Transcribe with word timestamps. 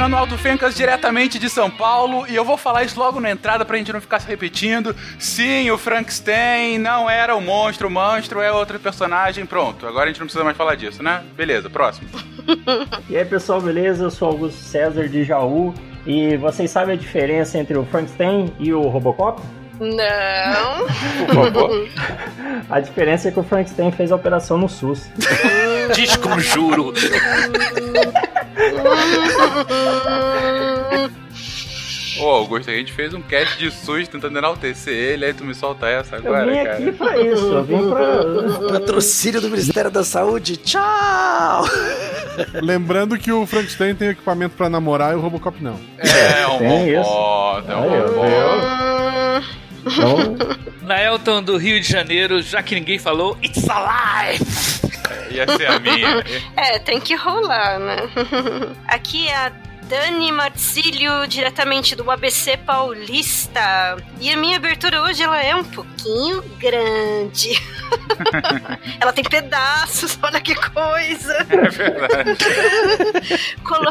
Fernando 0.00 0.18
Alto 0.18 0.38
Fencas, 0.38 0.74
diretamente 0.74 1.38
de 1.38 1.50
São 1.50 1.70
Paulo, 1.70 2.24
e 2.26 2.34
eu 2.34 2.42
vou 2.42 2.56
falar 2.56 2.84
isso 2.84 2.98
logo 2.98 3.20
na 3.20 3.30
entrada 3.30 3.66
pra 3.66 3.76
gente 3.76 3.92
não 3.92 4.00
ficar 4.00 4.18
se 4.18 4.26
repetindo. 4.26 4.96
Sim, 5.18 5.70
o 5.70 5.76
Frankenstein 5.76 6.78
não 6.78 7.08
era 7.10 7.36
o 7.36 7.40
monstro, 7.42 7.86
o 7.86 7.90
monstro 7.90 8.40
é 8.40 8.50
outro 8.50 8.80
personagem. 8.80 9.44
Pronto, 9.44 9.86
agora 9.86 10.04
a 10.04 10.06
gente 10.06 10.18
não 10.18 10.26
precisa 10.26 10.42
mais 10.42 10.56
falar 10.56 10.74
disso, 10.74 11.02
né? 11.02 11.22
Beleza, 11.36 11.68
próximo. 11.68 12.08
e 13.10 13.16
aí, 13.18 13.26
pessoal, 13.26 13.60
beleza? 13.60 14.04
Eu 14.04 14.10
sou 14.10 14.28
Augusto 14.28 14.58
César 14.58 15.06
de 15.06 15.22
Jaú, 15.22 15.74
e 16.06 16.34
vocês 16.38 16.70
sabem 16.70 16.94
a 16.94 16.98
diferença 16.98 17.58
entre 17.58 17.76
o 17.76 17.84
Frankenstein 17.84 18.54
e 18.58 18.72
o 18.72 18.80
Robocop? 18.80 19.42
Não. 19.80 20.86
Por 21.26 21.34
favor. 21.34 21.88
A 22.68 22.80
diferença 22.80 23.28
é 23.28 23.32
que 23.32 23.40
o 23.40 23.42
Frankenstein 23.42 23.90
fez 23.90 24.12
a 24.12 24.16
operação 24.16 24.58
no 24.58 24.68
SUS. 24.68 25.10
Desconjuro. 25.94 26.92
Ô, 32.18 32.26
Augusto, 32.26 32.70
a 32.70 32.74
gente 32.74 32.92
fez 32.92 33.14
um 33.14 33.22
cast 33.22 33.56
de 33.58 33.70
SUS 33.70 34.06
tentando 34.06 34.36
enaltecer 34.36 34.92
ele, 34.92 35.24
aí 35.24 35.32
tu 35.32 35.42
me 35.44 35.54
solta 35.54 35.88
essa 35.88 36.16
Eu 36.16 36.34
agora, 36.34 36.50
vim 36.52 36.64
cara. 36.64 36.72
aqui 36.74 36.92
pra 36.92 37.16
isso, 37.18 37.46
eu 37.46 37.64
vim 37.64 37.88
pra... 37.88 38.68
Patrocínio 38.78 39.40
do 39.40 39.48
Ministério 39.48 39.90
da 39.90 40.04
Saúde. 40.04 40.58
Tchau! 40.58 41.64
Lembrando 42.62 43.16
que 43.18 43.32
o 43.32 43.46
Frankenstein 43.46 43.94
tem 43.94 44.08
equipamento 44.10 44.54
pra 44.54 44.68
namorar 44.68 45.12
e 45.12 45.16
o 45.16 45.20
Robocop 45.20 45.62
não. 45.62 45.80
É, 45.98 46.46
um 46.46 46.58
Tem 46.58 46.68
bom 46.68 46.86
isso. 46.86 47.10
ponto, 47.10 47.70
é 47.72 47.76
um 47.76 47.82
bom 47.82 48.14
ponto. 48.14 49.60
Então, 49.84 50.36
Naelton 50.82 51.42
do 51.42 51.56
Rio 51.56 51.80
de 51.80 51.88
Janeiro, 51.88 52.42
já 52.42 52.62
que 52.62 52.74
ninguém 52.74 52.98
falou, 52.98 53.36
It's 53.42 53.68
Alive! 53.68 54.44
Ia 55.30 55.46
ser 55.56 55.66
a 55.66 55.78
minha. 55.78 56.24
É, 56.56 56.78
tem 56.78 57.00
que 57.00 57.14
rolar, 57.14 57.78
né? 57.78 57.96
Aqui 58.88 59.28
é 59.28 59.36
a 59.36 59.52
Dani 59.90 60.30
Marcílio, 60.30 61.26
diretamente 61.26 61.96
do 61.96 62.08
ABC 62.08 62.56
Paulista. 62.58 63.96
E 64.20 64.30
a 64.30 64.36
minha 64.36 64.56
abertura 64.56 65.02
hoje 65.02 65.20
ela 65.24 65.42
é 65.42 65.52
um 65.52 65.64
pouquinho 65.64 66.42
grande. 66.60 67.60
ela 69.00 69.12
tem 69.12 69.24
pedaços, 69.24 70.16
olha 70.22 70.40
que 70.40 70.54
coisa. 70.54 71.46
É 71.48 71.68
verdade. 71.68 72.38
Colo... 73.64 73.90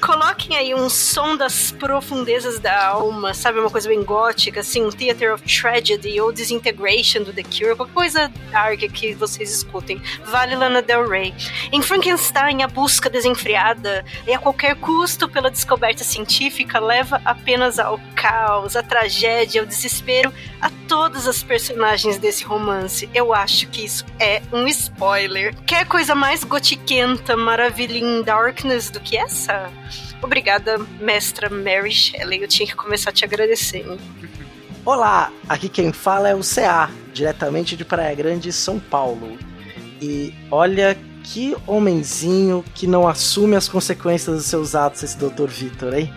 Coloquem 0.00 0.56
aí 0.56 0.74
um 0.74 0.88
som 0.88 1.36
das 1.36 1.72
profundezas 1.72 2.60
da 2.60 2.88
alma, 2.88 3.34
sabe? 3.34 3.58
Uma 3.58 3.70
coisa 3.70 3.88
bem 3.88 4.02
gótica, 4.02 4.60
assim, 4.60 4.84
um 4.84 4.90
Theater 4.90 5.34
of 5.34 5.42
Tragedy 5.44 6.20
ou 6.20 6.32
Disintegration 6.32 7.22
do 7.22 7.32
The 7.32 7.42
Cure, 7.42 7.74
qualquer 7.74 7.94
coisa 7.94 8.32
dark 8.50 8.80
que 8.92 9.14
vocês 9.14 9.50
escutem. 9.50 10.00
Vale 10.24 10.54
Lana 10.54 10.82
Del 10.82 11.08
Rey. 11.08 11.34
Em 11.72 11.82
Frankenstein, 11.82 12.62
a 12.62 12.68
busca 12.68 13.08
desenfreada 13.08 14.04
e 14.26 14.32
a 14.32 14.38
qualquer 14.38 14.76
custo 14.76 15.28
pela 15.28 15.50
descoberta 15.50 16.04
científica 16.04 16.78
leva 16.78 17.20
apenas 17.24 17.78
ao 17.78 17.98
caos, 18.14 18.76
à 18.76 18.82
tragédia, 18.82 19.60
ao 19.60 19.66
desespero 19.66 20.32
a 20.60 20.70
todas 20.88 21.26
as 21.26 21.42
personagens 21.42 22.18
desse 22.18 22.44
romance. 22.44 23.08
Eu 23.14 23.32
acho 23.34 23.66
que 23.68 23.84
isso 23.84 24.04
é 24.18 24.42
um 24.52 24.66
spoiler. 24.68 25.54
Quer 25.66 25.86
coisa 25.86 26.14
mais 26.14 26.44
gotiquenta, 26.44 27.36
maravilha 27.36 27.98
em 27.98 28.22
darkness 28.22 28.90
do 28.90 29.00
que 29.00 29.16
essa? 29.26 29.70
Obrigada, 30.22 30.78
mestra 31.00 31.50
Mary 31.50 31.92
Shelley. 31.92 32.42
Eu 32.42 32.48
tinha 32.48 32.66
que 32.66 32.74
começar 32.74 33.12
te 33.12 33.24
agradecendo. 33.24 33.98
Olá, 34.84 35.32
aqui 35.48 35.68
quem 35.68 35.92
fala 35.92 36.28
é 36.28 36.34
o 36.34 36.40
CA, 36.40 36.90
diretamente 37.12 37.76
de 37.76 37.84
Praia 37.84 38.14
Grande, 38.14 38.52
São 38.52 38.78
Paulo. 38.78 39.36
E 40.00 40.32
olha 40.50 40.96
que 41.24 41.56
homenzinho 41.66 42.64
que 42.74 42.86
não 42.86 43.08
assume 43.08 43.56
as 43.56 43.68
consequências 43.68 44.36
dos 44.36 44.46
seus 44.46 44.74
atos, 44.74 45.02
esse 45.02 45.18
Dr. 45.18 45.48
Vitor, 45.48 45.92
hein? 45.92 46.12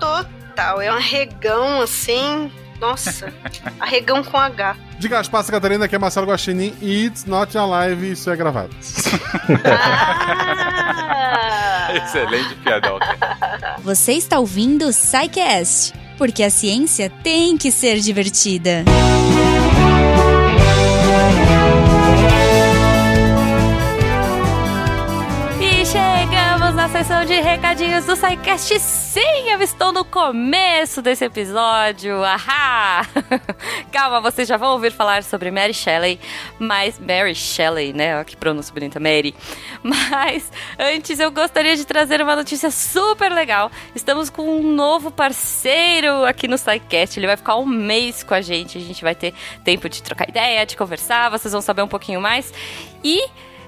Total. 0.00 0.80
É 0.80 0.90
um 0.92 0.96
arregão 0.96 1.80
assim. 1.80 2.50
Nossa, 2.84 3.32
arregão 3.80 4.22
com 4.22 4.36
H. 4.36 4.76
Diga 4.98 5.18
as 5.18 5.26
passas, 5.26 5.50
Catarina, 5.50 5.88
que 5.88 5.96
é 5.96 5.98
Marcelo 5.98 6.26
Guaxinim 6.26 6.74
e 6.82 7.06
It's 7.06 7.24
Not 7.24 7.56
Alive, 7.56 8.12
isso 8.12 8.30
é 8.30 8.36
gravado. 8.36 8.76
Ah! 9.64 11.88
Excelente 11.94 12.54
piadoca. 12.56 13.16
Você 13.82 14.12
está 14.12 14.38
ouvindo 14.38 14.86
o 14.86 14.92
SciCast, 14.92 15.94
porque 16.18 16.42
a 16.42 16.50
ciência 16.50 17.10
tem 17.22 17.56
que 17.56 17.70
ser 17.70 18.00
divertida. 18.00 18.84
E 18.86 19.93
na 26.84 26.88
sessão 26.90 27.24
de 27.24 27.40
recadinhos 27.40 28.04
do 28.04 28.14
SciCast. 28.14 28.78
Sim, 28.78 29.50
eu 29.50 29.62
estou 29.62 29.90
no 29.90 30.04
começo 30.04 31.00
desse 31.00 31.24
episódio. 31.24 32.22
Ahá! 32.22 33.08
Calma, 33.90 34.20
vocês 34.20 34.46
já 34.46 34.58
vão 34.58 34.72
ouvir 34.72 34.92
falar 34.92 35.22
sobre 35.22 35.50
Mary 35.50 35.72
Shelley, 35.72 36.20
mas... 36.58 36.98
Mary 36.98 37.34
Shelley, 37.34 37.94
né? 37.94 38.16
Olha 38.16 38.24
que 38.26 38.36
pronúncia 38.36 38.74
bonita, 38.74 39.00
Mary. 39.00 39.34
Mas 39.82 40.52
antes 40.78 41.18
eu 41.18 41.30
gostaria 41.30 41.74
de 41.74 41.86
trazer 41.86 42.20
uma 42.20 42.36
notícia 42.36 42.70
super 42.70 43.32
legal. 43.32 43.70
Estamos 43.94 44.28
com 44.28 44.42
um 44.42 44.74
novo 44.74 45.10
parceiro 45.10 46.26
aqui 46.26 46.46
no 46.46 46.58
SciCast. 46.58 47.18
Ele 47.18 47.26
vai 47.26 47.38
ficar 47.38 47.56
um 47.56 47.64
mês 47.64 48.22
com 48.22 48.34
a 48.34 48.42
gente. 48.42 48.76
A 48.76 48.80
gente 48.82 49.02
vai 49.02 49.14
ter 49.14 49.32
tempo 49.64 49.88
de 49.88 50.02
trocar 50.02 50.28
ideia, 50.28 50.66
de 50.66 50.76
conversar. 50.76 51.30
Vocês 51.30 51.50
vão 51.50 51.62
saber 51.62 51.80
um 51.80 51.88
pouquinho 51.88 52.20
mais. 52.20 52.52
E... 53.02 53.24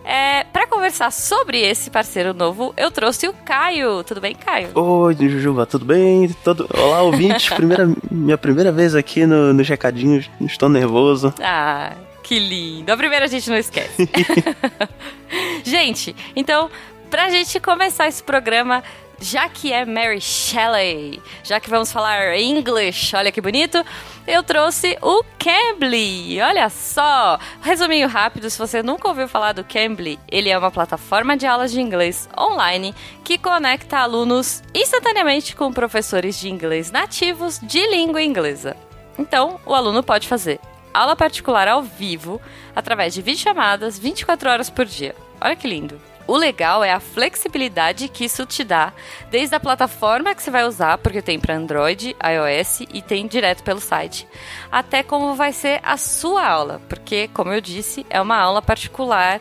É, 0.07 0.45
para 0.53 0.69
conversar 0.69 1.11
sobre 1.11 1.61
esse 1.61 1.91
parceiro 1.91 2.33
novo, 2.33 2.73
eu 2.77 2.93
trouxe 2.93 3.27
o 3.27 3.33
Caio. 3.33 4.05
Tudo 4.05 4.21
bem, 4.21 4.37
Caio? 4.37 4.71
Oi, 4.73 5.17
Jujuba, 5.17 5.67
tudo 5.67 5.85
bem? 5.85 6.29
Todo... 6.45 6.69
Olá, 6.79 7.03
ouvintes. 7.03 7.49
Primeira... 7.51 7.91
Minha 8.09 8.39
primeira 8.39 8.71
vez 8.71 8.95
aqui 8.95 9.27
no, 9.27 9.53
nos 9.53 9.69
recadinhos. 9.69 10.31
Estou 10.41 10.69
nervoso. 10.69 11.35
Ah, 11.43 11.93
que 12.23 12.39
lindo. 12.39 12.93
A 12.93 12.97
primeira 12.97 13.25
a 13.25 13.29
gente 13.29 13.51
não 13.51 13.57
esquece. 13.57 14.09
gente, 15.65 16.15
então, 16.37 16.71
pra 17.11 17.29
gente 17.29 17.59
começar 17.59 18.07
esse 18.07 18.23
programa, 18.23 18.85
já 19.21 19.49
que 19.49 19.73
é 19.73 19.85
Mary 19.85 20.21
Shelley, 20.21 21.23
já 21.43 21.59
que 21.59 21.71
vamos 21.71 21.93
falar 21.93 22.37
English, 22.37 23.15
olha 23.17 23.33
que 23.33 23.41
bonito, 23.41 23.85
eu 24.27 24.43
trouxe 24.43 24.97
o 25.01 25.25
Cambly. 25.39 26.41
Olha 26.41 26.69
só! 26.69 27.39
Resuminho 27.63 28.09
rápido, 28.09 28.51
se 28.51 28.59
você 28.59 28.83
nunca 28.83 29.09
ouviu 29.09 29.29
falar 29.29 29.53
do 29.53 29.65
Cambly, 29.65 30.19
ele 30.29 30.49
é 30.49 30.59
uma 30.59 30.71
plataforma 30.71 31.37
de 31.37 31.47
aulas 31.47 31.73
de 31.73 31.81
inglês 31.81 32.29
online 32.39 32.95
que 33.25 33.39
conecta 33.39 33.99
alunos 33.99 34.63
instantaneamente 34.75 35.55
com 35.55 35.73
professores 35.73 36.39
de 36.39 36.49
inglês 36.49 36.91
nativos 36.91 37.59
de 37.61 37.87
língua 37.87 38.23
inglesa. 38.23 38.77
Então, 39.19 39.61
o 39.65 39.75
aluno 39.75 40.03
pode 40.03 40.29
fazer 40.29 40.61
aula 40.93 41.15
particular 41.15 41.69
ao 41.69 41.83
vivo 41.83 42.41
através 42.75 43.13
de 43.13 43.23
videochamadas 43.23 43.99
24 43.99 44.51
horas 44.51 44.71
por 44.71 44.87
dia. 44.87 45.15
Olha 45.41 45.55
que 45.55 45.69
lindo. 45.69 46.16
O 46.27 46.37
legal 46.37 46.83
é 46.83 46.93
a 46.93 46.99
flexibilidade 46.99 48.09
que 48.09 48.25
isso 48.25 48.45
te 48.45 48.65
dá, 48.65 48.93
desde 49.31 49.55
a 49.55 49.61
plataforma 49.61 50.35
que 50.35 50.43
você 50.43 50.51
vai 50.51 50.65
usar, 50.65 50.99
porque 50.99 51.23
tem 51.23 51.39
para 51.39 51.55
Android, 51.55 52.17
iOS 52.23 52.81
e 52.93 53.01
tem 53.01 53.27
direto 53.27 53.63
pelo 53.63 53.81
site, 53.81 54.27
até 54.71 55.03
como 55.03 55.35
vai 55.35 55.53
ser 55.53 55.81
a 55.85 55.97
sua 55.97 56.45
aula, 56.45 56.81
porque, 56.89 57.29
como 57.29 57.53
eu 57.53 57.61
disse, 57.61 58.05
é 58.11 58.21
uma 58.21 58.37
aula 58.37 58.61
particular 58.61 59.41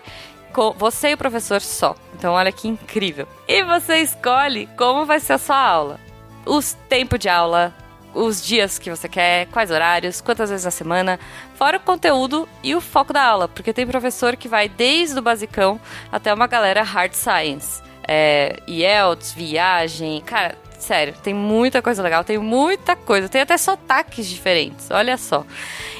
com 0.54 0.72
você 0.72 1.10
e 1.10 1.14
o 1.16 1.18
professor 1.18 1.60
só. 1.60 1.96
Então, 2.14 2.34
olha 2.34 2.52
que 2.52 2.68
incrível. 2.68 3.28
E 3.48 3.64
você 3.64 3.98
escolhe 3.98 4.70
como 4.78 5.06
vai 5.06 5.20
ser 5.20 5.34
a 5.34 5.38
sua 5.38 5.58
aula. 5.58 6.00
Os 6.46 6.74
tempo 6.88 7.18
de 7.18 7.28
aula, 7.28 7.74
os 8.16 8.42
dias 8.44 8.80
que 8.80 8.90
você 8.90 9.08
quer, 9.10 9.48
quais 9.48 9.70
horários, 9.70 10.22
quantas 10.22 10.50
vezes 10.50 10.66
na 10.66 10.72
semana, 10.72 11.20
fora 11.56 11.78
o 11.78 11.80
conteúdo 11.80 12.48
e 12.64 12.74
o 12.74 12.82
foco 12.82 13.12
da 13.12 13.22
aula, 13.22 13.48
porque 13.48 13.74
tem 13.74 13.86
professor 13.86 14.36
que 14.36 14.48
vai 14.48 14.70
desde 14.70 15.20
o 15.20 15.22
basicão 15.22 15.80
até 16.12 16.34
uma 16.34 16.48
galera 16.48 16.82
hard 16.82 17.14
science. 17.14 17.84
É, 18.08 18.60
IELTS, 18.68 19.34
viagem, 19.34 20.22
cara, 20.22 20.56
sério, 20.80 21.14
tem 21.22 21.34
muita 21.34 21.82
coisa 21.82 22.02
legal, 22.02 22.24
tem 22.24 22.38
muita 22.38 22.96
coisa, 22.96 23.28
tem 23.28 23.42
até 23.42 23.58
sotaques 23.58 24.28
diferentes, 24.28 24.90
olha 24.92 25.18
só. 25.18 25.46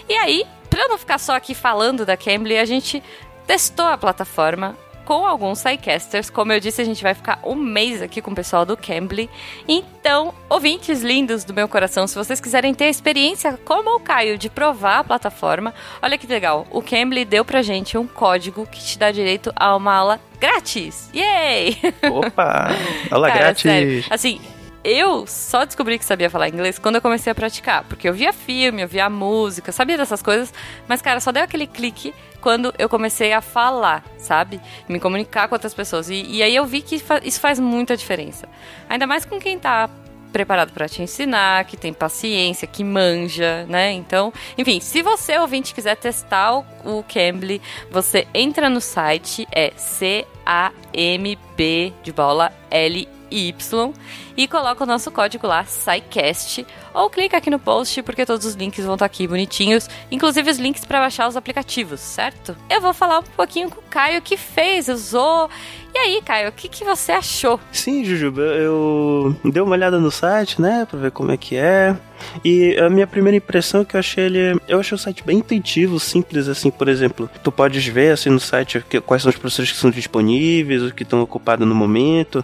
E 0.08 0.14
aí, 0.14 0.46
pra 0.70 0.84
eu 0.84 0.90
não 0.90 0.98
ficar 0.98 1.18
só 1.18 1.36
aqui 1.36 1.54
falando 1.54 2.06
da 2.06 2.16
Cambly, 2.16 2.58
a 2.58 2.66
gente 2.66 3.04
testou 3.46 3.86
a 3.86 3.98
plataforma 3.98 4.78
com 5.06 5.26
alguns 5.26 5.60
sidecasters. 5.60 6.30
Como 6.30 6.52
eu 6.52 6.60
disse, 6.60 6.82
a 6.82 6.86
gente 6.86 7.02
vai 7.04 7.14
ficar 7.14 7.40
um 7.44 7.56
mês 7.56 8.02
aqui 8.02 8.22
com 8.22 8.32
o 8.32 8.36
pessoal 8.36 8.66
do 8.66 8.76
Cambly. 8.76 9.30
Então, 9.68 10.34
ouvintes 10.50 11.02
lindos 11.02 11.44
do 11.44 11.54
meu 11.54 11.68
coração, 11.68 12.08
se 12.08 12.16
vocês 12.16 12.42
quiserem 12.42 12.74
ter 12.74 12.86
a 12.86 12.90
experiência 12.90 13.58
como 13.64 13.96
o 13.96 14.00
Caio 14.00 14.38
de 14.38 14.50
provar 14.50 15.00
a 15.00 15.04
plataforma, 15.04 15.74
olha 16.02 16.18
que 16.18 16.28
legal. 16.28 16.66
O 16.72 16.82
Cambly 16.82 17.24
deu 17.24 17.46
pra 17.46 17.62
gente 17.62 17.98
um 17.98 18.08
código 18.08 18.66
que 18.66 18.84
te 18.84 18.98
dá 19.00 19.12
direito 19.12 19.54
a 19.56 19.76
uma 19.76 19.94
aula 19.94 20.20
grátis. 20.40 21.10
Yay! 21.14 21.78
Opa! 22.12 22.70
Aula 23.12 23.28
Cara, 23.28 23.40
grátis. 23.40 23.62
sério, 23.62 24.04
assim, 24.10 24.40
eu 24.86 25.26
só 25.26 25.66
descobri 25.66 25.98
que 25.98 26.06
sabia 26.06 26.30
falar 26.30 26.48
inglês 26.48 26.78
quando 26.78 26.96
eu 26.96 27.02
comecei 27.02 27.32
a 27.32 27.36
praticar. 27.36 27.84
Porque 27.86 28.08
eu 28.08 28.14
via 28.14 28.32
filme, 28.32 28.84
eu 28.84 28.88
via 28.88 29.10
música, 29.10 29.72
sabia 29.72 29.98
dessas 29.98 30.22
coisas, 30.22 30.54
mas, 30.88 31.02
cara, 31.02 31.20
só 31.20 31.32
deu 31.32 31.44
aquele 31.44 31.66
clique 31.66 32.14
quando 32.40 32.72
eu 32.78 32.88
comecei 32.88 33.34
a 33.34 33.42
falar, 33.42 34.04
sabe? 34.20 34.62
Me 34.88 35.00
comunicar 35.00 35.48
com 35.48 35.56
outras 35.56 35.74
pessoas. 35.74 36.10
E, 36.12 36.24
e 36.30 36.44
aí 36.44 36.56
eu 36.56 36.66
vi 36.66 36.84
que 36.84 37.00
fa 37.00 37.20
isso 37.24 37.40
faz 37.40 37.60
muita 37.60 37.98
diferença. 37.98 38.48
Ainda 38.88 39.08
mais 39.08 39.26
com 39.26 39.40
quem 39.40 39.58
tá 39.58 39.90
preparado 40.32 40.72
para 40.72 40.88
te 40.88 41.02
ensinar, 41.02 41.64
que 41.64 41.78
tem 41.78 41.94
paciência, 41.94 42.68
que 42.68 42.84
manja, 42.84 43.66
né? 43.68 43.94
Então, 43.94 44.32
enfim, 44.58 44.80
se 44.80 45.02
você 45.02 45.40
ouvinte 45.40 45.74
quiser 45.74 45.96
testar 45.96 46.58
o, 46.58 46.66
o 46.84 47.04
Cambly, 47.04 47.60
você 47.90 48.28
entra 48.34 48.70
no 48.70 48.82
site, 48.82 49.48
é 49.52 49.72
C 49.78 50.28
A 50.46 50.72
M 50.94 51.40
B 51.58 51.94
de 52.04 52.12
bola 52.12 52.54
L 52.70 53.08
Y 53.32 53.94
e 54.38 54.48
coloca 54.48 54.84
o 54.84 54.88
nosso 54.88 55.12
código 55.12 55.48
lá, 55.48 55.64
SciCast, 55.64 56.66
ou 56.94 57.10
clica 57.10 57.38
aqui 57.38 57.50
no 57.50 57.60
post, 57.60 58.02
porque 58.04 58.26
todos 58.26 58.46
os 58.46 58.56
links 58.56 58.84
vão 58.84 58.96
estar 58.96 59.06
aqui 59.06 59.28
bonitinhos, 59.28 59.90
inclusive 60.12 60.50
os 60.50 60.58
links 60.58 60.86
para 60.86 61.00
baixar 61.00 61.28
os 61.28 61.36
aplicativos, 61.36 62.00
certo? 62.00 62.56
Eu 62.70 62.82
vou 62.82 62.94
falar 62.94 63.20
um 63.20 63.24
pouquinho 63.24 63.70
com 63.70 63.80
o 63.80 63.84
Caio 63.90 64.22
que 64.22 64.38
fez, 64.38 64.88
usou. 64.88 65.50
E 65.94 65.98
aí, 65.98 66.22
Caio, 66.24 66.50
o 66.50 66.52
que, 66.52 66.68
que 66.68 66.84
você 66.84 67.14
achou? 67.14 67.60
Sim, 67.72 68.04
Jujuba, 68.04 68.42
eu 68.42 69.36
dei 69.44 69.62
uma 69.62 69.74
olhada 69.74 70.00
no 70.00 70.12
site, 70.12 70.62
né, 70.62 70.86
pra 70.90 71.00
ver 71.00 71.12
como 71.12 71.32
é 71.32 71.38
que 71.38 71.56
é. 71.56 71.96
E 72.44 72.78
a 72.78 72.90
minha 72.90 73.08
primeira 73.08 73.38
impressão 73.38 73.82
é 73.82 73.86
que 73.86 73.96
eu 73.96 74.00
achei 74.00 74.26
ele. 74.26 74.60
Eu 74.68 74.80
achei 74.80 74.96
o 74.96 75.00
site 75.00 75.24
bem 75.24 75.40
intuitivo, 75.40 76.00
simples, 76.00 76.48
assim, 76.48 76.72
por 76.72 76.88
exemplo. 76.88 77.30
Tu 77.44 77.52
podes 77.52 77.86
ver 77.86 78.12
assim 78.12 78.30
no 78.30 78.40
site 78.40 78.84
quais 79.06 79.22
são 79.22 79.30
os 79.30 79.38
professores 79.38 79.72
que 79.72 79.78
são 79.78 79.92
disponíveis, 79.92 80.82
os 80.82 80.92
que 80.92 81.04
estão 81.04 81.22
ocupados 81.22 81.68
no 81.68 81.76
momento. 81.76 82.44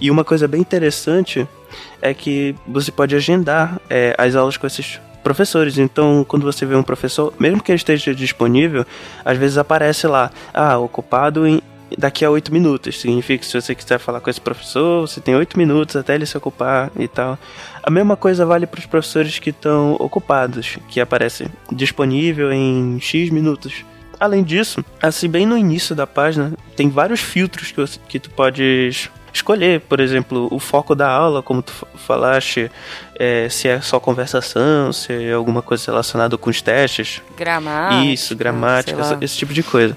E 0.00 0.10
uma 0.10 0.24
coisa 0.24 0.46
bem 0.48 0.60
interessante 0.60 1.31
é 2.00 2.12
que 2.14 2.54
você 2.66 2.90
pode 2.92 3.14
agendar 3.14 3.80
é, 3.88 4.14
as 4.18 4.34
aulas 4.34 4.56
com 4.56 4.66
esses 4.66 5.00
professores. 5.22 5.78
Então, 5.78 6.24
quando 6.28 6.42
você 6.44 6.66
vê 6.66 6.74
um 6.74 6.82
professor, 6.82 7.32
mesmo 7.38 7.62
que 7.62 7.70
ele 7.70 7.76
esteja 7.76 8.14
disponível, 8.14 8.84
às 9.24 9.38
vezes 9.38 9.56
aparece 9.56 10.06
lá, 10.06 10.30
ah, 10.52 10.78
ocupado 10.78 11.46
em 11.46 11.60
daqui 11.96 12.24
a 12.24 12.30
oito 12.30 12.52
minutos. 12.52 12.98
Significa 13.00 13.38
que 13.44 13.46
se 13.46 13.60
você 13.60 13.74
quiser 13.74 13.98
falar 13.98 14.20
com 14.20 14.30
esse 14.30 14.40
professor, 14.40 15.06
você 15.06 15.20
tem 15.20 15.36
oito 15.36 15.58
minutos 15.58 15.94
até 15.94 16.14
ele 16.14 16.24
se 16.24 16.36
ocupar 16.36 16.90
e 16.98 17.06
tal. 17.06 17.38
A 17.82 17.90
mesma 17.90 18.16
coisa 18.16 18.46
vale 18.46 18.66
para 18.66 18.80
os 18.80 18.86
professores 18.86 19.38
que 19.38 19.50
estão 19.50 19.94
ocupados, 20.00 20.78
que 20.88 21.00
aparece 21.00 21.46
disponível 21.70 22.50
em 22.52 22.98
X 23.00 23.28
minutos. 23.30 23.84
Além 24.18 24.42
disso, 24.42 24.84
assim, 25.02 25.28
bem 25.28 25.44
no 25.44 25.58
início 25.58 25.94
da 25.94 26.06
página, 26.06 26.52
tem 26.76 26.88
vários 26.88 27.20
filtros 27.20 27.70
que, 27.72 27.80
você- 27.80 27.98
que 28.08 28.18
tu 28.18 28.30
podes 28.30 29.10
escolher. 29.32 29.80
Por 29.80 30.00
exemplo, 30.00 30.48
o 30.50 30.58
foco 30.58 30.94
da 30.94 31.08
aula, 31.10 31.42
como 31.42 31.62
tu 31.62 31.72
fa- 31.72 31.86
falaste, 31.96 32.70
é, 33.18 33.48
se 33.48 33.68
é 33.68 33.80
só 33.80 33.98
conversação, 33.98 34.92
se 34.92 35.12
é 35.12 35.32
alguma 35.32 35.62
coisa 35.62 35.90
relacionada 35.90 36.36
com 36.36 36.50
os 36.50 36.60
testes. 36.60 37.22
Gramática. 37.36 38.04
Isso, 38.12 38.36
gramática, 38.36 39.00
essa- 39.00 39.18
esse 39.20 39.36
tipo 39.36 39.52
de 39.52 39.62
coisa. 39.62 39.96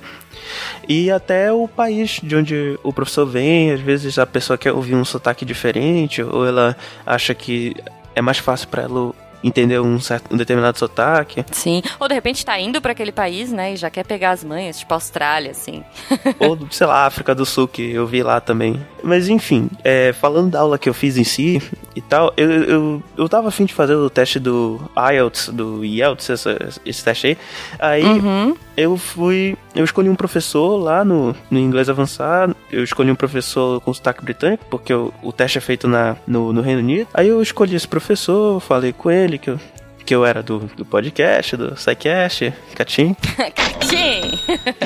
E 0.87 1.09
até 1.09 1.51
o 1.51 1.67
país 1.67 2.19
de 2.21 2.35
onde 2.35 2.79
o 2.83 2.93
professor 2.93 3.25
vem, 3.25 3.71
às 3.71 3.79
vezes 3.81 4.17
a 4.19 4.25
pessoa 4.25 4.57
quer 4.57 4.71
ouvir 4.71 4.95
um 4.95 5.03
sotaque 5.03 5.43
diferente, 5.43 6.21
ou 6.21 6.45
ela 6.45 6.75
acha 7.05 7.33
que 7.33 7.75
é 8.13 8.21
mais 8.21 8.37
fácil 8.37 8.67
para 8.67 8.83
ela 8.83 9.11
entender 9.47 9.79
um, 9.79 9.99
certo, 9.99 10.33
um 10.33 10.37
determinado 10.37 10.77
sotaque. 10.79 11.45
Sim. 11.51 11.83
Ou 11.99 12.07
de 12.07 12.13
repente 12.15 12.43
tá 12.43 12.59
indo 12.59 12.81
para 12.81 12.91
aquele 12.91 13.11
país, 13.11 13.51
né, 13.51 13.73
e 13.73 13.77
já 13.77 13.89
quer 13.89 14.05
pegar 14.05 14.31
as 14.31 14.43
manhas, 14.43 14.79
tipo 14.79 14.93
Austrália, 14.93 15.51
assim. 15.51 15.83
ou, 16.39 16.57
sei 16.71 16.87
lá, 16.87 17.05
África 17.05 17.35
do 17.35 17.45
Sul, 17.45 17.67
que 17.67 17.91
eu 17.91 18.07
vi 18.07 18.23
lá 18.23 18.41
também. 18.41 18.79
Mas 19.03 19.29
enfim, 19.29 19.69
é, 19.83 20.13
falando 20.13 20.51
da 20.51 20.61
aula 20.61 20.79
que 20.79 20.89
eu 20.89 20.93
fiz 20.93 21.15
em 21.17 21.23
si 21.23 21.61
e 21.95 22.01
tal, 22.01 22.33
eu, 22.35 22.51
eu, 22.51 23.03
eu 23.17 23.29
tava 23.29 23.49
afim 23.49 23.65
de 23.65 23.73
fazer 23.73 23.95
o 23.95 24.09
teste 24.09 24.39
do 24.39 24.81
IELTS, 24.97 25.49
do 25.49 25.85
IELTS, 25.85 26.29
essa, 26.29 26.57
esse 26.85 27.03
teste 27.03 27.27
aí. 27.27 27.37
Aí 27.77 28.15
Uhum. 28.15 28.55
Eu 28.77 28.97
fui. 28.97 29.57
Eu 29.75 29.83
escolhi 29.83 30.09
um 30.09 30.15
professor 30.15 30.77
lá 30.77 31.03
no, 31.05 31.35
no 31.49 31.59
inglês 31.59 31.89
avançado. 31.89 32.55
Eu 32.71 32.83
escolhi 32.83 33.11
um 33.11 33.15
professor 33.15 33.81
com 33.81 33.93
sotaque 33.93 34.23
britânico, 34.23 34.65
porque 34.69 34.93
o, 34.93 35.13
o 35.21 35.31
teste 35.31 35.57
é 35.57 35.61
feito 35.61 35.87
na, 35.87 36.15
no, 36.27 36.51
no 36.51 36.61
Reino 36.61 36.79
Unido. 36.79 37.07
Aí 37.13 37.27
eu 37.27 37.41
escolhi 37.41 37.75
esse 37.75 37.87
professor, 37.87 38.59
falei 38.59 38.93
com 38.93 39.09
ele 39.09 39.37
que 39.37 39.49
eu, 39.49 39.59
que 40.05 40.13
eu 40.13 40.25
era 40.25 40.43
do, 40.43 40.59
do 40.75 40.85
podcast, 40.85 41.55
do 41.55 41.75
SciCast, 41.77 42.53
Catim. 42.75 43.15
Sim. 43.81 44.39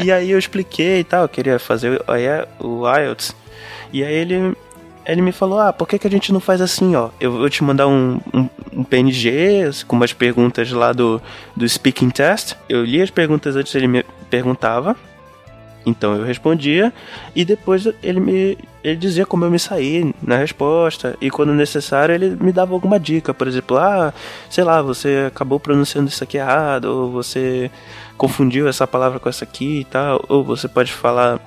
e 0.03 0.11
aí 0.11 0.31
eu 0.31 0.39
expliquei 0.39 0.99
e 0.99 1.03
tal, 1.03 1.23
eu 1.23 1.29
queria 1.29 1.59
fazer 1.59 2.01
o, 2.59 2.67
o 2.67 2.97
IELTS. 2.97 3.35
E 3.91 4.03
aí 4.03 4.13
ele, 4.13 4.55
ele 5.11 5.21
me 5.21 5.31
falou, 5.31 5.59
ah, 5.59 5.73
por 5.73 5.87
que, 5.87 5.97
que 5.97 6.07
a 6.07 6.11
gente 6.11 6.31
não 6.31 6.39
faz 6.39 6.61
assim, 6.61 6.95
ó? 6.95 7.09
Eu 7.19 7.31
vou 7.31 7.49
te 7.49 7.63
mandar 7.63 7.87
um, 7.87 8.19
um, 8.33 8.49
um 8.71 8.83
PNG 8.83 9.69
com 9.87 9.95
umas 9.95 10.13
perguntas 10.13 10.71
lá 10.71 10.93
do, 10.93 11.19
do 11.55 11.67
Speaking 11.67 12.11
Test. 12.11 12.55
Eu 12.69 12.83
li 12.85 13.01
as 13.01 13.09
perguntas 13.09 13.55
antes, 13.55 13.73
ele 13.73 13.87
me 13.87 14.05
perguntava. 14.29 14.95
Então 15.85 16.15
eu 16.15 16.23
respondia 16.23 16.93
e 17.35 17.43
depois 17.45 17.87
ele 18.03 18.19
me 18.19 18.57
ele 18.83 18.97
dizia 18.97 19.25
como 19.25 19.45
eu 19.45 19.51
me 19.51 19.57
saí 19.57 20.13
na 20.21 20.37
resposta 20.37 21.17
e 21.19 21.31
quando 21.31 21.53
necessário 21.53 22.13
ele 22.13 22.29
me 22.35 22.51
dava 22.51 22.73
alguma 22.73 22.99
dica, 22.99 23.33
por 23.33 23.47
exemplo, 23.47 23.77
ah, 23.77 24.13
sei 24.49 24.63
lá, 24.63 24.81
você 24.81 25.25
acabou 25.27 25.59
pronunciando 25.59 26.09
isso 26.09 26.23
aqui 26.23 26.37
errado 26.37 26.85
ou 26.85 27.11
você 27.11 27.71
confundiu 28.17 28.67
essa 28.67 28.85
palavra 28.85 29.19
com 29.19 29.29
essa 29.29 29.45
aqui 29.45 29.79
e 29.79 29.85
tal, 29.85 30.23
ou 30.27 30.43
você 30.43 30.67
pode 30.67 30.91
falar 30.91 31.39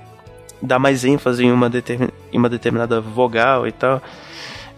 dar 0.63 0.79
mais 0.79 1.05
ênfase 1.05 1.45
em 1.45 1.51
uma, 1.53 1.69
determin, 1.69 2.09
em 2.33 2.39
uma 2.39 2.49
determinada 2.49 3.01
vogal 3.01 3.67
e 3.67 3.73
tal, 3.73 4.01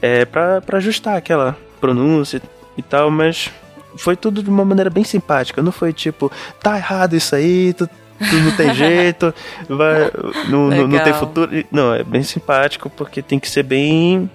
é 0.00 0.24
para 0.24 0.62
ajustar 0.72 1.16
aquela 1.16 1.56
pronúncia 1.80 2.40
e 2.76 2.82
tal, 2.82 3.10
mas 3.10 3.50
foi 3.96 4.16
tudo 4.16 4.42
de 4.42 4.50
uma 4.50 4.64
maneira 4.64 4.90
bem 4.90 5.04
simpática, 5.04 5.62
não 5.62 5.72
foi 5.72 5.92
tipo, 5.92 6.32
tá 6.62 6.76
errado 6.76 7.14
isso 7.14 7.34
aí, 7.34 7.72
tu 7.74 7.88
tu 8.18 8.36
não 8.36 8.52
tem 8.56 8.72
jeito, 8.74 9.34
vai, 9.68 10.10
não, 10.48 10.68
não, 10.68 10.88
não 10.88 10.98
tem 10.98 11.12
futuro. 11.12 11.50
Não, 11.70 11.94
é 11.94 12.02
bem 12.02 12.22
simpático 12.22 12.88
porque 12.90 13.22
tem 13.22 13.38
que 13.38 13.48
ser 13.48 13.62
bem, 13.62 14.30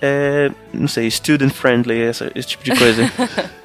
é, 0.00 0.50
não 0.72 0.88
sei, 0.88 1.10
student 1.10 1.50
friendly, 1.50 2.00
essa, 2.00 2.30
esse 2.34 2.48
tipo 2.48 2.64
de 2.64 2.76
coisa. 2.76 3.10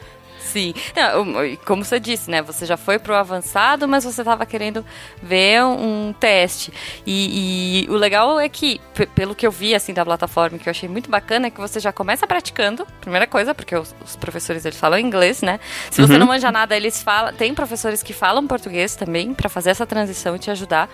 Sim. 0.53 0.73
Não, 0.95 1.25
como 1.65 1.83
você 1.83 1.99
disse, 1.99 2.29
né? 2.29 2.41
Você 2.43 2.65
já 2.65 2.77
foi 2.77 2.99
pro 2.99 3.15
avançado, 3.15 3.87
mas 3.87 4.03
você 4.03 4.23
tava 4.23 4.45
querendo 4.45 4.85
ver 5.21 5.63
um 5.63 6.13
teste. 6.19 6.71
E, 7.05 7.85
e 7.87 7.89
o 7.91 7.95
legal 7.95 8.39
é 8.39 8.47
que, 8.47 8.79
pelo 9.15 9.33
que 9.33 9.47
eu 9.47 9.51
vi, 9.51 9.73
assim, 9.73 9.93
da 9.93 10.05
plataforma, 10.05 10.59
que 10.59 10.69
eu 10.69 10.71
achei 10.71 10.87
muito 10.87 11.09
bacana, 11.09 11.47
é 11.47 11.49
que 11.49 11.59
você 11.59 11.79
já 11.79 11.91
começa 11.91 12.27
praticando, 12.27 12.85
primeira 13.01 13.25
coisa, 13.25 13.55
porque 13.55 13.75
os, 13.75 13.95
os 14.05 14.15
professores, 14.15 14.63
eles 14.63 14.77
falam 14.79 14.99
inglês, 14.99 15.41
né? 15.41 15.59
Se 15.89 15.99
você 16.01 16.13
Uhum. 16.13 16.19
não 16.19 16.27
manja 16.27 16.51
nada, 16.51 16.77
eles 16.77 17.01
falam... 17.01 17.33
Tem 17.33 17.51
professores 17.55 18.03
que 18.03 18.13
falam 18.13 18.45
português 18.45 18.95
também, 18.95 19.33
pra 19.33 19.49
fazer 19.49 19.71
essa 19.71 19.85
transição 19.87 20.35
e 20.35 20.39
te 20.39 20.51
ajudar. 20.51 20.87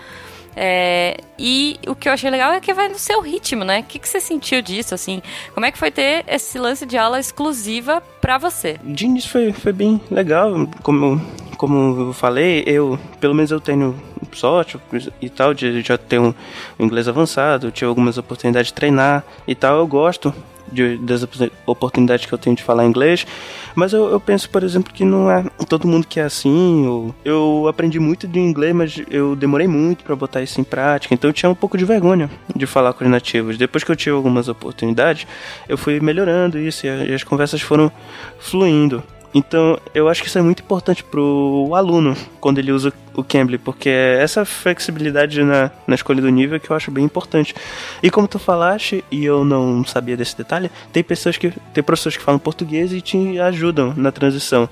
É, 0.56 1.16
e 1.38 1.78
o 1.86 1.94
que 1.94 2.08
eu 2.08 2.12
achei 2.12 2.30
legal 2.30 2.52
é 2.52 2.60
que 2.60 2.72
vai 2.74 2.88
no 2.88 2.98
seu 2.98 3.20
ritmo, 3.20 3.64
né? 3.64 3.80
O 3.80 3.84
que, 3.84 3.98
que 3.98 4.08
você 4.08 4.20
sentiu 4.20 4.60
disso, 4.60 4.94
assim? 4.94 5.22
Como 5.54 5.64
é 5.66 5.70
que 5.70 5.78
foi 5.78 5.90
ter 5.90 6.24
esse 6.26 6.58
lance 6.58 6.84
de 6.84 6.96
aula 6.96 7.18
exclusiva 7.18 8.02
pra 8.20 8.38
você? 8.38 8.78
De 8.82 9.06
início 9.06 9.30
foi, 9.30 9.52
foi 9.52 9.72
bem 9.72 10.00
legal, 10.10 10.68
como, 10.82 11.20
como 11.56 12.08
eu 12.08 12.12
falei, 12.12 12.64
eu, 12.66 12.98
pelo 13.20 13.34
menos 13.34 13.50
eu 13.50 13.60
tenho 13.60 14.00
sorte 14.32 14.78
e 15.20 15.28
tal, 15.28 15.54
de 15.54 15.80
já 15.82 15.96
ter 15.98 16.20
um, 16.20 16.34
inglês 16.78 17.08
avançado, 17.08 17.70
tive 17.70 17.88
algumas 17.88 18.18
oportunidades 18.18 18.68
de 18.68 18.74
treinar 18.74 19.24
e 19.46 19.54
tal, 19.54 19.78
eu 19.78 19.86
gosto 19.86 20.34
de, 20.72 20.96
das 20.98 21.22
opor- 21.22 21.50
oportunidades 21.66 22.26
que 22.26 22.32
eu 22.32 22.38
tenho 22.38 22.56
de 22.56 22.62
falar 22.62 22.84
inglês, 22.84 23.26
mas 23.74 23.92
eu, 23.92 24.08
eu 24.10 24.20
penso, 24.20 24.48
por 24.50 24.62
exemplo, 24.62 24.92
que 24.92 25.04
não 25.04 25.30
é 25.30 25.44
todo 25.68 25.86
mundo 25.86 26.06
que 26.06 26.20
é 26.20 26.24
assim, 26.24 26.84
eu, 26.84 27.14
eu 27.24 27.66
aprendi 27.68 27.98
muito 27.98 28.26
de 28.26 28.38
inglês, 28.38 28.74
mas 28.74 29.02
eu 29.10 29.36
demorei 29.36 29.66
muito 29.66 30.04
para 30.04 30.16
botar 30.16 30.42
isso 30.42 30.60
em 30.60 30.64
prática, 30.64 31.14
então 31.14 31.28
eu 31.28 31.34
tinha 31.34 31.50
um 31.50 31.54
pouco 31.54 31.76
de 31.78 31.84
vergonha 31.84 32.30
de 32.54 32.66
falar 32.66 32.92
com 32.92 33.04
os 33.04 33.10
nativos. 33.10 33.56
Depois 33.56 33.84
que 33.84 33.90
eu 33.90 33.96
tive 33.96 34.16
algumas 34.16 34.48
oportunidades, 34.48 35.26
eu 35.68 35.78
fui 35.78 36.00
melhorando 36.00 36.58
isso 36.58 36.86
e 36.86 37.14
as 37.14 37.22
conversas 37.22 37.60
foram 37.60 37.90
fluindo. 38.38 39.02
Então, 39.32 39.78
eu 39.94 40.08
acho 40.08 40.22
que 40.22 40.28
isso 40.28 40.38
é 40.38 40.42
muito 40.42 40.62
importante 40.62 41.04
pro 41.04 41.70
aluno 41.74 42.16
quando 42.40 42.58
ele 42.58 42.72
usa 42.72 42.92
o 43.14 43.22
Cambly, 43.22 43.58
porque 43.58 43.88
é 43.88 44.20
essa 44.20 44.44
flexibilidade 44.44 45.42
na, 45.44 45.70
na 45.86 45.94
escolha 45.94 46.20
do 46.20 46.28
nível 46.28 46.58
que 46.58 46.70
eu 46.70 46.76
acho 46.76 46.90
bem 46.90 47.04
importante. 47.04 47.54
E 48.02 48.10
como 48.10 48.26
tu 48.26 48.38
falaste, 48.38 49.04
e 49.10 49.24
eu 49.24 49.44
não 49.44 49.84
sabia 49.84 50.16
desse 50.16 50.36
detalhe, 50.36 50.70
tem 50.92 51.02
pessoas 51.04 51.36
que 51.36 51.52
tem 51.72 51.82
professores 51.82 52.16
que 52.16 52.24
falam 52.24 52.38
português 52.40 52.92
e 52.92 53.00
te 53.00 53.38
ajudam 53.38 53.94
na 53.96 54.10
transição. 54.10 54.68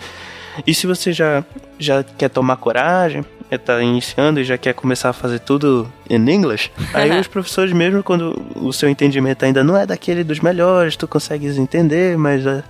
E 0.67 0.75
se 0.75 0.87
você 0.87 1.13
já 1.13 1.45
já 1.79 2.03
quer 2.03 2.29
tomar 2.29 2.57
coragem, 2.57 3.25
está 3.51 3.81
iniciando 3.81 4.41
e 4.41 4.45
já 4.45 4.59
quer 4.59 4.75
começar 4.75 5.11
a 5.11 5.13
fazer 5.13 5.39
tudo 5.39 5.91
em 6.11 6.17
inglês, 6.17 6.71
aí 6.93 7.19
os 7.19 7.29
professores 7.29 7.73
mesmo 7.73 8.03
quando 8.03 8.45
o 8.57 8.73
seu 8.73 8.89
entendimento 8.89 9.45
ainda 9.45 9.63
não 9.63 9.77
é 9.77 9.87
daquele 9.87 10.25
dos 10.25 10.41
melhores, 10.41 10.97
tu 10.97 11.07
consegues 11.07 11.57
entender, 11.57 12.19
mas, 12.19 12.45
eh, 12.45 12.63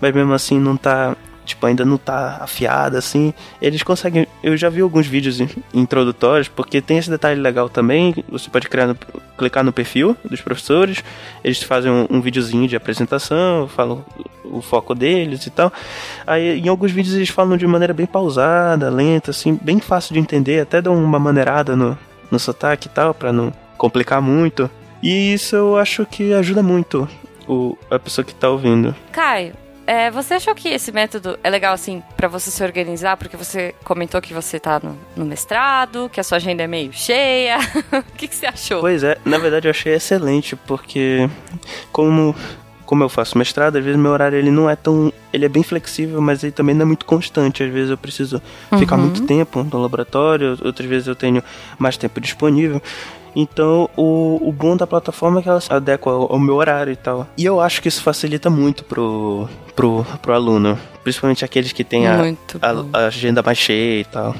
mas 0.00 0.12
mesmo 0.12 0.32
assim 0.32 0.58
não 0.58 0.76
tá 0.76 1.16
tipo, 1.46 1.64
ainda 1.64 1.84
não 1.84 1.96
tá 1.96 2.38
afiada, 2.40 2.98
assim, 2.98 3.32
eles 3.62 3.82
conseguem. 3.82 4.26
Eu 4.42 4.56
já 4.56 4.68
vi 4.68 4.82
alguns 4.82 5.06
vídeos 5.06 5.38
introdutórios, 5.72 6.48
porque 6.48 6.80
tem 6.80 6.98
esse 6.98 7.08
detalhe 7.08 7.40
legal 7.40 7.68
também. 7.68 8.14
Você 8.28 8.50
pode 8.50 8.68
criar 8.68 8.88
no, 8.88 8.96
clicar 9.38 9.64
no 9.64 9.72
perfil 9.72 10.16
dos 10.24 10.40
professores, 10.40 11.02
eles 11.42 11.62
fazem 11.62 11.90
um, 11.90 12.06
um 12.10 12.20
videozinho 12.20 12.68
de 12.68 12.76
apresentação, 12.76 13.68
falam 13.68 14.04
o 14.44 14.60
foco 14.60 14.94
deles 14.94 15.46
e 15.46 15.50
tal. 15.50 15.72
Aí 16.26 16.60
em 16.60 16.68
alguns 16.68 16.90
vídeos 16.90 17.14
eles 17.14 17.28
falam 17.28 17.56
de 17.56 17.66
maneira 17.66 17.94
bem 17.94 18.06
pausada, 18.06 18.90
lenta, 18.90 19.30
assim, 19.30 19.58
bem 19.62 19.80
fácil 19.80 20.14
de 20.14 20.20
entender, 20.20 20.60
até 20.60 20.82
dão 20.82 20.94
uma 20.94 21.18
maneirada 21.18 21.74
no, 21.76 21.96
no 22.30 22.38
sotaque 22.38 22.88
e 22.88 22.90
tal, 22.90 23.14
pra 23.14 23.32
não 23.32 23.52
complicar 23.76 24.20
muito. 24.20 24.70
E 25.02 25.32
isso 25.32 25.54
eu 25.54 25.76
acho 25.76 26.06
que 26.06 26.32
ajuda 26.32 26.62
muito 26.62 27.08
o, 27.46 27.76
a 27.90 27.98
pessoa 27.98 28.24
que 28.24 28.34
tá 28.34 28.48
ouvindo. 28.48 28.94
Caio, 29.12 29.52
é, 29.86 30.10
você 30.10 30.34
achou 30.34 30.54
que 30.54 30.68
esse 30.68 30.90
método 30.90 31.38
é 31.44 31.48
legal, 31.48 31.72
assim, 31.72 32.02
para 32.16 32.28
você 32.28 32.50
se 32.50 32.62
organizar? 32.62 33.16
Porque 33.16 33.36
você 33.36 33.74
comentou 33.84 34.20
que 34.20 34.34
você 34.34 34.58
tá 34.58 34.80
no, 34.82 34.98
no 35.16 35.24
mestrado, 35.24 36.10
que 36.12 36.18
a 36.18 36.24
sua 36.24 36.36
agenda 36.36 36.62
é 36.62 36.66
meio 36.66 36.92
cheia. 36.92 37.58
o 37.92 38.16
que, 38.16 38.26
que 38.26 38.34
você 38.34 38.46
achou? 38.46 38.80
Pois 38.80 39.02
é, 39.02 39.16
na 39.24 39.38
verdade 39.38 39.68
eu 39.68 39.70
achei 39.70 39.94
excelente, 39.94 40.56
porque 40.56 41.28
como 41.92 42.34
como 42.86 43.02
eu 43.02 43.08
faço 43.08 43.36
mestrado, 43.36 43.76
às 43.76 43.84
vezes 43.84 44.00
meu 44.00 44.12
horário 44.12 44.38
ele 44.38 44.50
não 44.50 44.70
é 44.70 44.76
tão. 44.76 45.12
Ele 45.32 45.44
é 45.44 45.48
bem 45.48 45.62
flexível, 45.62 46.22
mas 46.22 46.42
ele 46.42 46.52
também 46.52 46.74
não 46.74 46.82
é 46.82 46.86
muito 46.86 47.04
constante. 47.04 47.62
Às 47.62 47.70
vezes 47.70 47.90
eu 47.90 47.98
preciso 47.98 48.40
uhum. 48.70 48.78
ficar 48.78 48.96
muito 48.96 49.26
tempo 49.26 49.64
no 49.64 49.82
laboratório, 49.82 50.56
outras 50.64 50.88
vezes 50.88 51.08
eu 51.08 51.16
tenho 51.16 51.42
mais 51.78 51.96
tempo 51.96 52.20
disponível. 52.20 52.80
Então, 53.38 53.90
o, 53.94 54.48
o 54.48 54.50
bom 54.50 54.74
da 54.74 54.86
plataforma 54.86 55.40
é 55.40 55.42
que 55.42 55.48
ela 55.50 55.60
se 55.60 55.70
adequa 55.70 56.10
ao, 56.10 56.32
ao, 56.32 56.38
meu 56.38 56.54
horário 56.54 56.90
e 56.90 56.96
tal. 56.96 57.28
E 57.36 57.44
eu 57.44 57.60
acho 57.60 57.82
que 57.82 57.88
isso 57.88 58.02
facilita 58.02 58.48
muito 58.48 58.82
pro, 58.82 59.46
pro, 59.74 60.06
pro 60.22 60.32
aluno. 60.32 60.78
Principalmente 61.04 61.44
aqueles 61.44 61.70
que 61.70 61.84
têm 61.84 62.06
a, 62.06 62.22
a, 62.62 62.98
a 63.00 63.06
agenda 63.08 63.42
mais 63.42 63.58
cheia 63.58 64.00
e 64.00 64.04
tal. 64.06 64.34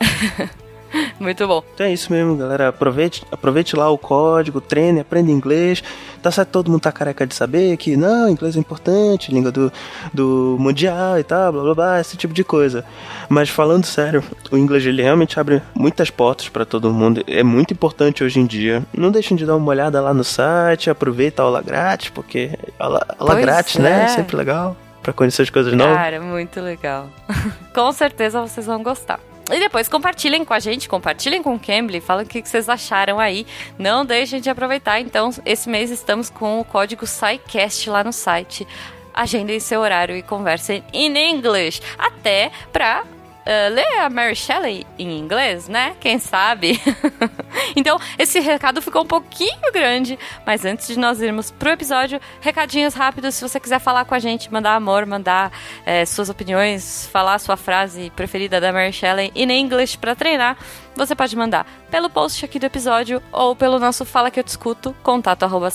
Muito 1.18 1.46
bom. 1.46 1.62
Então 1.74 1.86
é 1.86 1.92
isso 1.92 2.12
mesmo, 2.12 2.36
galera. 2.36 2.68
Aproveite, 2.68 3.22
aproveite 3.30 3.76
lá 3.76 3.90
o 3.90 3.98
código, 3.98 4.60
treine, 4.60 5.00
aprenda 5.00 5.30
inglês. 5.30 5.82
Tá 6.22 6.30
certo, 6.30 6.50
todo 6.50 6.70
mundo 6.70 6.80
tá 6.80 6.92
careca 6.92 7.26
de 7.26 7.34
saber 7.34 7.76
que 7.76 7.96
não, 7.96 8.28
inglês 8.28 8.56
é 8.56 8.58
importante, 8.58 9.32
língua 9.32 9.52
do, 9.52 9.72
do 10.12 10.56
mundial 10.58 11.18
e 11.18 11.22
tal, 11.22 11.52
blá 11.52 11.62
blá 11.62 11.74
blá, 11.74 12.00
esse 12.00 12.16
tipo 12.16 12.32
de 12.32 12.42
coisa. 12.42 12.84
Mas 13.28 13.50
falando 13.50 13.84
sério, 13.84 14.22
o 14.50 14.56
inglês 14.56 14.86
ele 14.86 15.02
realmente 15.02 15.38
abre 15.38 15.60
muitas 15.74 16.10
portas 16.10 16.48
para 16.48 16.64
todo 16.64 16.92
mundo. 16.92 17.22
É 17.26 17.42
muito 17.42 17.74
importante 17.74 18.24
hoje 18.24 18.40
em 18.40 18.46
dia. 18.46 18.82
Não 18.96 19.10
deixem 19.10 19.36
de 19.36 19.44
dar 19.44 19.56
uma 19.56 19.68
olhada 19.68 20.00
lá 20.00 20.14
no 20.14 20.24
site, 20.24 20.88
aproveita 20.88 21.42
a 21.42 21.44
aula 21.44 21.62
grátis, 21.62 22.10
porque 22.10 22.58
aula, 22.78 23.04
aula 23.18 23.34
grátis, 23.40 23.76
né? 23.76 23.90
é. 23.90 23.96
né? 23.96 24.04
É 24.04 24.08
sempre 24.08 24.36
legal 24.36 24.76
para 25.02 25.12
conhecer 25.12 25.42
as 25.42 25.50
coisas 25.50 25.74
novas. 25.74 25.94
Cara, 25.94 26.20
muito 26.20 26.60
legal. 26.60 27.08
Com 27.74 27.92
certeza 27.92 28.40
vocês 28.40 28.64
vão 28.64 28.82
gostar. 28.82 29.20
E 29.50 29.58
depois 29.58 29.88
compartilhem 29.88 30.44
com 30.44 30.54
a 30.54 30.58
gente, 30.58 30.88
compartilhem 30.88 31.42
com 31.42 31.54
o 31.54 31.60
Cambly, 31.60 32.00
falem 32.00 32.24
o 32.24 32.28
que 32.28 32.42
vocês 32.42 32.68
acharam 32.68 33.20
aí. 33.20 33.46
Não 33.78 34.04
deixem 34.04 34.40
de 34.40 34.48
aproveitar. 34.48 35.00
Então, 35.00 35.30
esse 35.44 35.68
mês 35.68 35.90
estamos 35.90 36.30
com 36.30 36.60
o 36.60 36.64
código 36.64 37.06
SciCast 37.06 37.90
lá 37.90 38.02
no 38.02 38.12
site. 38.12 38.66
Agendem 39.12 39.60
seu 39.60 39.80
horário 39.80 40.16
e 40.16 40.22
conversem 40.22 40.82
em 40.92 41.30
inglês. 41.30 41.80
Até 41.98 42.50
pra 42.72 43.04
uh, 43.46 44.04
a 44.04 44.10
Mary 44.10 44.34
Shelley 44.34 44.86
em 44.98 45.18
inglês, 45.18 45.68
né? 45.68 45.94
Quem 46.00 46.18
sabe? 46.18 46.80
então, 47.76 47.98
esse 48.18 48.40
recado 48.40 48.82
ficou 48.82 49.02
um 49.02 49.06
pouquinho 49.06 49.72
grande, 49.72 50.18
mas 50.44 50.64
antes 50.64 50.88
de 50.88 50.98
nós 50.98 51.20
irmos 51.20 51.50
pro 51.50 51.70
episódio, 51.70 52.20
recadinhos 52.40 52.94
rápidos. 52.94 53.34
Se 53.34 53.48
você 53.48 53.60
quiser 53.60 53.78
falar 53.78 54.04
com 54.04 54.14
a 54.14 54.18
gente, 54.18 54.52
mandar 54.52 54.74
amor, 54.74 55.06
mandar 55.06 55.52
é, 55.84 56.04
suas 56.04 56.28
opiniões, 56.28 57.08
falar 57.12 57.34
a 57.34 57.38
sua 57.38 57.56
frase 57.56 58.10
preferida 58.14 58.60
da 58.60 58.72
Mary 58.72 58.92
Shelley 58.92 59.32
em 59.34 59.50
inglês 59.60 59.96
para 59.96 60.14
treinar, 60.14 60.56
você 60.96 61.14
pode 61.14 61.34
mandar 61.36 61.66
pelo 61.90 62.08
post 62.08 62.44
aqui 62.44 62.58
do 62.58 62.66
episódio 62.66 63.20
ou 63.32 63.56
pelo 63.56 63.78
nosso 63.78 64.04
Fala 64.04 64.30
Que 64.30 64.38
Eu 64.38 64.44
Te 64.44 64.48
Escuto, 64.48 64.94
contato 65.02 65.42
arroba 65.42 65.68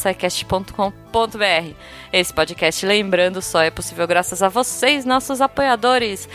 Esse 2.14 2.34
podcast, 2.34 2.86
lembrando, 2.86 3.42
só 3.42 3.62
é 3.62 3.70
possível 3.70 4.08
graças 4.08 4.42
a 4.42 4.48
vocês, 4.48 5.06
nossos 5.06 5.42
apoiadores 5.42 6.30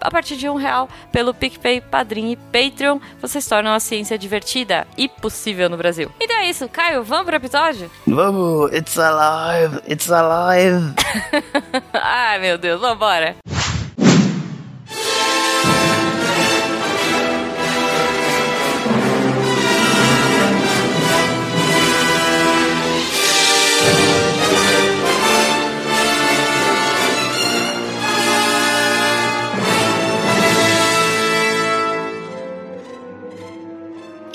a 0.00 0.10
partir 0.10 0.36
de 0.36 0.48
um 0.48 0.54
real 0.54 0.88
pelo 1.12 1.34
PicPay, 1.34 1.80
Padrim 1.80 2.32
e 2.32 2.36
Patreon, 2.36 2.98
vocês 3.20 3.46
tornam 3.46 3.72
a 3.74 3.80
ciência 3.80 4.18
divertida 4.18 4.86
e 4.96 5.08
possível 5.08 5.68
no 5.68 5.76
Brasil. 5.76 6.10
Então 6.20 6.36
é 6.38 6.48
isso, 6.48 6.68
Caio, 6.68 7.02
vamos 7.02 7.26
pro 7.26 7.36
episódio? 7.36 7.90
Vamos, 8.06 8.72
it's 8.72 8.98
alive, 8.98 9.80
it's 9.88 10.10
alive. 10.10 10.94
Ai 11.92 12.38
meu 12.38 12.58
Deus, 12.58 12.80
vambora. 12.80 13.36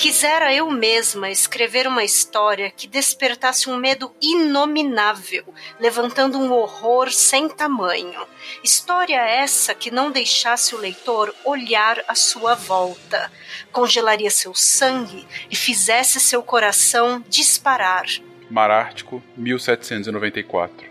Quisera 0.04 0.54
eu 0.54 0.70
mesma 0.70 1.30
escrever 1.30 1.88
uma 1.88 2.04
história 2.04 2.70
que 2.70 2.90
despertasse 2.90 3.70
um 3.70 3.78
medo 3.78 4.12
inominável, 4.22 5.46
levantando 5.80 6.38
um 6.38 6.52
horror 6.52 7.10
sem 7.10 7.48
tamanho. 7.48 8.20
História 8.62 9.22
essa 9.22 9.74
que 9.74 9.90
não 9.90 10.12
deixasse 10.12 10.76
o 10.76 10.78
leitor 10.78 11.34
olhar 11.46 12.04
à 12.06 12.16
sua 12.16 12.54
volta, 12.54 13.32
congelaria 13.72 14.30
seu 14.30 14.54
sangue 14.54 15.26
e 15.50 15.56
fizesse 15.56 16.20
seu 16.20 16.44
coração 16.44 17.24
disparar. 17.30 18.04
Mar 18.50 18.72
Ártico, 18.72 19.24
1794. 19.38 20.86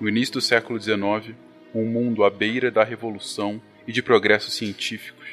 No 0.00 0.08
início 0.08 0.32
do 0.32 0.40
século 0.40 0.80
XIX, 0.80 1.36
um 1.74 1.84
mundo 1.84 2.24
à 2.24 2.30
beira 2.30 2.70
da 2.70 2.84
revolução 2.84 3.60
e 3.86 3.92
de 3.92 4.02
progressos 4.02 4.54
científicos, 4.54 5.28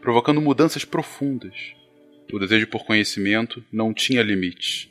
provocando 0.00 0.40
mudanças 0.40 0.86
profundas 0.86 1.76
o 2.32 2.38
desejo 2.38 2.66
por 2.66 2.84
conhecimento 2.84 3.62
não 3.72 3.92
tinha 3.94 4.22
limites. 4.22 4.88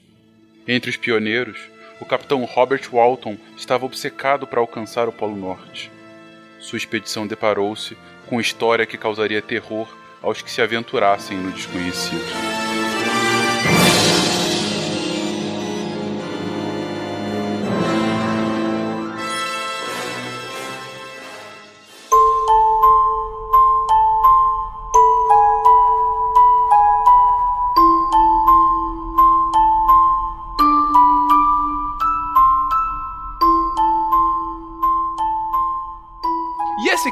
Entre 0.68 0.90
os 0.90 0.98
pioneiros, 0.98 1.60
o 2.00 2.06
capitão 2.06 2.44
Robert 2.46 2.90
Walton 2.92 3.38
estava 3.56 3.86
obcecado 3.86 4.46
para 4.46 4.60
alcançar 4.60 5.08
o 5.08 5.12
Polo 5.12 5.36
Norte. 5.36 5.92
Sua 6.60 6.78
expedição 6.78 7.26
deparou-se 7.26 7.98
com 8.28 8.42
história 8.42 8.86
que 8.86 8.98
causaria 8.98 9.42
terror 9.42 9.88
aos 10.22 10.42
que 10.42 10.52
se 10.52 10.62
aventurassem 10.62 11.38
no 11.38 11.52
desconhecido. 11.52 12.97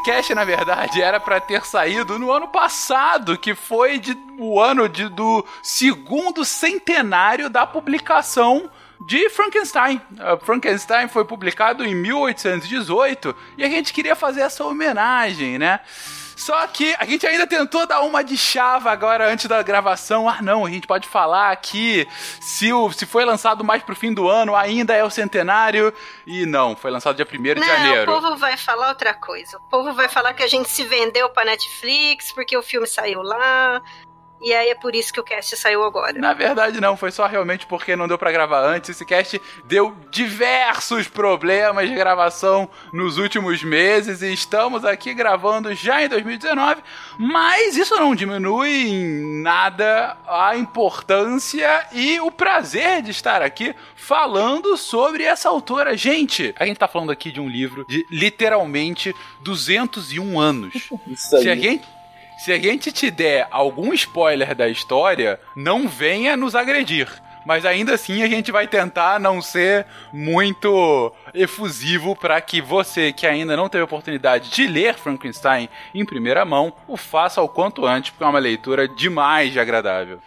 Cast, 0.05 0.35
na 0.35 0.45
verdade, 0.45 1.01
era 1.01 1.19
para 1.19 1.41
ter 1.41 1.65
saído 1.65 2.19
no 2.19 2.31
ano 2.31 2.47
passado, 2.47 3.35
que 3.39 3.55
foi 3.55 3.97
de, 3.97 4.15
o 4.37 4.61
ano 4.61 4.87
de, 4.87 5.09
do 5.09 5.43
segundo 5.63 6.45
centenário 6.45 7.49
da 7.49 7.65
publicação 7.65 8.69
de 9.07 9.27
Frankenstein. 9.31 9.99
Uh, 10.11 10.45
Frankenstein 10.45 11.07
foi 11.07 11.25
publicado 11.25 11.83
em 11.83 11.95
1818 11.95 13.35
e 13.57 13.63
a 13.63 13.67
gente 13.67 13.91
queria 13.91 14.15
fazer 14.15 14.41
essa 14.41 14.63
homenagem, 14.63 15.57
né? 15.57 15.79
Só 16.35 16.65
que 16.67 16.95
a 16.99 17.05
gente 17.05 17.25
ainda 17.25 17.47
tentou 17.47 17.87
dar 17.87 18.01
uma 18.01 18.23
de 18.23 18.37
chava 18.37 18.91
agora 18.91 19.29
antes 19.31 19.45
da 19.45 19.61
gravação. 19.63 20.27
Ah, 20.27 20.41
não, 20.41 20.65
a 20.65 20.69
gente 20.69 20.85
pode 20.85 21.07
falar 21.07 21.51
aqui 21.51 22.07
se, 22.41 22.71
o, 22.73 22.91
se 22.91 23.05
foi 23.05 23.23
lançado 23.23 23.63
mais 23.63 23.81
pro 23.83 23.95
fim 23.95 24.13
do 24.13 24.27
ano, 24.27 24.55
ainda 24.55 24.93
é 24.93 25.03
o 25.03 25.09
centenário. 25.09 25.93
E 26.25 26.45
não, 26.45 26.75
foi 26.75 26.91
lançado 26.91 27.15
dia 27.15 27.27
1 27.27 27.41
de 27.41 27.55
não, 27.55 27.67
janeiro. 27.67 28.11
O 28.11 28.21
povo 28.21 28.37
vai 28.37 28.57
falar 28.57 28.89
outra 28.89 29.13
coisa. 29.13 29.57
O 29.57 29.69
povo 29.69 29.93
vai 29.93 30.09
falar 30.09 30.33
que 30.33 30.43
a 30.43 30.47
gente 30.47 30.69
se 30.69 30.83
vendeu 30.83 31.29
pra 31.29 31.45
Netflix 31.45 32.31
porque 32.31 32.57
o 32.57 32.63
filme 32.63 32.87
saiu 32.87 33.21
lá. 33.21 33.81
E 34.41 34.53
aí 34.53 34.69
é 34.69 34.75
por 34.75 34.93
isso 34.93 35.13
que 35.13 35.19
o 35.19 35.23
cast 35.23 35.55
saiu 35.55 35.83
agora. 35.83 36.13
Na 36.19 36.33
verdade, 36.33 36.79
não, 36.81 36.95
foi 36.97 37.11
só 37.11 37.25
realmente 37.25 37.65
porque 37.65 37.95
não 37.95 38.07
deu 38.07 38.17
pra 38.17 38.31
gravar 38.31 38.61
antes. 38.61 38.89
Esse 38.89 39.05
cast 39.05 39.41
deu 39.63 39.95
diversos 40.11 41.07
problemas 41.07 41.89
de 41.89 41.95
gravação 41.95 42.69
nos 42.91 43.17
últimos 43.17 43.63
meses 43.63 44.21
e 44.21 44.31
estamos 44.31 44.85
aqui 44.85 45.13
gravando 45.13 45.73
já 45.73 46.03
em 46.03 46.09
2019, 46.09 46.81
mas 47.17 47.75
isso 47.77 47.95
não 47.95 48.13
diminui 48.13 48.87
em 48.87 49.41
nada 49.41 50.17
a 50.27 50.55
importância 50.55 51.87
e 51.91 52.19
o 52.19 52.29
prazer 52.29 53.01
de 53.01 53.11
estar 53.11 53.41
aqui 53.41 53.73
falando 53.95 54.77
sobre 54.77 55.23
essa 55.23 55.49
autora. 55.49 55.97
Gente, 55.97 56.53
a 56.59 56.65
gente 56.65 56.77
tá 56.77 56.87
falando 56.87 57.11
aqui 57.11 57.31
de 57.31 57.39
um 57.39 57.49
livro 57.49 57.85
de 57.87 58.05
literalmente 58.11 59.15
201 59.41 60.39
anos. 60.39 60.89
Isso 61.07 61.35
aí. 61.35 61.43
Se 61.43 61.49
a 61.49 61.55
gente 61.55 61.94
se 62.37 62.51
a 62.51 62.59
gente 62.59 62.91
te 62.91 63.09
der 63.09 63.47
algum 63.49 63.93
spoiler 63.93 64.53
da 64.53 64.67
história, 64.67 65.39
não 65.55 65.87
venha 65.87 66.35
nos 66.35 66.55
agredir. 66.55 67.07
Mas 67.45 67.63
ainda 67.63 67.93
assim 67.93 68.23
a 68.23 68.27
gente 68.27 68.51
vai 68.51 68.67
tentar 68.67 69.19
não 69.19 69.39
ser 69.39 69.85
muito 70.11 71.13
efusivo 71.33 72.15
para 72.15 72.41
que 72.41 72.59
você 72.59 73.13
que 73.13 73.27
ainda 73.27 73.55
não 73.55 73.69
teve 73.69 73.83
oportunidade 73.83 74.49
de 74.49 74.65
ler 74.65 74.95
Frankenstein 74.95 75.69
em 75.93 76.03
primeira 76.03 76.43
mão, 76.43 76.73
o 76.87 76.97
faça 76.97 77.41
o 77.41 77.47
quanto 77.47 77.85
antes, 77.85 78.09
porque 78.09 78.23
é 78.23 78.27
uma 78.27 78.39
leitura 78.39 78.87
demais 78.87 79.51
de 79.51 79.59
agradável. 79.59 80.19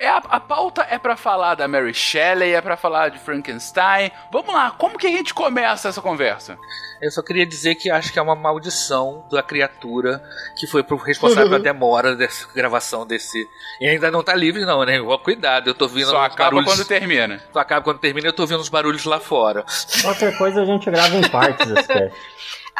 É 0.00 0.08
a, 0.08 0.18
a 0.18 0.40
pauta 0.40 0.86
é 0.88 0.96
para 0.96 1.16
falar 1.16 1.56
da 1.56 1.66
Mary 1.66 1.92
Shelley, 1.92 2.54
é 2.54 2.60
para 2.60 2.76
falar 2.76 3.08
de 3.08 3.18
Frankenstein. 3.18 4.12
Vamos 4.30 4.54
lá, 4.54 4.70
como 4.70 4.96
que 4.96 5.08
a 5.08 5.10
gente 5.10 5.34
começa 5.34 5.88
essa 5.88 6.00
conversa? 6.00 6.56
Eu 7.02 7.10
só 7.10 7.22
queria 7.22 7.44
dizer 7.44 7.74
que 7.74 7.90
acho 7.90 8.12
que 8.12 8.18
é 8.18 8.22
uma 8.22 8.36
maldição 8.36 9.24
da 9.30 9.42
criatura 9.42 10.22
que 10.56 10.66
foi 10.66 10.82
pro 10.82 10.96
responsável 10.96 11.48
pela 11.48 11.60
demora 11.60 12.14
dessa 12.14 12.46
gravação 12.54 13.06
desse. 13.06 13.44
E 13.80 13.86
ainda 13.88 14.10
não 14.10 14.22
tá 14.22 14.34
livre, 14.34 14.64
não, 14.64 14.84
né? 14.84 14.98
Cuidado, 15.22 15.68
eu 15.68 15.74
tô 15.74 15.84
ouvindo 15.86 16.10
Só 16.10 16.20
uns 16.20 16.26
acaba 16.26 16.50
barulhos. 16.50 16.64
quando 16.74 16.86
termina. 16.86 17.40
Só 17.52 17.58
acaba 17.58 17.82
quando 17.82 17.98
termina, 17.98 18.28
eu 18.28 18.32
tô 18.32 18.42
ouvindo 18.42 18.60
uns 18.60 18.68
barulhos 18.68 19.04
lá 19.04 19.18
fora. 19.18 19.64
Qualquer 20.02 20.36
coisa 20.38 20.62
a 20.62 20.64
gente 20.64 20.90
grava 20.90 21.16
em 21.16 21.28
partes 21.28 21.66
esse. 21.70 22.12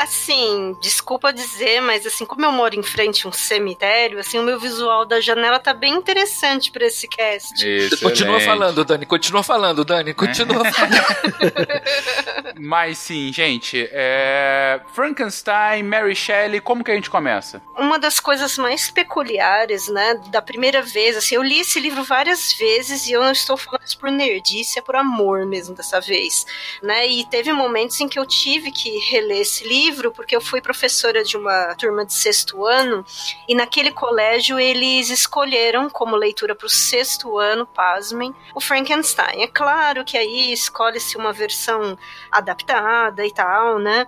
Assim, 0.00 0.76
desculpa 0.80 1.32
dizer, 1.32 1.80
mas 1.80 2.06
assim, 2.06 2.24
como 2.24 2.44
eu 2.44 2.52
moro 2.52 2.76
em 2.76 2.84
frente 2.84 3.26
a 3.26 3.28
um 3.28 3.32
cemitério, 3.32 4.20
assim, 4.20 4.38
o 4.38 4.44
meu 4.44 4.58
visual 4.60 5.04
da 5.04 5.20
janela 5.20 5.58
tá 5.58 5.74
bem 5.74 5.94
interessante 5.94 6.70
pra 6.70 6.86
esse 6.86 7.08
cast. 7.08 7.64
Continua 8.00 8.38
falando, 8.40 8.84
Dani. 8.84 9.04
Continua 9.04 9.42
falando, 9.42 9.84
Dani. 9.84 10.14
Continua 10.14 10.70
falando. 10.70 10.98
Mas 12.60 12.98
sim, 12.98 13.32
gente, 13.32 13.88
é... 13.90 14.80
Frankenstein, 14.92 15.82
Mary 15.82 16.14
Shelley, 16.14 16.60
como 16.60 16.84
que 16.84 16.92
a 16.92 16.94
gente 16.94 17.10
começa? 17.10 17.60
Uma 17.76 17.98
das 17.98 18.20
coisas 18.20 18.56
mais 18.56 18.90
peculiares, 18.90 19.88
né, 19.88 20.14
da 20.28 20.40
primeira 20.40 20.82
vez, 20.82 21.16
assim, 21.16 21.34
eu 21.34 21.42
li 21.42 21.60
esse 21.60 21.80
livro 21.80 22.04
várias 22.04 22.52
vezes 22.52 23.08
e 23.08 23.12
eu 23.12 23.22
não 23.22 23.32
estou 23.32 23.56
falando 23.56 23.82
isso 23.84 23.98
por 23.98 24.10
nerdice, 24.10 24.78
é 24.78 24.82
por 24.82 24.96
amor 24.96 25.46
mesmo 25.46 25.74
dessa 25.74 26.00
vez, 26.00 26.46
né, 26.82 27.06
e 27.06 27.24
teve 27.26 27.52
momentos 27.52 28.00
em 28.00 28.08
que 28.08 28.18
eu 28.18 28.26
tive 28.26 28.70
que 28.70 28.98
reler 29.10 29.40
esse 29.40 29.66
livro, 29.66 29.87
porque 30.12 30.34
eu 30.34 30.40
fui 30.40 30.60
professora 30.60 31.22
de 31.24 31.36
uma 31.36 31.74
turma 31.74 32.04
de 32.04 32.12
sexto 32.12 32.64
ano, 32.64 33.04
e 33.48 33.54
naquele 33.54 33.90
colégio 33.90 34.58
eles 34.58 35.10
escolheram 35.10 35.88
como 35.90 36.16
leitura 36.16 36.54
para 36.54 36.66
o 36.66 36.70
sexto 36.70 37.38
ano, 37.38 37.66
pasmem, 37.66 38.34
o 38.54 38.60
Frankenstein. 38.60 39.42
É 39.42 39.46
claro 39.46 40.04
que 40.04 40.16
aí 40.16 40.52
escolhe-se 40.52 41.16
uma 41.16 41.32
versão 41.32 41.98
adaptada 42.30 43.26
e 43.26 43.32
tal, 43.32 43.78
né? 43.78 44.06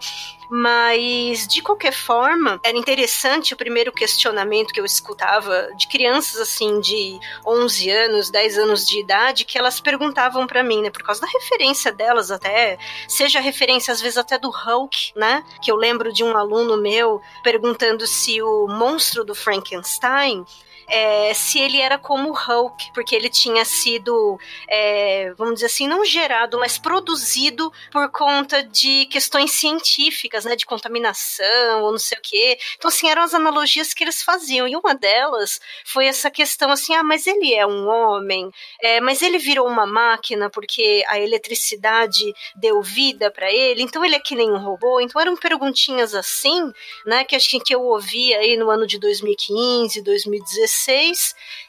Mas, 0.50 1.46
de 1.46 1.62
qualquer 1.62 1.92
forma, 1.92 2.60
era 2.64 2.76
interessante 2.76 3.54
o 3.54 3.56
primeiro 3.56 3.92
questionamento 3.92 4.72
que 4.72 4.80
eu 4.80 4.84
escutava 4.84 5.70
de 5.76 5.86
crianças, 5.86 6.40
assim, 6.40 6.80
de 6.80 7.20
11 7.46 7.88
anos, 7.90 8.30
10 8.30 8.58
anos 8.58 8.84
de 8.84 8.98
idade, 8.98 9.44
que 9.44 9.56
elas 9.56 9.80
perguntavam 9.80 10.48
para 10.48 10.64
mim, 10.64 10.82
né, 10.82 10.90
por 10.90 11.04
causa 11.04 11.20
da 11.20 11.28
referência 11.28 11.92
delas 11.92 12.32
até, 12.32 12.78
seja 13.06 13.38
a 13.38 13.42
referência 13.42 13.92
às 13.92 14.00
vezes 14.00 14.18
até 14.18 14.38
do 14.38 14.50
Hulk, 14.50 15.12
né, 15.14 15.44
que 15.62 15.70
eu 15.70 15.76
lembro 15.76 16.12
de 16.12 16.24
um 16.24 16.36
aluno 16.36 16.76
meu 16.76 17.22
perguntando 17.44 18.04
se 18.06 18.42
o 18.42 18.66
monstro 18.66 19.24
do 19.24 19.34
Frankenstein 19.34 20.44
é, 20.90 21.32
se 21.32 21.58
ele 21.58 21.78
era 21.78 21.96
como 21.96 22.30
o 22.30 22.34
Hulk, 22.34 22.92
porque 22.92 23.14
ele 23.14 23.30
tinha 23.30 23.64
sido, 23.64 24.38
é, 24.68 25.32
vamos 25.38 25.54
dizer 25.54 25.66
assim, 25.66 25.86
não 25.86 26.04
gerado, 26.04 26.58
mas 26.58 26.78
produzido 26.78 27.72
por 27.92 28.10
conta 28.10 28.62
de 28.62 29.06
questões 29.06 29.52
científicas, 29.52 30.44
né, 30.44 30.56
de 30.56 30.66
contaminação 30.66 31.82
ou 31.82 31.92
não 31.92 31.98
sei 31.98 32.18
o 32.18 32.20
quê. 32.20 32.58
Então, 32.76 32.88
assim, 32.88 33.08
eram 33.08 33.22
as 33.22 33.34
analogias 33.34 33.94
que 33.94 34.02
eles 34.02 34.22
faziam. 34.22 34.66
E 34.66 34.76
uma 34.76 34.94
delas 34.94 35.60
foi 35.84 36.06
essa 36.06 36.30
questão 36.30 36.70
assim, 36.70 36.94
ah, 36.94 37.04
mas 37.04 37.26
ele 37.26 37.54
é 37.54 37.66
um 37.66 37.88
homem, 37.88 38.50
é, 38.82 39.00
mas 39.00 39.22
ele 39.22 39.38
virou 39.38 39.66
uma 39.68 39.86
máquina 39.86 40.50
porque 40.50 41.04
a 41.08 41.18
eletricidade 41.20 42.34
deu 42.56 42.82
vida 42.82 43.30
para 43.30 43.50
ele, 43.52 43.82
então 43.82 44.04
ele 44.04 44.16
é 44.16 44.20
que 44.20 44.34
nem 44.34 44.50
um 44.50 44.58
robô. 44.58 45.00
Então 45.00 45.20
eram 45.20 45.36
perguntinhas 45.36 46.14
assim, 46.14 46.72
né, 47.06 47.22
que 47.24 47.36
acho 47.36 47.60
que 47.60 47.74
eu 47.74 47.82
ouvi 47.82 48.34
aí 48.34 48.56
no 48.56 48.70
ano 48.70 48.86
de 48.86 48.98
2015, 48.98 50.02
2016, 50.02 50.79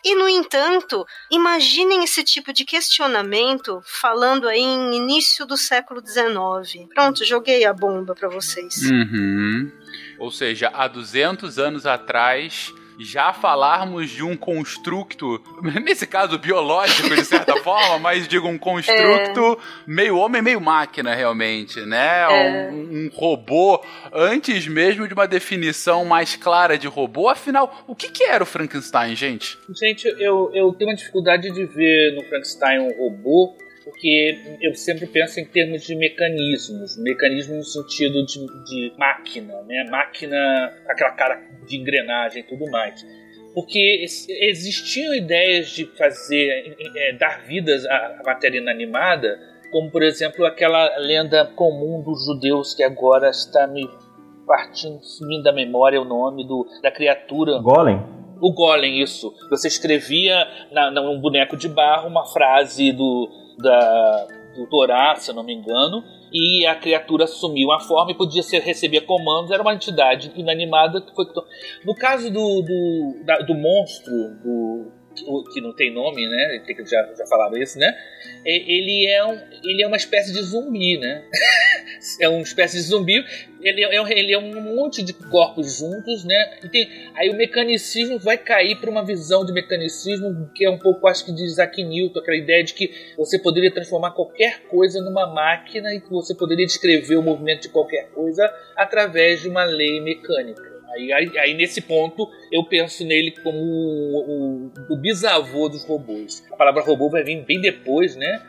e, 0.04 0.16
no 0.16 0.28
entanto, 0.28 1.06
imaginem 1.30 2.04
esse 2.04 2.24
tipo 2.24 2.54
de 2.54 2.66
questionamento 2.66 3.82
falando 3.86 4.48
aí 4.48 4.62
em 4.62 4.96
início 4.96 5.46
do 5.46 5.58
século 5.58 6.02
XIX. 6.06 6.88
Pronto, 6.94 7.26
joguei 7.26 7.66
a 7.66 7.74
bomba 7.74 8.16
para 8.16 8.30
vocês. 8.30 8.90
Uhum. 8.90 9.72
Ou 10.20 10.32
seja, 10.32 10.70
há 10.74 10.88
200 10.88 11.58
anos 11.58 11.86
atrás, 11.86 12.72
já 13.04 13.34
falarmos 13.34 14.10
de 14.10 14.24
um 14.24 14.36
construto, 14.36 15.42
nesse 15.84 16.06
caso 16.06 16.38
biológico 16.38 17.16
de 17.16 17.26
certa 17.26 17.58
forma, 17.64 18.00
mas 18.00 18.28
digo 18.28 18.48
um 18.48 18.58
construto 18.58 19.60
meio 19.86 20.18
homem, 20.18 20.42
meio 20.42 20.62
máquina 20.62 21.14
realmente, 21.16 21.82
né? 21.82 22.22
É. 22.22 22.70
Um, 22.72 23.06
um 23.06 23.10
robô 23.14 23.84
antes 24.14 24.68
mesmo 24.68 25.08
de 25.08 25.14
uma 25.14 25.28
definição 25.28 26.06
mais 26.06 26.36
clara 26.36 26.78
de 26.78 26.88
robô. 26.88 27.30
Afinal, 27.30 27.84
o 27.88 27.96
que, 27.96 28.10
que 28.10 28.24
era 28.24 28.44
o 28.44 28.48
Frankenstein, 28.48 29.16
gente? 29.16 29.58
Gente, 29.70 30.08
eu, 30.20 30.52
eu 30.54 30.72
tenho 30.74 30.90
uma 30.90 30.96
dificuldade 30.96 31.52
de 31.52 31.66
ver 31.66 32.16
no 32.16 32.24
Frankenstein 32.24 32.80
um 32.80 32.98
robô, 32.98 33.56
porque 33.92 34.40
eu 34.62 34.74
sempre 34.74 35.06
penso 35.06 35.40
em 35.40 35.46
termos 35.46 35.84
de 35.84 35.96
mecanismos, 35.96 36.98
mecanismo 36.98 37.58
no 37.58 37.64
sentido 37.64 38.26
de, 38.26 38.40
de 38.64 38.94
máquina, 38.98 39.62
né? 39.64 39.86
Máquina, 39.90 40.74
aquela 40.88 41.12
cara 41.12 41.42
de 41.68 41.78
engrenagem 41.78 42.42
e 42.42 42.44
tudo 42.44 42.70
mais. 42.72 43.06
Porque 43.54 44.06
existiam 44.30 45.14
ideias 45.14 45.70
de 45.72 45.86
fazer, 45.98 46.76
eh, 46.96 47.14
dar 47.20 47.44
vidas 47.44 47.86
à 47.86 48.22
matéria 48.26 48.60
inanimada, 48.60 49.38
como 49.72 49.92
por 49.92 50.04
exemplo 50.04 50.46
aquela 50.46 50.98
lenda 50.98 51.46
comum 51.46 52.02
dos 52.02 52.26
judeus 52.26 52.74
que 52.74 52.84
agora 52.84 53.30
está 53.30 53.68
me 53.68 53.88
partindo, 54.48 55.04
sumindo 55.04 55.44
da 55.44 55.52
memória 55.52 56.02
o 56.02 56.06
nome 56.06 56.48
do, 56.48 56.66
da 56.82 56.92
criatura. 56.92 57.60
Golem? 57.60 58.02
O 58.40 58.54
Golem, 58.54 59.02
isso. 59.02 59.32
Você 59.50 59.68
escrevia 59.68 60.48
na, 60.72 60.90
num 60.90 61.20
boneco 61.20 61.56
de 61.58 61.68
barro 61.68 62.08
uma 62.08 62.26
frase 62.26 62.92
do, 62.92 63.30
da, 63.62 64.28
do 64.56 64.68
Torá, 64.68 65.16
se 65.16 65.32
não 65.34 65.44
me 65.44 65.54
engano, 65.54 66.04
e 66.32 66.66
a 66.66 66.76
criatura 66.76 67.26
assumiu 67.26 67.72
a 67.72 67.80
forma 67.80 68.12
e 68.12 68.16
podia 68.16 68.42
ser, 68.42 68.60
receber 68.62 69.02
comandos, 69.02 69.52
era 69.52 69.62
uma 69.62 69.74
entidade 69.74 70.32
inanimada 70.36 71.02
que 71.02 71.14
foi. 71.14 71.26
No 71.86 71.94
caso 71.96 72.32
do, 72.32 72.62
do, 72.62 73.24
da- 73.26 73.40
do 73.40 73.54
monstro, 73.54 74.12
do, 74.44 74.92
que 75.54 75.62
não 75.62 75.74
tem 75.74 75.92
nome, 75.94 76.28
né? 76.28 76.64
que- 76.66 76.86
Já, 76.86 77.10
já 77.18 77.26
falaram 77.28 77.58
isso, 77.58 77.78
né? 77.78 77.94
Ele 78.46 79.08
é, 79.08 79.24
um, 79.26 79.40
ele 79.64 79.84
é 79.84 79.88
uma 79.88 79.98
espécie 79.98 80.34
de 80.34 80.42
zumbi, 80.42 80.98
né? 80.98 81.24
é 82.20 82.30
uma 82.30 82.42
espécie 82.42 82.78
de 82.78 82.84
zumbi. 82.84 83.24
Ele 83.62 83.84
é, 83.84 84.02
um- 84.02 84.08
ele 84.08 84.34
é 84.34 84.38
um 84.40 84.60
monte 84.76 85.04
de 85.04 85.14
corpos 85.14 85.78
juntos, 85.78 86.24
né? 86.26 86.58
E 86.64 86.70
tem, 86.70 86.90
aí 87.16 87.30
o 87.30 87.36
mecanicismo 87.36 88.18
vai 88.18 88.38
cair 88.38 88.76
para 88.80 88.90
uma 88.90 89.06
visão 89.06 89.46
de 89.46 89.54
mecanicismo 89.54 90.50
que 90.56 90.66
é 90.66 90.70
um 90.70 90.80
pouco, 90.80 91.08
acho 91.08 91.26
que, 91.26 91.32
de 91.32 91.44
Isaac 91.44 91.84
Newton, 91.84 92.20
aquela 92.20 92.38
ideia 92.38 92.64
de 92.64 92.74
que 92.74 92.92
você 93.18 93.38
poderia 93.38 93.72
transformar 93.72 94.12
qualquer 94.12 94.62
coisa 94.64 95.00
numa 95.02 95.28
máquina 95.28 95.94
e 95.94 96.02
que 96.02 96.10
você 96.10 96.34
poderia 96.34 96.66
descrever 96.66 97.18
o 97.18 97.22
movimento 97.22 97.64
de 97.64 97.70
qualquer 97.70 98.10
coisa 98.12 98.52
através 98.76 99.42
de 99.42 99.50
uma 99.50 99.64
lei 99.64 100.02
mecânica. 100.02 100.71
Aí, 100.94 101.12
aí, 101.14 101.38
aí, 101.40 101.54
nesse 101.54 101.82
ponto 101.82 102.28
eu 102.52 102.64
penso 102.64 103.06
nele 103.06 103.32
como 103.44 103.58
o, 103.58 104.70
o- 104.70 104.94
o 104.94 104.98
bisavô 104.98 105.70
dos 105.70 105.86
robôs. 105.86 106.46
A 106.52 106.56
palavra 106.56 106.82
robô 106.84 107.10
vai 107.10 107.24
vir 107.24 107.44
bem 107.46 107.62
depois, 107.62 108.16
né? 108.16 108.42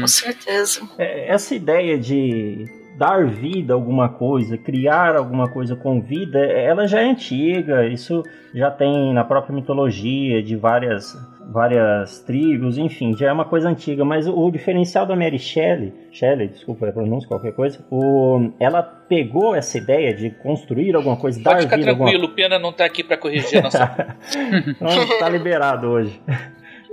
Com 0.00 0.06
certeza. 0.06 0.80
É, 0.98 1.28
Essa 1.28 1.54
ideia 1.54 1.98
de 1.98 2.64
dar 2.96 3.26
vida 3.26 3.72
a 3.72 3.76
alguma 3.76 4.08
coisa, 4.08 4.56
criar 4.56 5.16
alguma 5.16 5.48
coisa 5.48 5.74
com 5.74 6.00
vida, 6.00 6.38
ela 6.38 6.86
já 6.86 7.00
é 7.00 7.04
antiga. 7.10 7.86
Isso 7.86 8.22
já 8.54 8.70
tem 8.70 9.12
na 9.12 9.24
própria 9.24 9.54
mitologia 9.54 10.42
de 10.42 10.54
várias 10.56 11.14
várias 11.50 12.20
tribos, 12.20 12.78
enfim, 12.78 13.16
já 13.16 13.28
é 13.28 13.32
uma 13.32 13.44
coisa 13.44 13.68
antiga, 13.68 14.04
mas 14.04 14.26
o 14.26 14.50
diferencial 14.50 15.06
da 15.06 15.14
Mary 15.14 15.38
Shelley, 15.38 15.92
Shelley, 16.10 16.48
desculpa 16.48 16.88
a 16.88 16.92
pronúncia, 16.92 17.28
qualquer 17.28 17.52
coisa, 17.52 17.84
o, 17.90 18.50
ela 18.58 18.82
pegou 18.82 19.54
essa 19.54 19.78
ideia 19.78 20.14
de 20.14 20.30
construir 20.30 20.94
alguma 20.94 21.16
coisa, 21.16 21.40
Pode 21.42 21.56
dar 21.56 21.62
ficar 21.62 21.76
vida 21.76 21.90
alguma 21.90 22.10
tranquilo, 22.10 22.32
o 22.32 22.34
Pena 22.34 22.58
não 22.58 22.72
tá 22.72 22.84
aqui 22.84 23.04
pra 23.04 23.16
corrigir 23.16 23.58
a 23.58 23.62
nossa. 23.62 24.16
Não, 24.80 25.18
tá 25.18 25.28
liberado 25.28 25.88
hoje. 25.88 26.20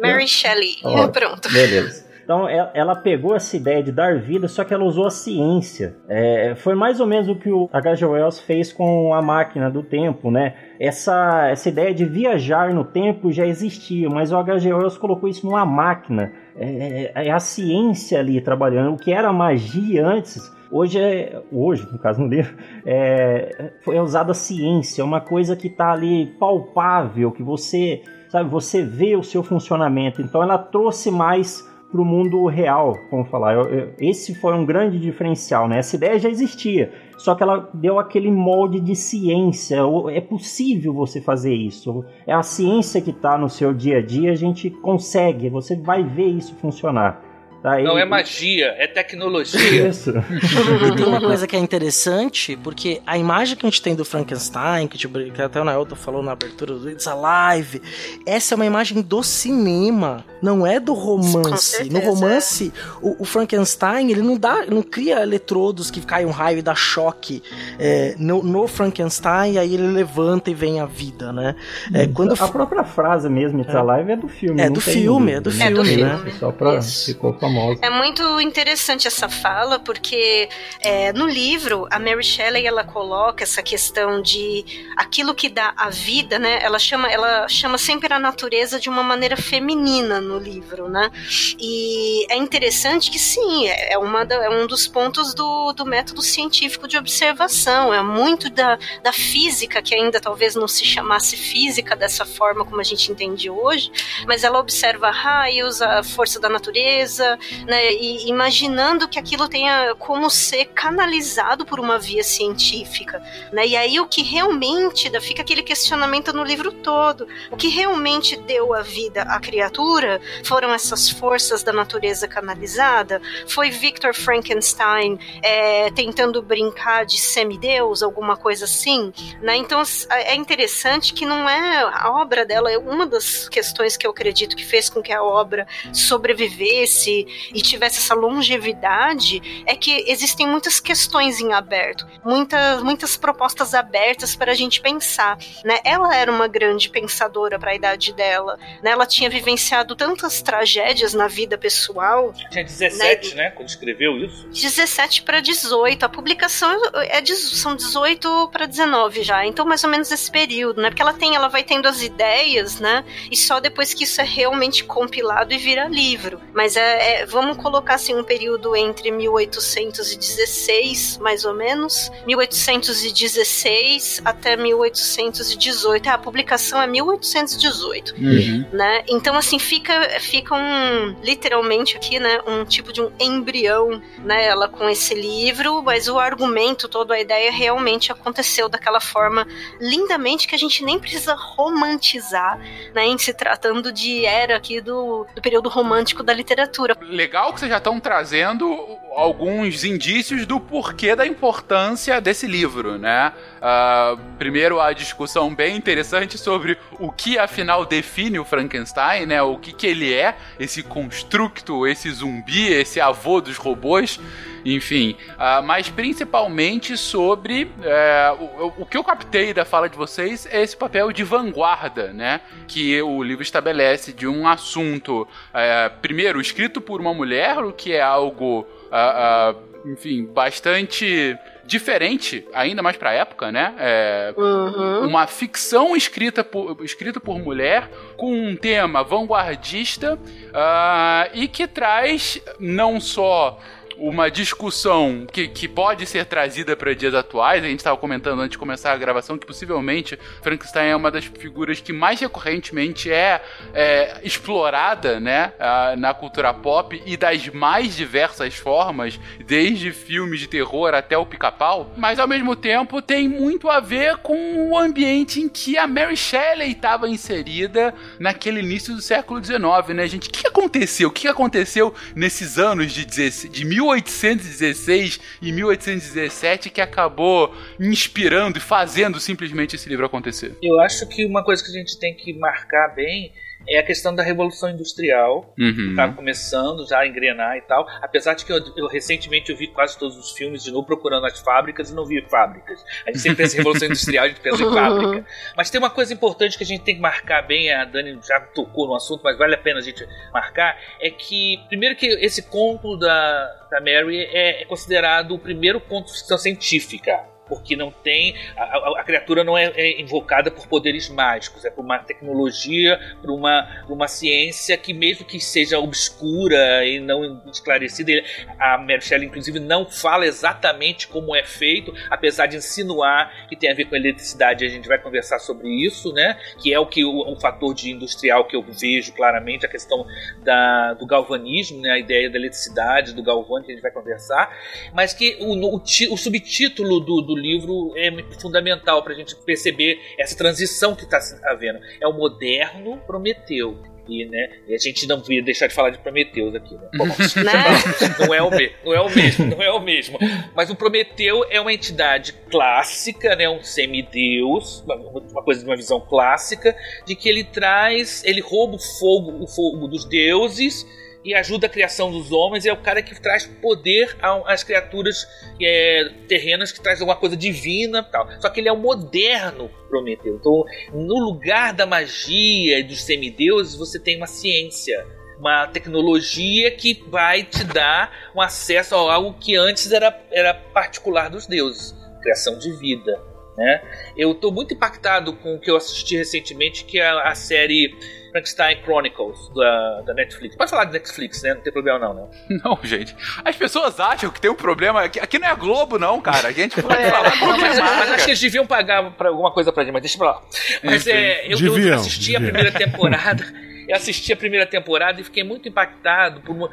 Mary 0.02 0.28
Shelley. 0.28 0.78
Ó, 0.84 1.08
Pronto. 1.08 1.52
Beleza. 1.52 2.01
Então 2.24 2.48
ela, 2.48 2.72
ela 2.74 2.96
pegou 2.96 3.36
essa 3.36 3.56
ideia 3.56 3.82
de 3.84 3.92
dar 3.92 4.20
vida, 4.20 4.48
só 4.48 4.64
que 4.64 4.74
ela 4.74 4.84
usou 4.84 5.06
a 5.06 5.12
ciência. 5.12 5.96
É, 6.08 6.54
foi 6.56 6.76
mais 6.76 7.00
ou 7.00 7.08
menos 7.08 7.28
o 7.28 7.36
que 7.36 7.52
o 7.52 7.70
H.G. 7.72 8.06
Wells 8.06 8.40
fez 8.40 8.72
com 8.72 9.14
a 9.14 9.22
máquina 9.22 9.70
do 9.70 9.84
tempo, 9.84 10.32
né? 10.32 10.54
Essa, 10.80 11.50
essa 11.50 11.70
ideia 11.70 11.94
de 11.94 12.06
viajar 12.06 12.74
no 12.74 12.84
tempo 12.84 13.32
já 13.32 13.46
existia, 13.46 14.10
mas 14.10 14.32
o 14.32 14.38
H.G. 14.38 14.74
Wells 14.74 14.98
colocou 14.98 15.30
isso 15.30 15.46
numa 15.46 15.66
máquina. 15.66 16.32
É, 16.56 17.28
é 17.28 17.32
a 17.32 17.40
ciência 17.40 18.20
ali 18.20 18.42
trabalhando. 18.42 18.94
O 18.94 18.98
que 18.98 19.12
era 19.12 19.32
magia 19.32 20.06
antes 20.06 20.52
Hoje 20.72 20.98
é. 20.98 21.42
Hoje, 21.52 21.86
no 21.92 22.00
caso 22.00 22.22
no 22.22 22.28
livro, 22.28 22.56
é, 22.86 23.74
foi 23.82 24.00
usada 24.00 24.32
a 24.32 24.34
ciência, 24.34 25.04
uma 25.04 25.20
coisa 25.20 25.54
que 25.54 25.68
está 25.68 25.92
ali 25.92 26.28
palpável, 26.40 27.32
que 27.32 27.44
você. 27.44 28.02
Sabe, 28.30 28.50
você 28.50 28.82
vê 28.82 29.18
o 29.18 29.24
seu 29.24 29.44
funcionamento. 29.44 30.22
Então 30.22 30.42
ela 30.42 30.58
trouxe 30.58 31.12
mais 31.12 31.70
para 31.92 32.02
o 32.02 32.06
mundo 32.06 32.46
real, 32.46 32.98
vamos 33.12 33.28
falar. 33.30 33.54
Eu- 33.54 33.70
eu- 33.70 33.90
Esse 34.00 34.34
foi 34.34 34.54
um 34.54 34.66
grande 34.66 34.98
diferencial, 34.98 35.68
né? 35.68 35.80
Essa 35.80 35.96
ideia 35.98 36.18
já 36.18 36.30
existia, 36.30 36.92
só 37.18 37.36
que 37.36 37.44
ela 37.44 37.70
deu 37.74 38.00
aquele 38.00 38.32
molde 38.32 38.80
de 38.80 38.96
ciência. 38.96 39.80
É 40.12 40.22
possível 40.22 40.94
você 40.94 41.22
fazer 41.22 41.54
isso. 41.54 42.06
É 42.26 42.34
a 42.34 42.42
ciência 42.44 43.02
que 43.02 43.12
está 43.12 43.38
no 43.38 43.50
seu 43.50 43.74
dia 43.74 43.98
a 43.98 44.02
dia, 44.02 44.32
a 44.32 44.36
gente 44.36 44.70
consegue. 44.70 45.50
Você 45.50 45.76
vai 45.76 46.04
ver 46.04 46.28
isso 46.28 46.56
funcionar. 46.56 47.31
Tá? 47.62 47.78
Não 47.80 47.96
é 47.98 48.04
magia, 48.04 48.74
é 48.78 48.88
tecnologia. 48.88 49.60
Isso. 49.88 50.10
E 50.12 50.96
tem 50.96 51.06
uma 51.06 51.20
coisa 51.20 51.46
que 51.46 51.56
é 51.56 51.60
interessante, 51.60 52.58
porque 52.64 53.02
a 53.06 53.18
imagem 53.18 53.56
que 53.56 53.66
a 53.66 53.70
gente 53.70 53.82
tem 53.82 53.94
do 53.94 54.04
Frankenstein, 54.04 54.88
que, 54.88 54.98
tipo, 54.98 55.20
que 55.32 55.42
até 55.42 55.62
o 55.62 55.64
Naoto 55.64 55.96
falou 55.96 56.24
na 56.24 56.32
abertura 56.32 56.74
do 56.74 56.90
It's 56.90 57.08
Alive, 57.08 57.82
essa 58.26 58.54
é 58.54 58.56
uma 58.56 58.66
imagem 58.66 59.02
do 59.02 59.22
cinema, 59.22 60.26
não 60.42 60.66
é 60.66 60.80
do 60.80 60.94
romance. 60.94 61.78
certeza, 61.78 61.94
No 61.94 62.00
romance, 62.00 62.74
o, 63.00 63.22
o 63.22 63.26
Frankenstein, 63.26 64.10
ele 64.10 64.24
não 64.24 64.38
dá, 64.38 64.66
não 64.66 64.82
cria 64.82 65.22
eletrodos 65.22 65.92
que 65.92 66.02
caem 66.02 66.26
um 66.26 66.32
raio 66.32 66.58
e 66.58 66.62
dá 66.64 66.74
choque 66.74 67.44
é, 67.78 68.16
no, 68.18 68.42
no 68.42 68.68
Frankenstein, 68.68 69.60
aí 69.60 69.76
ele 69.76 69.88
levanta 69.88 70.50
e 70.50 70.56
vem 70.56 70.80
a 70.80 70.88
vida, 70.88 71.32
né? 71.32 71.56
É, 71.94 72.08
quando 72.08 72.34
A 72.42 72.48
própria 72.48 72.84
frase 72.84 73.30
mesmo, 73.30 73.62
It's 73.62 73.76
Alive, 73.76 74.12
é 74.14 74.16
do 74.16 74.28
filme. 74.28 74.62
É 74.62 74.70
do 74.70 74.82
tem 74.82 74.94
filme, 74.94 75.34
dúvida, 75.34 75.38
é 75.38 75.42
do 75.42 75.50
né? 75.52 75.66
filme, 75.84 75.92
Isso, 75.92 76.26
né? 76.26 76.34
Só 76.40 76.52
pra... 76.52 76.82
Ficou 76.82 77.34
famosa. 77.54 77.80
É 77.82 77.90
muito 77.90 78.40
interessante 78.42 79.08
essa 79.08 79.28
fala, 79.30 79.80
porque 79.80 80.50
é, 80.80 81.12
no 81.14 81.28
livro 81.28 81.88
a 81.92 82.00
Mary 82.00 82.24
Shelley 82.24 82.66
ela 82.66 82.84
coloca 82.84 83.44
essa 83.44 83.62
questão 83.62 84.22
de 84.22 84.66
aquilo 84.98 85.34
que 85.34 85.50
dá 85.50 85.74
a 85.76 85.90
vida, 85.90 86.38
né? 86.40 86.60
Ela 86.62 86.80
chama, 86.80 87.10
ela 87.10 87.48
chama 87.48 87.78
sempre 87.78 88.14
a 88.14 88.20
natureza 88.20 88.80
de 88.80 88.90
uma 88.90 89.04
maneira 89.04 89.36
feminina 89.38 90.20
no 90.22 90.38
livro, 90.38 90.88
né? 90.90 91.12
E 91.60 92.26
é 92.32 92.36
interessante 92.36 93.10
que 93.12 93.20
sim, 93.20 93.68
é, 93.68 93.98
uma 93.98 94.26
da- 94.26 94.44
é 94.46 94.50
um 94.50 94.68
dos 94.68 94.88
pontos 94.88 95.34
do, 95.34 95.74
do 95.74 95.86
método 95.86 96.22
científico 96.22 96.88
de 96.88 96.98
observação, 96.98 97.94
é 97.94 98.02
muito 98.02 98.50
da, 98.50 98.78
da 99.04 99.12
física, 99.12 99.82
que 99.82 99.94
ainda 99.96 100.20
talvez 100.20 100.56
não 100.56 100.68
se 100.68 100.86
chamasse 100.86 101.36
física 101.38 101.96
dessa 101.96 102.26
forma 102.26 102.66
como 102.66 102.80
a 102.80 102.84
gente 102.84 103.12
entende 103.12 103.50
hoje, 103.50 103.92
mas 104.28 104.44
ela 104.44 104.60
observa 104.60 105.10
raios, 105.12 105.82
a 105.82 106.04
força 106.04 106.40
da 106.40 106.50
natureza, 106.50 107.38
né, 107.66 107.94
e 107.94 108.28
imaginando 108.30 109.08
que 109.08 109.20
aquilo 109.20 109.48
tenha 109.48 109.96
como 109.96 110.30
ser 110.30 110.66
canalizado 110.66 111.66
por 111.66 111.80
uma 111.80 111.98
via 111.98 112.24
científica, 112.24 113.22
né? 113.52 113.68
E 113.68 113.76
aí 113.76 114.00
o 114.00 114.08
que 114.08 114.24
realmente 114.24 115.10
fica 115.22 115.42
aquele 115.42 115.62
questionamento 115.62 116.34
no 116.34 116.44
livro 116.44 116.72
todo, 116.72 117.28
o 117.50 117.58
que 117.58 117.68
realmente 117.68 118.36
deu 118.36 118.74
a 118.74 118.82
vida 118.82 119.24
à 119.24 119.40
criatura 119.40 120.22
foram 120.44 120.74
essas 120.74 121.10
forças 121.10 121.64
da 121.64 121.74
natureza 121.74 122.28
canalizada? 122.28 123.22
Foi 123.48 123.70
Victor 123.70 124.14
Frankenstein 124.14 125.20
é, 125.42 125.92
tentando 125.92 126.42
brincar 126.42 127.06
de 127.06 127.20
semideus, 127.20 128.04
alguma 128.04 128.36
coisa 128.36 128.66
assim, 128.66 129.14
né? 129.42 129.56
Então 129.58 129.82
é 130.10 130.36
interessante 130.36 131.14
que 131.14 131.26
não 131.26 131.50
é 131.50 131.82
a 131.82 132.12
obra 132.12 132.46
dela, 132.46 132.72
é 132.72 132.78
uma 132.78 133.06
das 133.06 133.48
questões 133.50 133.98
que 133.98 134.06
eu 134.06 134.12
acredito 134.12 134.56
que 134.56 134.66
fez 134.66 134.90
com 134.90 135.02
que 135.02 135.12
a 135.12 135.24
obra 135.24 135.68
sobrevivesse 135.94 137.26
e 137.54 137.62
tivesse 137.62 138.00
essa 138.00 138.14
longevidade 138.14 139.64
é 139.66 139.76
que 139.76 140.06
existem 140.08 140.48
muitas 140.48 140.80
questões 140.80 141.40
em 141.40 141.54
aberto, 141.54 142.08
muitas, 142.24 142.82
muitas 142.84 143.18
propostas 143.18 143.74
abertas 143.74 144.36
para 144.36 144.52
a 144.52 144.56
gente 144.56 144.82
pensar. 144.82 145.38
Né? 145.64 145.80
Ela 145.84 146.16
era 146.16 146.32
uma 146.32 146.48
grande 146.48 146.90
pensadora 146.90 147.60
para 147.60 147.72
a 147.72 147.76
idade 147.76 148.14
dela, 148.14 148.58
né? 148.82 148.92
ela 148.92 149.06
tinha 149.06 149.30
vivenciado 149.30 149.96
tantas 149.96 150.42
tragédias 150.42 151.14
na 151.14 151.28
vida 151.28 151.58
pessoal. 151.58 152.34
Tinha 152.50 152.64
17, 152.64 153.36
né? 153.36 153.52
Quando 153.52 153.70
escreveu 153.70 154.18
isso. 154.18 154.48
17 154.50 155.24
para 155.24 155.40
18, 155.40 156.04
a 156.04 156.10
publicação 156.10 156.80
é 156.94 157.22
de, 157.22 157.36
são 157.36 157.76
18 157.76 158.50
para 158.52 158.66
19 158.66 159.24
já, 159.24 159.46
então 159.46 159.66
mais 159.66 159.84
ou 159.84 159.90
menos 159.90 160.12
esse 160.12 160.32
período, 160.32 160.82
né? 160.82 160.90
Porque 160.90 161.02
ela 161.02 161.14
tem, 161.14 161.36
ela 161.36 161.48
vai 161.48 161.64
tendo 161.64 161.88
as 161.88 162.02
ideias, 162.02 162.80
né? 162.80 163.04
E 163.32 163.38
só 163.38 163.60
depois 163.60 163.94
que 163.94 164.04
isso 164.04 164.20
é 164.22 164.24
realmente 164.24 164.84
compilado 164.84 165.54
e 165.54 165.58
vira 165.58 165.88
livro. 165.88 166.42
Mas 166.54 166.76
é, 166.76 167.21
é 167.21 167.21
vamos 167.28 167.58
colocar 167.58 167.96
assim 167.96 168.16
um 168.16 168.24
período 168.24 168.76
entre 168.76 169.12
1816, 169.12 171.18
mais 171.20 171.46
ou 171.46 171.54
menos, 171.54 172.10
1816 172.26 174.22
até 174.24 174.56
1818. 174.56 176.10
Ah, 176.10 176.14
a 176.14 176.18
publicação 176.18 176.82
é 176.82 176.88
1818, 176.88 178.16
Uhum. 178.18 178.66
né? 178.74 179.04
Então 179.08 179.36
assim 179.36 179.60
fica 179.60 179.92
fica 180.20 180.56
um 180.56 181.16
literalmente 181.22 181.98
aqui, 181.98 182.20
né, 182.20 182.40
um 182.48 182.66
tipo 182.66 182.92
de 182.94 183.02
um 183.02 183.12
embrião, 183.20 184.02
né, 184.20 184.46
ela 184.46 184.68
com 184.68 184.90
esse 184.90 185.14
livro, 185.14 185.82
mas 185.82 186.08
o 186.08 186.20
argumento, 186.20 186.88
toda 186.88 187.14
a 187.14 187.20
ideia 187.20 187.52
realmente 187.52 188.12
aconteceu 188.12 188.70
daquela 188.70 189.00
forma 189.00 189.48
lindamente 189.80 190.48
que 190.48 190.56
a 190.56 190.58
gente 190.58 190.84
nem 190.84 191.00
precisa 191.00 191.36
romantizar, 191.36 192.60
né, 192.94 193.06
em 193.06 193.18
se 193.18 193.34
tratando 193.34 193.92
de 193.92 194.26
era 194.26 194.56
aqui 194.56 194.82
do, 194.82 195.26
do 195.36 195.42
período 195.42 195.70
romântico 195.70 196.24
da 196.24 196.34
literatura. 196.34 196.96
Legal 197.12 197.54
que 197.54 197.60
vocês 197.60 197.70
já 197.70 197.78
estão 197.78 198.00
trazendo 198.00 198.66
alguns 199.14 199.84
indícios 199.84 200.46
do 200.46 200.62
porquê 200.62 201.14
da 201.14 201.28
importância 201.28 202.22
desse 202.22 202.48
livro, 202.48 202.98
né? 202.98 203.34
Ah, 203.62 204.16
primeiro, 204.40 204.80
a 204.80 204.94
discussão 204.94 205.54
bem 205.54 205.76
interessante 205.76 206.38
sobre 206.38 206.78
o 206.94 207.12
que 207.12 207.38
afinal 207.38 207.86
define 207.86 208.40
o 208.40 208.46
Frankenstein, 208.46 209.26
né? 209.26 209.42
O 209.42 209.58
que, 209.58 209.74
que 209.74 209.86
ele 209.86 210.14
é, 210.14 210.38
esse 210.58 210.82
constructo, 210.82 211.86
esse 211.86 212.10
zumbi, 212.10 212.72
esse 212.72 213.02
avô 213.02 213.42
dos 213.42 213.58
robôs, 213.58 214.18
enfim. 214.66 215.16
Ah, 215.38 215.62
mas 215.62 215.90
principalmente 215.90 216.98
sobre 216.98 217.72
é, 217.84 218.34
o, 218.60 218.82
o 218.82 218.86
que 218.86 218.98
eu 218.98 219.04
captei 219.04 219.54
da 219.54 219.66
fala 219.66 219.90
de 219.90 219.98
vocês 219.98 220.46
é 220.52 220.62
esse 220.62 220.76
papel 220.76 221.12
de 221.12 221.24
vanguarda, 221.24 222.12
né? 222.14 222.42
Que 222.68 223.02
o 223.02 223.22
livro 223.24 223.44
estabelece 223.44 224.14
de 224.14 224.28
um 224.28 224.48
assunto, 224.48 225.28
é, 225.54 225.90
primeiro, 226.02 226.40
escrito 226.40 226.80
por 226.82 227.00
uma 227.02 227.14
mulher, 227.14 227.58
o 227.60 227.72
que 227.72 227.94
é 227.94 228.02
algo, 228.02 228.68
ah, 228.92 229.54
ah, 229.54 229.56
enfim, 229.86 230.26
bastante 230.26 231.38
diferente, 231.66 232.46
ainda 232.54 232.82
mais 232.84 232.98
pra 232.98 233.14
época, 233.14 233.52
né? 233.52 233.74
É, 233.80 234.34
Uhum. 234.36 235.08
uma 235.08 235.26
ficção 235.28 235.96
escrita 235.96 236.44
por, 236.44 236.78
escrita 236.84 237.20
por 237.20 237.40
mulher 237.40 237.90
com 238.18 238.34
um 238.34 238.56
tema 238.56 239.04
vanguardista 239.04 240.20
ah, 240.54 241.30
e 241.34 241.48
que 241.48 241.68
traz 241.68 242.42
não 242.60 243.00
só 243.00 243.58
uma 244.02 244.32
discussão 244.32 245.28
que, 245.32 245.48
que 245.48 245.68
pode 245.68 246.08
ser 246.08 246.26
trazida 246.26 246.76
para 246.76 246.94
dias 246.94 247.14
atuais. 247.14 247.64
A 247.64 247.68
gente 247.68 247.80
estava 247.80 247.96
comentando 247.98 248.40
antes 248.40 248.52
de 248.52 248.58
começar 248.58 248.92
a 248.92 248.98
gravação 248.98 249.38
que 249.38 249.46
possivelmente 249.46 250.18
Frankenstein 250.42 250.90
é 250.90 250.96
uma 250.96 251.12
das 251.12 251.26
figuras 251.26 251.80
que 251.80 251.94
mais 251.94 252.20
recorrentemente 252.20 253.12
é, 253.12 253.42
é 253.74 254.20
explorada 254.24 255.20
né, 255.20 255.54
na 255.98 256.14
cultura 256.14 256.52
pop 256.54 257.02
e 257.06 257.16
das 257.16 257.48
mais 257.50 257.96
diversas 257.96 258.56
formas, 258.56 259.20
desde 259.46 259.92
filmes 259.92 260.40
de 260.40 260.48
terror 260.48 260.96
até 260.96 261.16
o 261.16 261.26
pica-pau. 261.26 261.92
Mas 261.96 262.18
ao 262.18 262.28
mesmo 262.28 262.56
tempo 262.56 263.02
tem 263.02 263.28
muito 263.28 263.70
a 263.70 263.80
ver 263.80 264.18
com 264.18 264.70
o 264.70 264.78
ambiente 264.78 265.40
em 265.40 265.48
que 265.48 265.78
a 265.78 265.88
Mary 265.88 266.18
Shelley 266.18 266.72
estava 266.72 267.08
inserida 267.08 267.94
naquele 268.20 268.62
início 268.62 268.96
do 268.96 269.02
século 269.02 269.44
XIX, 269.44 269.60
né, 269.94 270.08
gente? 270.08 270.28
O 270.28 270.32
que 270.32 270.48
aconteceu? 270.48 271.10
O 271.10 271.12
que 271.12 271.28
aconteceu 271.28 271.94
nesses 272.16 272.58
anos 272.58 272.92
de, 272.92 273.06
16 273.06 273.52
de 273.52 273.66
1816 273.92 275.20
e 275.42 275.52
1817 275.52 276.70
que 276.70 276.82
acabou 276.82 277.54
inspirando 277.80 278.58
e 278.58 278.62
fazendo 278.62 279.20
simplesmente 279.20 279.76
esse 279.76 279.90
livro 279.90 280.06
acontecer? 280.06 280.58
Eu 280.62 280.80
acho 280.80 281.08
que 281.08 281.26
uma 281.26 281.44
coisa 281.44 281.64
que 281.64 281.70
a 281.70 281.74
gente 281.74 282.00
tem 282.00 282.16
que 282.16 282.34
marcar 282.34 282.96
bem 282.96 283.32
é 283.68 283.78
a 283.80 283.84
questão 283.84 284.14
da 284.14 284.24
revolução 284.24 284.70
industrial, 284.70 285.54
Uhum. 285.58 285.92
estava 285.92 286.14
começando 286.14 286.88
já 286.88 287.00
a 287.00 287.08
engrenar 287.08 287.58
e 287.58 287.62
tal. 287.62 287.88
Apesar 288.02 288.34
de 288.34 288.46
que 288.46 288.52
eu, 288.52 288.60
eu 288.76 288.88
recentemente 288.88 289.52
eu 289.52 289.58
vi 289.58 289.68
quase 289.68 289.98
todos 289.98 290.18
os 290.18 290.32
filmes 290.32 290.64
de 290.64 290.72
novo 290.72 290.86
procurando 290.86 291.26
as 291.26 291.40
fábricas 291.40 291.90
e 291.90 291.96
não 291.96 292.06
vi 292.06 292.22
fábricas. 292.30 292.84
A 293.06 293.12
gente 293.12 293.20
sempre 293.20 293.44
pensa 293.44 293.56
em 293.56 293.58
revolução 293.58 293.88
industrial, 293.88 294.26
a 294.26 294.28
gente 294.30 294.42
pensa 294.42 294.64
em 294.64 294.74
fábrica. 294.74 295.26
Mas 295.56 295.70
tem 295.70 295.80
uma 295.80 295.90
coisa 295.90 296.14
importante 296.14 296.58
que 296.58 296.64
a 296.64 296.68
gente 296.68 296.84
tem 296.84 296.96
que 296.96 297.02
marcar 297.02 297.42
bem, 297.42 297.72
a 297.72 297.86
Dani 297.86 298.20
já 298.28 298.40
tocou 298.40 298.88
no 298.88 298.96
assunto, 298.96 299.22
mas 299.24 299.38
vale 299.38 299.56
a 299.56 299.58
pena 299.58 299.80
a 299.80 299.82
gente 299.82 300.06
marcar, 300.34 300.78
é 301.00 301.10
que, 301.10 301.58
primeiro 301.68 301.96
que 301.96 302.06
esse 302.06 302.44
conto 302.44 302.98
da, 302.98 303.68
da 303.70 303.80
Mary 303.80 304.20
é, 304.20 304.62
é 304.62 304.66
considerado 304.66 305.34
o 305.34 305.40
primeiro 305.40 305.80
conto 305.80 306.08
de 306.08 306.14
ficção 306.20 306.38
científica. 306.38 307.31
Porque 307.52 307.76
não 307.76 307.92
tem. 307.92 308.34
A, 308.56 308.64
a- 308.64 309.00
a 309.02 309.04
criatura 309.04 309.44
não 309.44 309.58
é, 309.58 309.66
é 309.76 310.00
invocada 310.00 310.50
por 310.50 310.68
poderes 310.68 311.10
mágicos, 311.10 311.66
é 311.66 311.70
por 311.70 311.84
uma 311.84 312.00
tecnologia, 312.00 312.98
por 313.22 313.30
uma, 313.30 313.84
uma 313.90 314.08
ciência 314.08 314.78
que, 314.78 314.94
mesmo 314.94 315.26
que 315.26 315.38
seja 315.38 315.78
obscura 315.78 316.86
e 316.86 316.98
não 317.02 317.42
esclarecida, 317.52 318.14
a 318.58 318.78
Mary 318.78 319.02
inclusive, 319.26 319.60
não 319.60 319.86
fala 319.86 320.26
exatamente 320.26 321.10
como 321.10 321.36
é 321.36 321.44
feito, 321.44 321.94
apesar 322.10 322.46
de 322.46 322.56
insinuar 322.56 323.48
que 323.50 323.56
tem 323.58 323.70
a 323.70 323.74
ver 323.74 323.84
com 323.84 323.98
eletricidade. 323.98 324.64
A 324.64 324.70
gente 324.70 324.88
vai 324.88 324.98
conversar 324.98 325.40
sobre 325.40 325.68
isso, 325.86 326.14
né? 326.14 326.40
Que 326.62 326.74
é 326.74 326.80
o 326.80 326.86
que 326.86 327.04
o, 327.04 327.30
um 327.30 327.38
fator 327.38 327.74
de 327.74 327.92
industrial 327.92 328.46
que 328.46 328.56
eu 328.56 328.62
vejo 328.64 329.12
claramente, 329.12 329.66
a 329.66 329.70
questão 329.70 330.06
da, 330.42 330.94
do 330.94 331.06
galvanismo, 331.06 331.82
né? 331.82 331.90
A 331.92 332.00
ideia 332.00 332.30
da 332.30 332.38
eletricidade, 332.38 333.14
do 333.14 333.22
galvão, 333.22 333.62
que 333.62 333.72
a 333.72 333.76
gente 333.76 333.82
vai 333.84 333.92
conversar. 333.92 334.58
Mas 334.94 335.14
que 335.14 335.36
o, 335.42 335.54
o, 335.76 335.76
o 336.14 336.18
subtítulo 336.18 337.02
do, 337.02 337.22
do 337.22 337.41
livro 337.42 337.94
é 337.96 338.12
fundamental 338.40 339.04
para 339.04 339.14
a 339.14 339.16
gente 339.16 339.36
perceber 339.36 340.00
essa 340.18 340.38
transição 340.38 340.96
que 340.96 341.04
está 341.04 341.20
havendo. 341.46 341.80
É 342.00 342.08
o 342.08 342.14
moderno 342.14 342.98
Prometeu. 343.06 343.78
E, 344.08 344.26
né, 344.26 344.50
e 344.68 344.74
a 344.74 344.78
gente 344.78 345.08
não 345.08 345.24
ia 345.30 345.44
deixar 345.44 345.68
de 345.68 345.76
falar 345.76 345.92
de 345.92 346.00
Prometeus 346.00 346.56
aqui, 346.56 346.74
né? 346.74 346.90
Bom, 346.96 347.06
Né? 347.46 348.18
não 348.20 348.34
é 348.34 348.42
o 348.42 348.50
mesmo, 348.50 348.76
não 348.84 348.94
é 348.94 349.00
o 349.00 349.10
mesmo, 349.10 349.46
não 349.46 349.64
é 349.64 349.72
o 349.72 349.80
mesmo. 349.80 350.20
Mas 350.56 350.70
o 350.70 350.76
Prometeu 350.76 351.46
é 351.50 351.62
uma 351.62 351.72
entidade 351.72 352.34
clássica, 352.50 353.36
né, 353.36 353.48
um 353.48 353.64
semideus, 353.64 354.82
uma, 354.82 354.96
uma 354.96 355.44
coisa 355.44 355.62
de 355.62 355.70
uma 355.70 355.78
visão 355.78 356.02
clássica, 356.02 356.76
de 357.06 357.16
que 357.16 357.30
ele 357.30 357.44
traz, 357.44 358.24
ele 358.26 358.42
rouba 358.42 358.76
o 358.76 358.80
fogo, 358.80 359.42
o 359.42 359.48
fogo 359.48 359.88
dos 359.88 360.04
deuses 360.04 360.86
e 361.24 361.34
ajuda 361.34 361.68
a 361.68 361.70
criação 361.70 362.12
dos 362.12 362.32
homens. 362.32 362.66
E 362.66 362.70
é 362.70 362.74
o 362.74 362.78
cara 362.78 363.02
que 363.02 363.20
traz 363.20 363.46
poder 363.46 364.16
às 364.46 364.64
criaturas 364.64 365.28
é, 365.62 366.10
terrenas, 366.28 366.72
que 366.72 366.82
traz 366.82 367.00
alguma 367.02 367.18
coisa 367.18 367.38
divina, 367.38 368.04
tal. 368.04 368.30
Só 368.42 368.50
que 368.50 368.60
ele 368.60 368.70
é 368.70 368.72
o 368.72 368.78
moderno 368.78 369.70
Prometeu. 369.90 370.36
Então, 370.36 370.64
no 370.94 371.20
lugar 371.20 371.74
da 371.74 371.86
magia 371.86 372.80
e 372.80 372.84
dos 372.84 373.04
semideuses, 373.04 373.76
você 373.76 374.00
tem 374.00 374.18
uma 374.18 374.28
ciência 374.28 375.06
uma 375.42 375.66
tecnologia 375.66 376.70
que 376.70 377.04
vai 377.10 377.42
te 377.42 377.64
dar 377.64 378.32
um 378.36 378.40
acesso 378.40 378.94
a 378.94 379.16
algo 379.16 379.34
que 379.40 379.56
antes 379.56 379.92
era, 379.92 380.16
era 380.32 380.54
particular 380.54 381.32
dos 381.32 381.48
deuses, 381.48 381.96
criação 382.22 382.60
de 382.60 382.72
vida. 382.74 383.20
Né? 383.58 383.82
Eu 384.16 384.34
estou 384.34 384.52
muito 384.52 384.76
impactado 384.76 385.34
com 385.34 385.56
o 385.56 385.60
que 385.60 385.70
eu 385.70 385.76
assisti 385.76 386.16
recentemente, 386.16 386.86
que 386.86 387.00
é 387.00 387.10
a 387.10 387.34
série 387.34 387.92
Frankenstein 388.32 388.82
Chronicles 388.84 389.38
da, 389.54 390.02
da 390.02 390.14
Netflix. 390.14 390.56
Pode 390.56 390.70
falar 390.72 390.86
de 390.86 390.94
Netflix, 390.94 391.42
né? 391.44 391.54
Não 391.54 391.62
tem 391.62 391.72
problema 391.74 392.00
não, 392.00 392.14
né? 392.14 392.28
Não, 392.64 392.80
gente. 392.84 393.16
As 393.44 393.56
pessoas 393.56 394.00
acham 394.00 394.30
que 394.30 394.40
tem 394.42 394.50
um 394.50 394.56
problema. 394.56 395.04
Aqui, 395.04 395.20
aqui 395.20 395.38
não 395.40 395.48
é 395.48 395.52
a 395.52 395.56
Globo, 395.56 396.00
não, 396.00 396.20
cara. 396.22 396.48
A 396.48 396.52
gente 396.52 396.82
pode 396.82 397.10
falar 397.10 397.36
Não, 397.40 397.58
mas, 397.58 397.80
mas 397.80 398.12
acho 398.12 398.26
que 398.26 398.32
eles 398.32 398.40
deviam 398.40 398.66
pagar 398.66 399.12
pra 399.12 399.30
alguma 399.30 399.52
coisa 399.52 399.72
pra 399.72 399.84
gente, 399.84 399.94
mas 399.94 400.02
deixa 400.02 400.18
pra 400.18 400.28
lá. 400.32 400.42
Mas 400.84 401.06
Enfim. 401.08 401.12
é, 401.18 401.46
eu, 401.46 401.52
eu 401.52 401.58
Deviam, 401.74 401.96
assisti 402.00 402.36
a 402.36 402.40
deviam. 402.40 402.54
primeira 402.54 402.78
temporada. 402.78 403.72
Eu 403.88 403.96
assisti 403.96 404.32
a 404.32 404.38
primeira 404.38 404.66
temporada 404.66 405.20
e 405.20 405.24
fiquei 405.24 405.44
muito 405.44 405.68
impactado 405.68 406.40
por 406.42 406.56
uma- 406.56 406.70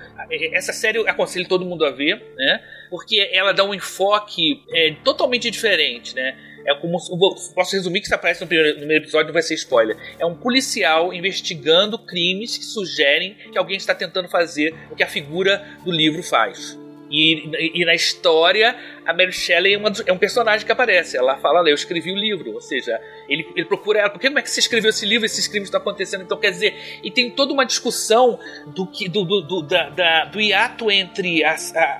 essa 0.53 0.73
série 0.73 0.99
eu 0.99 1.09
aconselho 1.09 1.49
todo 1.49 1.65
mundo 1.65 1.85
a 1.85 1.91
ver, 1.91 2.15
né? 2.37 2.61
Porque 2.91 3.29
ela 3.33 3.53
dá 3.53 3.65
um 3.65 3.75
enfoque 3.75 4.63
é, 4.73 4.95
totalmente 5.03 5.51
diferente, 5.51 6.15
né? 6.15 6.37
É 6.67 6.75
como 6.75 6.99
se- 6.99 7.11
posso 7.55 7.75
resumir 7.77 8.01
que 8.01 8.07
isso 8.07 8.15
aparece 8.15 8.41
no 8.41 8.47
primeiro, 8.47 8.73
no 8.73 8.79
primeiro 8.81 9.05
episódio, 9.05 9.27
não 9.29 9.33
vai 9.33 9.43
ser 9.43 9.55
spoiler. 9.55 9.97
É 10.19 10.27
um 10.27 10.35
policial 10.35 11.13
investigando 11.13 11.99
crimes 11.99 12.57
que 12.59 12.65
sugerem 12.65 13.37
que 13.51 13.59
alguém 13.59 13.77
está 13.77 13.95
tentando 13.95 14.29
fazer 14.29 14.75
o 14.91 14.97
que 14.97 15.03
a 15.03 15.07
figura 15.09 15.65
do 15.85 15.91
livro 15.91 16.23
faz. 16.23 16.79
E, 17.11 17.81
e 17.81 17.85
na 17.87 17.95
história, 17.95 18.77
a 19.09 19.15
Mary 19.15 19.33
Shelley 19.33 19.75
é, 19.75 19.79
uma 19.79 19.91
é 20.07 20.13
um 20.13 20.19
personagem 20.19 20.65
que 20.67 20.71
aparece. 20.73 21.17
Ela 21.17 21.37
fala, 21.39 21.61
"Olha, 21.61 21.71
eu 21.71 21.75
escrevi 21.75 22.13
o 22.13 22.17
livro. 22.17 22.53
Ou 22.53 22.61
seja, 22.61 23.01
ele, 23.29 23.49
ele 23.57 23.65
procura 23.67 24.01
ela. 24.01 24.11
Por 24.11 24.21
que 24.21 24.27
como 24.29 24.39
é 24.39 24.43
que 24.43 24.51
você 24.51 24.61
escreveu 24.61 24.91
esse 24.91 25.07
livro? 25.07 25.25
Esses 25.27 25.49
crimes 25.49 25.69
estão 25.69 25.81
acontecendo. 25.81 26.23
Então, 26.23 26.37
quer 26.39 26.51
dizer, 26.51 27.01
e 27.03 27.11
tem 27.11 27.31
toda 27.31 27.53
uma 27.53 27.65
discussão 27.65 28.39
do, 28.67 28.87
que, 28.87 29.09
do, 29.09 29.25
do, 29.25 29.41
do, 29.41 29.63
da- 29.63 29.89
da- 29.91 30.25
do 30.27 30.41
hiato 30.41 30.91
entre 30.91 31.43
a, 31.45 31.57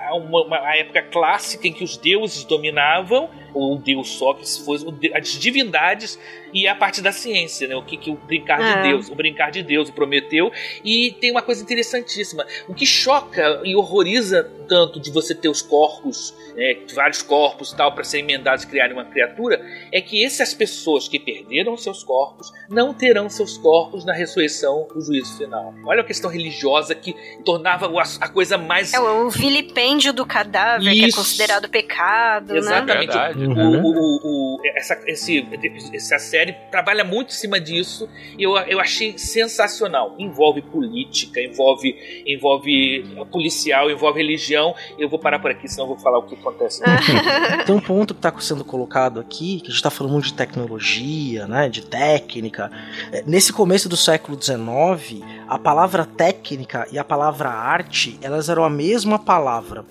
a- 0.09 0.15
uma, 0.15 0.43
uma- 0.45 0.59
a 0.67 0.77
época 0.77 1.01
clássica 1.01 1.67
em 1.67 1.73
que 1.73 1.83
os 1.83 1.97
deuses 1.97 2.43
dominavam, 2.43 3.29
ou 3.53 3.75
um 3.75 3.81
deus 3.81 4.09
só, 4.09 4.33
que 4.35 4.47
se 4.47 4.63
fosse 4.63 4.85
o 4.85 4.93
as 5.15 5.29
divindades, 5.39 6.19
e 6.53 6.67
a 6.67 6.73
parte 6.75 7.01
da 7.01 7.11
ciência, 7.11 7.67
né? 7.67 7.75
O 7.75 7.83
que, 7.83 7.95
que 7.97 8.09
o 8.09 8.15
brincar 8.15 8.59
É. 8.61 8.81
de 8.81 8.89
Deus, 8.89 9.09
o 9.09 9.15
brincar 9.15 9.51
de 9.51 9.61
Deus, 9.63 9.89
o 9.89 9.93
Prometeu. 9.93 10.51
E 10.83 11.11
tem 11.19 11.31
uma 11.31 11.41
coisa 11.41 11.61
interessantíssima. 11.63 12.45
O 12.67 12.73
que 12.73 12.85
choca 12.85 13.61
e 13.63 13.75
horroriza 13.75 14.43
tanto 14.67 14.99
de 14.99 15.11
você 15.11 15.33
ter 15.35 15.49
os 15.49 15.61
corpos, 15.61 16.33
né, 16.55 16.75
vários 16.99 17.21
corpos 17.21 17.71
e 17.71 17.77
tal, 17.77 17.93
para 17.93 18.03
serem 18.03 18.25
emendados 18.25 18.65
e 18.65 18.67
criarem 18.67 18.91
uma 18.93 19.05
criatura, 19.05 19.61
é 19.89 20.01
que 20.01 20.21
essas 20.25 20.53
pessoas 20.53 21.07
que 21.07 21.17
perderam 21.17 21.77
seus 21.77 22.03
corpos 22.03 22.51
não 22.69 22.93
terão 22.93 23.29
seus 23.29 23.57
corpos 23.57 24.03
na 24.03 24.13
ressurreição 24.13 24.85
do 24.93 24.99
juízo 24.99 25.37
final. 25.37 25.73
Olha 25.85 26.01
a 26.01 26.03
questão 26.03 26.29
religiosa 26.29 26.93
que 26.93 27.15
tornava 27.45 27.89
a, 28.19 28.27
coisa 28.27 28.57
mais. 28.57 28.93
É 28.93 28.99
o 28.99 29.29
vilipêndio 29.29 30.11
do 30.11 30.25
cadáver, 30.25 30.91
que 30.91 31.03
é 31.05 31.07
Isso. 31.07 31.15
considerado 31.17 31.69
pecado, 31.69 32.51
né? 32.51 32.59
Exatamente. 32.59 33.07
Verdade. 33.07 33.45
O- 33.45 33.51
o- 33.51 33.93
o- 33.93 34.57
o- 34.57 34.61
essa, 34.75 34.99
esse, 35.07 35.47
essa 35.93 36.19
série 36.19 36.51
trabalha 36.69 37.05
muito 37.05 37.29
em 37.29 37.37
cima 37.37 37.61
disso 37.61 38.09
e 38.37 38.43
eu, 38.43 38.57
eu 38.57 38.79
achei 38.81 39.17
sensacional. 39.17 40.15
Envolve 40.19 40.61
política, 40.61 41.39
envolve, 41.39 41.95
envolve 42.27 43.05
policial, 43.31 43.89
envolve 43.89 44.19
religião. 44.19 44.75
Eu 44.97 45.07
vou 45.07 45.17
parar 45.17 45.39
por 45.39 45.49
aqui, 45.51 45.67
senão 45.69 45.85
eu 45.85 45.95
vou 45.95 45.99
falar 45.99 46.19
o 46.19 46.23
que 46.23 46.35
acontece. 46.35 46.81
Tem 47.65 47.75
um 47.75 47.79
ponto 47.79 48.13
que 48.13 48.19
está 48.19 48.33
sendo 48.39 48.63
colocado 48.63 49.19
aqui, 49.19 49.57
que 49.59 49.67
a 49.67 49.69
gente 49.69 49.75
está 49.75 49.89
falando 49.89 50.13
muito 50.13 50.25
de 50.25 50.33
tecnologia, 50.33 51.47
né, 51.47 51.69
de 51.69 51.81
técnica. 51.81 52.71
É, 53.11 53.23
Nesse 53.25 53.53
começo 53.53 53.87
do 53.87 53.97
século 53.97 54.37
XIX, 54.41 55.23
a 55.47 55.57
palavra 55.57 56.05
técnica 56.05 56.87
e 56.91 56.97
a 56.97 57.03
palavra 57.03 57.49
arte, 57.49 58.17
elas 58.21 58.49
eram 58.49 58.63
a 58.63 58.69
mesma 58.69 59.19
palavra. 59.19 59.85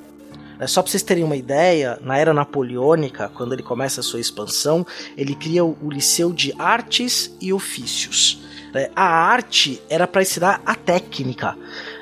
É 0.61 0.67
só 0.67 0.83
para 0.83 0.91
vocês 0.91 1.05
terem 1.05 1.23
uma 1.23 1.37
ideia, 1.37 1.99
na 2.03 2.19
era 2.19 2.35
napoleônica, 2.35 3.31
quando 3.33 3.53
ele 3.53 3.63
começa 3.63 4.01
a 4.01 4.03
sua 4.03 4.19
expansão, 4.19 4.85
ele 5.17 5.35
cria 5.35 5.65
o 5.65 5.77
Liceu 5.89 6.33
de 6.33 6.53
Artes 6.59 7.33
e 7.41 7.53
Ofícios. 7.53 8.41
né? 8.75 8.91
A 8.97 9.05
arte 9.05 9.81
era 9.89 10.05
para 10.07 10.23
ensinar 10.23 10.61
a 10.67 10.75
técnica. 10.75 11.57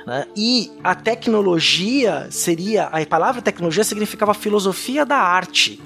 Né? 0.07 0.27
E 0.37 0.71
a 0.85 0.95
tecnologia 0.95 2.29
seria. 2.31 2.85
A 2.85 3.05
palavra 3.05 3.43
tecnologia 3.43 3.83
significava 3.83 4.33
filosofia 4.33 5.05
da 5.05 5.17
arte. 5.17 5.81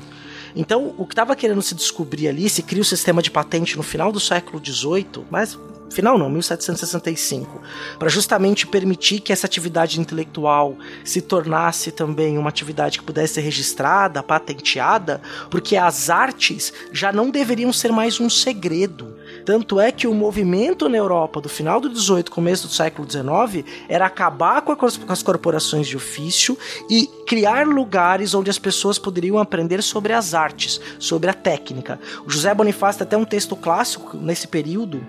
Então, 0.55 0.95
o 0.99 1.07
que 1.07 1.13
estava 1.13 1.35
querendo 1.35 1.63
se 1.63 1.75
descobrir 1.75 2.29
ali, 2.29 2.49
se 2.51 2.63
cria 2.63 2.83
o 2.83 2.85
sistema 2.85 3.23
de 3.23 3.31
patente 3.31 3.77
no 3.77 3.83
final 3.83 4.13
do 4.13 4.21
século 4.21 4.61
XVIII, 4.65 5.25
mas 5.31 5.57
final 5.91 6.17
não, 6.17 6.31
1765, 6.31 7.61
para 7.99 8.09
justamente 8.09 8.67
permitir 8.67 9.21
que 9.21 9.33
essa 9.33 9.47
atividade 9.47 10.01
intelectual 10.01 10.77
se 11.05 11.21
tornasse 11.21 11.91
também 11.91 12.39
uma 12.39 12.49
atividade 12.49 12.99
que 12.99 13.05
pudesse 13.05 13.35
ser 13.35 13.41
registrada, 13.41 14.23
patenteada, 14.23 15.21
porque 15.51 15.77
as 15.77 16.11
artes 16.11 16.73
já 16.93 17.13
não 17.13 17.31
deveriam 17.31 17.73
ser 17.73 17.93
mais 17.93 18.21
um 18.21 18.31
segredo. 18.31 19.20
Tanto 19.45 19.81
é 19.81 19.93
que 19.93 20.07
o 20.07 20.15
movimento 20.15 20.89
na 20.89 20.97
Europa 20.97 21.41
do 21.41 21.49
final 21.49 21.81
do 21.81 21.89
18, 21.89 22.31
começo 22.31 22.67
do 22.67 22.73
século 22.73 23.07
19, 23.07 23.65
era 23.89 24.07
acabar 24.07 24.63
com 24.63 24.75
as 25.09 25.23
corporações 25.23 25.87
de 25.87 25.97
ofício 25.97 26.57
e 26.89 27.07
criar 27.27 27.67
lugares 27.67 28.35
onde 28.35 28.51
as 28.51 28.59
pessoas 28.59 28.99
poderiam 28.99 29.39
aprender 29.39 29.83
sobre 29.83 30.13
as 30.13 30.35
artes, 30.35 30.81
sobre 30.99 31.31
a 31.31 31.35
técnica. 31.35 32.01
O 32.27 32.31
José 32.31 32.53
Bonifácio 32.55 32.99
tem 33.01 33.07
até 33.07 33.17
um 33.17 33.25
texto 33.25 33.57
clássico 33.57 34.17
nesse 34.17 34.47
período, 34.47 35.05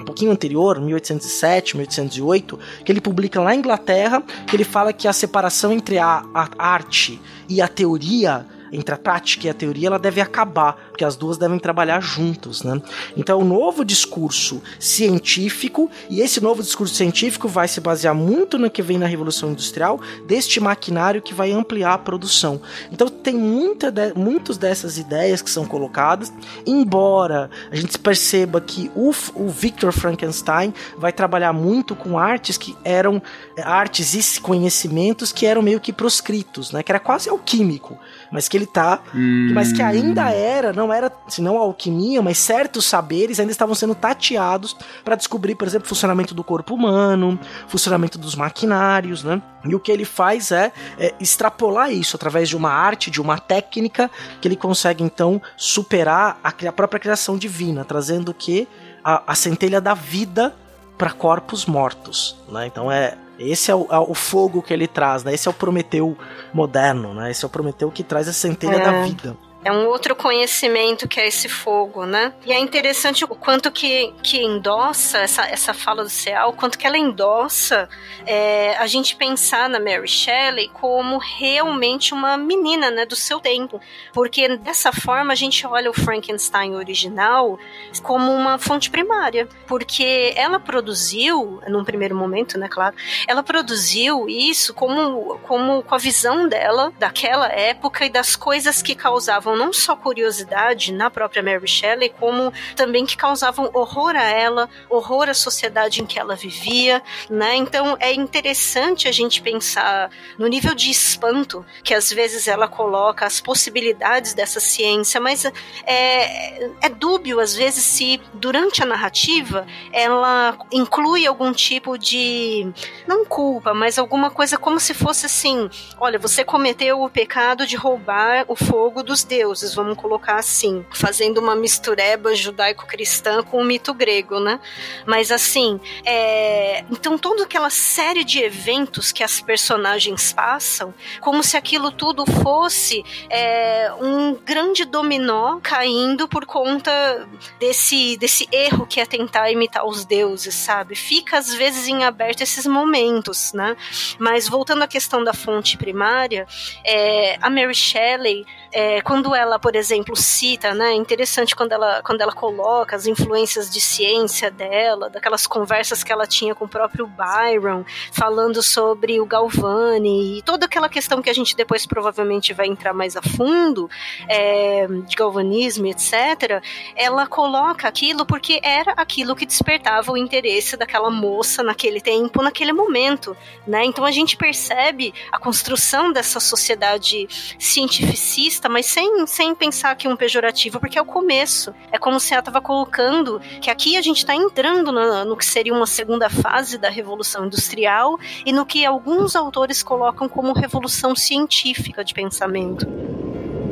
um 0.00 0.04
pouquinho 0.04 0.32
anterior, 0.32 0.80
1807, 0.80 1.76
1808, 1.76 2.58
que 2.84 2.92
ele 2.92 3.00
publica 3.00 3.40
lá 3.40 3.46
na 3.46 3.54
Inglaterra, 3.54 4.22
que 4.46 4.54
ele 4.54 4.64
fala 4.64 4.92
que 4.92 5.08
a 5.08 5.12
separação 5.12 5.72
entre 5.72 5.98
a, 5.98 6.24
a 6.34 6.48
arte 6.58 7.20
e 7.48 7.62
a 7.62 7.68
teoria, 7.68 8.46
entre 8.70 8.94
a 8.94 8.98
prática 8.98 9.46
e 9.46 9.50
a 9.50 9.54
teoria, 9.54 9.86
ela 9.86 9.98
deve 9.98 10.20
acabar, 10.20 10.83
porque 10.94 11.04
as 11.04 11.16
duas 11.16 11.36
devem 11.36 11.58
trabalhar 11.58 12.00
juntos, 12.00 12.62
né? 12.62 12.80
Então, 13.16 13.40
o 13.40 13.44
novo 13.44 13.84
discurso 13.84 14.62
científico, 14.78 15.90
e 16.08 16.20
esse 16.20 16.40
novo 16.40 16.62
discurso 16.62 16.94
científico 16.94 17.48
vai 17.48 17.66
se 17.66 17.80
basear 17.80 18.14
muito 18.14 18.56
no 18.60 18.70
que 18.70 18.80
vem 18.80 18.96
na 18.96 19.06
Revolução 19.06 19.50
Industrial, 19.50 20.00
deste 20.24 20.60
maquinário 20.60 21.20
que 21.20 21.34
vai 21.34 21.50
ampliar 21.50 21.94
a 21.94 21.98
produção. 21.98 22.62
Então, 22.92 23.08
tem 23.08 23.34
muita 23.34 23.90
de, 23.90 24.14
muitas 24.14 24.56
dessas 24.56 24.96
ideias 24.96 25.42
que 25.42 25.50
são 25.50 25.64
colocadas, 25.64 26.32
embora 26.64 27.50
a 27.72 27.74
gente 27.74 27.98
perceba 27.98 28.60
que 28.60 28.88
o, 28.94 29.12
o 29.34 29.48
Victor 29.48 29.92
Frankenstein 29.92 30.72
vai 30.96 31.12
trabalhar 31.12 31.52
muito 31.52 31.96
com 31.96 32.16
artes 32.16 32.56
que 32.56 32.76
eram 32.84 33.20
artes 33.64 34.14
e 34.14 34.40
conhecimentos 34.40 35.32
que 35.32 35.44
eram 35.44 35.60
meio 35.60 35.80
que 35.80 35.92
proscritos, 35.92 36.70
né? 36.70 36.84
Que 36.84 36.92
era 36.92 37.00
quase 37.00 37.28
alquímico, 37.28 37.98
mas 38.30 38.46
que 38.46 38.56
ele 38.56 38.66
tá, 38.66 39.00
Hum. 39.14 39.52
mas 39.54 39.72
que 39.72 39.82
ainda 39.82 40.30
era, 40.30 40.72
não 40.72 40.83
era, 40.92 41.12
se 41.28 41.40
não 41.40 41.58
alquimia, 41.58 42.22
mas 42.22 42.38
certos 42.38 42.84
saberes 42.84 43.38
ainda 43.40 43.52
estavam 43.52 43.74
sendo 43.74 43.94
tateados 43.94 44.76
para 45.04 45.16
descobrir, 45.16 45.54
por 45.54 45.66
exemplo, 45.66 45.86
o 45.86 45.88
funcionamento 45.88 46.34
do 46.34 46.44
corpo 46.44 46.74
humano, 46.74 47.38
funcionamento 47.68 48.18
dos 48.18 48.34
maquinários, 48.34 49.22
né? 49.22 49.40
E 49.64 49.74
o 49.74 49.80
que 49.80 49.90
ele 49.90 50.04
faz 50.04 50.50
é, 50.50 50.72
é 50.98 51.14
extrapolar 51.20 51.92
isso 51.92 52.16
através 52.16 52.48
de 52.48 52.56
uma 52.56 52.70
arte, 52.70 53.10
de 53.10 53.20
uma 53.20 53.38
técnica, 53.38 54.10
que 54.40 54.48
ele 54.48 54.56
consegue 54.56 55.02
então 55.02 55.40
superar 55.56 56.38
a, 56.42 56.48
a 56.48 56.72
própria 56.72 57.00
criação 57.00 57.36
divina, 57.36 57.84
trazendo 57.84 58.30
o 58.30 58.34
que? 58.34 58.68
A, 59.02 59.32
a 59.32 59.34
centelha 59.34 59.80
da 59.80 59.94
vida 59.94 60.54
para 60.96 61.10
corpos 61.10 61.66
mortos, 61.66 62.36
né? 62.48 62.66
Então 62.66 62.90
é 62.90 63.16
esse 63.38 63.70
é 63.70 63.74
o, 63.74 63.86
é 63.90 63.98
o 63.98 64.14
fogo 64.14 64.62
que 64.62 64.72
ele 64.72 64.86
traz, 64.86 65.24
né? 65.24 65.34
Esse 65.34 65.48
é 65.48 65.50
o 65.50 65.54
Prometeu 65.54 66.16
moderno, 66.52 67.12
né? 67.14 67.30
Esse 67.30 67.44
é 67.44 67.46
o 67.46 67.50
Prometeu 67.50 67.90
que 67.90 68.02
traz 68.02 68.28
a 68.28 68.32
centelha 68.32 68.76
É. 68.76 68.84
da 68.84 69.02
vida. 69.02 69.36
É 69.64 69.72
um 69.72 69.86
outro 69.86 70.14
conhecimento 70.14 71.08
que 71.08 71.18
é 71.18 71.26
esse 71.26 71.48
fogo, 71.48 72.04
né? 72.04 72.34
E 72.44 72.52
é 72.52 72.58
interessante 72.58 73.24
o 73.24 73.28
quanto 73.28 73.72
que, 73.72 74.12
que 74.22 74.42
endossa 74.42 75.18
essa, 75.18 75.46
essa 75.46 75.72
fala 75.72 76.04
do 76.04 76.10
Ceal, 76.10 76.50
o 76.50 76.52
quanto 76.52 76.78
que 76.78 76.86
ela 76.86 76.98
endossa 76.98 77.88
é, 78.26 78.76
a 78.76 78.86
gente 78.86 79.16
pensar 79.16 79.70
na 79.70 79.80
Mary 79.80 80.06
Shelley 80.06 80.68
como 80.68 81.16
realmente 81.16 82.12
uma 82.12 82.36
menina, 82.36 82.90
né, 82.90 83.06
do 83.06 83.16
seu 83.16 83.40
tempo. 83.40 83.80
Porque 84.12 84.56
dessa 84.58 84.92
forma 84.92 85.32
a 85.32 85.36
gente 85.36 85.66
olha 85.66 85.90
o 85.90 85.94
Frankenstein 85.94 86.74
original 86.74 87.58
como 88.02 88.32
uma 88.32 88.58
fonte 88.58 88.90
primária. 88.90 89.48
Porque 89.66 90.34
ela 90.36 90.60
produziu, 90.60 91.62
num 91.68 91.84
primeiro 91.84 92.14
momento, 92.14 92.58
né, 92.58 92.68
claro, 92.68 92.94
ela 93.26 93.42
produziu 93.42 94.28
isso 94.28 94.74
como, 94.74 95.38
como 95.42 95.82
com 95.82 95.94
a 95.94 95.98
visão 95.98 96.46
dela 96.46 96.92
daquela 96.98 97.46
época 97.46 98.04
e 98.04 98.10
das 98.10 98.36
coisas 98.36 98.82
que 98.82 98.94
causavam 98.94 99.53
não 99.56 99.72
só 99.72 99.96
curiosidade 99.96 100.92
na 100.92 101.10
própria 101.10 101.42
Mary 101.42 101.66
Shelley, 101.66 102.12
como 102.18 102.52
também 102.76 103.06
que 103.06 103.16
causavam 103.16 103.70
horror 103.72 104.14
a 104.16 104.24
ela, 104.24 104.68
horror 104.88 105.28
à 105.28 105.34
sociedade 105.34 106.02
em 106.02 106.06
que 106.06 106.18
ela 106.18 106.34
vivia, 106.34 107.02
né? 107.28 107.54
Então 107.56 107.96
é 108.00 108.12
interessante 108.12 109.08
a 109.08 109.12
gente 109.12 109.42
pensar 109.42 110.10
no 110.38 110.46
nível 110.46 110.74
de 110.74 110.90
espanto 110.90 111.64
que 111.82 111.94
às 111.94 112.12
vezes 112.12 112.48
ela 112.48 112.68
coloca 112.68 113.26
as 113.26 113.40
possibilidades 113.40 114.34
dessa 114.34 114.60
ciência, 114.60 115.20
mas 115.20 115.44
é, 115.86 116.70
é 116.82 116.88
dúbio 116.88 117.40
às 117.40 117.54
vezes 117.54 117.84
se 117.84 118.20
durante 118.34 118.82
a 118.82 118.86
narrativa 118.86 119.66
ela 119.92 120.56
inclui 120.72 121.26
algum 121.26 121.52
tipo 121.52 121.98
de 121.98 122.72
não 123.06 123.24
culpa, 123.24 123.74
mas 123.74 123.98
alguma 123.98 124.30
coisa 124.30 124.56
como 124.56 124.78
se 124.80 124.94
fosse 124.94 125.26
assim: 125.26 125.68
olha, 125.98 126.18
você 126.18 126.44
cometeu 126.44 127.02
o 127.02 127.10
pecado 127.10 127.66
de 127.66 127.76
roubar 127.76 128.44
o 128.48 128.56
fogo 128.56 129.02
dos 129.02 129.24
deuses, 129.24 129.43
vamos 129.74 129.96
colocar 129.96 130.36
assim, 130.36 130.84
fazendo 130.90 131.38
uma 131.38 131.54
mistureba 131.54 132.34
judaico-cristã 132.34 133.42
com 133.42 133.60
o 133.60 133.64
mito 133.64 133.92
grego, 133.92 134.40
né? 134.40 134.60
Mas 135.06 135.30
assim, 135.30 135.80
é... 136.04 136.84
então 136.90 137.18
toda 137.18 137.44
aquela 137.44 137.70
série 137.70 138.24
de 138.24 138.40
eventos 138.40 139.12
que 139.12 139.22
as 139.22 139.40
personagens 139.40 140.32
passam, 140.32 140.94
como 141.20 141.42
se 141.42 141.56
aquilo 141.56 141.90
tudo 141.90 142.24
fosse 142.26 143.04
é, 143.28 143.92
um 144.00 144.34
grande 144.34 144.84
dominó 144.84 145.58
caindo 145.62 146.28
por 146.28 146.46
conta 146.46 147.28
desse, 147.58 148.16
desse 148.16 148.48
erro 148.52 148.86
que 148.86 149.00
é 149.00 149.06
tentar 149.06 149.50
imitar 149.50 149.86
os 149.86 150.04
deuses, 150.04 150.54
sabe? 150.54 150.94
Fica 150.94 151.38
às 151.38 151.52
vezes 151.54 151.88
em 151.88 152.04
aberto 152.04 152.42
esses 152.42 152.66
momentos, 152.66 153.52
né? 153.52 153.76
Mas 154.18 154.48
voltando 154.48 154.82
à 154.82 154.88
questão 154.88 155.22
da 155.22 155.32
fonte 155.32 155.76
primária, 155.76 156.46
é, 156.84 157.36
a 157.40 157.50
Mary 157.50 157.74
Shelley, 157.74 158.44
é, 158.74 159.00
quando 159.02 159.32
ela, 159.36 159.56
por 159.56 159.76
exemplo, 159.76 160.16
cita, 160.16 160.74
né? 160.74 160.90
É 160.90 160.94
interessante 160.94 161.54
quando 161.54 161.70
ela, 161.70 162.02
quando 162.02 162.20
ela 162.20 162.32
coloca 162.32 162.96
as 162.96 163.06
influências 163.06 163.70
de 163.70 163.80
ciência 163.80 164.50
dela, 164.50 165.08
daquelas 165.08 165.46
conversas 165.46 166.02
que 166.02 166.12
ela 166.12 166.26
tinha 166.26 166.56
com 166.56 166.64
o 166.64 166.68
próprio 166.68 167.06
Byron, 167.06 167.84
falando 168.10 168.60
sobre 168.64 169.20
o 169.20 169.26
Galvani 169.26 170.38
e 170.38 170.42
toda 170.42 170.66
aquela 170.66 170.88
questão 170.88 171.22
que 171.22 171.30
a 171.30 171.32
gente 171.32 171.54
depois 171.54 171.86
provavelmente 171.86 172.52
vai 172.52 172.66
entrar 172.66 172.92
mais 172.92 173.16
a 173.16 173.22
fundo, 173.22 173.88
é, 174.28 174.88
de 175.06 175.14
galvanismo, 175.14 175.86
etc. 175.86 176.60
Ela 176.96 177.28
coloca 177.28 177.86
aquilo 177.86 178.26
porque 178.26 178.58
era 178.60 178.92
aquilo 178.96 179.36
que 179.36 179.46
despertava 179.46 180.10
o 180.10 180.16
interesse 180.16 180.76
daquela 180.76 181.10
moça 181.10 181.62
naquele 181.62 182.00
tempo, 182.00 182.42
naquele 182.42 182.72
momento, 182.72 183.36
né? 183.64 183.84
Então 183.84 184.04
a 184.04 184.10
gente 184.10 184.36
percebe 184.36 185.14
a 185.30 185.38
construção 185.38 186.12
dessa 186.12 186.40
sociedade 186.40 187.28
cientificista, 187.56 188.63
mas 188.68 188.86
sem, 188.86 189.26
sem 189.26 189.54
pensar 189.54 189.90
aqui 189.90 190.08
um 190.08 190.16
pejorativo, 190.16 190.80
porque 190.80 190.98
é 190.98 191.02
o 191.02 191.06
começo. 191.06 191.74
É 191.90 191.98
como 191.98 192.18
se 192.18 192.32
ela 192.32 192.40
estava 192.40 192.60
colocando 192.60 193.40
que 193.60 193.70
aqui 193.70 193.96
a 193.96 194.02
gente 194.02 194.18
está 194.18 194.34
entrando 194.34 194.92
no, 194.92 195.24
no 195.24 195.36
que 195.36 195.44
seria 195.44 195.72
uma 195.72 195.86
segunda 195.86 196.28
fase 196.28 196.78
da 196.78 196.88
Revolução 196.88 197.46
Industrial 197.46 198.18
e 198.44 198.52
no 198.52 198.66
que 198.66 198.84
alguns 198.84 199.36
autores 199.36 199.82
colocam 199.82 200.28
como 200.28 200.52
revolução 200.52 201.14
científica 201.14 202.04
de 202.04 202.14
pensamento. 202.14 202.86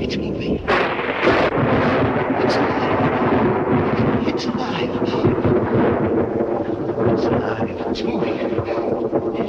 It's 0.00 0.16
moving. 0.16 0.60
It's 4.26 4.46
alive. 4.46 4.90
It's 7.12 7.24
alive. 7.26 7.80
It's 7.88 8.02
moving. 8.02 8.91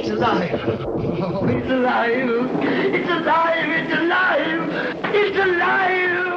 It's 0.04 0.12
alive. 0.12 0.60
Oh, 0.68 1.48
it's 1.48 1.70
alive. 1.70 2.28
It's 2.92 3.10
alive. 3.10 3.70
It's 3.70 3.94
alive. 3.94 4.94
It's 5.14 5.38
alive. 5.38 6.34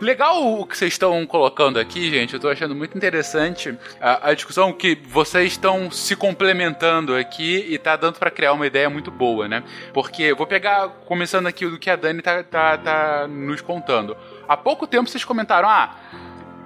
Legal 0.00 0.58
o 0.58 0.66
que 0.66 0.76
vocês 0.76 0.94
estão 0.94 1.24
colocando 1.24 1.78
aqui, 1.78 2.10
gente. 2.10 2.34
Eu 2.34 2.40
tô 2.40 2.48
achando 2.48 2.74
muito 2.74 2.96
interessante 2.96 3.78
a, 4.00 4.30
a 4.30 4.34
discussão 4.34 4.72
que 4.72 4.98
vocês 5.06 5.52
estão 5.52 5.88
se 5.88 6.16
complementando 6.16 7.14
aqui 7.14 7.64
e 7.68 7.78
tá 7.78 7.94
dando 7.94 8.18
pra 8.18 8.28
criar 8.28 8.54
uma 8.54 8.66
ideia 8.66 8.90
muito 8.90 9.12
boa, 9.12 9.46
né? 9.46 9.62
Porque 9.94 10.24
eu 10.24 10.34
vou 10.36 10.46
pegar, 10.46 10.88
começando 11.06 11.46
aqui 11.46 11.66
do 11.66 11.78
que 11.78 11.90
a 11.90 11.94
Dani 11.94 12.20
tá, 12.22 12.42
tá, 12.42 12.76
tá 12.76 13.28
nos 13.28 13.60
contando. 13.60 14.16
Há 14.48 14.56
pouco 14.56 14.84
tempo 14.88 15.08
vocês 15.08 15.24
comentaram, 15.24 15.68
ah. 15.68 15.94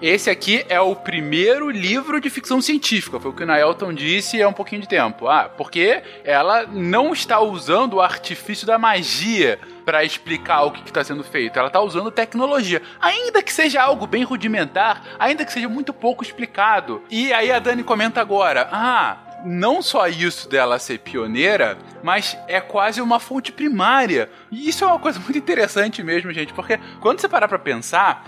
Esse 0.07 0.29
aqui 0.29 0.67
é 0.69 0.79
o 0.79 0.95
primeiro 0.95 1.71
livro 1.71 2.21
de 2.21 2.29
ficção 2.29 2.61
científica, 2.61 3.19
foi 3.19 3.31
o 3.31 3.35
que 3.35 3.43
o 3.43 3.47
Naelton 3.47 3.95
disse 3.95 4.43
há 4.43 4.47
um 4.47 4.53
pouquinho 4.53 4.83
de 4.83 4.87
tempo. 4.87 5.27
Ah, 5.27 5.49
porque 5.49 6.03
ela 6.23 6.67
não 6.67 7.15
está 7.15 7.41
usando 7.41 7.95
o 7.95 8.03
artifício 8.03 8.67
da 8.67 8.77
magia 8.77 9.59
para 9.83 10.05
explicar 10.05 10.65
o 10.65 10.73
que 10.73 10.83
está 10.83 11.03
sendo 11.03 11.25
feito. 11.25 11.59
Ela 11.59 11.69
está 11.69 11.81
usando 11.81 12.11
tecnologia, 12.11 12.83
ainda 13.01 13.43
que 13.43 13.51
seja 13.51 13.81
algo 13.81 14.07
bem 14.07 14.25
rudimentar, 14.25 15.03
ainda 15.19 15.43
que 15.43 15.51
seja 15.51 15.71
muito 15.71 15.91
pouco 15.95 16.23
explicado. 16.23 17.01
E 17.09 17.33
aí 17.33 17.51
a 17.51 17.59
Dani 17.59 17.83
comenta 17.83 18.21
agora: 18.21 18.69
ah, 18.71 19.17
não 19.45 19.83
só 19.83 20.09
isso 20.09 20.49
dela 20.49 20.79
ser 20.79 20.99
pioneira, 20.99 21.77
mas 22.03 22.37
é 22.49 22.61
quase 22.61 23.01
uma 23.01 23.21
fonte 23.21 23.53
primária. 23.53 24.31
E 24.51 24.69
isso 24.69 24.85
é 24.85 24.87
uma 24.87 24.99
coisa 24.99 25.21
muito 25.21 25.39
interessante 25.39 26.03
mesmo, 26.03 26.33
gente, 26.33 26.53
porque 26.53 26.79
quando 27.01 27.21
você 27.21 27.29
parar 27.29 27.47
pra 27.47 27.59
pensar, 27.59 28.27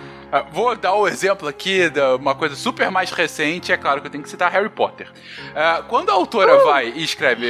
vou 0.52 0.74
dar 0.76 0.94
o 0.94 1.06
exemplo 1.06 1.46
aqui 1.48 1.88
de 1.88 2.00
uma 2.00 2.34
coisa 2.34 2.54
super 2.56 2.90
mais 2.90 3.10
recente, 3.10 3.72
é 3.72 3.76
claro 3.76 4.00
que 4.00 4.06
eu 4.06 4.10
tenho 4.10 4.22
que 4.24 4.28
citar 4.30 4.50
Harry 4.50 4.68
Potter. 4.68 5.08
Ah, 5.54 5.84
quando 5.88 6.10
a 6.10 6.12
autora 6.14 6.64
vai 6.64 6.92
e 6.94 7.02
escreve, 7.04 7.46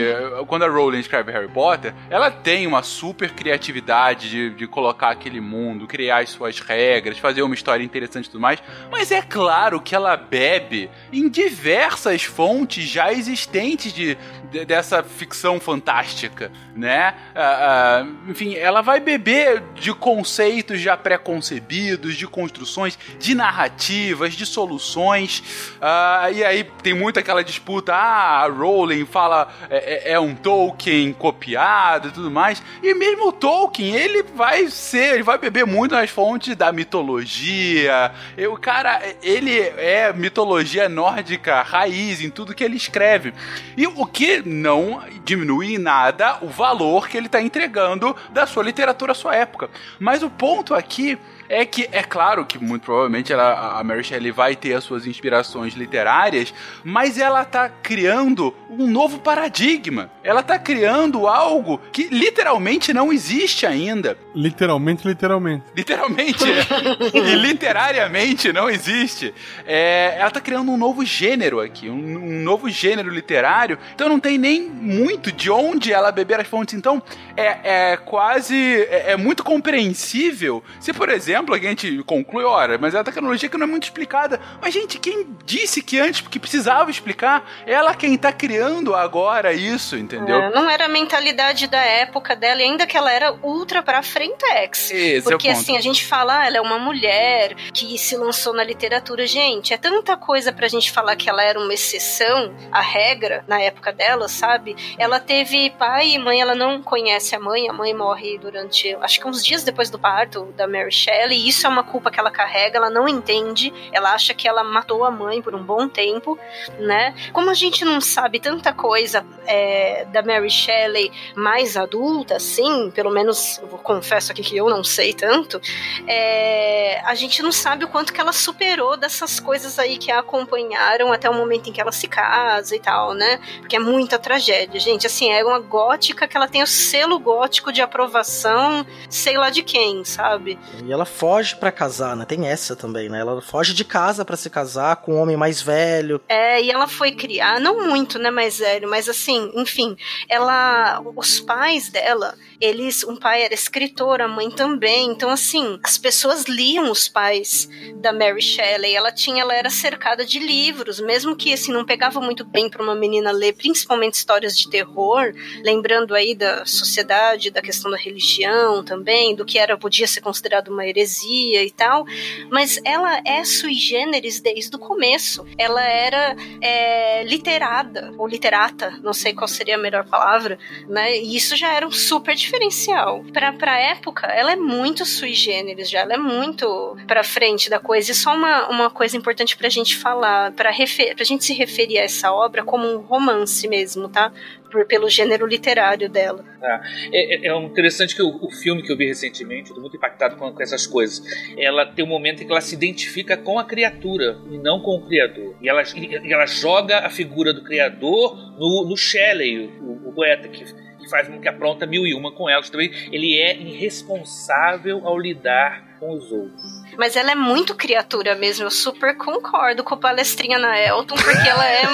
quando 0.47 0.65
a 0.65 0.69
Rowling 0.69 0.99
escreve 0.99 1.33
Harry 1.33 1.49
Potter, 1.49 1.95
ela 2.11 2.31
tem 2.31 2.67
uma 2.67 2.83
super 2.83 3.31
criatividade 3.33 4.29
de, 4.29 4.51
de 4.51 4.67
colocar 4.67 5.09
aquele 5.11 5.41
mundo, 5.41 5.87
criar 5.87 6.19
as 6.19 6.31
suas 6.31 6.61
regras, 6.61 7.19
fazer 7.19 7.43
uma 7.43 7.55
história 7.55 7.83
interessante 7.83 8.27
e 8.27 8.31
tudo 8.31 8.41
mais, 8.41 8.62
mas 8.91 9.11
é 9.11 9.23
claro 9.23 9.81
que 9.81 9.95
ela 9.95 10.17
bebe 10.17 10.91
em 11.12 11.29
diversas 11.29 12.25
fontes 12.25 12.85
já 12.85 13.11
existentes 13.12 13.93
de, 13.93 14.19
de- 14.51 14.65
dessa 14.65 15.03
ficção 15.03 15.59
fantástica, 15.59 16.53
né? 16.75 17.15
Ah, 17.35 18.03
ah, 18.03 18.07
enfim, 18.29 18.55
ela 18.55 18.83
vai 18.83 19.01
beber 19.01 19.62
de 19.75 19.95
conceitos 19.95 20.79
já 20.81 20.97
pré-concebidos, 20.97 22.17
de 22.17 22.27
construção 22.27 22.65
construções 22.66 22.98
de 23.18 23.35
narrativas, 23.35 24.35
de 24.35 24.44
soluções. 24.44 25.42
Ah, 25.81 26.29
e 26.33 26.44
aí 26.44 26.64
tem 26.83 26.92
muito 26.92 27.18
aquela 27.18 27.44
disputa: 27.44 27.94
ah, 27.94 28.42
a 28.44 28.48
Rowling 28.48 29.07
fala 29.07 29.48
é, 29.70 30.11
é- 30.11 30.12
é 30.12 30.20
um 30.20 30.35
Tolkien 30.35 31.12
copiado 31.12 32.09
e 32.09 32.11
tudo 32.11 32.31
mais. 32.31 32.62
E 32.83 32.92
mesmo 32.94 33.29
o 33.29 33.33
Tolkien, 33.33 33.94
ele 33.94 34.22
vai 34.35 34.68
ser, 34.68 35.14
ele 35.14 35.22
vai 35.22 35.38
beber 35.38 35.64
muito 35.64 35.94
nas 35.94 36.11
fontes 36.11 36.57
da 36.57 36.72
mitologia. 36.72 38.12
O 38.50 38.57
cara, 38.57 39.00
ele 39.22 39.59
é 39.61 40.12
mitologia 40.12 40.88
nórdica 40.88 41.62
raiz 41.62 42.20
em 42.20 42.31
tudo 42.31 42.55
que 42.55 42.64
ele 42.64 42.76
escreve. 42.76 43.33
E 43.76 43.87
o 43.87 44.05
que 44.07 44.42
não 44.44 45.02
diminui 45.24 45.74
em 45.74 45.79
nada 45.79 46.38
o 46.42 46.48
valor 46.48 47.09
que 47.09 47.16
ele 47.16 47.26
está 47.26 47.40
entregando 47.40 48.14
da 48.31 48.46
sua 48.46 48.62
literatura 48.62 49.12
à 49.12 49.14
sua 49.14 49.35
época. 49.37 49.70
Mas 49.98 50.22
o 50.22 50.31
ponto 50.31 50.74
aqui 50.74 51.18
é 51.49 51.65
que 51.65 51.89
é 51.93 52.03
claro 52.03 52.45
que 52.45 52.59
muito 52.59 52.83
provavelmente 52.83 53.33
ela, 53.33 53.79
a 53.79 53.85
Mary 53.85 54.05
Shelley 54.05 54.31
vai 54.31 54.57
ter 54.57 54.75
as 54.75 54.85
suas 54.85 55.07
inspirações 55.07 55.75
literárias, 55.75 56.53
mas 56.85 57.19
ela 57.19 57.45
tá 57.45 57.69
criando 57.69 58.55
um 58.69 58.87
novo 58.87 59.19
paradigma. 59.19 60.11
Ela 60.27 60.43
tá 60.43 60.59
criando 60.59 61.29
algo 61.29 61.81
que 61.92 62.09
literalmente 62.09 62.92
não 62.92 63.13
existe 63.13 63.65
ainda. 63.65 64.19
Literalmente, 64.35 65.07
literalmente. 65.07 65.63
Literalmente. 65.75 66.44
é. 66.44 66.67
e 67.17 67.35
literariamente 67.37 68.53
não 68.53 68.69
existe. 68.69 69.33
É, 69.65 70.17
ela 70.19 70.31
tá 70.31 70.40
criando 70.40 70.73
um 70.73 70.77
novo 70.77 71.05
gênero 71.05 71.61
aqui, 71.61 71.88
um, 71.88 71.94
um 71.94 72.42
novo 72.42 72.69
gênero 72.69 73.09
literário. 73.09 73.79
Então 73.94 74.09
não 74.09 74.19
tem 74.19 74.37
nem 74.37 74.63
muito 74.63 75.31
de 75.31 75.48
onde 75.48 75.92
ela 75.92 76.11
beber 76.11 76.40
as 76.40 76.48
fontes. 76.48 76.75
Então 76.75 77.00
é, 77.37 77.92
é 77.92 77.96
quase. 77.96 78.57
É, 78.90 79.13
é 79.13 79.17
muito 79.17 79.44
compreensível. 79.44 80.61
Se, 80.81 80.92
por 80.92 81.09
exemplo, 81.09 81.55
a 81.55 81.59
gente 81.59 82.03
conclui, 82.05 82.42
ora, 82.42 82.77
mas 82.79 82.94
é 82.94 82.98
uma 82.98 83.05
tecnologia 83.05 83.48
que 83.48 83.57
não 83.57 83.67
é 83.67 83.71
muito 83.71 83.85
explicada. 83.85 84.40
Mas, 84.61 84.75
gente, 84.75 84.98
quem 84.98 85.29
disse 85.44 85.81
que 85.81 86.00
antes, 86.00 86.21
porque 86.21 86.40
precisava 86.40 86.90
explicar, 86.90 87.48
ela 87.65 87.94
quem 87.94 88.19
tá 88.19 88.33
criando 88.33 88.92
agora 88.92 89.53
isso, 89.53 89.96
entendeu? 89.96 90.15
É, 90.17 90.50
não 90.50 90.69
era 90.69 90.87
a 90.87 90.88
mentalidade 90.88 91.67
da 91.67 91.83
época 91.83 92.35
dela, 92.35 92.60
e 92.60 92.64
ainda 92.64 92.87
que 92.87 92.96
ela 92.96 93.12
era 93.12 93.33
ultra 93.42 93.83
pra 93.83 94.02
frentex. 94.02 94.90
Esse 94.90 95.23
Porque 95.23 95.48
é 95.48 95.50
o 95.50 95.54
ponto. 95.54 95.62
assim, 95.62 95.77
a 95.77 95.81
gente 95.81 96.04
fala, 96.04 96.40
ah, 96.40 96.46
ela 96.46 96.56
é 96.58 96.60
uma 96.60 96.79
mulher 96.79 97.54
que 97.73 97.98
se 97.98 98.17
lançou 98.17 98.52
na 98.52 98.64
literatura. 98.64 99.27
Gente, 99.27 99.73
é 99.73 99.77
tanta 99.77 100.17
coisa 100.17 100.52
pra 100.52 100.69
gente 100.69 100.90
falar 100.90 101.17
que 101.17 101.29
ela 101.29 101.42
era 101.42 101.58
uma 101.58 101.73
exceção, 101.73 102.54
a 102.73 102.81
regra 102.81 103.44
na 103.46 103.60
época 103.60 103.92
dela, 103.92 104.29
sabe? 104.29 104.77
Ela 104.98 105.19
teve 105.21 105.71
pai 105.71 106.10
e 106.10 106.19
mãe, 106.19 106.40
ela 106.40 106.54
não 106.54 106.83
conhece 106.83 107.35
a 107.35 107.40
mãe, 107.40 107.69
a 107.69 107.73
mãe 107.73 107.94
morre 107.94 108.38
durante, 108.38 108.94
acho 109.00 109.21
que 109.21 109.29
uns 109.29 109.44
dias 109.44 109.64
depois 109.64 109.90
do 109.90 109.98
parto 109.98 110.52
da 110.56 110.67
Mary 110.67 110.92
Shelley, 110.92 111.38
e 111.38 111.48
isso 111.48 111.67
é 111.67 111.71
uma 111.71 111.83
culpa 111.83 112.10
que 112.10 112.19
ela 112.19 112.31
carrega, 112.31 112.79
ela 112.79 112.90
não 112.90 113.08
entende, 113.08 113.73
ela 113.92 114.12
acha 114.12 114.35
que 114.35 114.48
ela 114.48 114.62
matou 114.64 115.04
a 115.04 115.10
mãe 115.10 115.42
por 115.42 115.54
um 115.54 115.62
bom 115.62 115.88
tempo, 115.88 116.38
né? 116.79 117.14
Como 117.33 117.50
a 117.50 117.54
gente 117.54 117.85
não 117.85 118.00
sabe 118.00 118.40
tanta 118.40 118.73
coisa 118.73 119.25
é, 119.46 120.06
da 120.13 120.23
Mary 120.23 120.50
Shelley 120.50 121.11
mais 121.35 121.77
adulta, 121.77 122.37
assim, 122.37 122.90
pelo 122.90 123.11
menos 123.11 123.59
eu 123.59 123.69
confesso 123.79 124.33
aqui 124.33 124.42
que 124.42 124.57
eu 124.57 124.69
não 124.69 124.85
sei 124.85 125.13
tanto, 125.13 125.61
é, 126.07 127.00
a 127.04 127.15
gente 127.15 127.42
não 127.42 127.52
sabe 127.52 127.85
o 127.85 127.88
quanto 127.88 128.13
que 128.13 128.21
ela 128.21 128.33
superou 128.33 128.96
dessas 128.96 129.40
coisas 129.40 129.79
aí 129.79 129.96
que 129.98 130.11
a 130.11 130.23
acompanharam 130.27 131.13
até 131.13 131.31
o 131.31 131.35
momento 131.35 131.71
em 131.71 131.73
que 131.73 131.81
ela 131.81 131.92
se 131.92 132.09
casa 132.09 132.75
e 132.75 132.81
tal, 132.81 133.15
né? 133.15 133.40
Porque 133.61 133.77
é 133.77 133.79
muita 133.79 134.19
tragédia, 134.19 134.79
gente. 134.81 135.07
Assim, 135.07 135.33
é 135.33 135.44
uma 135.44 135.61
gótica 135.61 136.27
que 136.27 136.37
ela 136.37 136.48
tem 136.48 136.63
o 136.63 136.67
selo 136.67 137.19
gótico 137.19 137.73
de 137.73 137.81
aprovação, 137.81 138.85
sei 139.09 139.38
lá 139.38 139.48
de 139.48 139.63
quem, 139.63 140.04
sabe? 140.04 140.59
E 140.85 140.92
ela 140.92 141.04
foge 141.04 141.54
pra 141.57 141.71
casar, 141.71 142.17
né? 142.17 142.25
Tem 142.25 142.46
essa 142.46 142.75
também, 142.75 143.09
né? 143.09 143.21
Ela 143.21 143.40
foge 143.40 143.73
de 143.73 143.85
casa 143.85 144.25
pra 144.25 144.37
se 144.37 144.50
casar 144.50 144.96
com 144.96 145.15
um 145.15 145.21
homem 145.21 145.37
mais 145.37 145.63
velho. 145.63 146.21
É, 146.29 146.61
e 146.61 146.71
ela 146.71 146.88
foi 146.88 147.13
criar, 147.13 147.61
não 147.61 147.87
muito, 147.87 148.19
né, 148.19 148.31
mais 148.31 148.59
velho, 148.59 148.88
mas 148.88 149.09
assim, 149.09 149.50
enfim, 149.54 149.96
ela, 150.29 151.01
os 151.15 151.40
pais 151.40 151.88
dela, 151.88 152.35
eles, 152.61 153.04
um 153.04 153.17
pai 153.17 153.42
era 153.42 153.54
escritor, 153.54 154.21
a 154.21 154.29
mãe 154.29 154.50
também, 154.50 155.11
então 155.11 155.31
assim, 155.31 155.79
as 155.83 155.98
pessoas 155.98 156.44
liam 156.44 156.90
os 156.90 157.09
pais 157.09 157.69
da 157.96 158.13
Mary 158.13 158.42
Shelley, 158.42 158.94
ela 158.94 159.13
tinha, 159.13 159.42
ela 159.42 159.54
era 159.54 159.71
cercada 159.71 160.25
de 160.25 160.38
livros, 160.38 161.00
mesmo 161.00 161.37
que 161.37 161.52
assim 161.52 161.73
não 161.73 161.85
pegava 161.85 162.21
muito 162.21 162.44
bem 162.44 162.69
para 162.69 162.83
uma 162.83 162.94
menina 162.94 163.31
ler, 163.31 163.54
principalmente 163.54 164.15
histórias 164.15 164.57
de 164.57 164.69
terror, 164.71 165.33
lembrando 165.63 166.15
aí 166.15 166.35
da 166.35 166.65
sociedade, 166.65 167.50
da 167.50 167.63
questão 167.63 167.90
da 167.90 167.96
religião 167.96 168.85
também, 168.85 169.35
do 169.35 169.44
que 169.44 169.59
era 169.59 169.77
podia 169.77 170.07
ser 170.07 170.21
considerado 170.21 170.69
uma 170.69 170.87
heresia 170.87 171.63
e 171.65 171.71
tal, 171.71 172.04
mas 172.50 172.81
ela 172.85 173.21
é 173.25 173.44
sui 173.44 173.75
generis 173.75 174.40
desde 174.40 174.75
o 174.75 174.79
começo. 174.79 175.46
Ela 175.59 175.83
era 175.83 176.37
é, 176.61 177.23
literada, 177.25 178.13
ou 178.19 178.27
literata, 178.27 178.98
não 179.02 179.13
sei 179.13 179.35
qual 179.35 179.48
seria 179.48 179.77
a 179.77 179.79
melhor 179.79 180.04
palavra, 180.07 180.59
né? 180.88 181.17
E 181.17 181.37
isso 181.37 181.57
já 181.57 181.73
era 181.73 181.87
um 181.87 181.92
super 181.92 182.35
diferencial. 182.47 183.25
Pra, 183.33 183.53
pra 183.53 183.79
época, 183.79 184.27
ela 184.29 184.53
é 184.53 184.57
muito 184.57 185.05
sui 185.05 185.35
generis 185.35 185.90
já, 185.90 186.01
ela 186.01 186.15
é 186.15 186.19
muito 186.19 186.97
pra 187.07 187.23
frente 187.25 187.69
da 187.69 187.79
coisa. 187.79 188.11
E 188.13 188.15
só 188.15 188.35
uma, 188.35 188.69
uma 188.69 188.90
coisa 188.90 189.17
importante 189.17 189.57
pra 189.57 189.69
gente 189.69 189.97
falar, 189.97 190.53
pra, 190.53 190.71
refer, 190.71 191.15
pra 191.15 191.25
gente 191.25 191.44
se 191.44 191.53
referir 191.53 191.99
a 191.99 192.03
essa 192.03 192.33
obra 192.33 192.63
como 192.65 192.87
um 192.87 192.99
romance 192.99 193.67
mesmo, 193.69 194.09
tá? 194.09 194.33
Por, 194.71 194.85
pelo 194.87 195.09
gênero 195.09 195.47
literário 195.47 196.09
dela. 196.09 196.44
Tá. 196.61 196.83
É, 197.13 197.47
é- 197.47 197.53
é 197.53 197.57
interessante 197.63 198.15
que 198.15 198.23
o, 198.23 198.44
o 198.44 198.51
filme 198.51 198.83
que 198.83 198.92
eu 198.92 198.97
vi 198.97 199.07
recentemente, 199.07 199.73
tô 199.73 199.81
muito 199.81 199.97
impactado 199.97 200.37
com, 200.37 200.53
com 200.53 200.63
essas 200.63 200.87
coisas. 200.87 201.23
Ela 201.57 201.87
tem 201.87 202.05
um 202.05 202.09
momento 202.09 202.42
em 202.42 202.47
que 202.47 202.53
ela 202.53 202.61
se 202.61 202.75
identifica 202.75 203.37
com 203.37 203.59
a 203.59 203.65
criatura 203.65 204.38
e 204.51 204.59
não 204.59 204.81
com 204.81 204.97
o 204.97 205.07
criador. 205.07 205.55
E 205.61 205.69
ela, 205.69 205.83
e 205.83 206.33
ela 206.33 206.47
joga 206.47 207.01
a 207.07 207.11
figura 207.11 207.53
do 207.53 207.63
criador 207.63 208.37
no, 208.59 208.87
no 208.88 208.97
Shelley, 208.97 209.67
o, 209.81 210.09
o 210.09 210.13
poeta 210.13 210.49
que, 210.49 210.65
que 211.07 211.11
faz 211.11 211.29
com 211.29 211.40
que 211.40 211.48
apronta 211.48 211.87
mil 211.87 212.07
e 212.07 212.15
uma 212.15 212.31
com 212.33 212.48
elas 212.48 212.69
também. 212.69 212.90
Ele 213.11 213.38
é 213.38 213.57
irresponsável 213.57 215.07
ao 215.07 215.19
lidar 215.19 215.86
com 215.99 216.15
os 216.15 216.31
outros. 216.31 216.63
Mas 216.97 217.17
ela 217.17 217.33
é 217.33 217.35
muito 217.35 217.75
criatura 217.75 218.35
mesmo, 218.35 218.65
eu 218.65 218.71
super 218.71 219.17
concordo 219.17 219.85
com 219.85 219.94
a 219.94 219.99
palestrinha 219.99 220.59
na 220.59 220.79
Elton, 220.79 221.15
porque 221.15 221.49
ela 221.49 221.67
é 221.67 221.87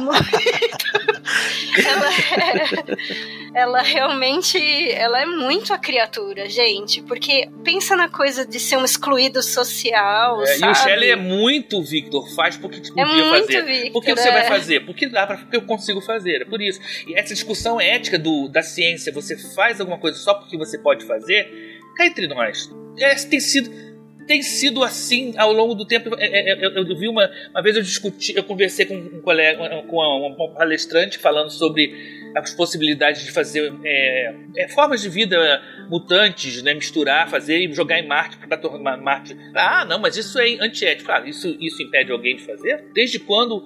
muito. 0.00 0.82
ela, 1.86 2.10
é... 2.10 3.60
ela 3.60 3.82
realmente. 3.82 4.58
Ela 4.92 5.22
é 5.22 5.26
muito 5.26 5.72
a 5.72 5.78
criatura, 5.78 6.48
gente. 6.48 7.02
Porque 7.02 7.48
pensa 7.64 7.96
na 7.96 8.08
coisa 8.08 8.46
de 8.46 8.60
ser 8.60 8.76
um 8.76 8.84
excluído 8.84 9.42
social. 9.42 10.42
É, 10.42 10.58
e 10.58 10.66
o 10.66 10.74
Shelley 10.74 11.10
é 11.10 11.16
muito 11.16 11.82
Victor, 11.82 12.28
faz 12.34 12.56
porque 12.56 12.80
tu 12.80 12.98
É 12.98 13.04
podia 13.04 13.24
muito 13.24 13.46
fazer. 13.46 13.62
Victor, 13.62 13.92
Por 13.92 14.04
que 14.04 14.14
você 14.14 14.28
é. 14.28 14.32
vai 14.32 14.46
fazer? 14.46 14.80
Porque 14.80 15.08
dá 15.08 15.26
pra, 15.26 15.38
porque 15.38 15.56
eu 15.56 15.62
consigo 15.62 16.00
fazer, 16.00 16.42
é 16.42 16.44
por 16.44 16.60
isso. 16.60 16.80
E 17.06 17.14
essa 17.18 17.34
discussão 17.34 17.80
ética 17.80 18.18
do, 18.18 18.48
da 18.48 18.62
ciência, 18.62 19.12
você 19.12 19.36
faz 19.54 19.80
alguma 19.80 19.98
coisa 19.98 20.18
só 20.18 20.34
porque 20.34 20.56
você 20.56 20.78
pode 20.78 21.04
fazer, 21.04 21.80
cá 21.96 22.06
entre 22.06 22.26
nós. 22.26 22.70
É, 22.98 23.14
tem 23.14 23.40
sido 23.40 23.82
tem 24.26 24.42
sido 24.42 24.82
assim 24.82 25.34
ao 25.36 25.52
longo 25.52 25.74
do 25.74 25.84
tempo. 25.84 26.14
É, 26.16 26.26
é, 26.26 26.52
é, 26.52 26.66
Eu, 26.66 26.86
eu 26.86 26.96
vi 26.96 27.08
uma, 27.08 27.30
uma 27.50 27.62
vez 27.62 27.76
eu 27.76 27.82
discuti, 27.82 28.34
eu 28.36 28.44
conversei 28.44 28.86
com 28.86 28.94
um 28.94 29.20
colega, 29.20 29.58
com 29.88 29.96
uma, 29.96 30.28
uma 30.28 30.54
palestrante 30.54 31.18
falando 31.18 31.50
sobre 31.50 31.92
as 32.36 32.54
possibilidades 32.54 33.24
de 33.24 33.30
fazer 33.30 33.72
é, 33.84 34.34
é, 34.56 34.68
formas 34.68 35.02
de 35.02 35.08
vida 35.08 35.60
mutantes, 35.90 36.62
né, 36.62 36.72
misturar, 36.72 37.28
fazer 37.28 37.58
e 37.58 37.72
jogar 37.74 37.98
em 37.98 38.06
Marte 38.06 38.38
para 38.38 38.56
tornar 38.56 38.96
Marte. 38.96 39.36
Ah, 39.54 39.84
não, 39.84 39.98
mas 39.98 40.16
isso 40.16 40.38
é 40.38 40.54
antiético. 40.60 41.06
Claro, 41.06 41.28
isso, 41.28 41.54
isso 41.60 41.82
impede 41.82 42.10
alguém 42.10 42.36
de 42.36 42.44
fazer? 42.44 42.84
Desde 42.94 43.18
quando 43.18 43.62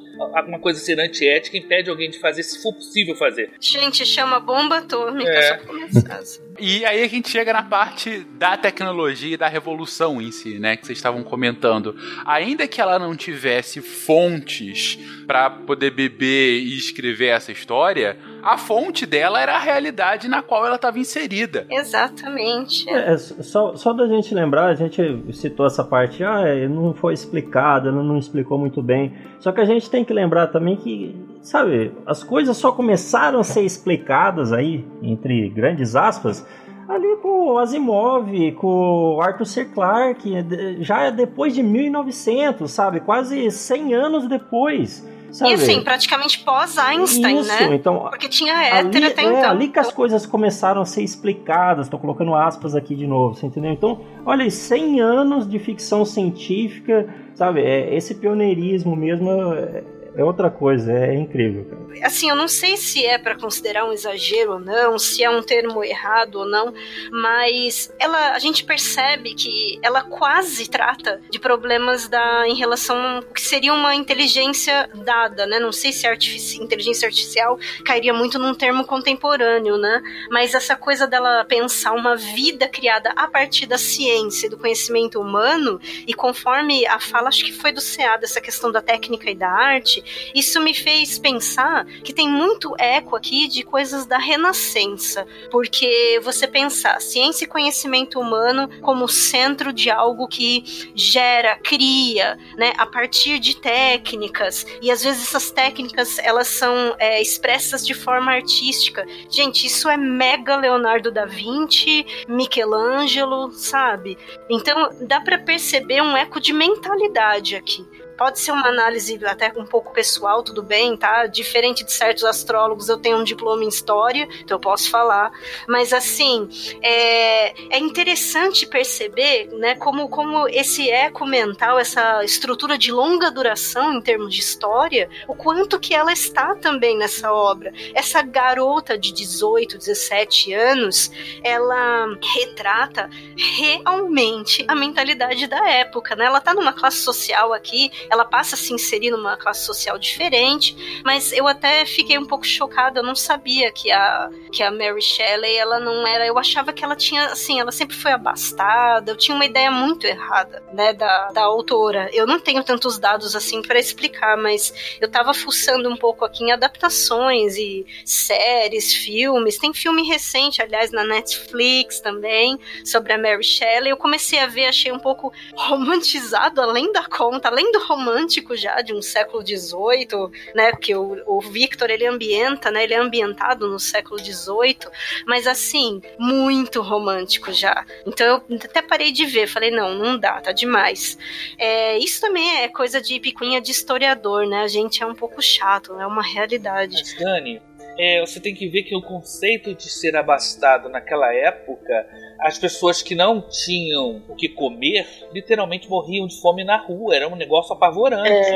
uma 0.49 0.59
coisa 0.59 0.81
ser 0.81 0.99
antiética 0.99 1.57
impede 1.57 1.91
alguém 1.91 2.11
de 2.11 2.19
fazer, 2.19 2.43
se 2.43 2.61
for 2.63 2.73
possível 2.73 3.15
fazer? 3.15 3.53
Gente, 3.61 4.05
chama 4.05 4.41
bomba 4.41 4.79
atômica, 4.79 5.31
É. 5.31 5.43
só 5.43 5.65
começar. 5.65 6.46
E 6.59 6.85
aí 6.85 7.03
a 7.03 7.09
gente 7.09 7.29
chega 7.29 7.53
na 7.53 7.63
parte 7.63 8.27
da 8.39 8.57
tecnologia 8.57 9.35
e 9.35 9.37
da 9.37 9.49
revolução 9.49 10.21
em 10.21 10.31
si, 10.31 10.59
né, 10.59 10.77
que 10.77 10.87
vocês 10.87 10.99
estavam 10.99 11.23
comentando. 11.23 11.95
Ainda 12.25 12.67
que 12.67 12.81
ela 12.81 12.99
não 12.99 13.17
tivesse 13.17 13.81
fontes 13.81 14.99
para 15.27 15.51
poder 15.51 15.91
beber 15.91 16.61
e 16.61 16.77
escrever 16.77 17.29
essa 17.29 17.53
história, 17.53 18.17
a 18.43 18.57
fonte 18.57 19.05
dela 19.05 19.41
era 19.41 19.57
a 19.57 19.59
realidade 19.59 20.29
na 20.29 20.43
qual 20.43 20.65
ela 20.65 20.77
estava 20.77 20.99
inserida. 20.99 21.67
Exatamente. 21.69 22.89
É, 22.89 23.13
é, 23.13 23.19
só, 23.19 23.75
só 23.75 23.93
da 23.93 24.07
gente 24.07 24.35
lembrar, 24.35 24.67
a 24.67 24.75
gente 24.75 25.03
citou 25.33 25.67
essa 25.67 25.85
parte, 25.85 26.23
ah, 26.23 26.43
é, 26.47 26.69
não 26.69 26.95
foi 26.95 27.15
explicada, 27.15 27.91
não, 27.91 28.03
não 28.03 28.19
explicou 28.19 28.59
muito 28.59 28.83
bem. 28.83 29.15
Só 29.41 29.53
que 29.53 29.61
a 29.61 29.65
gente 29.65 29.91
tem 29.91 30.05
que 30.05 30.13
lembrar 30.13 30.49
também 30.49 30.77
que, 30.77 31.15
sabe, 31.47 31.93
as 32.05 32.25
coisas 32.25 32.57
só 32.57 32.73
começaram 32.73 33.39
a 33.39 33.45
ser 33.45 33.63
explicadas 33.63 34.53
aí, 34.53 34.85
entre 35.01 35.49
grandes 35.49 35.95
aspas, 35.95 36.45
ali 36.89 37.17
com 37.23 37.53
o 37.53 37.59
Asimov, 37.59 38.53
com 38.53 39.15
o 39.17 39.21
Arthur 39.23 39.47
C. 39.47 39.65
Clarke, 39.67 40.35
já 40.81 41.09
depois 41.11 41.55
de 41.55 41.63
1900, 41.63 42.69
sabe, 42.71 42.99
quase 43.01 43.49
100 43.49 43.95
anos 43.95 44.29
depois. 44.29 45.07
sabe? 45.31 45.53
E 45.53 45.55
assim, 45.55 45.83
praticamente 45.83 46.41
pós-Einstein, 46.41 47.39
Isso, 47.39 47.49
né? 47.49 47.75
então 47.77 48.09
Porque 48.11 48.29
tinha 48.29 48.53
hétero 48.65 48.97
ali, 49.05 49.07
até 49.07 49.23
é, 49.23 49.39
então. 49.39 49.51
ali 49.51 49.69
que 49.69 49.79
as 49.79 49.93
coisas 49.93 50.27
começaram 50.27 50.83
a 50.83 50.85
ser 50.85 51.03
explicadas, 51.03 51.89
tô 51.89 51.97
colocando 51.97 52.35
aspas 52.35 52.75
aqui 52.75 52.97
de 52.97 53.07
novo, 53.07 53.37
você 53.37 53.47
entendeu? 53.47 53.71
Então, 53.71 54.01
olha, 54.25 54.51
100 54.51 55.01
anos 55.01 55.49
de 55.49 55.61
ficção 55.61 56.05
científica, 56.05 57.09
sabe? 57.37 57.61
É, 57.61 57.95
esse 57.95 58.17
pioneirismo 58.17 58.97
mesmo 58.97 59.31
é, 59.55 59.85
é 60.17 60.25
outra 60.25 60.51
coisa, 60.51 60.93
é 60.93 61.15
incrível, 61.15 61.65
cara. 61.65 62.07
Assim, 62.07 62.29
eu 62.29 62.37
não 62.37 62.49
sei 62.49 62.77
se 62.77 63.05
é 63.05 63.19
para 63.19 63.39
considerar 63.39 63.85
um 63.85 63.93
exagero 63.93 64.55
ou 64.55 64.61
não, 64.61 64.99
se 64.99 65.23
é 65.23 65.31
um 65.31 65.43
termo 65.43 65.83
errado 65.83 66.37
ou 66.37 66.47
não, 66.47 66.73
mas 67.11 67.93
ela, 67.99 68.33
a 68.33 68.39
gente 68.39 68.65
percebe 68.65 69.35
que 69.35 69.79
ela 69.83 70.03
quase 70.03 70.69
trata 70.69 71.21
de 71.31 71.39
problemas 71.39 72.09
da, 72.09 72.47
em 72.47 72.55
relação 72.55 72.97
ao 73.17 73.23
que 73.23 73.41
seria 73.41 73.73
uma 73.73 73.95
inteligência 73.95 74.89
dada, 74.95 75.47
né? 75.47 75.59
Não 75.59 75.73
sei 75.73 75.93
se 75.93 76.07
artifici- 76.07 76.63
inteligência 76.63 77.07
artificial 77.07 77.59
cairia 77.85 78.13
muito 78.13 78.39
num 78.39 78.55
termo 78.55 78.85
contemporâneo, 78.85 79.77
né? 79.79 80.03
Mas 80.31 80.55
essa 80.55 80.77
coisa 80.77 81.07
dela 81.07 81.45
pensar 81.45 81.93
uma 81.93 82.17
vida 82.17 82.69
criada 82.69 83.11
a 83.17 83.29
partir 83.29 83.67
da 83.67 83.79
ciência 83.79 84.51
do 84.51 84.59
conhecimento 84.59 85.21
humano, 85.21 85.81
e 86.07 86.15
conforme 86.15 86.87
a 86.87 86.99
fala, 86.99 87.29
acho 87.29 87.45
que 87.45 87.53
foi 87.53 87.73
do 87.73 87.81
CA, 87.81 88.17
dessa 88.17 88.41
questão 88.41 88.71
da 88.71 88.81
técnica 88.81 89.31
e 89.31 89.35
da 89.35 89.51
arte, 89.51 90.05
isso 90.35 90.61
me 90.61 90.75
fez 90.75 91.19
pensar 91.19 91.85
que 92.05 92.13
tem 92.13 92.29
muito 92.29 92.75
eco 92.79 93.17
aqui 93.17 93.49
de 93.49 93.63
coisas 93.63 94.07
da 94.07 94.19
renascença, 94.19 95.27
porque 95.51 96.21
você 96.23 96.47
pensar 96.47 97.01
ciência 97.01 97.45
e 97.45 97.49
conhecimento 97.49 98.21
humano 98.21 98.69
como 98.81 99.09
centro 99.09 99.73
de 99.73 99.91
algo 99.91 100.29
que 100.29 100.93
gera, 100.95 101.57
cria, 101.57 102.39
né, 102.57 102.73
a 102.77 102.87
partir 102.87 103.39
de 103.39 103.57
técnicas, 103.57 104.67
e 104.81 104.91
às 104.91 105.03
vezes 105.03 105.23
essas 105.23 105.51
técnicas 105.51 106.19
elas 106.19 106.49
são 106.49 106.95
é, 106.99 107.21
expressas 107.21 107.87
de 107.87 107.95
forma 107.95 108.33
artística. 108.33 109.07
Gente, 109.31 109.67
isso 109.67 109.89
é 109.89 109.97
mega 109.97 110.57
Leonardo 110.57 111.11
da 111.11 111.25
Vinci, 111.25 112.07
Michelangelo, 112.29 113.53
sabe? 113.53 114.19
Então 114.49 114.91
dá 115.03 115.21
para 115.21 115.39
perceber 115.39 116.01
um 116.03 116.17
eco 116.17 116.41
de 116.41 116.53
mentalidade 116.53 117.57
aqui. 117.57 117.87
Pode 118.17 118.39
ser 118.41 118.53
uma 118.53 118.69
análise 118.69 119.19
até 119.25 119.53
um 119.57 119.67
pouco 119.67 119.93
pessoal, 119.93 120.43
tudo 120.43 120.63
bem, 120.63 120.97
tá? 120.97 121.27
Diferente 121.27 121.85
de 121.85 121.93
certos 121.93 122.25
astrólogos, 122.25 122.89
eu 122.89 122.99
tenho 122.99 123.19
um 123.19 123.25
diploma 123.25 123.65
em 123.65 123.69
história, 123.69 124.29
então 124.41 124.57
eu 124.57 124.61
posso 124.61 124.91
falar. 124.91 125.31
Mas 125.69 125.93
assim, 125.93 126.49
é, 126.83 127.77
é 127.77 127.79
interessante 127.79 128.67
perceber, 128.67 129.49
né, 129.53 129.75
como, 129.75 130.09
como 130.09 130.49
esse 130.49 130.91
eco 130.91 131.27
mental, 131.27 131.79
essa 131.79 132.25
estrutura 132.25 132.79
de 132.79 132.91
longa 132.91 133.31
duração 133.31 133.93
em 133.95 134.01
termos 134.01 134.35
de 134.35 134.41
história, 134.41 135.09
o 135.29 135.35
quanto 135.35 135.79
que 135.79 135.95
ela 135.95 136.13
está 136.13 136.55
também 136.55 136.97
nessa 136.97 137.33
obra. 137.33 137.73
Essa 137.95 138.23
garota 138.23 138.97
de 138.97 139.13
18, 139.13 139.79
17 139.79 140.53
anos, 140.53 141.11
ela 141.43 142.07
retrata 142.35 143.11
realmente 143.37 144.65
a 144.69 144.75
mentalidade 144.75 145.47
da 145.47 145.69
época, 145.69 146.17
né? 146.17 146.27
Ela 146.27 146.41
tá 146.41 146.55
numa 146.55 146.73
classe 146.73 146.99
social 146.99 147.53
aqui, 147.53 147.91
ela 148.11 148.25
passa 148.25 148.55
a 148.55 148.59
se 148.59 148.73
inserir 148.73 149.11
numa 149.11 149.37
classe 149.37 149.65
social 149.65 149.99
diferente, 149.99 151.03
mas 151.05 151.33
eu 151.33 151.47
até 151.47 151.85
fiquei 151.85 152.19
um 152.19 152.27
pouco 152.27 152.47
chocada, 152.47 153.01
eu 153.01 153.05
não 153.05 153.15
sabia 153.15 153.71
que 153.71 153.91
a, 153.91 154.31
que 154.53 154.63
a 154.63 154.71
Mary 154.71 155.03
Shelley, 155.03 155.57
ela 155.57 155.79
não 155.81 156.07
era, 156.07 156.27
eu 156.27 156.39
achava 156.39 156.73
que 156.73 156.85
ela 156.85 156.97
tinha, 156.97 157.27
assim, 157.27 157.61
ela 157.61 157.73
sempre 157.73 157.97
foi 157.97 158.13
abastada, 158.13 159.13
eu 159.13 159.17
tinha 159.17 159.35
uma 159.35 159.45
ideia 159.45 159.71
muito 159.71 160.07
errada, 160.07 160.63
né, 160.73 160.93
da, 160.93 161.29
da 161.33 161.43
autora. 161.43 162.11
Eu 162.13 162.27
não 162.27 162.41
tenho 162.41 162.63
tantos 162.65 162.99
dados 162.99 163.35
assim 163.35 163.63
para 163.63 163.79
explicar, 163.79 164.37
mas 164.37 164.97
eu 165.01 165.11
tava 165.11 165.33
fuçando 165.35 165.89
um 165.89 165.97
pouco 165.97 166.25
aqui 166.25 166.45
em 166.45 166.53
adaptações 166.53 167.57
e 167.57 167.87
séries, 168.05 168.95
filmes, 168.95 169.59
tem 169.59 169.73
filme 169.73 170.03
recente, 170.03 170.63
aliás, 170.63 170.91
na 170.91 171.05
Netflix 171.05 172.01
também, 172.01 172.59
sobre 172.85 173.13
a 173.13 173.19
Mary 173.19 173.45
Shelley, 173.45 173.91
eu 173.91 173.97
comecei 173.97 174.39
a 174.39 174.47
ver, 174.47 174.67
achei 174.67 174.93
um 174.93 174.99
pouco 174.99 175.33
romantizado, 175.55 176.61
além 176.61 176.93
da 176.93 177.05
conta, 177.05 177.49
além 177.49 177.71
do 177.73 177.79
romântico 177.97 178.57
já, 178.57 178.81
de 178.83 178.93
um 178.93 179.01
século 179.01 179.45
XVIII, 179.45 180.31
né, 180.55 180.71
porque 180.71 180.95
o, 180.95 181.23
o 181.27 181.41
Victor, 181.41 181.91
ele 181.91 182.07
ambienta, 182.07 182.71
né, 182.71 182.85
ele 182.85 182.95
é 182.95 182.99
ambientado 182.99 183.67
no 183.69 183.79
século 183.79 184.19
XVIII, 184.19 184.91
mas 185.27 185.47
assim, 185.47 186.01
muito 186.19 186.83
romântico 186.83 187.53
já. 187.53 187.85
Então 188.07 188.43
eu 188.49 188.59
até 188.59 188.83
parei 188.83 189.11
de 189.11 189.25
ver, 189.25 189.47
falei, 189.47 189.71
não, 189.71 189.95
não 189.95 190.19
dá, 190.19 190.41
tá 190.41 190.53
demais. 190.53 191.17
É, 191.59 191.99
isso 191.99 192.21
também 192.21 192.63
é 192.63 192.69
coisa 192.69 193.01
de 193.01 193.19
picuinha 193.19 193.61
de 193.61 193.71
historiador, 193.71 194.47
né, 194.47 194.63
a 194.63 194.69
gente 194.69 195.03
é 195.03 195.07
um 195.07 195.15
pouco 195.15 195.41
chato, 195.41 195.99
é 195.99 196.07
uma 196.07 196.23
realidade. 196.23 196.97
Mas, 196.97 197.15
Dani, 197.15 197.63
é, 197.99 198.21
você 198.21 198.41
tem 198.41 198.55
que 198.55 198.69
ver 198.69 198.83
que 198.83 198.95
o 198.95 199.03
conceito 199.03 199.75
de 199.75 199.89
ser 199.91 200.17
abastado 200.17 200.89
naquela 200.89 201.33
época, 201.35 202.07
as 202.41 202.59
pessoas 202.59 203.03
que 203.03 203.15
não 203.15 203.41
tinham 203.41 204.23
o 204.29 204.35
que 204.35 204.49
comer, 204.49 205.07
literalmente 205.33 205.89
morriam 205.89 206.27
de 206.27 206.41
fome 206.41 206.65
na 206.65 206.77
rua. 206.77 207.15
Era 207.17 207.29
um 207.29 207.37
negócio 207.37 207.73
apavorante. 207.73 208.51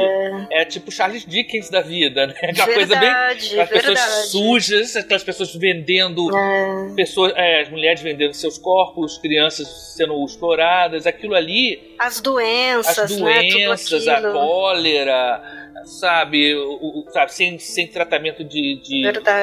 É, 0.50 0.64
tipo 0.64 0.90
Charles 0.90 1.24
Dickens 1.24 1.70
da 1.70 1.80
vida, 1.80 2.26
né? 2.26 2.34
Aquela 2.42 2.74
coisa 2.74 2.94
bem. 2.96 3.08
Verdade, 3.08 3.60
Aquelas 3.60 3.68
pessoas 3.68 3.98
verdade. 3.98 4.26
sujas, 4.28 4.96
aquelas 4.96 5.24
pessoas 5.24 5.54
vendendo. 5.54 6.36
É. 6.36 6.94
Pessoas, 6.94 7.32
é, 7.36 7.62
as 7.62 7.70
mulheres 7.70 8.00
vendendo 8.02 8.34
seus 8.34 8.58
corpos, 8.58 9.18
crianças 9.18 9.94
sendo 9.96 10.22
exploradas. 10.24 11.06
Aquilo 11.06 11.34
ali 11.34 11.94
As 11.98 12.20
doenças, 12.20 12.98
as 12.98 13.18
né, 13.18 13.42
doenças, 13.50 14.06
a 14.08 14.18
aquilo. 14.18 14.32
cólera, 14.32 15.59
sabe, 15.84 16.54
o, 16.54 17.00
o- 17.00 17.10
sabe 17.10 17.32
sem, 17.32 17.58
sem 17.58 17.86
tratamento 17.86 18.42
de, 18.44 18.80
de 18.82 19.02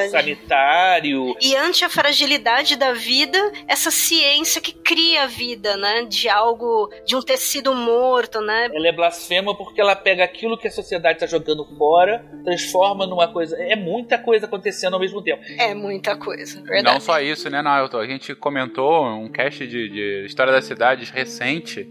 sanitário. 0.10 1.36
E 1.42 1.56
ante 1.56 1.84
a 1.84 1.90
fragilidade 1.90 2.76
da 2.76 2.94
vida, 2.94 3.38
essa 3.68 3.92
ciência 3.92 4.62
que 4.62 4.74
cria 4.74 5.24
a 5.24 5.28
vida, 5.28 5.78
né? 5.78 6.06
De 6.06 6.30
algo, 6.30 6.90
de 7.06 7.16
um 7.16 7.22
tecido 7.22 7.74
morto, 7.74 8.42
né? 8.42 8.70
Ela 8.74 8.88
é 8.88 8.92
blasfema 8.92 9.56
porque 9.56 9.80
ela 9.82 9.96
pega 9.96 10.24
aquilo 10.24 10.58
que 10.58 10.68
a 10.68 10.72
sociedade 10.72 11.16
está 11.24 11.26
jogando 11.28 11.66
fora, 11.78 12.24
transforma 12.44 13.06
numa 13.06 13.32
coisa. 13.32 13.56
É 13.62 13.76
muita 13.76 14.18
coisa 14.18 14.46
acontecendo 14.46 14.94
ao 14.94 15.00
mesmo 15.00 15.22
tempo. 15.22 15.42
É 15.58 15.74
muita 15.74 16.16
coisa, 16.16 16.60
Não 16.60 16.66
verdade. 16.66 17.04
só 17.04 17.20
isso, 17.20 17.50
né, 17.50 17.62
Nailton? 17.62 18.00
A 18.00 18.08
gente 18.08 18.34
comentou 18.36 19.06
um 19.06 19.30
cast 19.32 19.66
de, 19.68 19.90
de 19.90 20.26
História 20.26 20.52
das 20.52 20.66
Cidades 20.66 21.10
recente 21.10 21.88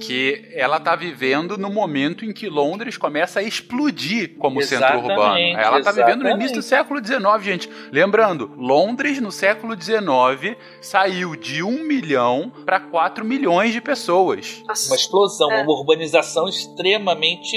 que 0.00 0.48
ela 0.54 0.78
tá 0.80 0.94
vivendo 0.94 1.56
no 1.58 1.70
momento 1.70 2.24
em 2.24 2.32
que 2.32 2.48
Londres 2.48 2.96
começa 2.96 3.40
a 3.40 3.42
explodir 3.42 4.36
como 4.38 4.62
centro 4.62 4.86
Exatamente, 4.86 5.10
urbano. 5.10 5.38
Ela 5.58 5.82
tá 5.82 5.92
vivendo 5.92 6.22
no 6.22 6.30
início 6.30 6.56
do 6.56 6.62
século 6.62 7.04
XIX, 7.04 7.20
gente. 7.42 7.70
Lembrando, 7.90 8.52
Londres 8.56 9.20
no 9.20 9.30
século 9.32 9.74
XIX 9.80 10.56
saiu 10.80 11.34
de 11.36 11.62
1 11.62 11.84
milhão 11.84 12.52
para 12.64 12.80
4 12.80 13.24
milhões 13.24 13.72
de 13.72 13.80
pessoas. 13.80 14.62
Uma 14.64 14.96
explosão, 14.96 15.50
É. 15.52 15.62
uma 15.62 15.72
urbanização 15.72 16.48
extremamente 16.48 17.56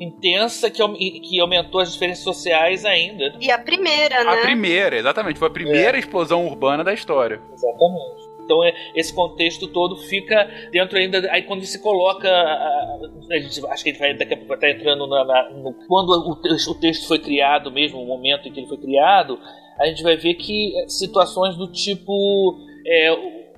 intensa 0.00 0.70
que, 0.70 0.80
que 1.20 1.38
aumentou 1.40 1.80
as 1.80 1.92
diferenças 1.92 2.24
sociais 2.24 2.84
ainda. 2.86 3.34
E 3.38 3.50
a 3.50 3.58
primeira, 3.58 4.24
né? 4.24 4.32
A 4.32 4.36
primeira, 4.40 4.96
exatamente, 4.96 5.38
foi 5.38 5.48
a 5.48 5.50
primeira 5.50 5.96
É. 5.98 6.00
explosão 6.00 6.46
urbana 6.46 6.82
da 6.82 6.92
história. 6.94 7.40
Exatamente. 7.52 8.19
Então 8.50 8.64
é- 8.64 8.74
esse 8.96 9.14
contexto 9.14 9.68
todo 9.68 9.94
fica 9.94 10.48
dentro 10.72 10.98
ainda. 10.98 11.30
Aí 11.30 11.42
quando 11.42 11.64
se 11.64 11.80
coloca. 11.80 12.28
a- 12.28 12.98
a 13.30 13.38
gente- 13.38 13.64
acho 13.66 13.84
que 13.84 13.90
a 13.90 13.92
gente 13.92 13.98
vai 14.00 14.14
daqui 14.14 14.34
a 14.34 14.36
pouco 14.36 14.54
estar 14.54 14.68
entrando 14.70 15.06
na, 15.06 15.24
na- 15.24 15.50
no, 15.50 15.72
quando 15.86 16.10
o 16.10 16.34
texto, 16.36 16.70
o 16.72 16.74
texto 16.74 17.06
foi 17.06 17.18
criado 17.20 17.70
mesmo, 17.70 18.02
o 18.02 18.06
momento 18.06 18.48
em 18.48 18.52
que 18.52 18.58
ele 18.58 18.66
foi 18.66 18.78
criado, 18.78 19.38
a 19.78 19.86
gente 19.86 20.02
vai 20.02 20.16
ver 20.16 20.34
que 20.34 20.76
é, 20.80 20.88
situações 20.88 21.56
do 21.56 21.70
tipo. 21.70 22.56
é, 22.86 23.12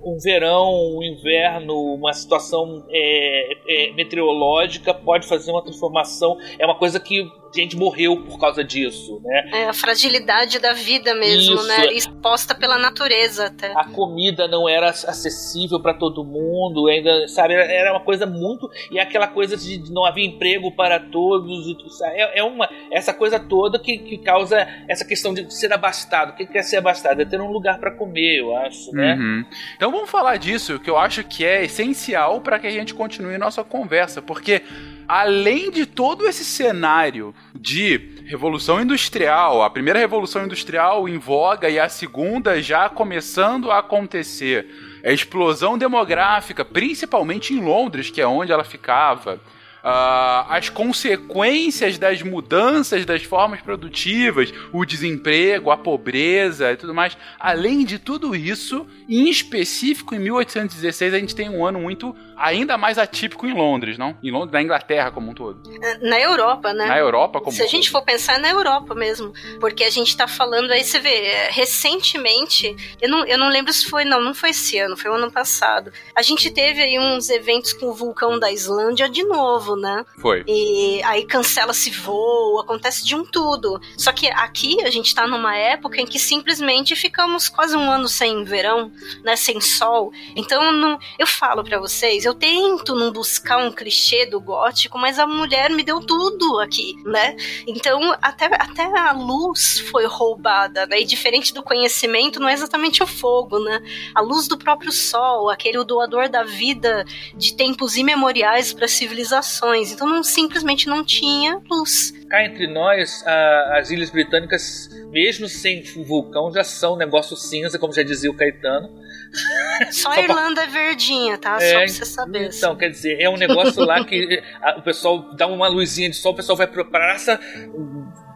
um 0.04 0.18
verão, 0.18 0.96
um 0.98 1.02
inverno, 1.02 1.74
uma 1.94 2.12
situação 2.12 2.84
é, 2.90 3.52
é, 3.68 3.92
meteorológica 3.92 4.92
pode 4.92 5.26
fazer 5.28 5.52
uma 5.52 5.62
transformação. 5.62 6.36
É 6.58 6.66
uma 6.66 6.74
coisa 6.76 6.98
que 6.98 7.24
gente 7.60 7.76
morreu 7.76 8.22
por 8.24 8.38
causa 8.38 8.62
disso, 8.64 9.20
né? 9.24 9.50
É 9.52 9.64
a 9.68 9.72
fragilidade 9.72 10.58
da 10.58 10.72
vida 10.72 11.14
mesmo, 11.14 11.54
Isso. 11.56 11.66
né? 11.66 11.86
Exposta 11.92 12.54
pela 12.54 12.78
natureza 12.78 13.46
até. 13.46 13.72
a 13.76 13.84
comida 13.84 14.46
não 14.48 14.68
era 14.68 14.88
acessível 14.90 15.80
para 15.80 15.94
todo 15.94 16.24
mundo, 16.24 16.86
ainda, 16.88 17.26
sabe, 17.28 17.54
era- 17.54 17.64
era 17.70 17.92
uma 17.92 18.00
coisa 18.04 18.26
muito 18.26 18.70
e 18.90 18.98
aquela 18.98 19.26
coisa 19.26 19.56
de 19.56 19.90
não 19.92 20.04
havia 20.04 20.24
emprego 20.24 20.72
para 20.72 20.98
todos, 20.98 21.66
e 21.66 21.76
é, 22.04 22.38
é 22.40 22.42
uma 22.42 22.68
essa 22.90 23.12
coisa 23.12 23.38
toda 23.38 23.78
que, 23.78 23.98
que 23.98 24.18
causa 24.18 24.66
essa 24.88 25.04
questão 25.04 25.32
de 25.34 25.52
ser 25.52 25.72
abastado. 25.72 26.30
O 26.30 26.34
que 26.36 26.46
que 26.46 26.58
é 26.58 26.62
ser 26.62 26.76
abastado? 26.78 27.20
É 27.20 27.24
ter 27.24 27.40
um 27.40 27.50
lugar 27.50 27.78
para 27.78 27.90
comer, 27.90 28.38
eu 28.40 28.56
acho, 28.56 28.92
né? 28.92 29.14
Uhum. 29.14 29.44
Então 29.76 29.90
vamos 29.90 30.10
falar 30.10 30.36
disso, 30.36 30.78
que 30.78 30.88
eu 30.90 30.96
acho 30.98 31.22
que 31.24 31.44
é 31.44 31.64
essencial 31.64 32.40
para 32.40 32.58
que 32.58 32.66
a 32.66 32.70
gente 32.70 32.94
continue 32.94 33.36
nossa 33.38 33.62
conversa, 33.64 34.20
porque 34.22 34.62
além 35.06 35.70
de 35.70 35.86
todo 35.86 36.26
esse 36.26 36.44
cenário 36.44 37.34
de 37.54 38.22
revolução 38.26 38.80
industrial, 38.80 39.62
a 39.62 39.70
primeira 39.70 39.98
revolução 39.98 40.44
industrial 40.44 41.08
em 41.08 41.18
voga 41.18 41.68
e 41.68 41.78
a 41.78 41.88
segunda 41.88 42.60
já 42.62 42.88
começando 42.88 43.70
a 43.70 43.78
acontecer, 43.78 44.66
a 45.04 45.10
explosão 45.10 45.76
demográfica, 45.76 46.64
principalmente 46.64 47.52
em 47.52 47.60
Londres, 47.60 48.10
que 48.10 48.20
é 48.20 48.26
onde 48.26 48.52
ela 48.52 48.64
ficava, 48.64 49.40
ah, 49.82 50.46
as 50.48 50.68
consequências 50.68 51.98
das 51.98 52.22
mudanças 52.22 53.04
das 53.04 53.22
formas 53.22 53.60
produtivas, 53.60 54.52
o 54.72 54.84
desemprego, 54.84 55.70
a 55.70 55.76
pobreza 55.76 56.72
e 56.72 56.76
tudo 56.76 56.94
mais. 56.94 57.16
Além 57.38 57.84
de 57.84 57.98
tudo 57.98 58.34
isso, 58.36 58.86
em 59.08 59.28
específico 59.28 60.14
em 60.14 60.18
1816 60.18 61.14
a 61.14 61.18
gente 61.18 61.34
tem 61.34 61.48
um 61.48 61.64
ano 61.64 61.80
muito 61.80 62.14
ainda 62.36 62.76
mais 62.76 62.98
atípico 62.98 63.46
em 63.46 63.54
Londres, 63.54 63.96
não? 63.96 64.16
Em 64.22 64.30
Londres, 64.30 64.52
na 64.52 64.62
Inglaterra 64.62 65.10
como 65.10 65.30
um 65.30 65.34
todo. 65.34 65.62
Na 66.00 66.20
Europa, 66.20 66.72
né? 66.72 66.86
Na 66.86 66.98
Europa 66.98 67.40
como 67.40 67.52
Se 67.52 67.62
um 67.62 67.64
a 67.64 67.68
gente 67.68 67.90
todo. 67.90 68.00
for 68.00 68.04
pensar 68.04 68.34
é 68.34 68.38
na 68.38 68.50
Europa 68.50 68.94
mesmo, 68.94 69.32
porque 69.60 69.84
a 69.84 69.90
gente 69.90 70.16
tá 70.16 70.26
falando 70.26 70.70
aí, 70.72 70.82
você 70.82 70.98
vê, 70.98 71.10
é, 71.10 71.50
recentemente, 71.50 72.74
eu 73.00 73.08
não, 73.08 73.24
eu 73.24 73.38
não 73.38 73.48
lembro 73.48 73.72
se 73.72 73.88
foi, 73.88 74.04
não, 74.04 74.20
não 74.20 74.34
foi 74.34 74.50
esse 74.50 74.78
ano, 74.78 74.96
foi 74.96 75.10
o 75.10 75.14
ano 75.14 75.30
passado. 75.30 75.92
A 76.14 76.22
gente 76.22 76.50
teve 76.50 76.82
aí 76.82 76.98
uns 76.98 77.28
eventos 77.30 77.72
com 77.72 77.86
o 77.86 77.94
vulcão 77.94 78.38
da 78.38 78.50
Islândia 78.50 79.08
de 79.08 79.22
novo, 79.22 79.71
né? 79.76 80.04
Foi. 80.18 80.44
E 80.46 81.02
aí 81.04 81.24
cancela-se 81.26 81.90
voo, 81.90 82.60
acontece 82.60 83.04
de 83.04 83.14
um 83.14 83.24
tudo. 83.24 83.80
Só 83.96 84.12
que 84.12 84.28
aqui 84.30 84.82
a 84.82 84.90
gente 84.90 85.14
tá 85.14 85.26
numa 85.26 85.56
época 85.56 86.00
em 86.00 86.06
que 86.06 86.18
simplesmente 86.18 86.96
ficamos 86.96 87.48
quase 87.48 87.76
um 87.76 87.90
ano 87.90 88.08
sem 88.08 88.44
verão, 88.44 88.92
né, 89.22 89.36
sem 89.36 89.60
sol. 89.60 90.12
Então 90.36 90.72
não, 90.72 90.98
eu 91.18 91.26
falo 91.26 91.64
pra 91.64 91.78
vocês, 91.78 92.24
eu 92.24 92.34
tento 92.34 92.94
não 92.94 93.12
buscar 93.12 93.58
um 93.58 93.72
clichê 93.72 94.26
do 94.26 94.40
gótico, 94.40 94.98
mas 94.98 95.18
a 95.18 95.26
mulher 95.26 95.70
me 95.70 95.82
deu 95.82 96.00
tudo 96.00 96.60
aqui, 96.60 96.94
né? 97.04 97.36
Então 97.66 98.16
até, 98.20 98.46
até 98.46 98.84
a 98.98 99.12
luz 99.12 99.78
foi 99.90 100.06
roubada, 100.06 100.86
né? 100.86 101.00
E 101.00 101.04
diferente 101.04 101.52
do 101.52 101.62
conhecimento, 101.62 102.40
não 102.40 102.48
é 102.48 102.52
exatamente 102.52 103.02
o 103.02 103.06
fogo, 103.06 103.58
né? 103.58 103.80
A 104.14 104.20
luz 104.20 104.48
do 104.48 104.58
próprio 104.58 104.92
sol, 104.92 105.50
aquele 105.50 105.82
doador 105.84 106.28
da 106.28 106.42
vida 106.42 107.04
de 107.34 107.54
tempos 107.56 107.96
imemoriais 107.96 108.72
para 108.72 108.88
civilizações. 108.88 109.61
Então 109.92 110.08
não 110.08 110.22
simplesmente 110.22 110.88
não 110.88 111.04
tinha 111.04 111.60
luz. 111.70 112.12
Cá 112.28 112.44
entre 112.44 112.66
nós, 112.66 113.22
a- 113.26 113.78
as 113.78 113.90
Ilhas 113.90 114.10
Britânicas, 114.10 114.88
mesmo 115.10 115.48
sem 115.48 115.82
vulcão, 116.04 116.52
já 116.52 116.64
são 116.64 116.94
um 116.94 116.96
negócio 116.96 117.36
cinza, 117.36 117.78
como 117.78 117.92
já 117.92 118.02
dizia 118.02 118.30
o 118.30 118.34
Caetano. 118.34 118.88
Só 119.90 120.10
a 120.10 120.12
Só 120.12 120.12
pra- 120.12 120.22
Irlanda 120.22 120.62
é 120.62 120.66
verdinha, 120.66 121.38
tá? 121.38 121.58
Só 121.58 121.64
É, 121.64 121.72
pra 121.78 121.88
você 121.88 122.04
saber. 122.04 122.46
assim. 122.48 122.58
Então, 122.58 122.76
quer 122.76 122.90
dizer, 122.90 123.20
é 123.20 123.28
um 123.30 123.36
negócio 123.36 123.84
lá 123.84 124.04
que 124.04 124.42
a- 124.60 124.78
o 124.78 124.82
pessoal 124.82 125.34
dá 125.36 125.46
uma 125.46 125.68
luzinha 125.68 126.08
de 126.10 126.16
sol, 126.16 126.32
o 126.32 126.36
pessoal 126.36 126.56
vai 126.56 126.66
pra 126.66 126.84
praça 126.84 127.38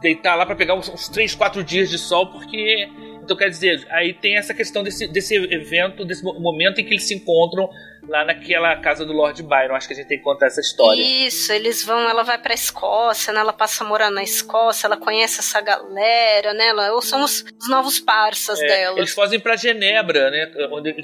deitar 0.00 0.34
lá 0.34 0.44
pra 0.46 0.54
pegar 0.54 0.74
uns, 0.74 0.88
uns 0.88 1.08
3, 1.08 1.34
4 1.34 1.62
dias 1.64 1.90
de 1.90 1.98
sol, 1.98 2.26
porque. 2.30 2.88
Então, 3.22 3.36
quer 3.36 3.48
dizer, 3.48 3.84
aí 3.90 4.12
tem 4.14 4.36
essa 4.36 4.54
questão 4.54 4.84
desse, 4.84 5.08
desse 5.08 5.34
evento, 5.34 6.04
desse 6.04 6.22
mo- 6.22 6.38
momento 6.38 6.80
em 6.80 6.84
que 6.84 6.90
eles 6.94 7.02
se 7.08 7.14
encontram 7.14 7.68
lá 8.08 8.24
naquela 8.24 8.76
casa 8.76 9.04
do 9.04 9.12
Lord 9.12 9.42
Byron. 9.42 9.74
Acho 9.74 9.86
que 9.88 9.94
a 9.94 9.96
gente 9.96 10.08
tem 10.08 10.18
que 10.18 10.24
contar 10.24 10.46
essa 10.46 10.60
história. 10.60 11.02
Isso, 11.02 11.52
eles 11.52 11.84
vão, 11.84 12.08
ela 12.08 12.22
vai 12.22 12.38
pra 12.38 12.54
Escócia, 12.54 13.32
né? 13.32 13.40
Ela 13.40 13.52
passa 13.52 13.84
a 13.84 13.86
morar 13.86 14.10
na 14.10 14.22
Escócia, 14.22 14.86
ela 14.86 14.96
conhece 14.96 15.40
essa 15.40 15.60
galera, 15.60 16.52
né? 16.54 16.68
Ela, 16.68 16.92
ou 16.92 17.02
são 17.02 17.22
os, 17.24 17.44
os 17.60 17.68
novos 17.68 17.98
parças 18.00 18.60
É, 18.60 18.66
dela. 18.66 18.98
eles 18.98 19.12
fogem 19.12 19.40
pra 19.40 19.56
Genebra, 19.56 20.30
né? 20.30 20.50
Onde 20.72 20.94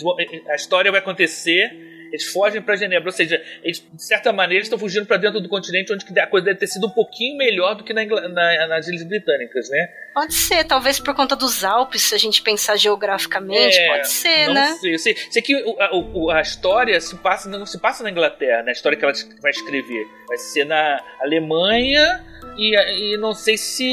a 0.48 0.54
história 0.54 0.90
vai 0.90 1.00
acontecer. 1.00 1.91
Eles 2.12 2.26
fogem 2.30 2.60
pra 2.60 2.76
Genebra, 2.76 3.08
ou 3.08 3.12
seja, 3.12 3.42
eles, 3.64 3.78
de 3.92 4.04
certa 4.04 4.32
maneira 4.32 4.62
estão 4.62 4.78
fugindo 4.78 5.06
pra 5.06 5.16
dentro 5.16 5.40
do 5.40 5.48
continente 5.48 5.92
onde 5.92 6.04
a 6.20 6.26
coisa 6.26 6.44
deve 6.44 6.58
ter 6.58 6.66
sido 6.66 6.86
um 6.86 6.90
pouquinho 6.90 7.38
melhor 7.38 7.74
do 7.74 7.82
que 7.82 7.94
na 7.94 8.04
na- 8.04 8.66
nas 8.68 8.86
Ilhas 8.86 9.02
Britânicas, 9.02 9.68
né? 9.70 9.88
Pode 10.12 10.34
ser, 10.34 10.62
talvez 10.64 11.00
por 11.00 11.14
conta 11.14 11.34
dos 11.34 11.64
Alpes, 11.64 12.02
se 12.02 12.14
a 12.14 12.18
gente 12.18 12.42
pensar 12.42 12.76
geograficamente, 12.76 13.78
É, 13.78 13.88
pode 13.88 14.08
ser, 14.10 14.46
não 14.48 14.54
né? 14.54 14.76
Sei, 14.78 14.98
sei, 14.98 15.16
sei 15.30 15.40
que 15.42 15.54
a, 15.80 15.96
o- 15.96 16.30
a 16.30 16.40
história 16.42 17.00
se 17.00 17.16
passa, 17.16 17.48
não 17.48 17.64
se 17.64 17.80
passa 17.80 18.02
na 18.02 18.10
Inglaterra, 18.10 18.62
né? 18.62 18.70
A 18.70 18.72
história 18.72 18.98
que 18.98 19.04
ela 19.04 19.14
vai 19.40 19.50
escrever. 19.50 20.04
Vai 20.28 20.36
ser 20.36 20.64
na 20.66 21.00
Alemanha 21.20 22.24
e, 22.58 22.74
e 23.14 23.16
não 23.16 23.32
sei 23.34 23.56
se, 23.56 23.84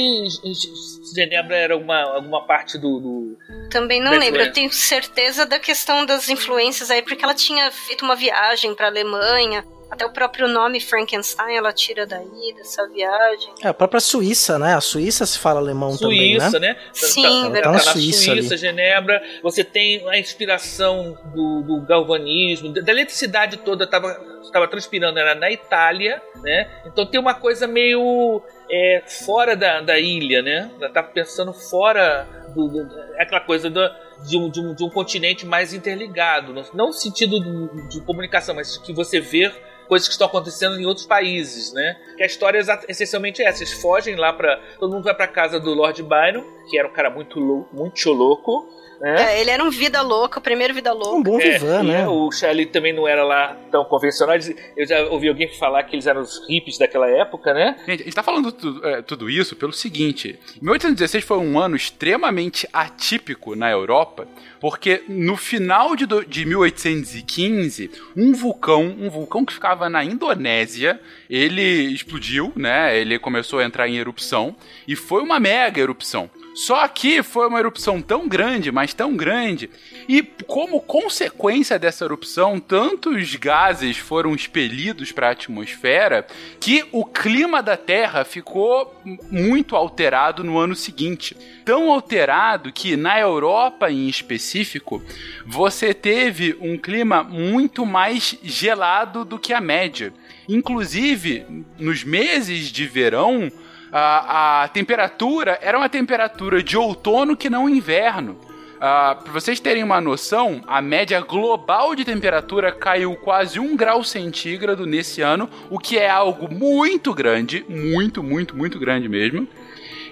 se 0.53 0.98
Genebra 1.13 1.55
era 1.55 1.77
uma, 1.77 2.01
alguma 2.01 2.45
parte 2.45 2.77
do. 2.77 2.99
do- 2.99 3.37
Também 3.69 4.01
não 4.01 4.11
lembro. 4.11 4.41
Eu 4.41 4.51
tenho 4.53 4.71
certeza 4.71 5.45
da 5.45 5.59
questão 5.59 6.05
das 6.05 6.29
influências 6.29 6.89
aí, 6.91 7.01
porque 7.01 7.23
ela 7.23 7.33
tinha 7.33 7.71
feito 7.71 8.03
uma 8.05 8.15
viagem 8.15 8.73
pra 8.75 8.87
Alemanha. 8.87 9.63
Até 9.91 10.05
o 10.05 10.11
próprio 10.13 10.47
nome 10.47 10.79
Frankenstein 10.79 11.57
ela 11.57 11.73
tira 11.73 12.05
daí, 12.05 12.53
dessa 12.55 12.87
viagem. 12.89 13.51
É, 13.63 13.69
a 13.69 13.73
própria 13.73 13.99
Suíça, 13.99 14.59
né? 14.59 14.75
A 14.75 14.81
Suíça 14.81 15.25
se 15.25 15.39
fala 15.39 15.59
alemão 15.59 15.97
também, 15.97 16.33
né? 16.35 16.41
Suíça, 16.41 16.59
né? 16.59 16.77
Sim, 16.93 17.23
tá, 17.23 17.49
verdade. 17.49 17.61
tá 17.63 17.69
na 17.71 17.73
na 17.73 17.79
Suíça, 17.79 18.21
Suíça. 18.25 18.55
Genebra. 18.57 19.19
Você 19.41 19.63
tem 19.63 20.07
a 20.07 20.19
inspiração 20.19 21.17
do, 21.33 21.63
do 21.63 21.81
galvanismo, 21.81 22.69
da 22.71 22.81
da 22.81 22.91
eletricidade 22.91 23.57
toda 23.57 23.85
estava 23.85 24.15
estava 24.43 24.67
transpirando 24.67 25.17
era 25.19 25.33
na 25.35 25.49
Itália, 25.51 26.21
né? 26.43 26.69
Então 26.85 27.03
tem 27.05 27.19
uma 27.19 27.33
coisa 27.33 27.65
meio 27.67 28.41
é, 28.71 29.03
fora 29.25 29.55
da, 29.55 29.81
da 29.81 29.99
ilha, 29.99 30.41
né? 30.41 30.71
Ela 30.79 30.89
tá 30.89 31.01
pensando 31.03 31.53
fora 31.53 32.27
do, 32.55 32.67
do- 32.67 32.99
é 33.17 33.23
aquela 33.23 33.41
coisa 33.41 33.69
do- 33.69 33.89
de, 34.27 34.37
um, 34.37 34.49
de, 34.49 34.59
um, 34.59 34.73
de 34.73 34.83
um 34.83 34.89
continente 34.89 35.45
mais 35.45 35.73
interligado, 35.73 36.53
não, 36.53 36.87
no 36.87 36.93
sentido 36.93 37.39
de, 37.39 37.89
de 37.89 38.01
comunicação, 38.05 38.53
mas 38.55 38.77
que 38.77 38.93
você 38.93 39.19
vê 39.19 39.51
coisas 39.87 40.07
que 40.07 40.11
estão 40.13 40.27
acontecendo 40.27 40.79
em 40.79 40.85
outros 40.85 41.05
países, 41.07 41.73
né? 41.73 41.95
Que 42.15 42.21
a 42.23 42.25
história 42.25 42.59
é 42.59 42.91
essencialmente 42.91 43.41
essa. 43.41 43.63
Eles 43.63 43.73
fogem 43.81 44.15
lá 44.15 44.31
para 44.31 44.57
todo 44.79 44.93
mundo 44.93 45.03
vai 45.03 45.15
para 45.15 45.27
casa 45.27 45.59
do 45.59 45.73
Lord 45.73 46.03
Byron, 46.03 46.43
que 46.69 46.77
era 46.77 46.87
um 46.87 46.91
cara 46.91 47.09
muito 47.09 47.39
louco, 47.39 47.75
muito 47.75 48.11
louco, 48.11 48.69
né? 48.99 49.33
É, 49.35 49.41
ele 49.41 49.49
era 49.49 49.63
um 49.63 49.69
vida 49.69 50.01
louca, 50.01 50.39
o 50.39 50.41
primeiro 50.41 50.73
vida 50.73 50.93
Um 50.93 50.97
louca. 50.97 51.23
bom 51.31 51.39
É, 51.39 51.51
vivan, 51.57 51.83
e 51.83 51.87
né? 51.87 52.07
O 52.07 52.31
Charlie 52.31 52.65
também 52.65 52.93
não 52.93 53.07
era 53.07 53.23
lá 53.23 53.55
tão 53.71 53.83
convencional. 53.85 54.35
Eu 54.75 54.85
já 54.87 55.01
ouvi 55.05 55.27
alguém 55.29 55.47
falar 55.47 55.83
que 55.83 55.95
eles 55.95 56.05
eram 56.07 56.21
os 56.21 56.45
hippies 56.47 56.77
daquela 56.77 57.07
época, 57.09 57.53
né? 57.53 57.75
Gente, 57.87 58.01
a 58.01 58.05
gente 58.05 58.15
tá 58.15 58.23
falando 58.23 58.51
tudo, 58.51 58.85
é, 58.87 59.01
tudo 59.01 59.29
isso 59.29 59.55
pelo 59.55 59.71
seguinte: 59.73 60.37
1816 60.61 61.23
foi 61.23 61.37
um 61.37 61.59
ano 61.59 61.75
extremamente 61.75 62.67
atípico 62.73 63.55
na 63.55 63.69
Europa, 63.71 64.27
porque 64.59 65.03
no 65.07 65.37
final 65.37 65.95
de, 65.95 66.05
do- 66.05 66.25
de 66.25 66.45
1815, 66.45 67.91
um 68.15 68.33
vulcão, 68.33 68.83
um 68.99 69.09
vulcão 69.09 69.45
que 69.45 69.53
ficava 69.53 69.89
na 69.89 70.03
Indonésia, 70.03 70.99
ele 71.29 71.61
explodiu, 71.93 72.51
né? 72.55 72.97
Ele 72.99 73.17
começou 73.19 73.59
a 73.59 73.63
entrar 73.65 73.87
em 73.87 73.97
erupção 73.97 74.55
e 74.87 74.95
foi 74.95 75.21
uma 75.21 75.39
mega 75.39 75.79
erupção. 75.79 76.29
Só 76.59 76.85
que 76.89 77.23
foi 77.23 77.47
uma 77.47 77.59
erupção 77.59 78.01
tão 78.01 78.27
grande, 78.27 78.69
mas 78.69 78.93
tão 78.93 79.15
grande, 79.15 79.69
e 80.09 80.21
como 80.45 80.81
consequência 80.81 81.79
dessa 81.79 82.03
erupção, 82.03 82.59
tantos 82.59 83.33
gases 83.35 83.95
foram 83.95 84.35
expelidos 84.35 85.13
para 85.13 85.29
a 85.29 85.31
atmosfera 85.31 86.27
que 86.59 86.85
o 86.91 87.05
clima 87.05 87.63
da 87.63 87.77
Terra 87.77 88.25
ficou 88.25 88.93
muito 89.31 89.73
alterado 89.73 90.43
no 90.43 90.57
ano 90.57 90.75
seguinte. 90.75 91.33
Tão 91.63 91.89
alterado 91.89 92.73
que 92.73 92.97
na 92.97 93.17
Europa 93.17 93.89
em 93.89 94.09
específico, 94.09 95.01
você 95.45 95.93
teve 95.93 96.57
um 96.59 96.77
clima 96.77 97.23
muito 97.23 97.85
mais 97.85 98.37
gelado 98.43 99.23
do 99.23 99.39
que 99.39 99.53
a 99.53 99.61
média. 99.61 100.11
Inclusive, 100.49 101.45
nos 101.77 102.03
meses 102.03 102.69
de 102.69 102.85
verão, 102.85 103.49
a, 103.91 104.63
a 104.63 104.67
temperatura 104.67 105.57
era 105.61 105.77
uma 105.77 105.89
temperatura 105.89 106.61
de 106.61 106.77
outono 106.77 107.35
que 107.35 107.49
não 107.49 107.67
inverno. 107.67 108.37
Ah, 108.81 109.17
para 109.21 109.33
vocês 109.33 109.59
terem 109.59 109.83
uma 109.83 109.99
noção, 109.99 110.61
a 110.65 110.81
média 110.81 111.19
global 111.19 111.93
de 111.95 112.05
temperatura 112.05 112.71
caiu 112.71 113.13
quase 113.17 113.59
um 113.59 113.75
grau 113.75 114.05
centígrado 114.05 114.85
nesse 114.85 115.21
ano, 115.21 115.49
o 115.69 115.77
que 115.77 115.97
é 115.97 116.09
algo 116.09 116.53
muito 116.53 117.13
grande, 117.13 117.65
muito, 117.67 118.23
muito, 118.23 118.55
muito 118.55 118.79
grande 118.79 119.09
mesmo. 119.09 119.45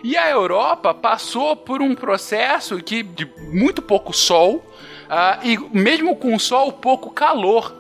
E 0.04 0.18
a 0.18 0.30
Europa 0.30 0.94
passou 0.94 1.56
por 1.56 1.82
um 1.82 1.96
processo 1.96 2.78
que 2.84 3.04
de 3.04 3.26
muito 3.54 3.82
pouco 3.82 4.12
sol 4.12 4.66
ah, 5.10 5.40
e 5.44 5.58
mesmo 5.72 6.16
com 6.16 6.38
sol 6.38 6.74
pouco 6.74 7.10
calor. 7.10 7.74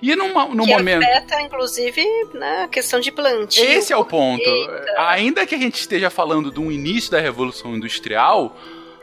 E 0.00 0.14
numa, 0.14 0.46
no 0.46 0.64
que 0.64 0.72
momento 0.72 1.02
afeta, 1.02 1.40
inclusive, 1.40 2.04
né, 2.34 2.64
a 2.64 2.68
questão 2.68 3.00
de 3.00 3.10
plantio. 3.10 3.64
esse 3.64 3.92
é 3.92 3.96
o 3.96 4.04
ponto. 4.04 4.42
Eita. 4.42 4.94
Ainda 4.98 5.46
que 5.46 5.54
a 5.54 5.58
gente 5.58 5.80
esteja 5.80 6.08
falando 6.10 6.50
do 6.50 6.70
início 6.70 7.10
da 7.10 7.20
Revolução 7.20 7.74
Industrial, 7.76 8.56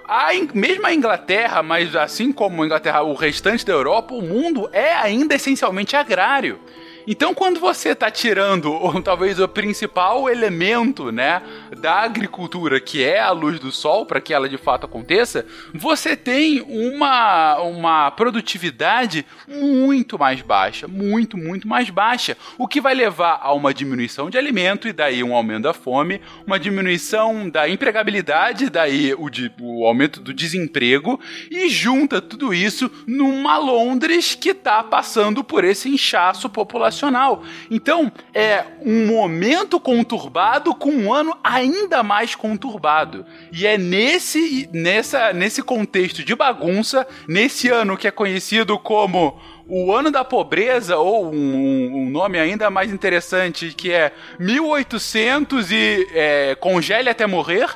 a 0.08 0.30
mesmo 0.54 0.86
a 0.86 0.94
Inglaterra, 0.94 1.62
mas 1.64 1.96
assim 1.96 2.32
como 2.32 2.64
a 2.64 2.66
Inglaterra, 2.66 3.02
o 3.02 3.14
restante 3.14 3.66
da 3.66 3.74
Europa, 3.74 4.14
o 4.14 4.22
mundo 4.22 4.70
é 4.72 4.94
ainda 4.94 5.36
essencialmente 5.36 5.96
agrário. 5.96 6.60
Então, 7.08 7.36
quando 7.36 7.60
você 7.60 7.90
está 7.90 8.10
tirando, 8.10 8.72
ou 8.72 9.00
talvez 9.02 9.40
o 9.40 9.48
principal 9.48 10.28
elemento, 10.28 11.12
né, 11.12 11.42
da 11.78 12.00
agricultura, 12.00 12.80
que 12.80 13.04
é 13.04 13.20
a 13.20 13.30
luz 13.32 13.60
do 13.60 13.72
sol, 13.72 14.06
para 14.08 14.20
que 14.20 14.34
ela 14.34 14.50
de 14.50 14.58
fato 14.58 14.86
aconteça, 14.86 15.46
você 15.74 16.16
tem 16.16 16.62
uma, 16.68 17.60
uma 17.60 18.10
produtividade 18.12 19.24
muito 19.48 20.18
mais 20.18 20.42
baixa, 20.42 20.88
muito, 20.88 21.38
muito 21.38 21.68
mais 21.68 21.92
baixa, 21.92 22.36
o 22.58 22.68
que 22.68 22.82
vai 22.82 22.96
levar 22.96 23.40
a 23.42 23.54
uma 23.54 23.72
diminuição 23.72 24.30
de 24.30 24.38
alimento 24.38 24.88
e 24.88 24.94
daí 24.94 25.24
um 25.24 25.36
aumento 25.36 25.64
da 25.64 25.74
fome, 25.74 26.20
uma 26.48 26.60
diminuição 26.60 27.48
da 27.50 27.70
empregabilidade, 27.70 28.70
daí 28.70 29.14
o, 29.16 29.30
de- 29.30 29.52
o 29.62 29.86
aumento 29.86 30.20
do 30.20 30.34
desemprego 30.34 31.20
e 31.52 31.70
junta 31.70 32.20
tudo 32.20 32.52
isso 32.54 32.90
numa 33.06 33.58
Londres 33.58 34.34
que 34.34 34.50
está 34.50 34.82
passando 34.84 35.44
por 35.44 35.64
esse 35.64 35.88
inchaço 35.88 36.50
populacional 36.50 36.95
geracional. 36.96 37.44
Então, 37.70 38.12
é 38.34 38.64
um 38.82 39.06
momento 39.08 39.80
conturbado 39.80 40.74
com 40.74 40.90
um 40.90 41.14
ano 41.14 41.38
ainda 41.44 42.02
mais 42.02 42.34
conturbado. 42.34 43.26
E 43.52 43.68
é 43.68 43.78
nesse, 43.78 44.70
nessa, 44.72 45.34
nesse 45.34 45.62
contexto 45.62 46.24
de 46.24 46.34
bagunça, 46.34 47.06
nesse 47.28 47.70
ano 47.70 47.98
que 47.98 48.08
é 48.08 48.12
conhecido 48.12 48.80
como 48.80 49.40
o 49.68 49.92
ano 49.94 50.12
da 50.12 50.24
pobreza, 50.24 50.98
ou 50.98 51.34
um, 51.34 52.06
um 52.06 52.10
nome 52.10 52.40
ainda 52.40 52.70
mais 52.70 52.92
interessante, 52.94 53.74
que 53.76 53.92
é 53.92 54.12
1800 54.40 55.72
e 55.72 56.08
é, 56.14 56.56
congele 56.56 57.10
até 57.10 57.28
morrer. 57.28 57.68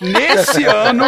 Nesse 0.00 0.64
ano 0.66 1.04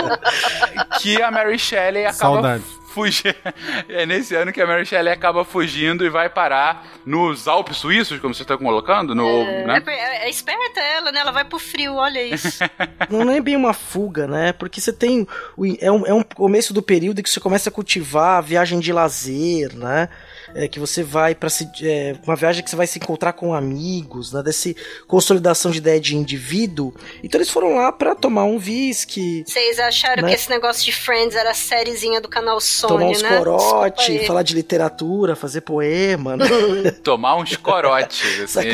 que 1.01 1.21
a 1.23 1.31
Mary 1.31 1.59
Shelley 1.59 2.03
acaba 2.05 2.13
Saudade. 2.35 2.65
fugir. 2.93 3.35
É 3.89 4.05
nesse 4.07 4.35
ano 4.35 4.53
que 4.53 4.61
a 4.61 4.67
Mary 4.67 4.85
Shelley 4.87 5.13
acaba 5.13 5.45
fugindo 5.45 6.05
e 6.05 6.09
vai 6.11 6.29
parar 6.29 6.87
nos 7.05 7.47
Alpes 7.49 7.77
suíços, 7.79 8.19
como 8.21 8.35
você 8.35 8.43
está 8.43 8.57
colocando, 8.57 9.15
no, 9.15 9.27
É, 9.29 9.65
né? 9.67 9.83
é, 9.87 10.27
é 10.27 10.31
esperta 10.31 10.81
ela, 10.81 11.11
né? 11.13 11.21
Ela 11.21 11.33
vai 11.33 11.45
pro 11.45 11.59
frio, 11.59 11.95
olha 11.95 12.23
isso. 12.23 12.59
Não 13.11 13.31
é 13.31 13.41
bem 13.41 13.57
uma 13.57 13.73
fuga, 13.73 14.27
né? 14.27 14.53
Porque 14.53 14.81
você 14.81 14.93
tem. 14.93 15.27
o- 15.57 15.67
É 15.81 15.91
um, 15.91 16.07
é 16.07 16.15
um 16.15 16.23
começo 16.23 16.73
do 16.75 16.83
período 16.83 17.19
em 17.21 17.23
que 17.23 17.31
você 17.31 17.41
começa 17.41 17.69
a 17.71 17.73
cultivar 17.73 18.39
a 18.39 18.41
viagem 18.41 18.79
de 18.81 18.93
lazer, 18.93 19.75
né? 19.75 20.09
É, 20.55 20.69
que 20.69 20.79
você 20.79 21.03
vai 21.03 21.35
para 21.35 21.49
se. 21.49 21.69
É, 21.83 22.15
uma 22.25 22.37
viagem 22.37 22.63
que 22.63 22.71
você 22.71 22.77
vai 22.77 22.87
se 22.87 22.99
encontrar 22.99 23.33
com 23.33 23.55
amigos, 23.55 24.33
né? 24.33 24.43
Desse 24.43 24.77
consolidação 25.07 25.71
de 25.71 25.79
ideia 25.79 26.01
de 26.01 26.17
indivíduo. 26.17 26.95
Então 27.23 27.39
eles 27.39 27.51
foram 27.51 27.77
lá 27.77 27.91
pra 27.93 28.15
tomar 28.15 28.45
um 28.45 28.57
whisky, 28.57 29.45
Vocês 29.47 29.79
acharam 29.79 30.23
Né? 30.23 30.29
que 30.29 30.35
esse 30.35 30.49
negócio 30.51 30.85
de 30.85 30.93
Friends 30.93 31.35
era 31.35 31.51
a 31.51 31.55
sériezinha 31.55 32.21
do 32.21 32.29
canal 32.29 32.61
Sony, 32.61 32.93
tomar 32.93 33.07
uns 33.07 33.23
né? 33.23 33.39
corote, 33.39 34.27
falar 34.27 34.43
de 34.43 34.55
literatura, 34.55 35.35
fazer 35.37 35.61
poema, 35.63 36.37
né? 36.37 36.47
Tomar 37.03 37.37
uns 37.37 37.57
corotes. 37.57 38.43
Assim. 38.43 38.69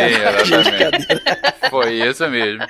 Foi 1.70 1.92
isso 1.94 2.28
mesmo. 2.28 2.64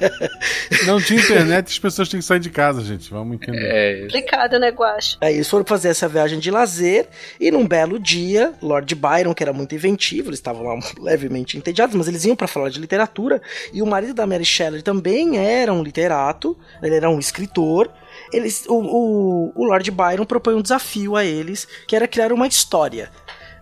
Não 0.86 1.00
tinha 1.00 1.20
internet, 1.20 1.68
as 1.68 1.78
pessoas 1.78 2.08
têm 2.08 2.20
que 2.20 2.26
sair 2.26 2.40
de 2.40 2.50
casa, 2.50 2.82
gente. 2.82 3.10
Vamos 3.10 3.34
entender. 3.34 3.64
É 3.64 3.92
isso. 3.94 4.02
Complicado, 4.06 4.58
né, 4.58 4.70
Guacha? 4.70 5.16
Aí 5.20 5.34
eles 5.34 5.48
foram 5.48 5.64
fazer 5.64 5.88
essa 5.88 6.08
viagem 6.08 6.38
de 6.38 6.50
lazer 6.50 7.08
e 7.40 7.50
num 7.50 7.66
belo 7.66 7.98
dia, 7.98 8.21
Lord 8.60 8.94
Byron, 8.94 9.34
que 9.34 9.42
era 9.42 9.52
muito 9.52 9.74
inventivo, 9.74 10.28
eles 10.28 10.38
estavam 10.38 10.62
lá 10.62 10.78
levemente 10.98 11.56
entediados, 11.56 11.94
mas 11.94 12.08
eles 12.08 12.24
iam 12.24 12.36
pra 12.36 12.48
falar 12.48 12.68
de 12.68 12.80
literatura 12.80 13.40
e 13.72 13.82
o 13.82 13.86
marido 13.86 14.14
da 14.14 14.26
Mary 14.26 14.44
Shelley 14.44 14.82
também 14.82 15.38
era 15.38 15.72
um 15.72 15.82
literato, 15.82 16.56
ele 16.82 16.94
era 16.94 17.08
um 17.10 17.18
escritor. 17.18 17.90
Eles, 18.32 18.64
o, 18.68 18.74
o, 18.74 19.52
o 19.54 19.64
Lord 19.64 19.90
Byron 19.90 20.24
propõe 20.24 20.54
um 20.54 20.62
desafio 20.62 21.16
a 21.16 21.24
eles, 21.24 21.66
que 21.86 21.96
era 21.96 22.08
criar 22.08 22.32
uma 22.32 22.46
história. 22.46 23.10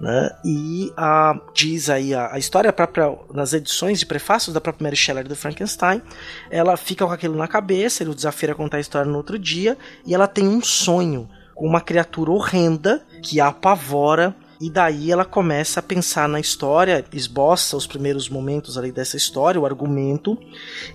Né? 0.00 0.30
E 0.44 0.92
a, 0.96 1.38
diz 1.52 1.90
aí 1.90 2.14
a, 2.14 2.32
a 2.32 2.38
história 2.38 2.72
própria 2.72 3.14
nas 3.34 3.52
edições 3.52 3.98
de 3.98 4.06
prefácios 4.06 4.54
da 4.54 4.60
própria 4.60 4.84
Mary 4.84 4.96
Shelley 4.96 5.24
do 5.24 5.36
Frankenstein, 5.36 6.00
ela 6.50 6.76
fica 6.76 7.06
com 7.06 7.12
aquilo 7.12 7.36
na 7.36 7.46
cabeça, 7.46 8.02
ele 8.02 8.10
o 8.10 8.14
desafia 8.14 8.52
a 8.52 8.54
contar 8.54 8.78
a 8.78 8.80
história 8.80 9.10
no 9.10 9.18
outro 9.18 9.38
dia, 9.38 9.76
e 10.06 10.14
ela 10.14 10.26
tem 10.26 10.48
um 10.48 10.62
sonho 10.62 11.28
com 11.54 11.66
uma 11.66 11.82
criatura 11.82 12.30
horrenda 12.30 13.02
que 13.22 13.38
a 13.38 13.48
apavora. 13.48 14.34
E 14.60 14.68
daí 14.68 15.10
ela 15.10 15.24
começa 15.24 15.80
a 15.80 15.82
pensar 15.82 16.28
na 16.28 16.38
história, 16.38 17.02
esboça 17.14 17.78
os 17.78 17.86
primeiros 17.86 18.28
momentos 18.28 18.76
ali 18.76 18.92
dessa 18.92 19.16
história, 19.16 19.58
o 19.58 19.64
argumento, 19.64 20.36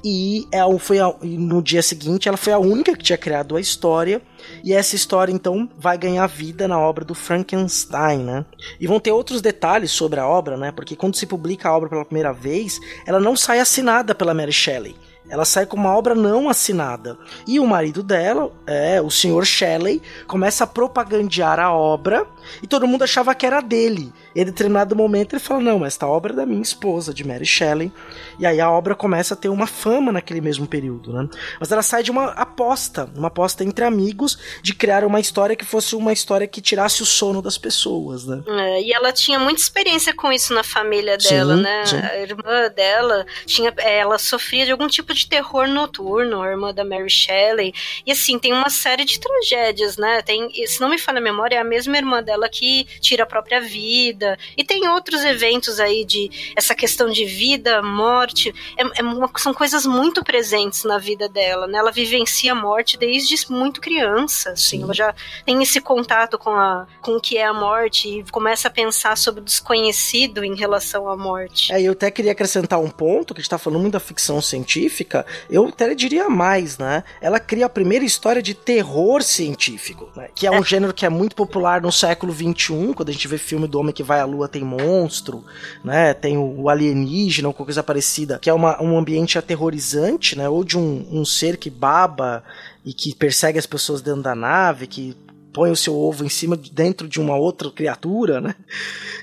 e 0.04 0.48
ela 0.52 0.78
foi 0.78 1.00
a- 1.00 1.16
no 1.24 1.64
dia 1.64 1.82
seguinte 1.82 2.28
ela 2.28 2.38
foi 2.38 2.54
a 2.54 2.60
única 2.60 2.96
que 2.96 3.04
tinha 3.04 3.18
criado 3.18 3.56
a 3.56 3.60
história, 3.60 4.22
e 4.64 4.72
essa 4.72 4.96
história 4.96 5.34
então 5.34 5.68
vai 5.80 5.98
ganhar 5.98 6.28
vida 6.28 6.68
na 6.68 6.80
obra 6.80 7.04
do 7.04 7.16
Frankenstein, 7.16 8.20
né? 8.20 8.46
E 8.80 8.86
vão 8.86 9.00
ter 9.00 9.12
outros 9.12 9.42
detalhes 9.42 9.90
sobre 9.92 10.20
a 10.20 10.28
obra, 10.28 10.56
né? 10.58 10.72
Porque 10.72 10.96
quando 10.96 11.16
se 11.16 11.26
publica 11.26 11.68
a 11.68 11.76
obra 11.76 11.90
pela 11.90 12.06
primeira 12.06 12.32
vez, 12.32 12.80
ela 13.08 13.20
não 13.20 13.36
sai 13.36 13.60
assinada 13.60 14.14
pela 14.14 14.36
Mary 14.36 14.54
Shelley. 14.54 14.96
Ela 15.28 15.44
sai 15.44 15.66
com 15.66 15.76
uma 15.76 15.98
obra 15.98 16.14
não 16.14 16.48
assinada. 16.48 17.18
E 17.48 17.60
o 17.60 17.66
marido 17.66 18.04
dela, 18.04 18.52
é, 18.68 19.02
o 19.02 19.10
Sr. 19.10 19.44
Shelley, 19.44 20.00
começa 20.28 20.66
a 20.66 20.68
propagandear 20.68 21.60
a 21.60 21.74
obra 21.74 22.28
e 22.62 22.68
todo 22.68 22.88
mundo 22.88 23.04
achava 23.04 23.34
que 23.36 23.46
era 23.46 23.62
dele. 23.62 24.12
E 24.36 24.42
em 24.42 24.46
determinado 24.46 24.96
momento 24.96 25.34
ele 25.34 25.40
fala: 25.40 25.62
Não, 25.62 25.86
esta 25.86 26.08
obra 26.08 26.34
é 26.34 26.36
da 26.36 26.46
minha 26.46 26.62
esposa, 26.62 27.14
de 27.14 27.24
Mary 27.24 27.46
Shelley. 27.46 27.92
E 28.40 28.46
aí 28.46 28.60
a 28.60 28.70
obra 28.70 28.96
começa 28.96 29.34
a 29.34 29.38
ter 29.38 29.50
uma 29.50 29.68
fama 29.68 30.12
naquele 30.12 30.42
mesmo 30.42 30.68
período, 30.68 31.14
né? 31.14 31.28
Mas 31.60 31.72
ela 31.72 31.82
sai 31.82 32.04
de 32.04 32.12
uma 32.12 32.32
aposta, 32.32 33.10
uma 33.16 33.28
aposta 33.28 33.64
entre 33.64 33.86
amigos, 33.86 34.38
de 34.62 34.74
criar 34.74 35.04
uma 35.06 35.20
história 35.20 35.56
que 35.56 35.66
fosse 35.66 35.96
uma 35.96 36.14
história 36.14 36.48
que 36.48 36.62
tirasse 36.62 37.02
o 37.02 37.06
sono 37.06 37.42
das 37.42 37.58
pessoas, 37.58 38.26
né? 38.26 38.44
É, 38.48 38.82
e 38.82 38.94
ela 38.94 39.12
tinha 39.12 39.40
muita 39.40 39.62
experiência 39.62 40.14
com 40.14 40.32
isso 40.32 40.54
na 40.54 40.64
família 40.64 41.20
Sim, 41.20 41.30
dela, 41.30 41.56
né? 41.56 41.86
sim. 41.86 41.98
A 41.98 42.18
irmã 42.18 42.70
dela 42.76 43.26
tinha, 43.46 43.74
é, 43.78 44.00
ela 44.00 44.18
sofria 44.18 44.66
de 44.66 44.72
algum 44.72 44.88
tipo 44.88 45.14
de 45.14 45.28
terror 45.28 45.68
noturno, 45.68 46.42
a 46.42 46.50
irmã 46.50 46.74
da 46.74 46.84
Mary 46.84 47.10
Shelley. 47.10 47.74
E 48.06 48.12
assim, 48.12 48.38
tem 48.38 48.54
uma 48.54 48.70
série 48.70 49.06
de 49.06 49.20
tragédias, 49.20 49.98
né? 49.98 50.22
Tem, 50.22 50.50
se 50.68 50.80
não 50.82 50.90
me 50.90 50.98
falha 50.98 51.20
a 51.20 51.22
memória, 51.22 51.56
é 51.56 51.60
a 51.60 51.64
mesma 51.64 51.98
irmã 51.98 52.22
dela 52.22 52.35
que 52.50 52.86
tira 53.00 53.24
a 53.24 53.28
própria 53.28 53.62
vida. 53.62 54.38
E 54.58 54.64
tem 54.64 54.88
outros 54.90 55.24
eventos 55.24 55.80
aí 55.80 56.04
de 56.04 56.30
essa 56.56 56.76
questão 56.76 57.10
de 57.10 57.26
vida, 57.26 57.82
morte. 57.82 58.54
É, 58.78 59.00
é 59.00 59.04
uma- 59.04 59.30
são 59.38 59.54
coisas 59.54 59.86
muito 59.86 60.24
presentes 60.24 60.84
na 60.84 60.98
vida 60.98 61.30
dela, 61.30 61.68
né? 61.68 61.78
Ela 61.78 61.92
vivencia 61.92 62.52
a 62.52 62.56
morte 62.56 62.98
desde 62.98 63.36
muito 63.50 63.82
criança, 63.82 64.52
assim. 64.52 64.84
Ela 64.84 64.94
já 64.94 65.14
tem 65.46 65.62
esse 65.62 65.80
contato 65.82 66.38
com, 66.38 66.50
a, 66.52 66.88
com 67.02 67.18
o 67.18 67.22
que 67.22 67.38
é 67.38 67.46
a 67.46 67.54
morte 67.54 68.08
e 68.10 68.24
começa 68.32 68.68
a 68.68 68.72
pensar 68.72 69.18
sobre 69.18 69.42
o 69.42 69.44
desconhecido 69.44 70.44
em 70.44 70.56
relação 70.56 71.08
à 71.10 71.16
morte. 71.18 71.72
É, 71.72 71.82
eu 71.82 71.92
até 71.92 72.10
queria 72.10 72.32
acrescentar 72.32 72.80
um 72.80 72.90
ponto, 72.90 73.34
que 73.34 73.40
a 73.40 73.42
gente 73.42 73.50
tá 73.50 73.58
falando 73.58 73.82
muito 73.82 73.94
da 73.94 74.00
ficção 74.00 74.42
científica, 74.42 75.26
eu 75.50 75.68
até 75.68 75.94
diria 75.94 76.30
mais, 76.30 76.78
né? 76.78 77.04
Ela 77.22 77.40
cria 77.40 77.66
a 77.66 77.70
primeira 77.70 78.06
história 78.06 78.42
de 78.42 78.54
terror 78.54 79.22
científico, 79.22 80.10
né? 80.16 80.30
Que 80.34 80.48
é 80.48 80.52
um 80.52 80.64
gênero 80.64 80.94
que 80.94 81.06
é 81.06 81.10
muito 81.10 81.36
popular 81.36 81.82
no 81.82 81.92
século 81.92 82.25
XXI, 82.34 82.94
quando 82.94 83.10
a 83.10 83.12
gente 83.12 83.28
vê 83.28 83.38
filme 83.38 83.68
do 83.68 83.80
Homem 83.80 83.94
que 83.94 84.04
Vai 84.04 84.20
à 84.20 84.26
Lua 84.26 84.48
tem 84.48 84.64
monstro, 84.64 85.44
né? 85.84 86.14
Tem 86.14 86.38
o, 86.38 86.70
alienígena 86.70 87.48
ou 87.48 87.54
qualquer 87.54 87.68
coisa 87.68 87.84
parecida, 87.84 88.40
que 88.40 88.50
é 88.50 88.54
uma, 88.54 88.82
um 88.82 88.98
ambiente 88.98 89.38
aterrorizante, 89.38 90.38
né? 90.38 90.48
Ou 90.48 90.64
de 90.64 90.78
um, 90.78 91.06
um 91.12 91.26
ser 91.26 91.58
que 91.58 91.70
baba 91.70 92.44
e 92.86 92.94
que 92.94 93.16
persegue 93.16 93.60
as 93.60 93.66
pessoas 93.66 94.02
dentro 94.02 94.22
da 94.22 94.36
nave, 94.36 94.88
que 94.88 95.16
põe 95.52 95.72
o 95.72 95.76
seu 95.76 95.96
ovo 95.96 96.26
em 96.26 96.30
cima 96.30 96.58
de 96.58 96.70
dentro 96.70 97.08
de 97.08 97.20
uma 97.20 97.38
outra 97.38 97.72
criatura, 97.72 98.42
né? 98.42 98.56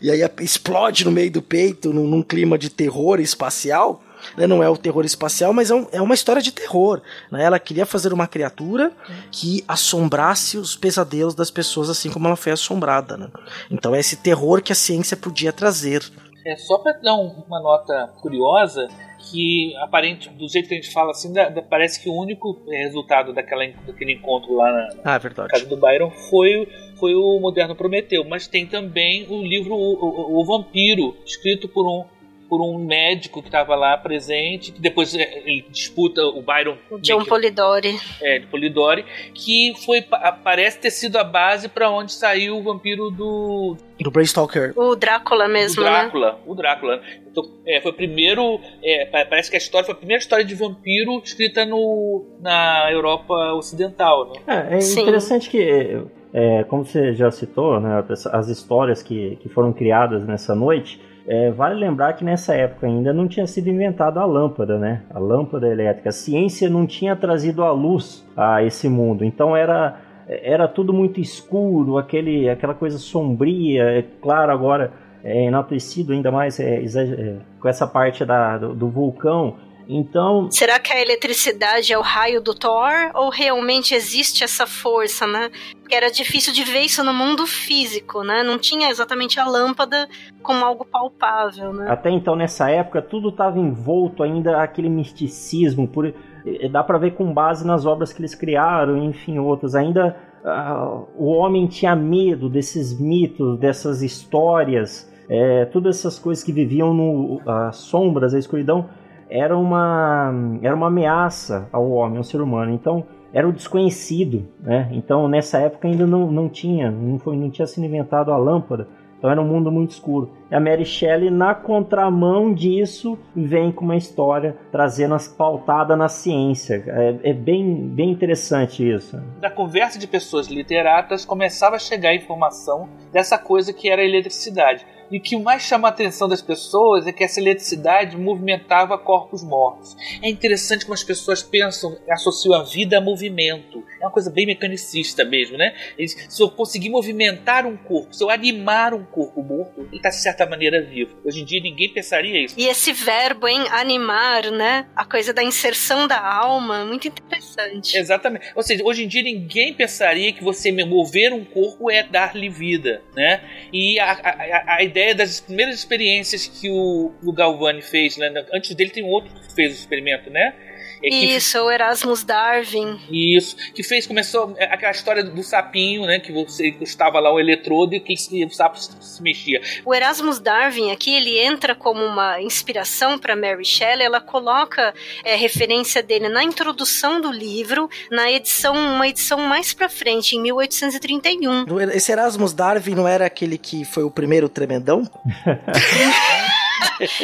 E 0.01 0.11
aí 0.11 0.21
explode 0.41 1.05
no 1.05 1.13
meio 1.13 1.31
do 1.31 1.43
peito 1.43 1.93
num, 1.93 2.09
num 2.09 2.23
clima 2.23 2.57
de 2.57 2.71
terror 2.71 3.21
espacial. 3.21 4.03
Né? 4.37 4.47
Não 4.47 4.63
é 4.63 4.69
o 4.69 4.77
terror 4.77 5.05
espacial, 5.05 5.53
mas 5.53 5.71
é, 5.71 5.75
um- 5.75 5.87
é 5.93 6.01
uma 6.01 6.15
história 6.15 6.41
de 6.43 6.53
terror. 6.53 7.01
Né? 7.31 7.45
Ela 7.45 7.59
queria 7.59 7.85
fazer 7.87 8.13
uma 8.13 8.27
criatura 8.27 8.93
que 9.31 9.65
assombrasse 9.67 10.57
os 10.59 10.75
pesadelos 10.77 11.35
das 11.35 11.51
pessoas, 11.51 11.89
assim 11.91 12.11
como 12.11 12.27
ela 12.27 12.37
foi 12.37 12.53
assombrada. 12.53 13.17
Né? 13.17 13.29
Então 13.71 13.95
é 13.95 14.01
esse 14.01 14.17
terror 14.17 14.63
que 14.63 14.73
a 14.73 14.77
ciência 14.77 15.17
podia 15.17 15.53
trazer. 15.53 16.03
É 16.45 16.57
só 16.57 16.79
para 16.79 16.93
dar 16.95 17.15
um- 17.15 17.45
uma 17.47 17.61
nota 17.61 18.09
curiosa 18.21 18.89
que 19.31 19.73
aparente 19.77 20.29
do 20.31 20.49
jeito 20.49 20.67
que 20.69 20.75
a 20.75 20.77
gente 20.77 20.93
fala 20.93 21.13
assim, 21.13 21.33
da- 21.33 21.49
da- 21.49 21.63
parece 21.63 22.03
que 22.03 22.09
o 22.09 22.13
único 22.13 22.61
eh, 22.69 22.83
resultado 22.83 23.33
daquela, 23.33 23.65
daquele 23.87 24.15
encontro 24.15 24.53
lá 24.57 24.73
na, 24.73 24.89
Ah, 25.05 25.21
é 25.23 25.49
casa 25.49 25.65
do 25.67 25.77
Byron 25.77 26.11
foi, 26.29 26.69
foi 26.99 27.15
o 27.15 27.39
Moderno 27.39 27.77
Prometeu, 27.77 28.25
mas 28.29 28.49
tem 28.49 28.67
também 28.67 29.27
o 29.31 29.41
livro 29.43 29.75
O, 29.75 29.95
O- 29.95 30.41
O 30.41 30.45
Vampiro, 30.45 31.17
escrito 31.25 31.69
por 31.69 31.87
um 31.87 32.05
por 32.53 32.61
um 32.61 32.77
médico 32.85 33.41
que 33.41 33.49
estava 33.49 33.75
lá 33.75 33.97
presente, 33.97 34.73
que 34.73 34.79
depois 34.79 35.15
eh, 35.15 35.43
ele 35.47 35.65
disputa 35.71 36.23
o 36.23 36.43
Byron 36.43 36.77
O 36.91 36.99
John 36.99 37.23
que- 37.23 37.31
Polidori. 37.31 37.99
é, 38.21 38.41
de 38.41 38.47
Polidori, 38.47 39.07
que 39.33 39.73
foi 39.87 40.03
pa- 40.03 40.33
parece 40.45 40.79
ter 40.79 40.91
sido 40.91 41.17
a 41.17 41.25
base 41.25 41.67
para 41.71 41.89
onde 41.89 42.13
saiu 42.13 42.59
o 42.59 42.63
vampiro 42.63 43.11
do, 43.11 43.75
Do 43.99 44.11
Bram 44.11 44.23
Stoker. 44.27 44.75
O 44.77 44.95
Drácula 44.95 45.49
mesmo, 45.49 45.81
o 45.81 45.85
né? 45.87 45.91
Drácula, 45.93 46.41
o 46.47 46.55
Drácula. 46.55 47.01
Então, 47.27 47.43
é, 47.67 47.81
foi 47.81 47.91
o 47.91 47.95
primeiro, 47.95 48.61
é, 48.85 49.07
pa- 49.07 49.25
parece 49.25 49.49
que 49.49 49.57
a 49.57 49.59
história 49.59 49.87
foi 49.87 49.95
a 49.95 49.97
primeira 49.97 50.21
história 50.21 50.45
de 50.45 50.55
vampiro 50.55 51.23
escrita 51.25 51.65
no, 51.65 52.27
na 52.39 52.87
Europa 52.93 53.33
Ocidental, 53.55 54.31
né? 54.31 54.69
É, 54.71 54.77
é 54.77 54.81
Sim. 54.83 55.01
interessante 55.05 55.49
que, 55.49 56.03
é, 56.35 56.65
como 56.65 56.85
você 56.85 57.15
já 57.15 57.31
citou, 57.31 57.81
né, 57.81 58.05
as- 58.11 58.27
as 58.27 58.49
histórias 58.49 59.03
que, 59.03 59.37
que 59.37 59.49
foram 59.49 59.73
criadas 59.73 60.27
nessa 60.27 60.55
noite, 60.55 61.01
é, 61.27 61.51
vale 61.51 61.75
lembrar 61.79 62.15
que 62.15 62.25
nessa 62.25 62.55
época 62.55 62.87
ainda 62.87 63.13
não 63.13 63.29
tinha 63.29 63.47
sido 63.47 63.69
inventada 63.69 64.21
a 64.21 64.25
lâmpada, 64.25 64.79
né? 64.79 65.03
A 65.11 65.19
lâmpada 65.19 65.69
elétrica. 65.69 66.09
A 66.09 66.13
ciência 66.13 66.69
não 66.69 66.87
tinha 66.87 67.15
trazido 67.15 67.63
a 67.63 67.71
luz 67.71 68.27
a 68.37 68.63
esse 68.63 68.89
mundo. 68.89 69.25
Então 69.25 69.57
era, 69.57 70.01
era 70.27 70.67
tudo 70.67 70.93
muito 70.93 71.21
escuro, 71.21 71.97
aquele, 71.97 72.49
aquela 72.49 72.75
coisa 72.75 72.99
sombria. 72.99 73.85
É 73.85 74.03
claro, 74.21 74.51
agora 74.51 74.93
é 75.23 75.45
enaltecido 75.45 76.13
ainda 76.13 76.33
mais 76.33 76.59
é, 76.59 76.83
é, 76.83 77.37
com 77.61 77.69
essa 77.69 77.87
parte 77.87 78.25
da, 78.25 78.59
do, 78.59 78.75
do 78.75 78.89
vulcão. 78.89 79.57
Então, 79.89 80.51
Será 80.51 80.79
que 80.79 80.93
a 80.93 81.01
eletricidade 81.01 81.93
é 81.93 81.99
o 81.99 82.03
raio 82.03 82.41
do 82.41 82.55
Thor? 82.55 83.11
Ou 83.15 83.31
realmente 83.31 83.95
existe 83.95 84.45
essa 84.45 84.67
força, 84.67 85.27
né? 85.27 85.51
Porque 85.81 85.95
era 85.95 86.11
difícil 86.11 86.53
de 86.53 86.65
ver 86.65 86.81
isso 86.81 87.03
no 87.05 87.13
mundo 87.13 87.47
físico, 87.47 88.23
né? 88.23 88.43
Não 88.43 88.59
tinha 88.59 88.91
exatamente 88.91 89.39
a 89.41 89.47
lâmpada 89.47 90.09
como 90.43 90.65
algo 90.65 90.85
palpável, 90.85 91.73
né? 91.73 91.87
até 91.89 92.11
então 92.11 92.35
nessa 92.35 92.69
época 92.69 93.01
tudo 93.01 93.29
estava 93.29 93.59
envolto 93.59 94.23
ainda 94.23 94.61
aquele 94.61 94.89
misticismo, 94.89 95.87
por 95.87 96.07
eh, 96.07 96.69
dá 96.69 96.83
para 96.83 96.99
ver 96.99 97.13
com 97.13 97.33
base 97.33 97.67
nas 97.67 97.87
obras 97.87 98.13
que 98.13 98.21
eles 98.21 98.35
criaram, 98.35 98.97
enfim, 98.97 99.39
outras. 99.39 99.75
Ainda 99.75 100.17
ah, 100.45 101.03
o 101.17 101.27
homem 101.27 101.67
tinha 101.67 101.95
medo 101.95 102.49
desses 102.49 102.99
mitos, 102.99 103.59
dessas 103.59 104.03
histórias, 104.03 105.11
é, 105.29 105.65
todas 105.67 105.99
essas 105.99 106.19
coisas 106.19 106.43
que 106.43 106.53
viviam 106.53 106.93
no 106.93 107.41
as 107.47 107.77
sombras, 107.77 108.35
a 108.35 108.39
escuridão, 108.39 108.89
era 109.33 109.57
uma 109.57 110.31
era 110.61 110.75
uma 110.75 110.89
ameaça 110.89 111.69
ao 111.73 111.91
homem, 111.91 112.19
ao 112.19 112.25
ser 112.25 112.43
humano. 112.43 112.73
Então 112.73 113.05
era 113.33 113.49
o 113.49 113.53
desconhecido, 113.53 114.47
né? 114.61 114.91
Então 114.93 115.27
nessa 115.27 115.59
época 115.59 115.89
ainda 115.89 116.07
não, 116.07 116.31
não 116.31 116.49
tinha, 116.49 116.91
não 116.91 117.19
foi, 117.19 117.35
não 117.37 117.51
tinha 117.51 117.67
sido 117.67 117.87
inventado 117.87 118.31
a 118.31 118.37
lâmpada. 118.37 118.87
Então 119.23 119.31
era 119.31 119.41
um 119.41 119.47
mundo 119.47 119.71
muito 119.71 119.93
escuro. 119.93 120.33
E 120.51 120.55
a 120.55 120.59
Mary 120.59 120.85
Shelley, 120.85 121.31
na 121.31 121.55
contramão 121.55 122.53
disso, 122.53 123.17
vem 123.37 123.71
com 123.71 123.85
uma 123.85 123.97
história 123.97 124.57
trazendo 124.73 125.15
as 125.15 125.29
pautada 125.29 125.95
na 125.95 126.09
ciência. 126.09 126.83
É, 126.89 127.31
é 127.31 127.33
bem, 127.33 127.89
bem 127.89 128.11
interessante 128.11 128.83
isso. 128.83 129.23
Da 129.41 129.49
conversa 129.49 129.97
de 129.97 130.09
pessoas 130.09 130.49
literatas 130.49 131.25
começava 131.25 131.77
a 131.77 131.79
chegar 131.79 132.09
a 132.09 132.17
informação 132.17 132.89
dessa 133.13 133.39
coisa 133.39 133.73
que 133.73 133.89
era 133.89 134.03
a 134.03 134.05
eletricidade. 134.05 134.85
E 135.13 135.19
o 135.19 135.21
que 135.21 135.37
mais 135.39 135.61
chama 135.61 135.89
a 135.89 135.91
atenção 135.91 136.27
das 136.27 136.41
pessoas 136.41 137.07
é 137.07 137.13
que 137.13 137.23
essa 137.23 137.39
eletricidade 137.39 138.17
movimentava 138.17 138.97
corpos 138.97 139.43
mortos. 139.43 139.95
É 140.23 140.31
interessante 140.31 140.87
como 140.87 140.95
as 140.95 141.05
pessoas 141.05 141.43
pensam, 141.43 141.95
associam 142.09 142.55
a 142.55 142.63
vida 142.63 142.97
a 142.97 143.01
movimento. 143.01 143.85
É 144.03 144.07
uma 144.07 144.11
coisa 144.11 144.31
bem 144.31 144.45
mecanicista 144.47 145.25
mesmo, 145.25 145.57
né? 145.57 145.73
Eles- 145.97 146.27
Se 146.29 146.43
eu 146.43 146.51
conseguir 146.51 146.91
movimentar 146.91 147.65
um 147.67 147.77
corpo, 147.77 148.13
se 148.13 148.23
eu 148.25 148.31
animar 148.31 148.93
um 148.95 149.05
corpo 149.05 149.43
morto, 149.43 149.83
ele 149.83 149.97
está 149.97 150.09
de 150.09 150.17
certa 150.21 150.45
maneira 150.45 150.83
vivo. 150.83 151.17
Hoje 151.25 151.41
em 151.41 151.45
dia 151.45 151.61
ninguém 151.63 151.89
pensaria 151.89 152.45
isso. 152.45 152.55
E 152.59 152.67
esse 152.67 152.93
verbo 152.93 153.47
em 153.47 153.61
animar, 153.69 154.51
né? 154.51 154.87
A 154.97 155.05
coisa 155.05 155.33
da 155.33 155.43
inserção 155.43 156.09
da 156.09 156.19
alma, 156.21 156.85
muito 156.85 157.07
interessante. 157.09 157.97
Exatamente. 157.97 158.47
Ou 158.57 158.63
seja, 158.63 158.83
hoje 158.85 159.05
em 159.05 159.09
dia 159.09 159.23
ninguém 159.23 159.73
pensaria 159.73 160.33
que 160.33 160.43
você 160.43 160.73
mover 160.73 161.33
um 161.33 161.45
corpo 161.45 161.91
é 161.91 162.03
dar-lhe 162.03 162.49
vida, 162.49 163.03
né? 163.15 163.41
E 163.73 164.01
a, 164.01 164.13
a, 164.13 164.75
a 164.79 164.83
ideia 164.83 165.15
das 165.15 165.41
primeiras 165.41 165.77
experiências 165.77 166.47
que 166.49 166.69
o, 166.69 167.13
o 167.23 167.33
Galvani 167.33 167.83
fez, 167.83 168.17
né? 168.17 168.33
Antes 168.53 168.75
dele 168.75 168.91
tem 168.91 169.05
um 169.05 169.09
outro 169.09 169.33
que 169.33 169.55
fez 169.55 169.73
o 169.73 169.75
experimento, 169.79 170.29
né? 170.31 170.55
É 171.03 171.09
que- 171.09 171.17
Isso, 171.37 171.59
o 171.59 171.71
Erasmus 171.71 172.23
Darwin. 172.25 172.99
Isso, 173.11 173.57
que 173.75 173.83
fez, 173.83 174.07
começou 174.07 174.55
é, 174.57 174.65
aquela 174.67 174.93
história 174.93 175.25
do 175.25 175.43
sapinho, 175.43 176.07
né? 176.07 176.21
Que 176.21 176.33
você 176.33 176.69
estava 176.81 177.19
lá 177.19 177.33
o 177.33 177.41
eletrodo 177.41 177.95
e 177.95 178.01
que 178.01 178.15
o 178.45 178.51
sapo 178.51 178.79
se 178.79 179.23
mexia. 179.23 179.61
O 179.85 179.95
Erasmus 179.95 180.39
Darwin 180.39 180.91
aqui 180.93 181.13
ele 181.15 181.39
entra 181.39 181.75
como 181.75 182.05
uma 182.05 182.41
inspiração 182.41 183.19
para 183.19 183.35
Mary 183.35 183.65
Shelley. 183.65 184.07
Ela 184.07 184.21
coloca 184.21 184.95
é, 185.25 185.35
referência 185.35 186.03
dele 186.03 186.29
na 186.29 186.45
introdução 186.45 187.21
do 187.21 187.31
livro, 187.33 187.89
na 188.11 188.31
edição 188.31 188.75
uma 188.75 189.09
edição 189.09 189.39
mais 189.39 189.73
para 189.73 189.89
frente, 189.89 190.37
em 190.37 190.41
1831. 190.43 191.67
Não 191.67 191.81
era- 191.81 191.97
Esse 191.97 192.13
Erasmus 192.13 192.53
Darwin 192.53 192.95
não 192.95 193.09
era 193.09 193.27
aquele 193.27 193.59
que 193.59 193.85
foi 193.85 194.03
o 194.05 194.11
primeiro 194.11 194.49
tremendão? 194.49 195.03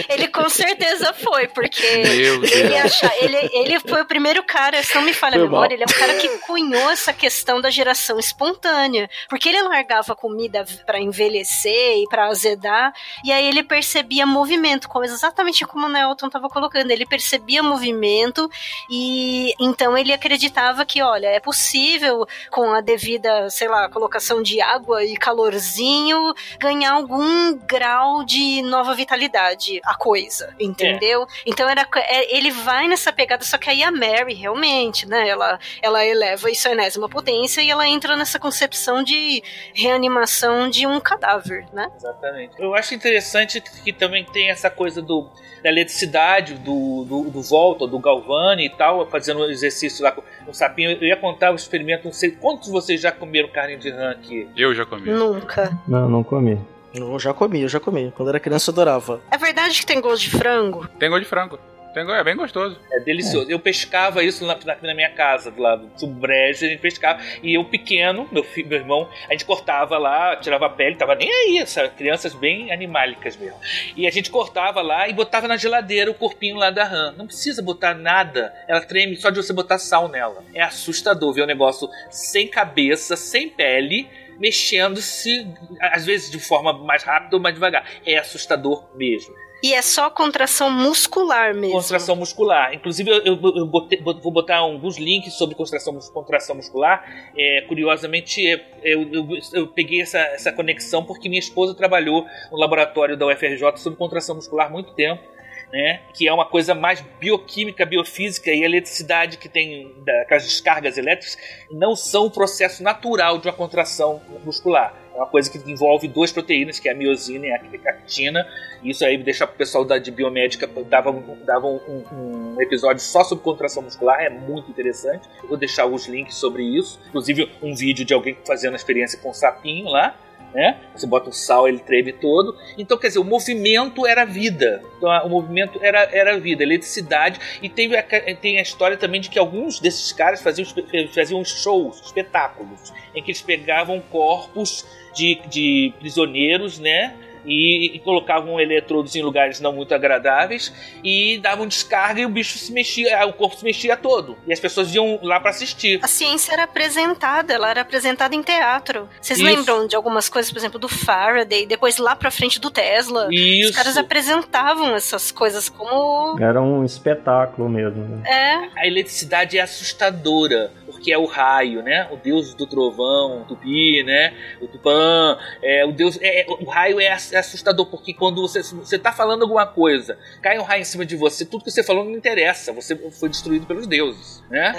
Ele 0.08 0.28
com 0.28 0.48
certeza 0.48 1.12
foi, 1.12 1.48
porque 1.48 1.84
ele, 1.84 2.76
acha, 2.76 3.10
ele, 3.20 3.50
ele 3.52 3.80
foi 3.80 4.02
o 4.02 4.06
primeiro 4.06 4.42
cara, 4.42 4.82
se 4.82 4.94
não 4.94 5.02
me 5.02 5.12
falha 5.12 5.36
a 5.36 5.40
memória, 5.40 5.68
mal. 5.68 5.72
ele 5.72 5.82
é 5.82 5.86
um 5.86 5.98
cara 5.98 6.14
que 6.14 6.28
cunhou 6.38 6.90
essa 6.90 7.12
questão 7.12 7.60
da 7.60 7.70
geração 7.70 8.18
espontânea, 8.18 9.08
porque 9.28 9.48
ele 9.48 9.62
largava 9.62 10.14
comida 10.14 10.64
para 10.86 11.00
envelhecer 11.00 11.98
e 11.98 12.06
para 12.08 12.26
azedar, 12.26 12.92
e 13.24 13.32
aí 13.32 13.46
ele 13.46 13.62
percebia 13.62 14.26
movimento, 14.26 14.88
como 14.88 15.04
exatamente 15.04 15.64
como 15.66 15.86
o 15.86 15.88
Nelton 15.88 16.26
estava 16.26 16.48
colocando, 16.48 16.90
ele 16.90 17.06
percebia 17.06 17.62
movimento 17.62 18.50
e 18.90 19.52
então 19.60 19.96
ele 19.96 20.12
acreditava 20.12 20.84
que, 20.84 21.02
olha, 21.02 21.28
é 21.28 21.40
possível 21.40 22.26
com 22.50 22.72
a 22.72 22.80
devida, 22.80 23.48
sei 23.50 23.68
lá, 23.68 23.88
colocação 23.88 24.42
de 24.42 24.60
água 24.60 25.04
e 25.04 25.16
calorzinho 25.16 26.34
ganhar 26.58 26.92
algum 26.92 27.54
grau 27.54 28.24
de 28.24 28.62
nova 28.62 28.94
vitalidade 28.94 29.67
a 29.84 29.94
coisa, 29.94 30.54
entendeu? 30.58 31.26
Então 31.46 31.68
era 31.68 31.86
é, 31.96 32.36
ele 32.36 32.50
vai 32.50 32.88
nessa 32.88 33.12
pegada, 33.12 33.44
só 33.44 33.58
que 33.58 33.70
aí 33.70 33.82
a 33.82 33.90
Mary 33.90 34.34
realmente, 34.34 35.06
né? 35.06 35.28
Ela 35.28 35.58
ela 35.82 36.04
eleva 36.04 36.50
isso 36.50 36.68
à 36.68 36.72
enésima 36.72 37.08
potência 37.08 37.60
e 37.60 37.70
ela 37.70 37.86
entra 37.86 38.16
nessa 38.16 38.38
concepção 38.38 39.02
de 39.02 39.42
reanimação 39.74 40.68
de 40.68 40.86
um 40.86 41.00
cadáver, 41.00 41.66
né? 41.72 41.90
Exatamente. 41.96 42.54
Eu 42.58 42.74
acho 42.74 42.94
interessante 42.94 43.60
que, 43.60 43.82
que 43.82 43.92
também 43.92 44.24
tem 44.24 44.50
essa 44.50 44.70
coisa 44.70 45.02
do, 45.02 45.28
da 45.62 45.68
eletricidade, 45.68 46.54
do, 46.54 47.04
do, 47.04 47.30
do 47.30 47.42
Volta, 47.42 47.86
do 47.86 47.98
Galvani 47.98 48.66
e 48.66 48.70
tal, 48.70 49.06
fazendo 49.06 49.40
um 49.40 49.50
exercício 49.50 50.04
lá 50.04 50.12
com 50.12 50.22
o 50.46 50.54
sapinho. 50.54 50.92
Eu 50.92 51.08
ia 51.08 51.16
contar 51.16 51.52
o 51.52 51.54
experimento, 51.54 52.04
não 52.04 52.12
sei 52.12 52.30
quantos 52.30 52.66
de 52.66 52.72
vocês 52.72 53.00
já 53.00 53.12
comeram 53.12 53.48
carne 53.48 53.76
de 53.76 53.90
rã 53.90 54.10
aqui. 54.10 54.48
Eu 54.56 54.74
já 54.74 54.84
comi. 54.84 55.10
Nunca. 55.10 55.78
Não, 55.86 56.08
não 56.08 56.22
comi. 56.22 56.58
Eu 56.94 57.18
já 57.18 57.34
comi, 57.34 57.62
eu 57.62 57.68
já 57.68 57.80
comi. 57.80 58.12
Quando 58.16 58.28
era 58.28 58.40
criança 58.40 58.70
eu 58.70 58.72
adorava. 58.72 59.20
É 59.30 59.36
verdade 59.36 59.78
que 59.80 59.86
tem 59.86 60.00
gosto 60.00 60.22
de 60.22 60.30
frango? 60.30 60.88
Tem 60.98 61.08
gosto 61.08 61.22
de 61.22 61.28
frango. 61.28 61.58
Tem 61.94 62.08
É 62.10 62.22
bem 62.22 62.36
gostoso. 62.36 62.78
É 62.92 63.00
delicioso. 63.00 63.50
Eu 63.50 63.58
pescava 63.58 64.22
isso 64.22 64.46
na, 64.46 64.56
na, 64.64 64.76
na 64.80 64.94
minha 64.94 65.10
casa, 65.10 65.50
do 65.50 65.60
lado 65.60 65.90
do 65.98 66.06
brejo, 66.06 66.64
a 66.64 66.68
gente 66.68 66.80
pescava. 66.80 67.20
E 67.42 67.54
eu 67.54 67.64
pequeno, 67.64 68.28
meu 68.30 68.44
filho, 68.44 68.68
meu 68.68 68.78
irmão, 68.78 69.08
a 69.28 69.32
gente 69.32 69.44
cortava 69.44 69.98
lá, 69.98 70.36
tirava 70.36 70.66
a 70.66 70.70
pele, 70.70 70.96
tava 70.96 71.14
nem 71.14 71.28
aí, 71.28 71.66
sabe? 71.66 71.90
Crianças 71.90 72.34
bem 72.34 72.70
animálicas 72.70 73.36
mesmo. 73.36 73.58
E 73.96 74.06
a 74.06 74.10
gente 74.10 74.30
cortava 74.30 74.80
lá 74.80 75.08
e 75.08 75.12
botava 75.12 75.48
na 75.48 75.56
geladeira 75.56 76.10
o 76.10 76.14
corpinho 76.14 76.56
lá 76.56 76.70
da 76.70 76.84
rã. 76.84 77.14
Não 77.16 77.26
precisa 77.26 77.62
botar 77.62 77.94
nada. 77.94 78.54
Ela 78.68 78.80
treme 78.80 79.16
só 79.16 79.30
de 79.30 79.42
você 79.42 79.52
botar 79.52 79.78
sal 79.78 80.08
nela. 80.08 80.44
É 80.54 80.62
assustador 80.62 81.32
ver 81.32 81.42
o 81.42 81.46
negócio 81.46 81.88
sem 82.10 82.46
cabeça, 82.46 83.16
sem 83.16 83.48
pele. 83.48 84.08
Mexendo-se, 84.38 85.46
às 85.80 86.04
vezes 86.06 86.30
de 86.30 86.38
forma 86.38 86.72
mais 86.72 87.02
rápida 87.02 87.36
ou 87.36 87.42
mais 87.42 87.54
devagar. 87.54 87.84
É 88.06 88.18
assustador 88.18 88.84
mesmo. 88.94 89.34
E 89.60 89.74
é 89.74 89.82
só 89.82 90.08
contração 90.08 90.70
muscular 90.70 91.52
mesmo. 91.52 91.72
Contração 91.74 92.14
muscular. 92.14 92.72
Inclusive, 92.72 93.10
eu, 93.10 93.24
eu- 93.24 93.56
eu 93.56 93.66
botei- 93.66 94.00
vou 94.00 94.30
botar 94.30 94.58
alguns 94.58 94.96
links 94.98 95.34
sobre 95.34 95.56
contração, 95.56 95.98
contração 96.14 96.54
muscular. 96.54 97.04
É, 97.36 97.62
curiosamente, 97.66 98.46
é, 98.46 98.64
eu, 98.84 99.02
eu- 99.12 99.26
eu 99.54 99.66
peguei 99.66 100.00
essa, 100.00 100.18
essa 100.18 100.52
conexão 100.52 101.04
porque 101.04 101.28
minha 101.28 101.40
esposa 101.40 101.74
trabalhou 101.74 102.24
no 102.52 102.56
laboratório 102.56 103.16
da 103.16 103.26
UFRJ 103.26 103.78
sobre 103.78 103.98
contração 103.98 104.36
muscular 104.36 104.68
há 104.68 104.70
muito 104.70 104.92
tempo. 104.94 105.22
Né, 105.70 106.00
que 106.14 106.26
é 106.26 106.32
uma 106.32 106.46
coisa 106.46 106.74
mais 106.74 107.02
bioquímica, 107.20 107.84
biofísica 107.84 108.50
e 108.50 108.62
a 108.62 108.64
eletricidade 108.64 109.36
que 109.36 109.50
tem 109.50 109.94
aquelas 110.22 110.44
descargas 110.44 110.96
elétricas 110.96 111.36
não 111.70 111.94
são 111.94 112.24
um 112.24 112.30
processo 112.30 112.82
natural 112.82 113.36
de 113.36 113.46
uma 113.48 113.52
contração 113.52 114.18
muscular. 114.46 114.94
É 115.14 115.18
uma 115.18 115.26
coisa 115.26 115.50
que 115.50 115.58
envolve 115.70 116.08
duas 116.08 116.32
proteínas, 116.32 116.78
que 116.78 116.88
é 116.88 116.92
a 116.92 116.94
miosina 116.94 117.44
e 117.48 117.50
a 117.52 117.56
actina. 117.90 118.48
Isso 118.82 119.04
aí 119.04 119.18
deixa 119.18 119.44
o 119.44 119.48
pessoal 119.48 119.84
da, 119.84 119.98
de 119.98 120.10
biomédica 120.10 120.66
dava, 120.88 121.12
dava 121.44 121.66
um, 121.66 121.76
um- 121.86 122.54
um 122.56 122.62
episódio 122.62 123.02
só 123.02 123.22
sobre 123.22 123.44
contração 123.44 123.82
muscular, 123.82 124.22
é 124.22 124.30
muito 124.30 124.70
interessante. 124.70 125.28
Eu 125.42 125.48
vou 125.50 125.58
deixar 125.58 125.84
os 125.84 126.06
links 126.06 126.36
sobre 126.36 126.62
isso, 126.62 126.98
inclusive 127.08 127.46
um 127.60 127.74
vídeo 127.74 128.06
de 128.06 128.14
alguém 128.14 128.38
fazendo 128.46 128.72
a 128.72 128.76
experiência 128.76 129.18
com 129.20 129.28
o 129.28 129.34
sapinho 129.34 129.88
lá. 129.90 130.16
Né? 130.54 130.78
Você 130.94 131.06
bota 131.06 131.28
o 131.28 131.32
sal, 131.32 131.68
ele 131.68 131.78
treme 131.78 132.12
todo. 132.12 132.56
Então, 132.76 132.96
quer 132.96 133.08
dizer, 133.08 133.18
o 133.18 133.24
movimento 133.24 134.06
era 134.06 134.24
vida. 134.24 134.82
Então, 134.96 135.10
o 135.26 135.28
movimento 135.28 135.78
era, 135.82 136.08
era 136.10 136.38
vida, 136.38 136.62
eletricidade. 136.62 137.38
E 137.62 137.68
teve 137.68 137.96
a, 137.96 138.02
tem 138.02 138.58
a 138.58 138.62
história 138.62 138.96
também 138.96 139.20
de 139.20 139.28
que 139.28 139.38
alguns 139.38 139.78
desses 139.78 140.12
caras 140.12 140.42
faziam, 140.42 140.66
faziam 141.14 141.44
shows, 141.44 142.00
espetáculos, 142.00 142.92
em 143.14 143.22
que 143.22 143.30
eles 143.30 143.42
pegavam 143.42 144.00
corpos 144.00 144.86
de, 145.14 145.40
de 145.48 145.92
prisioneiros, 145.98 146.78
né? 146.78 147.14
E, 147.48 147.96
e 147.96 147.98
colocavam 148.00 148.60
eletrodos 148.60 149.16
em 149.16 149.22
lugares 149.22 149.60
não 149.60 149.72
muito 149.72 149.94
agradáveis 149.94 150.72
e 151.02 151.38
davam 151.38 151.66
descarga 151.66 152.20
e 152.20 152.26
o 152.26 152.28
bicho 152.28 152.58
se 152.58 152.72
mexia, 152.72 153.26
o 153.26 153.32
corpo 153.32 153.56
se 153.56 153.64
mexia 153.64 153.96
todo. 153.96 154.36
E 154.46 154.52
as 154.52 154.60
pessoas 154.60 154.94
iam 154.94 155.18
lá 155.22 155.40
para 155.40 155.50
assistir. 155.50 156.00
A 156.02 156.08
ciência 156.08 156.52
era 156.52 156.64
apresentada, 156.64 157.52
ela 157.52 157.70
era 157.70 157.80
apresentada 157.80 158.34
em 158.34 158.42
teatro. 158.42 159.08
Vocês 159.20 159.38
Isso. 159.38 159.48
lembram 159.48 159.86
de 159.86 159.96
algumas 159.96 160.28
coisas, 160.28 160.50
por 160.50 160.58
exemplo, 160.58 160.78
do 160.78 160.88
Faraday, 160.88 161.66
depois 161.66 161.98
lá 161.98 162.14
pra 162.14 162.30
frente 162.30 162.60
do 162.60 162.70
Tesla? 162.70 163.28
Isso. 163.30 163.70
Os 163.70 163.76
caras 163.76 163.96
apresentavam 163.96 164.94
essas 164.94 165.32
coisas 165.32 165.68
como. 165.68 166.38
Era 166.40 166.60
um 166.60 166.84
espetáculo 166.84 167.68
mesmo. 167.68 168.04
Né? 168.04 168.22
É, 168.30 168.82
A 168.82 168.86
eletricidade 168.86 169.58
é 169.58 169.62
assustadora, 169.62 170.70
porque 170.98 171.12
é 171.12 171.16
o 171.18 171.24
raio, 171.26 171.80
né? 171.82 172.08
O 172.10 172.16
deus 172.16 172.54
do 172.54 172.66
trovão, 172.66 173.42
o 173.42 173.44
tupi, 173.44 174.02
né? 174.02 174.34
O 174.60 174.66
tupã, 174.66 175.38
é, 175.62 175.84
o 175.86 175.92
deus, 175.92 176.18
é, 176.20 176.40
é- 176.40 176.46
o 176.48 176.64
raio 176.68 177.00
é, 177.00 177.04
é 177.04 177.12
assustador, 177.12 177.86
porque 177.86 178.12
quando 178.12 178.42
você, 178.42 178.62
você 178.62 178.98
tá 178.98 179.12
falando 179.12 179.42
alguma 179.42 179.64
coisa, 179.66 180.18
cai 180.42 180.58
um 180.58 180.62
raio 180.62 180.82
em 180.82 180.84
cima 180.84 181.06
de 181.06 181.14
você, 181.16 181.44
tudo 181.46 181.62
que 181.64 181.70
você 181.70 181.84
falou 181.84 182.04
não 182.04 182.12
interessa, 182.12 182.72
você 182.72 182.96
foi 183.12 183.28
destruído 183.28 183.64
pelos 183.64 183.86
deuses, 183.86 184.42
né? 184.50 184.72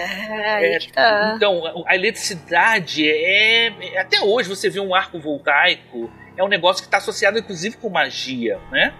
É, 0.75 0.77
que 0.79 0.91
tá. 0.91 1.33
Então, 1.37 1.83
a 1.87 1.95
eletricidade 1.95 3.09
é, 3.09 3.67
é- 3.67 3.99
Até 3.99 4.21
hoje 4.21 4.49
você 4.49 4.69
vê 4.69 4.79
um 4.79 4.93
arco 4.93 5.19
voltaico, 5.19 6.11
é 6.35 6.43
um 6.43 6.47
negócio 6.49 6.81
que 6.83 6.87
está 6.87 6.97
associado 6.97 7.39
inclusive 7.39 7.77
com 7.77 7.89
magia, 7.89 8.59
né? 8.71 8.93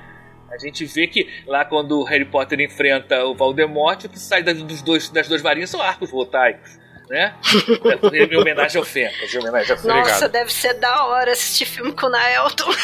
A 0.52 0.58
gente 0.58 0.84
vê 0.86 1.06
que 1.06 1.28
lá 1.46 1.64
quando 1.64 2.00
o 2.00 2.04
Harry 2.04 2.26
Potter 2.26 2.60
enfrenta 2.60 3.24
o 3.26 3.36
Voldemort, 3.36 4.04
o 4.06 4.10
que 4.10 4.18
sai 4.18 4.42
das, 4.42 4.58
dos 4.64 4.82
dois, 4.82 5.10
das 5.10 5.28
duas 5.28 5.42
varinhas 5.42 5.70
são 5.70 5.80
arcos 5.82 6.10
voltaicos, 6.10 6.80
né? 7.10 7.34
em 8.14 8.38
homenagem 8.38 8.78
ao 8.80 8.86
Fencas, 8.86 9.34
em 9.34 9.38
homenagem 9.40 9.72
ao 9.72 9.78
Fencas. 9.78 9.84
Nossa, 9.98 10.12
Obrigado. 10.26 10.32
deve 10.32 10.54
ser 10.54 10.74
da 10.76 11.06
hora 11.06 11.32
assistir 11.32 11.66
filme 11.66 11.92
com 11.92 12.06
o 12.06 12.10
Naelton. 12.10 12.70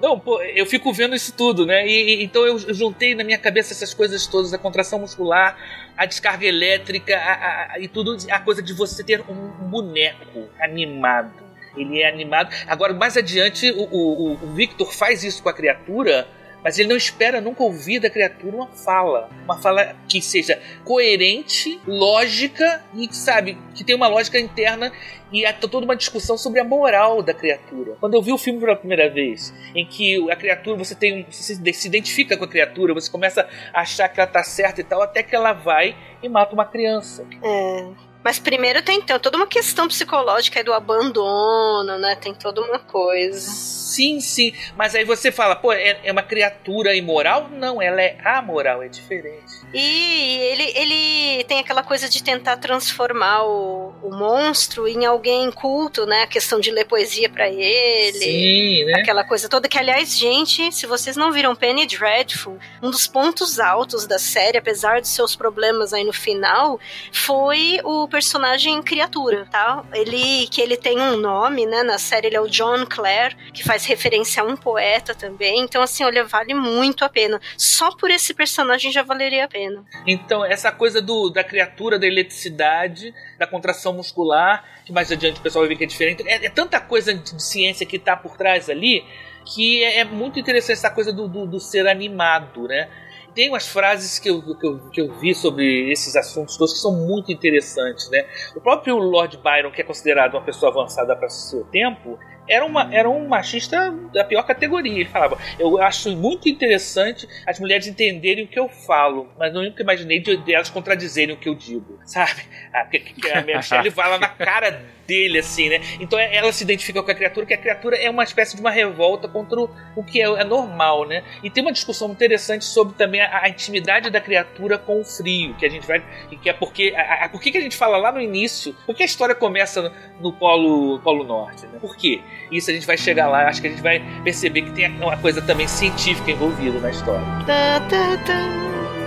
Não, 0.00 0.18
pô, 0.18 0.40
eu 0.42 0.64
fico 0.64 0.92
vendo 0.92 1.14
isso 1.14 1.32
tudo, 1.32 1.66
né? 1.66 1.86
E, 1.86 2.20
e- 2.20 2.24
então 2.24 2.46
eu 2.46 2.58
juntei 2.72 3.14
na 3.14 3.24
minha 3.24 3.38
cabeça 3.38 3.72
essas 3.72 3.92
coisas 3.92 4.26
todas, 4.26 4.52
a 4.54 4.58
contração 4.58 4.98
muscular, 5.00 5.56
a 5.96 6.06
descarga 6.06 6.46
elétrica 6.46 7.16
a- 7.16 7.32
a- 7.32 7.72
a- 7.74 7.78
e 7.80 7.88
tudo, 7.88 8.16
a 8.30 8.38
coisa 8.38 8.62
de 8.62 8.72
você 8.72 9.02
ter 9.02 9.20
um 9.28 9.48
boneco 9.68 10.48
animado. 10.60 11.32
Ele 11.76 12.00
é 12.00 12.08
animado. 12.08 12.54
Agora, 12.66 12.92
mais 12.94 13.16
adiante, 13.16 13.70
o, 13.72 13.82
o- 13.82 14.32
o 14.34 14.54
Victor 14.54 14.92
faz 14.92 15.24
isso 15.24 15.42
com 15.42 15.48
a 15.48 15.52
criatura, 15.52 16.26
mas 16.62 16.78
ele 16.78 16.88
não 16.88 16.96
espera 16.96 17.40
nunca 17.40 17.62
ouvir 17.62 18.00
da 18.00 18.10
criatura 18.10 18.56
uma 18.56 18.68
fala. 18.68 19.28
Uma 19.44 19.60
fala 19.60 19.96
que 20.08 20.20
seja 20.20 20.60
coerente, 20.84 21.80
lógica 21.86 22.84
e, 22.94 23.08
sabe, 23.14 23.58
que 23.74 23.84
tem 23.84 23.94
uma 23.94 24.08
lógica 24.08 24.38
interna 24.38 24.92
e 25.32 25.44
há 25.44 25.52
toda 25.52 25.84
uma 25.84 25.96
discussão 25.96 26.38
sobre 26.38 26.60
a 26.60 26.64
moral 26.64 27.22
da 27.22 27.34
criatura. 27.34 27.96
Quando 28.00 28.14
eu 28.14 28.22
vi 28.22 28.32
o 28.32 28.38
filme 28.38 28.60
pela 28.60 28.76
primeira 28.76 29.10
vez, 29.10 29.52
em 29.74 29.86
que 29.86 30.30
a 30.30 30.36
criatura, 30.36 30.76
você 30.76 30.94
tem 30.94 31.24
você 31.30 31.54
se 31.72 31.86
identifica 31.88 32.36
com 32.36 32.44
a 32.44 32.48
criatura, 32.48 32.94
você 32.94 33.10
começa 33.10 33.48
a 33.72 33.80
achar 33.80 34.08
que 34.08 34.20
ela 34.20 34.28
tá 34.28 34.42
certa 34.42 34.80
e 34.80 34.84
tal, 34.84 35.02
até 35.02 35.22
que 35.22 35.34
ela 35.34 35.52
vai 35.52 35.96
e 36.22 36.28
mata 36.28 36.54
uma 36.54 36.64
criança. 36.64 37.26
É. 37.42 38.07
Mas 38.28 38.38
primeiro 38.38 38.82
tem 38.82 39.00
toda 39.00 39.38
uma 39.38 39.46
questão 39.46 39.88
psicológica 39.88 40.60
aí 40.60 40.62
do 40.62 40.74
abandono, 40.74 41.98
né? 41.98 42.14
Tem 42.14 42.34
toda 42.34 42.60
uma 42.60 42.78
coisa. 42.78 43.40
Sim, 43.40 44.20
sim. 44.20 44.52
Mas 44.76 44.94
aí 44.94 45.02
você 45.02 45.32
fala, 45.32 45.56
pô, 45.56 45.72
é, 45.72 45.98
é 46.04 46.12
uma 46.12 46.22
criatura 46.22 46.94
imoral? 46.94 47.48
Não, 47.48 47.80
ela 47.80 48.02
é 48.02 48.18
amoral, 48.22 48.82
é 48.82 48.88
diferente. 48.88 49.50
E 49.72 50.38
ele, 50.52 50.72
ele 50.74 51.44
tem 51.44 51.58
aquela 51.58 51.82
coisa 51.82 52.08
de 52.08 52.22
tentar 52.22 52.56
transformar 52.56 53.44
o, 53.44 53.92
o 54.02 54.10
monstro 54.10 54.88
em 54.88 55.04
alguém 55.04 55.50
culto, 55.50 56.06
né? 56.06 56.22
A 56.22 56.26
questão 56.26 56.58
de 56.58 56.70
ler 56.70 56.86
poesia 56.86 57.28
pra 57.28 57.48
ele. 57.48 58.18
Sim, 58.18 58.84
né? 58.84 59.00
Aquela 59.00 59.24
coisa 59.24 59.48
toda 59.48 59.68
que, 59.68 59.78
aliás, 59.78 60.16
gente, 60.16 60.72
se 60.72 60.86
vocês 60.86 61.16
não 61.16 61.32
viram 61.32 61.54
Penny 61.54 61.86
Dreadful, 61.86 62.58
um 62.82 62.90
dos 62.90 63.06
pontos 63.06 63.60
altos 63.60 64.06
da 64.06 64.18
série, 64.18 64.56
apesar 64.56 65.00
de 65.00 65.08
seus 65.08 65.36
problemas 65.36 65.92
aí 65.92 66.04
no 66.04 66.12
final, 66.12 66.80
foi 67.12 67.78
o 67.84 68.08
personagem 68.08 68.82
criatura, 68.82 69.46
tá? 69.50 69.84
Ele, 69.92 70.46
que 70.48 70.62
ele 70.62 70.76
tem 70.76 70.98
um 70.98 71.16
nome, 71.16 71.66
né? 71.66 71.82
Na 71.82 71.98
série 71.98 72.28
ele 72.28 72.36
é 72.36 72.40
o 72.40 72.48
John 72.48 72.86
Clare, 72.86 73.36
que 73.52 73.62
faz 73.62 73.84
referência 73.84 74.42
a 74.42 74.46
um 74.46 74.56
poeta 74.56 75.14
também. 75.14 75.60
Então, 75.60 75.82
assim, 75.82 76.04
olha, 76.04 76.24
vale 76.24 76.54
muito 76.54 77.04
a 77.04 77.08
pena. 77.08 77.38
Só 77.56 77.90
por 77.94 78.10
esse 78.10 78.32
personagem 78.32 78.90
já 78.90 79.02
valeria 79.02 79.44
a 79.44 79.48
pena. 79.48 79.57
Então, 80.06 80.44
essa 80.44 80.70
coisa 80.70 81.00
do, 81.00 81.30
da 81.30 81.42
criatura, 81.42 81.98
da 81.98 82.06
eletricidade, 82.06 83.14
da 83.38 83.46
contração 83.46 83.92
muscular, 83.92 84.64
que 84.84 84.92
mais 84.92 85.10
adiante 85.10 85.40
o 85.40 85.42
pessoal 85.42 85.62
vai 85.62 85.70
ver 85.70 85.76
que 85.76 85.84
é 85.84 85.86
diferente. 85.86 86.22
É, 86.26 86.46
é 86.46 86.50
tanta 86.50 86.80
coisa 86.80 87.14
de, 87.14 87.42
ciência 87.42 87.84
que 87.86 87.98
tá 87.98 88.16
por 88.16 88.36
trás 88.36 88.70
ali, 88.70 89.04
que 89.44 89.82
é, 89.84 89.98
é 89.98 90.04
muito 90.04 90.38
interessante 90.38 90.78
essa 90.78 90.90
coisa 90.90 91.12
do, 91.12 91.28
do, 91.28 91.46
do 91.46 91.60
ser 91.60 91.86
animado, 91.86 92.68
né? 92.68 92.88
Tem 93.34 93.48
umas 93.50 93.68
frases 93.68 94.18
que 94.18 94.28
eu, 94.28 94.42
que, 94.42 94.66
eu, 94.66 94.90
que 94.90 95.00
eu 95.00 95.14
vi 95.18 95.34
sobre 95.34 95.92
esses 95.92 96.16
assuntos 96.16 96.56
todos 96.56 96.72
que 96.72 96.80
são 96.80 96.92
muito 96.92 97.30
interessantes, 97.30 98.10
né? 98.10 98.26
O 98.56 98.60
próprio 98.60 98.96
Lord 98.96 99.36
Byron, 99.38 99.70
que 99.70 99.80
é 99.80 99.84
considerado 99.84 100.34
uma 100.34 100.42
pessoa 100.42 100.72
avançada 100.72 101.14
para 101.14 101.28
o 101.28 101.30
seu 101.30 101.64
tempo, 101.66 102.18
era, 102.48 102.64
uma, 102.64 102.92
era 102.94 103.08
um 103.08 103.26
machista 103.28 103.90
da 104.12 104.24
pior 104.24 104.42
categoria. 104.42 104.92
Ele 104.92 105.04
falava: 105.04 105.38
Eu 105.58 105.80
acho 105.80 106.10
muito 106.16 106.48
interessante 106.48 107.28
as 107.46 107.58
mulheres 107.58 107.86
entenderem 107.86 108.44
o 108.44 108.48
que 108.48 108.58
eu 108.58 108.68
falo, 108.68 109.28
mas 109.38 109.54
eu 109.54 109.62
nunca 109.62 109.82
imaginei 109.82 110.20
de, 110.20 110.36
de 110.36 110.54
elas 110.54 110.70
contradizerem 110.70 111.34
o 111.34 111.38
que 111.38 111.48
eu 111.48 111.54
digo, 111.54 111.98
sabe? 112.04 112.42
A, 112.72 112.84
que, 112.84 112.98
que 113.00 113.30
a 113.30 113.42
Michelle 113.42 113.90
fala 113.90 114.18
na 114.18 114.28
cara 114.28 114.98
dele, 115.08 115.38
assim, 115.38 115.70
né? 115.70 115.80
Então 115.98 116.18
é- 116.18 116.36
ela 116.36 116.52
se 116.52 116.62
identifica 116.62 117.02
com 117.02 117.10
a 117.10 117.14
criatura, 117.14 117.46
que 117.46 117.54
a 117.54 117.58
criatura 117.58 117.96
é 117.96 118.10
uma 118.10 118.22
espécie 118.22 118.54
de 118.54 118.60
uma 118.60 118.70
revolta 118.70 119.26
contra 119.26 119.58
o, 119.58 119.70
o 119.96 120.04
que 120.04 120.20
é, 120.20 120.26
é 120.26 120.44
normal, 120.44 121.06
né? 121.06 121.24
E 121.42 121.48
tem 121.48 121.62
uma 121.62 121.72
discussão 121.72 122.10
interessante 122.10 122.66
sobre 122.66 122.94
também 122.94 123.22
a, 123.22 123.44
a 123.44 123.48
intimidade 123.48 124.10
da 124.10 124.20
criatura 124.20 124.76
com 124.76 125.00
o 125.00 125.04
frio, 125.04 125.54
que 125.54 125.64
a 125.64 125.70
gente 125.70 125.86
vai. 125.86 126.04
Que 126.42 126.50
é 126.50 126.52
porque. 126.52 126.92
A, 126.94 127.24
a, 127.24 127.28
por 127.30 127.40
que, 127.40 127.56
a 127.56 127.60
gente 127.60 127.76
fala 127.76 127.96
lá 127.96 128.12
no 128.12 128.20
início? 128.20 128.76
Por 128.84 128.94
que 128.94 129.02
a 129.02 129.06
história 129.06 129.34
começa 129.34 129.80
no, 129.80 129.92
no 130.20 130.32
polo, 130.34 131.00
polo 131.00 131.24
Norte? 131.24 131.66
Né? 131.66 131.78
Por 131.80 131.96
quê? 131.96 132.20
Isso 132.50 132.70
a 132.70 132.74
gente 132.74 132.86
vai 132.86 132.96
chegar 132.96 133.28
lá, 133.28 133.48
acho 133.48 133.60
que 133.60 133.66
a 133.66 133.70
gente 133.70 133.82
vai 133.82 134.02
perceber 134.24 134.62
que 134.62 134.72
tem 134.72 134.90
uma 135.00 135.16
coisa 135.16 135.42
também 135.42 135.68
científica 135.68 136.30
envolvida 136.30 136.78
na 136.80 136.90
história. 136.90 137.24
Tá, 137.46 137.80
tá, 137.88 138.16
tá. 138.26 138.97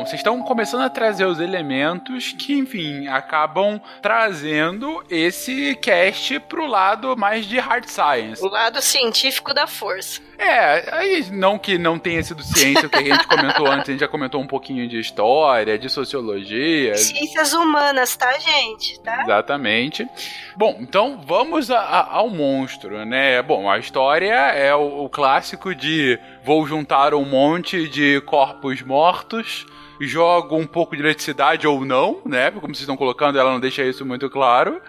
Bom, 0.00 0.06
vocês 0.06 0.20
estão 0.20 0.40
começando 0.40 0.80
a 0.80 0.88
trazer 0.88 1.26
os 1.26 1.40
elementos 1.40 2.32
que, 2.32 2.54
enfim, 2.54 3.06
acabam 3.06 3.78
trazendo 4.00 5.04
esse 5.10 5.74
cast 5.74 6.40
pro 6.40 6.66
lado 6.66 7.14
mais 7.18 7.44
de 7.44 7.58
hard 7.58 7.84
science. 7.84 8.42
O 8.42 8.48
lado 8.48 8.80
científico 8.80 9.52
da 9.52 9.66
força. 9.66 10.22
É, 10.42 10.88
aí 10.94 11.26
não 11.30 11.58
que 11.58 11.76
não 11.76 11.98
tenha 11.98 12.22
sido 12.22 12.42
ciência, 12.42 12.86
o 12.86 12.90
que 12.90 12.96
a 12.96 13.02
gente 13.02 13.26
comentou 13.26 13.66
antes, 13.66 13.88
a 13.88 13.92
gente 13.92 14.00
já 14.00 14.08
comentou 14.08 14.40
um 14.40 14.46
pouquinho 14.46 14.88
de 14.88 14.98
história, 14.98 15.78
de 15.78 15.88
sociologia. 15.90 16.96
Ciências 16.96 17.52
humanas, 17.52 18.16
tá, 18.16 18.32
gente? 18.38 18.98
Tá? 19.00 19.22
Exatamente. 19.22 20.06
Bom, 20.56 20.76
então 20.80 21.20
vamos 21.26 21.70
a- 21.70 21.78
a- 21.80 22.14
ao 22.16 22.30
monstro, 22.30 23.04
né? 23.04 23.42
Bom, 23.42 23.70
a 23.70 23.78
história 23.78 24.32
é 24.32 24.74
o, 24.74 25.04
o 25.04 25.08
clássico 25.10 25.74
de 25.74 26.18
vou 26.42 26.66
juntar 26.66 27.12
um 27.14 27.24
monte 27.24 27.86
de 27.88 28.20
corpos 28.22 28.80
mortos, 28.82 29.66
jogo 30.00 30.56
um 30.56 30.66
pouco 30.66 30.96
de 30.96 31.02
eletricidade 31.02 31.66
ou 31.66 31.84
não, 31.84 32.22
né? 32.24 32.50
Como 32.50 32.68
vocês 32.68 32.80
estão 32.80 32.96
colocando, 32.96 33.38
ela 33.38 33.52
não 33.52 33.60
deixa 33.60 33.82
isso 33.84 34.06
muito 34.06 34.30
claro. 34.30 34.80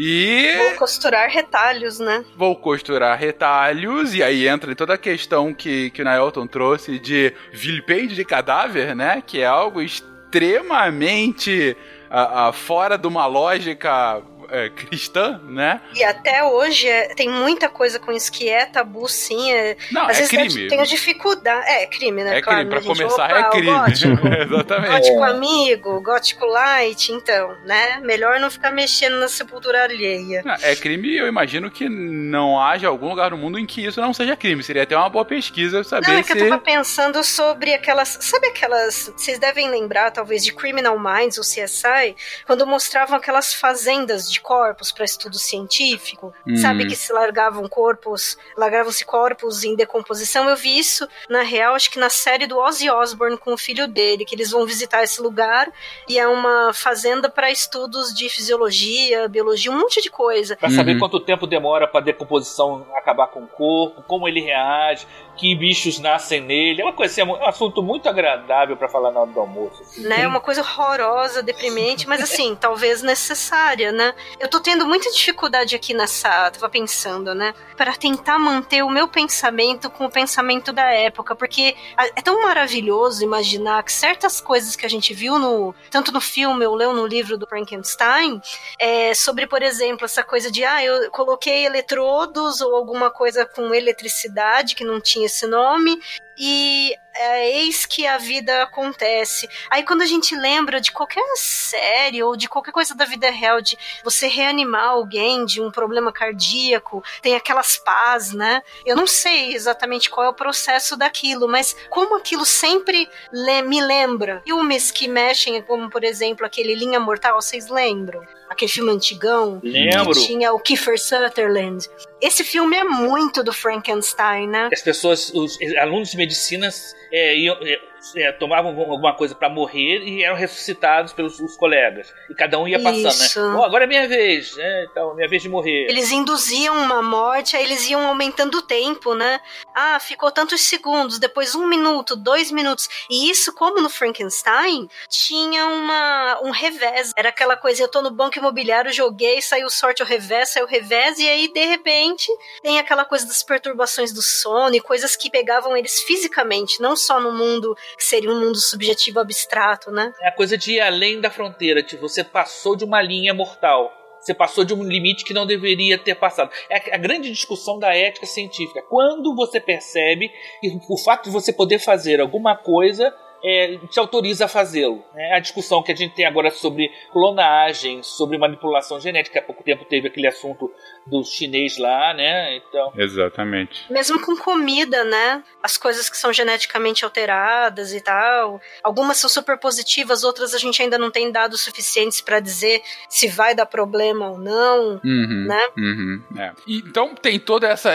E 0.00 0.54
Vou 0.56 0.74
costurar 0.76 1.28
retalhos, 1.28 1.98
né? 1.98 2.24
vou 2.36 2.54
costurar 2.54 3.18
retalhos, 3.18 4.14
e 4.14 4.22
aí 4.22 4.46
entra 4.46 4.72
toda 4.76 4.94
a 4.94 4.98
questão 4.98 5.52
que, 5.52 5.90
que 5.90 6.00
o 6.00 6.04
Naelton 6.04 6.46
trouxe 6.46 7.00
de 7.00 7.34
vilipêndio 7.52 8.14
de 8.14 8.24
cadáver, 8.24 8.94
né? 8.94 9.20
Que 9.26 9.40
é 9.40 9.46
algo 9.46 9.82
extremamente 9.82 11.76
ah, 12.08 12.46
ah, 12.46 12.52
fora 12.52 12.96
de 12.96 13.08
uma 13.08 13.26
lógica 13.26 14.22
eh, 14.50 14.70
cristã, 14.70 15.40
né? 15.44 15.80
E 15.94 16.02
até 16.04 16.42
hoje 16.44 16.88
é- 16.88 17.14
tem 17.14 17.28
muita 17.28 17.68
coisa 17.68 17.98
com 17.98 18.10
isso 18.12 18.30
que 18.32 18.48
é 18.48 18.64
tabu, 18.66 19.08
sim. 19.08 19.52
É, 19.52 19.76
Não, 19.92 20.02
às 20.02 20.16
é 20.16 20.22
vezes 20.22 20.28
crime. 20.30 20.68
Tem 20.68 20.82
dificuldade. 20.84 21.68
É 21.68 21.86
crime, 21.86 22.24
né? 22.24 22.38
É 22.38 22.42
claro, 22.42 22.58
crime, 22.60 22.70
pra 22.70 22.80
né, 22.80 22.86
gente? 22.86 22.96
começar 22.98 23.24
Opa, 23.30 23.38
é 23.38 23.50
crime. 23.50 23.66
Gótico, 23.72 24.28
Exatamente. 24.54 24.90
gótico 24.92 25.22
amigo, 25.22 26.00
gótico 26.02 26.46
light, 26.46 27.12
então, 27.12 27.54
né? 27.64 28.00
Melhor 28.02 28.38
não 28.40 28.50
ficar 28.50 28.70
mexendo 28.70 29.18
na 29.18 29.28
sepultura 29.28 29.84
alheia. 29.84 30.42
Não, 30.44 30.54
É 30.62 30.74
crime, 30.76 31.16
eu 31.16 31.26
imagino 31.26 31.70
que 31.70 31.88
não 31.88 32.60
haja 32.60 32.88
algum 32.88 33.08
lugar 33.10 33.30
no 33.30 33.36
mundo 33.36 33.58
em 33.58 33.66
que 33.66 33.84
isso 33.84 34.00
não 34.00 34.12
seja 34.14 34.36
crime. 34.36 34.62
Seria 34.62 34.82
até 34.82 34.96
uma 34.96 35.08
boa 35.08 35.24
pesquisa 35.24 35.82
saber 35.84 36.06
Não, 36.08 36.14
é 36.14 36.22
que 36.22 36.32
se. 36.32 36.38
eu 36.38 36.48
tava 36.48 36.62
pensando 36.62 37.22
sobre 37.24 37.74
aquelas. 37.74 38.16
Sabe 38.20 38.46
aquelas. 38.48 39.12
Vocês 39.16 39.38
devem 39.38 39.68
lembrar, 39.70 40.10
talvez, 40.10 40.44
de 40.44 40.52
Criminal 40.52 40.98
Minds 40.98 41.38
ou 41.38 41.44
CSI, 41.44 42.16
quando 42.46 42.66
mostravam 42.66 43.16
aquelas 43.16 43.52
fazendas 43.52 44.30
de 44.30 44.37
de 44.38 44.42
corpos 44.42 44.92
para 44.92 45.04
estudo 45.04 45.36
científico, 45.38 46.32
Hum. 46.46 46.56
sabe 46.56 46.86
que 46.86 46.94
se 46.96 47.12
largavam 47.12 47.68
corpos, 47.68 48.38
largavam-se 48.56 49.04
corpos 49.04 49.64
em 49.64 49.74
decomposição. 49.76 50.48
Eu 50.48 50.56
vi 50.56 50.78
isso 50.78 51.06
na 51.28 51.42
real, 51.42 51.74
acho 51.74 51.90
que 51.90 51.98
na 51.98 52.08
série 52.08 52.46
do 52.46 52.56
Ozzy 52.58 52.88
Osbourne 52.88 53.36
com 53.36 53.52
o 53.52 53.58
filho 53.58 53.86
dele, 53.88 54.24
que 54.24 54.34
eles 54.34 54.50
vão 54.50 54.64
visitar 54.66 55.02
esse 55.02 55.20
lugar 55.20 55.70
e 56.08 56.18
é 56.18 56.26
uma 56.26 56.72
fazenda 56.72 57.28
para 57.28 57.50
estudos 57.50 58.14
de 58.14 58.28
fisiologia, 58.28 59.28
biologia, 59.28 59.70
um 59.70 59.78
monte 59.78 60.00
de 60.00 60.10
coisa. 60.10 60.56
Pra 60.56 60.70
saber 60.70 60.92
Uhum. 60.92 60.98
quanto 61.00 61.20
tempo 61.20 61.46
demora 61.46 61.86
pra 61.88 62.00
decomposição 62.00 62.86
acabar 62.94 63.26
com 63.28 63.40
o 63.42 63.48
corpo, 63.48 64.02
como 64.02 64.28
ele 64.28 64.40
reage, 64.40 65.06
que 65.38 65.54
bichos 65.54 65.98
nascem 66.00 66.40
nele. 66.40 66.82
É 66.82 66.84
uma 66.84 66.92
coisa 66.92 67.12
assim, 67.12 67.20
é 67.20 67.24
um 67.24 67.46
assunto 67.46 67.82
muito 67.82 68.08
agradável 68.08 68.76
pra 68.76 68.88
falar 68.88 69.12
na 69.12 69.20
hora 69.20 69.30
do 69.30 69.40
almoço. 69.40 69.82
né? 69.98 70.26
Uma 70.26 70.40
coisa 70.40 70.60
horrorosa, 70.60 71.42
deprimente, 71.42 72.08
mas 72.08 72.20
assim, 72.20 72.56
talvez 72.60 73.02
necessária, 73.02 73.92
né? 73.92 74.14
Eu 74.40 74.48
tô 74.48 74.60
tendo 74.60 74.84
muita 74.84 75.10
dificuldade 75.12 75.76
aqui 75.76 75.94
nessa, 75.94 76.50
tava 76.50 76.68
pensando, 76.68 77.34
né? 77.34 77.54
Para 77.76 77.94
tentar 77.94 78.38
manter 78.38 78.82
o 78.82 78.90
meu 78.90 79.06
pensamento 79.06 79.88
com 79.88 80.06
o 80.06 80.10
pensamento 80.10 80.72
da 80.72 80.90
época, 80.92 81.36
porque 81.36 81.76
é 81.96 82.20
tão 82.20 82.42
maravilhoso 82.42 83.22
imaginar 83.22 83.82
que 83.84 83.92
certas 83.92 84.40
coisas 84.40 84.74
que 84.74 84.84
a 84.84 84.90
gente 84.90 85.14
viu 85.14 85.38
no, 85.38 85.74
tanto 85.90 86.10
no 86.10 86.20
filme 86.20 86.66
ou 86.66 86.74
leu 86.74 86.92
no 86.92 87.06
livro 87.06 87.38
do 87.38 87.46
Frankenstein, 87.46 88.40
é, 88.78 89.14
sobre, 89.14 89.46
por 89.46 89.62
exemplo, 89.62 90.04
essa 90.04 90.24
coisa 90.24 90.50
de, 90.50 90.64
ah, 90.64 90.84
eu 90.84 91.10
coloquei 91.12 91.64
eletrodos 91.64 92.60
ou 92.60 92.74
alguma 92.74 93.10
coisa 93.10 93.46
com 93.46 93.72
eletricidade 93.72 94.74
que 94.74 94.84
não 94.84 95.00
tinha 95.00 95.27
esse 95.28 95.46
nome, 95.46 95.98
e 96.36 96.94
é, 97.18 97.50
eis 97.58 97.84
que 97.84 98.06
a 98.06 98.16
vida 98.18 98.62
acontece. 98.62 99.48
Aí 99.70 99.82
quando 99.82 100.02
a 100.02 100.06
gente 100.06 100.34
lembra 100.36 100.80
de 100.80 100.92
qualquer 100.92 101.22
série 101.36 102.22
ou 102.22 102.36
de 102.36 102.48
qualquer 102.48 102.72
coisa 102.72 102.94
da 102.94 103.04
vida 103.04 103.30
real, 103.30 103.60
de 103.60 103.76
você 104.04 104.26
reanimar 104.26 104.88
alguém 104.90 105.44
de 105.44 105.60
um 105.60 105.70
problema 105.70 106.12
cardíaco, 106.12 107.02
tem 107.22 107.34
aquelas 107.34 107.76
pás, 107.76 108.32
né? 108.32 108.62
Eu 108.86 108.96
não 108.96 109.06
sei 109.06 109.54
exatamente 109.54 110.08
qual 110.10 110.26
é 110.26 110.28
o 110.30 110.34
processo 110.34 110.96
daquilo, 110.96 111.48
mas 111.48 111.76
como 111.90 112.16
aquilo 112.16 112.44
sempre 112.44 113.08
le- 113.32 113.62
me 113.62 113.80
lembra. 113.80 114.42
Filmes 114.44 114.90
que 114.90 115.08
mexem, 115.08 115.60
como 115.62 115.90
por 115.90 116.04
exemplo 116.04 116.46
aquele 116.46 116.74
Linha 116.74 117.00
Mortal, 117.00 117.40
vocês 117.40 117.68
lembram? 117.68 118.22
Aquele 118.48 118.70
filme 118.70 118.90
antigão? 118.90 119.60
Lembro. 119.62 120.14
Que 120.14 120.26
tinha 120.26 120.52
o 120.54 120.58
Kiefer 120.58 120.98
Sutherland. 120.98 121.86
Esse 122.20 122.42
filme 122.42 122.76
é 122.76 122.84
muito 122.84 123.42
do 123.44 123.52
Frankenstein, 123.52 124.48
né? 124.48 124.70
As 124.72 124.80
pessoas, 124.80 125.30
os 125.34 125.58
alunos 125.76 126.10
de 126.10 126.16
medicina 126.16 126.70
é, 127.10 127.36
iam- 127.36 127.58
é, 127.62 127.87
é, 128.16 128.32
tomavam 128.32 128.70
alguma 128.78 129.14
coisa 129.14 129.34
pra 129.34 129.48
morrer 129.48 130.02
e 130.04 130.22
eram 130.22 130.36
ressuscitados 130.36 131.12
pelos 131.12 131.38
os 131.40 131.56
colegas. 131.56 132.12
E 132.30 132.34
cada 132.34 132.58
um 132.58 132.66
ia 132.66 132.80
passando, 132.80 133.08
Isso. 133.08 133.40
né? 133.40 133.56
Ó, 133.56 133.64
agora 133.64 133.84
é 133.84 133.86
minha 133.86 134.06
vez, 134.06 134.56
né? 134.56 134.86
Então, 134.90 135.14
minha 135.14 135.28
vez 135.28 135.42
de 135.42 135.48
morrer. 135.48 135.86
Eles 135.88 136.10
induziam 136.10 136.76
uma 136.76 137.02
morte, 137.02 137.56
aí 137.56 137.64
eles 137.64 137.88
iam 137.88 138.06
aumentando 138.06 138.58
o 138.58 138.62
tempo, 138.62 139.14
né? 139.14 139.40
Ah, 139.74 139.98
ficou 140.00 140.30
tantos 140.30 140.62
segundos, 140.62 141.18
depois 141.18 141.54
um 141.54 141.66
minuto, 141.66 142.16
dois 142.16 142.50
minutos. 142.50 142.88
E 143.10 143.30
isso, 143.30 143.52
como 143.52 143.80
no 143.80 143.88
Frankenstein, 143.88 144.88
tinha 145.08 145.66
uma, 145.66 146.40
um 146.42 146.50
revés. 146.50 147.12
Era 147.16 147.28
aquela 147.28 147.56
coisa, 147.56 147.82
eu 147.82 147.88
tô 147.88 148.02
no 148.02 148.10
banco 148.10 148.38
imobiliário, 148.38 148.92
joguei, 148.92 149.40
saiu 149.42 149.70
sorte 149.70 150.02
ao 150.02 150.08
revés, 150.08 150.50
saiu 150.50 150.66
revés, 150.66 151.18
e 151.18 151.28
aí, 151.28 151.48
de 151.52 151.64
repente, 151.64 152.30
tem 152.62 152.78
aquela 152.78 153.04
coisa 153.04 153.26
das 153.26 153.42
perturbações 153.42 154.12
do 154.12 154.22
sono 154.22 154.74
e 154.74 154.80
coisas 154.80 155.16
que 155.16 155.30
pegavam 155.30 155.76
eles 155.76 156.00
fisicamente, 156.02 156.80
não 156.80 156.96
só 156.96 157.20
no 157.20 157.32
mundo 157.32 157.76
que 157.98 158.04
seria 158.04 158.30
um 158.30 158.40
mundo 158.40 158.56
subjetivo 158.56 159.18
abstrato, 159.18 159.90
né? 159.90 160.12
É 160.22 160.28
a 160.28 160.32
coisa 160.32 160.56
de 160.56 160.74
ir 160.74 160.80
além 160.80 161.20
da 161.20 161.30
fronteira. 161.30 161.82
Tipo, 161.82 162.08
você 162.08 162.22
passou 162.22 162.76
de 162.76 162.84
uma 162.84 163.02
linha 163.02 163.34
mortal. 163.34 163.92
Você 164.20 164.32
passou 164.32 164.64
de 164.64 164.72
um 164.72 164.84
limite 164.84 165.24
que 165.24 165.34
não 165.34 165.46
deveria 165.46 165.98
ter 165.98 166.14
passado. 166.14 166.50
É 166.70 166.94
a 166.94 166.98
grande 166.98 167.30
discussão 167.30 167.78
da 167.78 167.94
ética 167.94 168.26
científica. 168.26 168.82
Quando 168.88 169.34
você 169.34 169.60
percebe 169.60 170.30
que 170.60 170.78
o 170.88 170.96
fato 170.96 171.24
de 171.24 171.30
você 171.30 171.52
poder 171.52 171.78
fazer 171.80 172.20
alguma 172.20 172.56
coisa 172.56 173.14
é, 173.44 173.78
te 173.90 173.98
autoriza 173.98 174.44
a 174.46 174.48
fazê-lo. 174.48 175.04
né? 175.14 175.32
A 175.34 175.38
discussão 175.40 175.82
que 175.82 175.92
a 175.92 175.94
gente 175.96 176.14
tem 176.14 176.26
agora 176.26 176.50
sobre 176.50 176.90
clonagem, 177.12 178.02
sobre 178.02 178.38
manipulação 178.38 179.00
genética. 179.00 179.38
Há 179.38 179.42
pouco 179.42 179.62
tempo 179.62 179.84
teve 179.84 180.08
aquele 180.08 180.26
assunto 180.26 180.72
do 181.06 181.22
chinês 181.24 181.78
lá, 181.78 182.12
né? 182.14 182.56
Então, 182.56 182.92
Exatamente. 182.96 183.84
Mesmo 183.90 184.20
com 184.20 184.36
comida, 184.36 185.04
né? 185.04 185.42
As 185.62 185.76
coisas 185.78 186.08
que 186.08 186.16
são 186.16 186.32
geneticamente 186.32 187.04
alteradas 187.04 187.92
e 187.92 188.00
tal. 188.00 188.60
Algumas 188.82 189.16
são 189.18 189.30
super 189.30 189.58
positivas, 189.58 190.24
outras 190.24 190.54
a 190.54 190.58
gente 190.58 190.82
ainda 190.82 190.98
não 190.98 191.10
tem 191.10 191.30
dados 191.30 191.60
suficientes 191.60 192.20
pra 192.20 192.40
dizer 192.40 192.82
se 193.08 193.28
vai 193.28 193.54
dar 193.54 193.66
problema 193.66 194.30
ou 194.30 194.38
não, 194.38 195.00
Uhum, 195.04 195.46
né? 195.48 195.68
uhum, 195.76 196.22
é. 196.38 196.52
Então 196.66 197.14
tem 197.14 197.38
toda 197.38 197.68
essa, 197.68 197.90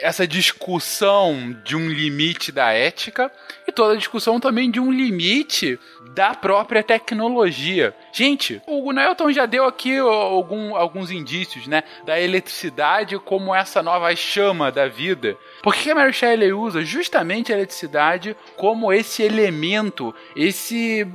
essa 0.00 0.26
discussão 0.26 1.54
de 1.64 1.76
um 1.76 1.88
limite 1.88 2.50
da 2.52 2.72
ética 2.72 3.30
e 3.66 3.72
toda 3.72 3.94
a 3.94 3.96
discussão 3.96 4.38
também 4.40 4.70
de 4.74 4.80
um 4.80 4.90
limite 4.90 5.78
da 6.14 6.34
própria 6.34 6.82
tecnologia. 6.82 7.94
Gente, 8.12 8.60
o 8.66 8.92
Nelton 8.92 9.30
já 9.30 9.46
deu 9.46 9.64
aqui 9.66 9.96
algum- 9.98 10.74
alguns 10.74 11.12
indícios, 11.12 11.68
né, 11.68 11.84
da 12.04 12.20
eletricidade 12.20 13.16
como 13.20 13.54
essa 13.54 13.82
nova 13.82 14.14
chama 14.16 14.72
da 14.72 14.88
vida. 14.88 15.36
Por 15.62 15.74
que 15.74 15.90
a 15.90 15.94
Mary 15.94 16.12
Shelley 16.12 16.52
usa 16.52 16.82
justamente 16.84 17.52
a 17.52 17.56
eletricidade 17.56 18.36
como 18.56 18.92
esse 18.92 19.22
elemento, 19.22 20.12
esse 20.34 21.06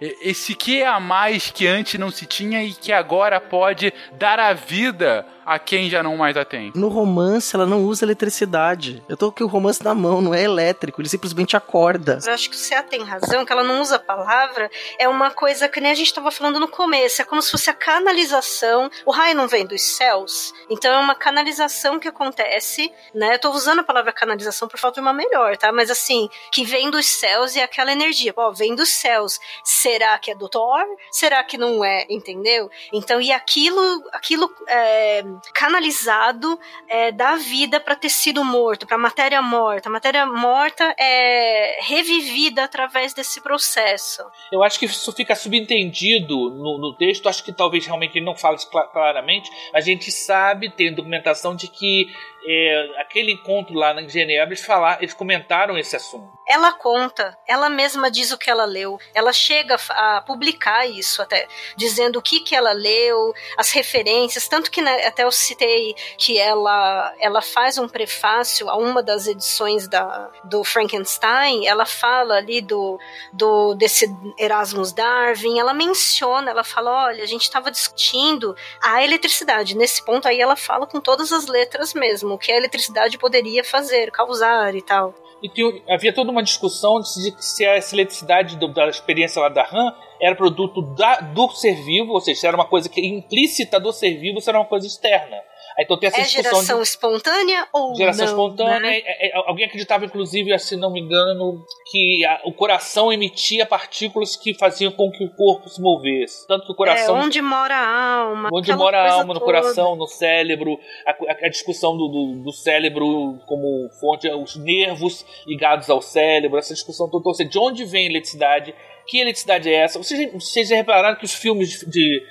esse 0.00 0.54
que 0.54 0.82
a 0.82 1.00
mais 1.00 1.50
que 1.50 1.66
antes 1.66 1.98
não 1.98 2.10
se 2.10 2.26
tinha 2.26 2.62
e 2.62 2.72
que 2.72 2.92
agora 2.92 3.40
pode 3.40 3.92
dar 4.12 4.38
a 4.38 4.52
vida 4.52 5.26
a 5.46 5.60
quem 5.60 5.88
já 5.88 6.02
não 6.02 6.16
mais 6.16 6.36
a 6.36 6.44
tem? 6.44 6.72
No 6.74 6.88
romance, 6.88 7.54
ela 7.54 7.64
não 7.64 7.84
usa 7.84 8.04
eletricidade. 8.04 9.02
Eu 9.08 9.16
tô 9.16 9.30
com 9.30 9.44
o 9.44 9.46
romance 9.46 9.82
na 9.82 9.94
mão, 9.94 10.20
não 10.20 10.34
é 10.34 10.42
elétrico, 10.42 11.00
ele 11.00 11.08
simplesmente 11.08 11.56
acorda. 11.56 12.18
Eu 12.26 12.32
acho 12.32 12.50
que 12.50 12.56
o 12.56 12.58
Cea 12.58 12.82
tem 12.82 13.04
razão, 13.04 13.46
que 13.46 13.52
ela 13.52 13.62
não 13.62 13.80
usa 13.80 13.96
a 13.96 14.00
palavra, 14.00 14.68
é 14.98 15.08
uma 15.08 15.30
coisa 15.30 15.68
que 15.68 15.80
nem 15.80 15.92
a 15.92 15.94
gente 15.94 16.08
estava 16.08 16.32
falando 16.32 16.58
no 16.58 16.66
começo, 16.66 17.22
é 17.22 17.24
como 17.24 17.40
se 17.40 17.52
fosse 17.52 17.70
a 17.70 17.74
canalização. 17.74 18.90
O 19.04 19.12
raio 19.12 19.36
não 19.36 19.46
vem 19.46 19.64
dos 19.64 19.82
céus, 19.82 20.52
então 20.68 20.92
é 20.92 20.98
uma 20.98 21.14
canalização 21.14 22.00
que 22.00 22.08
acontece, 22.08 22.92
né? 23.14 23.34
Eu 23.34 23.38
tô 23.38 23.50
usando 23.50 23.80
a 23.80 23.84
palavra 23.84 24.12
canalização 24.12 24.66
por 24.66 24.80
falta 24.80 25.00
de 25.00 25.06
uma 25.06 25.12
melhor, 25.12 25.56
tá? 25.56 25.70
Mas 25.70 25.90
assim, 25.90 26.28
que 26.50 26.64
vem 26.64 26.90
dos 26.90 27.06
céus 27.06 27.54
e 27.54 27.60
é 27.60 27.62
aquela 27.62 27.92
energia. 27.92 28.32
Ó, 28.36 28.50
vem 28.50 28.74
dos 28.74 28.88
céus. 28.88 29.38
Será 29.62 30.18
que 30.18 30.32
é 30.32 30.34
do 30.34 30.48
Thor? 30.48 30.84
Será 31.12 31.44
que 31.44 31.56
não 31.56 31.84
é? 31.84 32.04
Entendeu? 32.10 32.68
Então, 32.92 33.20
e 33.20 33.30
aquilo, 33.30 34.02
aquilo 34.12 34.50
é, 34.66 35.22
canalizado 35.54 36.58
é, 36.88 37.12
dá 37.12 37.36
vida 37.36 37.80
para 37.80 37.94
tecido 37.94 38.44
morto, 38.44 38.86
para 38.86 38.98
matéria 38.98 39.40
morta. 39.42 39.88
A 39.88 39.92
matéria 39.92 40.26
morta 40.26 40.94
é 40.98 41.78
revivida 41.82 42.64
através 42.64 43.14
desse 43.14 43.40
processo. 43.40 44.22
Eu 44.52 44.62
acho 44.62 44.78
que 44.78 44.86
isso 44.86 45.12
fica 45.12 45.34
subentendido 45.34 46.34
no, 46.34 46.78
no 46.78 46.94
texto. 46.96 47.28
Acho 47.28 47.44
que 47.44 47.52
talvez 47.52 47.86
realmente 47.86 48.16
ele 48.16 48.24
não 48.24 48.36
fale 48.36 48.58
claramente. 48.92 49.50
A 49.72 49.80
gente 49.80 50.10
sabe, 50.10 50.70
tem 50.70 50.94
documentação 50.94 51.54
de 51.54 51.68
que 51.68 52.06
é, 52.46 53.00
aquele 53.00 53.32
encontro 53.32 53.74
lá 53.74 54.00
em 54.00 54.08
Genebra, 54.08 54.46
eles, 54.46 54.64
falar, 54.64 54.98
eles 55.02 55.12
comentaram 55.12 55.76
esse 55.76 55.96
assunto. 55.96 56.36
Ela 56.48 56.72
conta, 56.72 57.36
ela 57.46 57.68
mesma 57.68 58.08
diz 58.08 58.30
o 58.30 58.38
que 58.38 58.48
ela 58.48 58.64
leu, 58.64 59.00
ela 59.12 59.32
chega 59.32 59.76
a 59.90 60.22
publicar 60.24 60.86
isso 60.86 61.20
até, 61.20 61.48
dizendo 61.76 62.20
o 62.20 62.22
que 62.22 62.38
que 62.40 62.54
ela 62.54 62.70
leu, 62.70 63.34
as 63.56 63.72
referências, 63.72 64.46
tanto 64.46 64.70
que 64.70 64.80
né, 64.80 65.06
até 65.06 65.24
eu 65.24 65.32
citei 65.32 65.96
que 66.16 66.38
ela, 66.38 67.12
ela 67.18 67.42
faz 67.42 67.78
um 67.78 67.88
prefácio 67.88 68.70
a 68.70 68.76
uma 68.76 69.02
das 69.02 69.26
edições 69.26 69.88
da, 69.88 70.30
do 70.44 70.62
Frankenstein, 70.62 71.66
ela 71.66 71.84
fala 71.84 72.36
ali 72.36 72.60
do, 72.60 72.96
do 73.32 73.74
desse 73.74 74.06
Erasmus 74.38 74.92
Darwin, 74.92 75.58
ela 75.58 75.74
menciona, 75.74 76.52
ela 76.52 76.62
fala, 76.62 77.06
olha, 77.06 77.24
a 77.24 77.26
gente 77.26 77.42
estava 77.42 77.72
discutindo 77.72 78.54
a 78.80 79.02
eletricidade, 79.02 79.76
nesse 79.76 80.04
ponto 80.04 80.28
aí 80.28 80.40
ela 80.40 80.54
fala 80.54 80.86
com 80.86 81.00
todas 81.00 81.32
as 81.32 81.46
letras 81.46 81.92
mesmo, 81.92 82.35
o 82.36 82.38
que 82.38 82.52
a 82.52 82.56
eletricidade 82.56 83.18
poderia 83.18 83.64
fazer, 83.64 84.10
causar 84.10 84.74
e 84.74 84.82
tal. 84.82 85.14
E 85.42 85.48
tinha- 85.48 85.82
havia 85.88 86.14
toda 86.14 86.30
uma 86.30 86.42
discussão 86.42 87.00
de 87.00 87.08
se, 87.12 87.34
se 87.40 87.64
a 87.64 87.76
eletricidade 87.92 88.56
do- 88.56 88.72
da 88.72 88.88
experiência 88.88 89.40
lá 89.42 89.48
da 89.48 89.62
RAM 89.62 89.94
era 90.20 90.34
produto 90.34 90.80
da- 90.94 91.20
do 91.20 91.48
ser 91.50 91.74
vivo, 91.84 92.12
ou 92.12 92.20
seja, 92.20 92.40
se 92.40 92.46
era 92.46 92.56
uma 92.56 92.66
coisa 92.66 92.88
que 92.88 93.04
implícita 93.04 93.78
do 93.78 93.92
ser 93.92 94.16
vivo, 94.18 94.40
se 94.40 94.48
era 94.48 94.58
uma 94.58 94.64
coisa 94.64 94.86
externa. 94.86 95.36
Então 95.78 95.98
tem 95.98 96.06
essa 96.08 96.20
É 96.20 96.24
geração 96.24 96.78
de 96.78 96.88
espontânea 96.88 97.68
ou 97.72 97.94
geração 97.94 98.24
não? 98.24 98.32
espontânea. 98.32 98.80
né? 98.80 98.96
É- 98.98 99.28
é- 99.28 99.32
alguém 99.46 99.66
acreditava, 99.66 100.04
inclusive, 100.06 100.58
se 100.58 100.74
não 100.76 100.90
me 100.90 101.00
engano, 101.00 101.62
que 101.90 102.24
a- 102.24 102.40
o 102.44 102.52
coração 102.52 103.12
emitia 103.12 103.66
partículas 103.66 104.36
que 104.36 104.54
faziam 104.54 104.90
com 104.90 105.10
que 105.10 105.22
o 105.24 105.30
corpo 105.34 105.68
se 105.68 105.80
movesse. 105.80 106.46
Tanto 106.46 106.64
que 106.66 106.72
o 106.72 106.74
coração 106.74 107.18
É, 107.18 107.20
onde 107.24 107.42
mora 107.42 107.74
a 107.76 108.14
alma. 108.22 108.48
Onde 108.52 108.72
mora 108.74 108.98
a 109.02 109.12
alma, 109.12 109.34
no 109.34 109.40
toda. 109.40 109.44
coração, 109.44 109.96
no 109.96 110.06
cérebro, 110.06 110.78
a, 111.06 111.10
a- 111.10 111.46
a 111.46 111.48
discussão 111.48 111.96
do, 111.96 112.08
do, 112.08 112.42
do 112.44 112.52
cérebro 112.52 113.38
como 113.46 113.88
fonte, 114.00 114.28
os 114.30 114.56
nervos 114.56 115.26
ligados 115.46 115.90
ao 115.90 116.00
cérebro, 116.00 116.58
essa 116.58 116.72
discussão 116.74 117.10
toda. 117.10 117.28
Ou 117.28 117.34
seja, 117.34 117.50
de 117.50 117.58
onde 117.58 117.84
vem 117.84 118.06
a 118.06 118.10
eletricidade? 118.10 118.74
Que 119.06 119.18
eletricidade 119.20 119.68
é 119.68 119.74
essa? 119.84 119.98
Vocês, 120.02 120.32
vocês 120.32 120.68
já 120.68 120.74
repararam 120.76 121.16
que 121.16 121.24
os 121.24 121.32
filmes 121.34 121.84
de, 121.86 122.22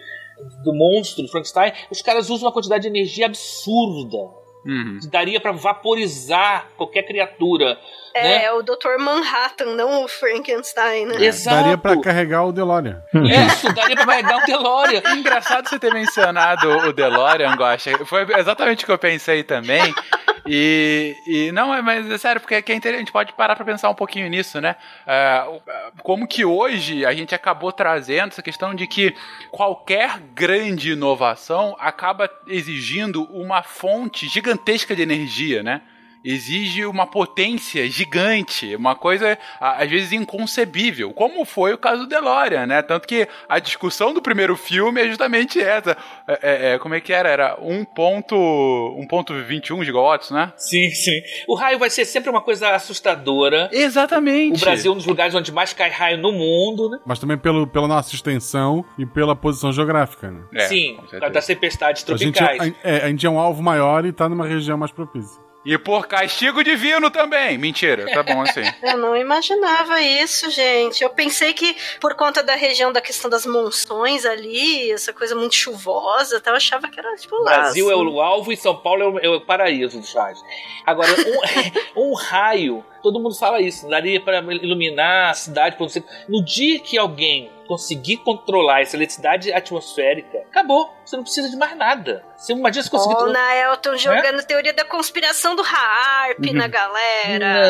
do 0.63 0.73
monstro, 0.73 1.23
do 1.23 1.29
Frankenstein, 1.29 1.71
os 1.89 2.01
caras 2.01 2.29
usam 2.29 2.47
uma 2.47 2.53
quantidade 2.53 2.83
de 2.83 2.87
energia 2.89 3.25
absurda. 3.25 4.17
Uhum. 4.65 4.99
Daria 5.11 5.39
pra 5.39 5.51
vaporizar 5.51 6.69
qualquer 6.75 7.03
criatura. 7.03 7.77
né? 8.15 8.45
É, 8.45 8.51
o 8.51 8.63
Dr. 8.63 8.97
Manhattan, 8.99 9.75
não 9.75 10.03
o 10.03 10.07
Frankenstein, 10.07 11.05
né? 11.05 11.23
Exato. 11.23 11.57
Daria 11.57 11.77
pra 11.77 12.01
carregar 12.01 12.45
o 12.45 12.51
DeLorean. 12.51 13.03
Isso, 13.13 13.71
daria 13.73 13.95
pra 13.95 14.05
carregar 14.07 14.37
o 14.41 14.45
DeLorean. 14.45 15.01
Engraçado 15.17 15.69
você 15.69 15.77
ter 15.77 15.93
mencionado 15.93 16.67
o 16.67 16.91
DeLorean, 16.91 17.55
Gosta. 17.55 18.05
Foi 18.05 18.25
exatamente 18.39 18.83
o 18.83 18.87
que 18.87 18.91
eu 18.91 18.97
pensei 18.97 19.43
também. 19.43 19.93
E, 20.47 21.17
e 21.25 21.51
não, 21.51 21.73
é- 21.73 21.81
mas 21.81 22.09
é 22.09 22.17
sério, 22.19 22.39
porque 22.39 22.53
é 22.53 22.57
é 22.57 22.59
interessante, 22.75 22.95
a 22.95 22.99
gente 22.99 23.11
pode 23.11 23.33
parar 23.33 23.55
pra 23.55 23.65
pensar 23.65 23.89
um 23.89 23.95
pouquinho 23.95 24.29
nisso, 24.29 24.61
né? 24.61 24.75
É, 25.07 25.43
como 26.03 26.27
que 26.27 26.45
hoje 26.45 27.03
a 27.05 27.13
gente 27.13 27.33
acabou 27.33 27.71
trazendo 27.71 28.29
essa 28.29 28.43
questão 28.43 28.75
de 28.75 28.85
que 28.85 29.15
qualquer 29.49 30.19
grande 30.35 30.91
inovação 30.91 31.75
acaba 31.79 32.29
exigindo 32.47 33.23
uma 33.31 33.63
fonte 33.63 34.27
gigantesca 34.27 34.95
de 34.95 35.01
energia, 35.01 35.63
né? 35.63 35.81
Exige 36.27 36.85
uma 36.87 37.05
potência 37.05 37.87
gigante, 37.89 38.75
uma 38.75 38.95
coisa 38.95 39.37
a- 39.59 39.83
às 39.83 39.89
vezes 39.89 40.11
inconcebível, 40.11 41.13
como 41.13 41.45
foi 41.45 41.73
o 41.73 41.77
caso 41.77 42.01
do 42.01 42.07
DeLorean, 42.07 42.65
né? 42.65 42.81
Tanto 42.81 43.07
que 43.07 43.27
a 43.47 43.59
discussão 43.59 44.11
do 44.13 44.21
primeiro 44.21 44.55
filme 44.57 44.99
é 45.01 45.07
justamente 45.07 45.61
essa. 45.61 45.95
É, 46.27 46.39
é, 46.41 46.73
é, 46.73 46.79
como 46.79 46.95
é 46.95 46.99
que 46.99 47.13
era? 47.13 47.29
Era 47.29 47.57
1.21 47.61 49.83
gigawatts, 49.83 50.31
né? 50.31 50.51
Sim, 50.57 50.89
sim. 50.91 51.21
O 51.47 51.55
raio 51.55 51.77
vai 51.77 51.89
ser 51.89 52.05
sempre 52.05 52.29
uma 52.29 52.41
coisa 52.41 52.69
assustadora. 52.71 53.69
Exatamente. 53.71 54.57
O 54.57 54.65
Brasil 54.65 54.91
é 54.91 54.93
um 54.93 54.97
dos 54.97 55.05
lugares 55.05 55.35
onde 55.35 55.51
mais 55.51 55.73
cai 55.73 55.89
raio 55.89 56.17
no 56.17 56.31
mundo, 56.31 56.89
né? 56.89 56.99
Mas 57.05 57.19
também 57.19 57.37
pelo, 57.37 57.67
pela 57.67 57.87
nossa 57.87 58.13
extensão 58.15 58.83
e 58.97 59.05
pela 59.05 59.35
posição 59.35 59.71
geográfica, 59.71 60.31
né? 60.31 60.41
É, 60.53 60.67
Sim, 60.67 60.97
das 61.31 61.45
tempestades 61.45 62.03
A 62.09 62.17
gente, 62.17 62.33
tropicais. 62.35 62.73
é, 62.83 62.97
é, 62.97 63.05
a 63.05 63.07
gente 63.09 63.25
é 63.25 63.29
um 63.29 63.39
alvo 63.39 63.61
maior 63.61 64.05
e 64.05 64.11
tá 64.11 64.27
numa 64.27 64.47
região 64.47 64.77
mais 64.77 64.91
propícia. 64.91 65.44
E 65.65 65.77
por 65.79 66.07
castigo 66.07 66.63
divino 66.63 67.09
também. 67.09 67.57
Mentira, 67.57 68.05
tá 68.13 68.21
bom 68.21 68.41
assim. 68.43 68.61
Eu 68.83 68.97
não 68.97 69.17
imaginava 69.17 69.99
isso, 70.01 70.49
gente. 70.51 71.03
Eu 71.03 71.09
pensei 71.09 71.53
que 71.53 71.75
por 71.99 72.13
conta 72.13 72.43
da 72.43 72.53
região 72.55 72.91
da 72.93 73.01
questão 73.01 73.29
das 73.29 73.45
monções 73.47 74.25
ali, 74.25 74.91
essa 74.91 75.11
coisa 75.11 75.33
muito 75.35 75.55
chuvosa, 75.55 76.39
tal, 76.39 76.53
eu 76.53 76.57
achava 76.57 76.87
que 76.87 76.99
era 76.99 77.15
tipo 77.15 77.35
O 77.35 77.43
lá. 77.43 77.57
Brasil 77.59 77.89
é 77.89 77.93
assim. 77.93 78.05
o 78.05 78.21
alvo 78.21 78.51
e 78.51 78.57
São 78.57 78.75
Paulo 78.75 79.01
é 79.01 79.07
o, 79.07 79.19
é 79.19 79.37
o 79.37 79.41
paraíso 79.41 79.99
dos 79.99 80.13
raios. 80.13 80.39
Agora, 80.85 81.09
um, 81.95 82.11
um 82.11 82.13
raio, 82.13 82.85
todo 83.11 83.19
mundo 83.19 83.35
fala 83.35 83.61
isso, 83.61 83.87
daria 83.87 84.19
para 84.19 84.39
iluminar 84.39 85.29
a 85.29 85.33
cidade. 85.35 85.75
por 85.77 85.89
sei- 85.89 86.03
No 86.27 86.43
dia 86.43 86.79
que 86.79 86.97
alguém 86.97 87.51
conseguir 87.67 88.17
controlar 88.17 88.81
essa 88.81 88.95
eletricidade 88.95 89.51
atmosférica, 89.51 90.37
acabou. 90.49 90.93
Você 91.03 91.15
não 91.15 91.23
precisa 91.23 91.49
de 91.49 91.55
mais 91.55 91.75
nada. 91.75 92.23
Você 92.35 92.53
se 92.83 92.89
conseguir. 92.89 93.13
Ó, 93.15 93.17
o 93.17 93.23
tro- 93.23 93.31
Naelton 93.33 93.97
jogando 93.97 94.43
teoria 94.45 94.73
da 94.73 94.83
conspiração 94.85 95.55
do 95.55 95.61
Harp 95.63 96.39
na 96.53 96.67
galera. 96.67 97.61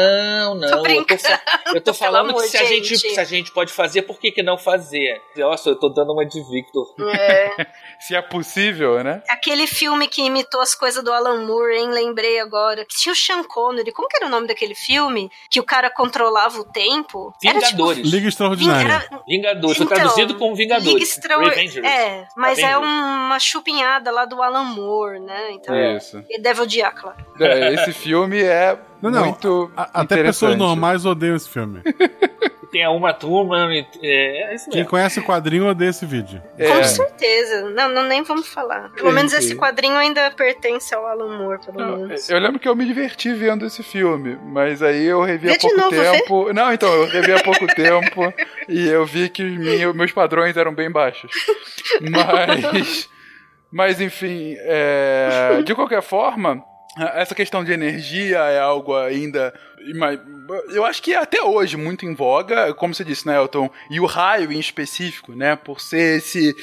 Não, 0.47 0.55
não. 0.55 0.67
Tô 0.69 0.77
eu 0.77 0.83
tô, 0.83 1.75
eu 1.75 1.81
tô 1.81 1.93
falando 1.93 2.33
que 2.33 2.41
se 2.47 2.57
a, 2.57 2.63
gente, 2.65 2.95
gente. 2.95 3.13
se 3.13 3.19
a 3.19 3.23
gente 3.23 3.51
pode 3.51 3.71
fazer, 3.73 4.01
por 4.03 4.19
que, 4.19 4.31
que 4.31 4.43
não 4.43 4.57
fazer? 4.57 5.21
Nossa, 5.35 5.69
eu 5.69 5.75
tô 5.79 5.89
dando 5.89 6.11
uma 6.13 6.25
de 6.25 6.41
Victor. 6.49 6.93
É. 7.13 7.67
Se 7.99 8.15
é 8.15 8.21
possível, 8.21 9.03
né? 9.03 9.21
Aquele 9.29 9.65
filme 9.67 10.07
que 10.07 10.21
imitou 10.21 10.61
as 10.61 10.75
coisas 10.75 11.03
do 11.03 11.11
Alan 11.11 11.45
Moore, 11.45 11.75
hein? 11.77 11.89
Lembrei 11.91 12.39
agora. 12.39 12.85
Que 12.85 12.95
tinha 12.95 13.13
o 13.13 13.15
Sean 13.15 13.43
Connery. 13.43 13.91
Como 13.91 14.07
que 14.07 14.17
era 14.17 14.27
o 14.27 14.29
nome 14.29 14.47
daquele 14.47 14.75
filme? 14.75 15.31
Que 15.49 15.59
o 15.59 15.63
cara 15.63 15.89
controlava 15.89 16.59
o 16.59 16.63
tempo? 16.63 17.33
Era 17.43 17.59
tipo. 17.59 17.65
Vingadores. 17.75 18.11
Liga 18.11 18.27
Extraordinária. 18.27 18.85
Era, 19.09 19.21
Vingadores. 19.27 19.77
Foi 19.77 19.85
Então, 19.85 19.97
traduzido 19.97 20.35
como 20.35 20.55
Vingadores. 20.55 20.91
Liga 20.93 21.03
Extraor- 21.03 21.49
Revengers. 21.49 21.85
É, 21.85 22.27
mas 22.35 22.59
é 22.59 22.73
Avengers. 22.73 22.93
uma 22.93 23.39
chupinhada 23.39 24.11
lá 24.11 24.25
do 24.25 24.41
Alan 24.41 24.63
Moore, 24.63 25.19
né? 25.19 25.51
Então, 25.51 25.75
Isso. 25.97 26.23
e 26.29 26.39
Devil 26.41 26.65
Diacla. 26.65 27.15
É, 27.39 27.73
Esse 27.73 27.93
filme 27.93 28.41
é 28.41 28.77
Não, 29.09 29.19
não. 29.19 29.25
muito. 29.27 29.71
A- 29.75 30.01
até 30.01 30.21
pessoas 30.23 30.55
normais 30.57 31.05
odeiam 31.05 31.35
esse 31.35 31.49
filme. 31.49 31.81
Tem 32.71 32.85
Uma 32.89 33.13
Turma. 33.13 33.69
É, 33.73 34.51
é 34.51 34.55
isso 34.55 34.65
Quem 34.69 34.79
mesmo. 34.79 34.89
conhece 34.89 35.19
o 35.21 35.23
quadrinho 35.23 35.65
odeia 35.69 35.91
esse 35.91 36.05
vídeo. 36.05 36.41
É. 36.57 36.67
Com 36.67 36.83
certeza. 36.83 37.69
Não, 37.69 37.87
não, 37.87 38.03
nem 38.03 38.21
vamos 38.23 38.49
falar. 38.49 38.89
Pelo 38.91 39.13
menos 39.13 39.31
esse 39.31 39.55
quadrinho 39.55 39.95
ainda 39.95 40.29
pertence 40.31 40.93
ao 40.93 41.07
Alan 41.07 41.37
Moore, 41.37 41.59
pelo 41.65 41.79
Não, 41.79 41.97
menos. 41.99 42.29
eu 42.29 42.37
lembro 42.37 42.59
que 42.59 42.67
eu 42.67 42.75
me 42.75 42.83
diverti 42.85 43.33
vendo 43.33 43.65
esse 43.65 43.81
filme, 43.81 44.37
mas 44.43 44.81
aí 44.83 45.05
eu 45.05 45.21
revi 45.21 45.47
Vê 45.47 45.53
há 45.53 45.57
pouco 45.59 45.77
novo, 45.77 45.91
vê. 45.91 46.11
tempo. 46.11 46.53
Não, 46.53 46.73
então, 46.73 46.91
eu 46.91 47.05
revi 47.07 47.31
há 47.31 47.41
pouco 47.41 47.65
tempo 47.67 48.33
e 48.67 48.87
eu 48.89 49.05
vi 49.05 49.29
que 49.29 49.41
os 49.43 49.57
minha- 49.57 49.93
meus 49.93 50.11
padrões 50.11 50.57
eram 50.57 50.73
bem 50.75 50.91
baixos. 50.91 51.31
Mas. 52.01 53.09
Mas 53.71 53.99
enfim, 53.99 54.55
é, 54.59 55.61
de 55.65 55.73
qualquer 55.75 56.01
forma, 56.01 56.63
essa 56.97 57.35
questão 57.35 57.63
de 57.63 57.71
energia 57.71 58.39
é 58.39 58.59
algo 58.59 58.95
ainda. 58.95 59.53
Eu 60.69 60.85
acho 60.85 61.01
que 61.01 61.13
é 61.13 61.17
até 61.17 61.41
hoje 61.41 61.77
muito 61.77 62.05
em 62.05 62.13
voga, 62.13 62.73
como 62.73 62.93
você 62.93 63.03
disse, 63.03 63.25
né, 63.27 63.35
Elton? 63.35 63.69
E 63.89 63.99
o 63.99 64.05
raio 64.05 64.51
em 64.51 64.59
específico, 64.59 65.33
né? 65.33 65.55
Por 65.55 65.81
ser 65.81 66.17
esse, 66.17 66.55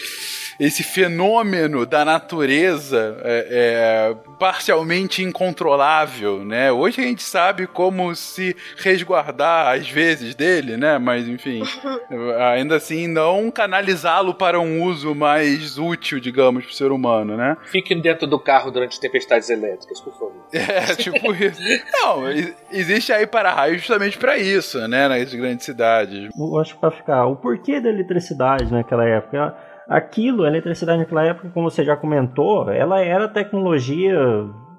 esse 0.59 0.83
fenômeno 0.83 1.85
da 1.85 2.05
natureza 2.05 3.19
é, 3.23 3.49
é, 3.51 4.17
parcialmente 4.39 5.23
incontrolável, 5.23 6.45
né? 6.45 6.71
Hoje 6.71 7.01
a 7.01 7.05
gente 7.05 7.23
sabe 7.23 7.67
como 7.67 8.15
se 8.15 8.57
resguardar 8.77 9.75
às 9.75 9.89
vezes 9.89 10.35
dele, 10.35 10.77
né? 10.77 10.99
Mas 10.99 11.29
enfim, 11.29 11.63
ainda 12.53 12.77
assim 12.77 13.07
não 13.07 13.51
canalizá-lo 13.51 14.35
para 14.35 14.61
um 14.61 14.83
uso 14.83 15.15
mais 15.15 15.79
útil, 15.79 16.21
digamos, 16.21 16.65
para 16.65 16.73
o 16.73 16.75
ser 16.75 16.93
humano, 16.93 17.37
né? 17.37 17.57
Fique 17.65 17.95
dentro 17.95 18.27
do 18.27 18.39
carro 18.39 18.71
durante 18.71 19.01
tempestades 19.01 19.51
elétricas, 19.51 20.01
por 20.01 20.13
favor. 20.13 20.33
É, 20.53 20.95
tipo 20.95 21.35
isso. 21.35 21.61
Não, 21.93 22.25
existe 22.71 23.13
aí 23.13 23.27
para-raio 23.73 23.79
justamente 23.79 24.19
para 24.19 24.39
isso, 24.39 24.79
né? 24.89 25.09
Nas 25.09 25.33
grandes 25.35 25.65
cidades. 25.65 26.29
Eu 26.37 26.59
acho 26.59 26.75
que 26.75 26.81
pra 26.81 26.91
ficar. 26.91 27.27
O 27.27 27.37
porquê 27.37 27.81
da 27.81 27.89
eletricidade 27.89 28.73
naquela 28.73 29.05
época? 29.05 29.57
Aquilo, 29.89 30.45
a 30.45 30.49
eletricidade 30.49 30.99
naquela 30.99 31.25
época, 31.25 31.51
como 31.53 31.71
você 31.71 31.85
já 31.85 31.97
comentou, 31.97 32.71
ela 32.71 33.01
era 33.01 33.29
tecnologia 33.29 34.17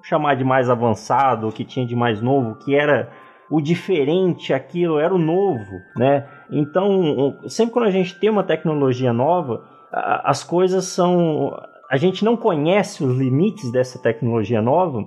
chamar 0.02 0.34
de 0.34 0.44
mais 0.44 0.68
avançado, 0.68 1.48
o 1.48 1.52
que 1.52 1.64
tinha 1.64 1.86
de 1.86 1.96
mais 1.96 2.20
novo, 2.20 2.56
que 2.56 2.74
era 2.74 3.10
o 3.50 3.60
diferente, 3.60 4.52
aquilo 4.52 4.98
era 4.98 5.14
o 5.14 5.18
novo, 5.18 5.80
né? 5.96 6.26
Então, 6.50 7.38
sempre 7.48 7.72
quando 7.72 7.86
a 7.86 7.90
gente 7.90 8.18
tem 8.18 8.30
uma 8.30 8.42
tecnologia 8.42 9.12
nova, 9.12 9.64
as 9.92 10.42
coisas 10.42 10.86
são. 10.86 11.54
A 11.90 11.96
gente 11.96 12.24
não 12.24 12.36
conhece 12.36 13.04
os 13.04 13.16
limites 13.16 13.70
dessa 13.70 14.00
tecnologia 14.00 14.60
nova. 14.60 15.04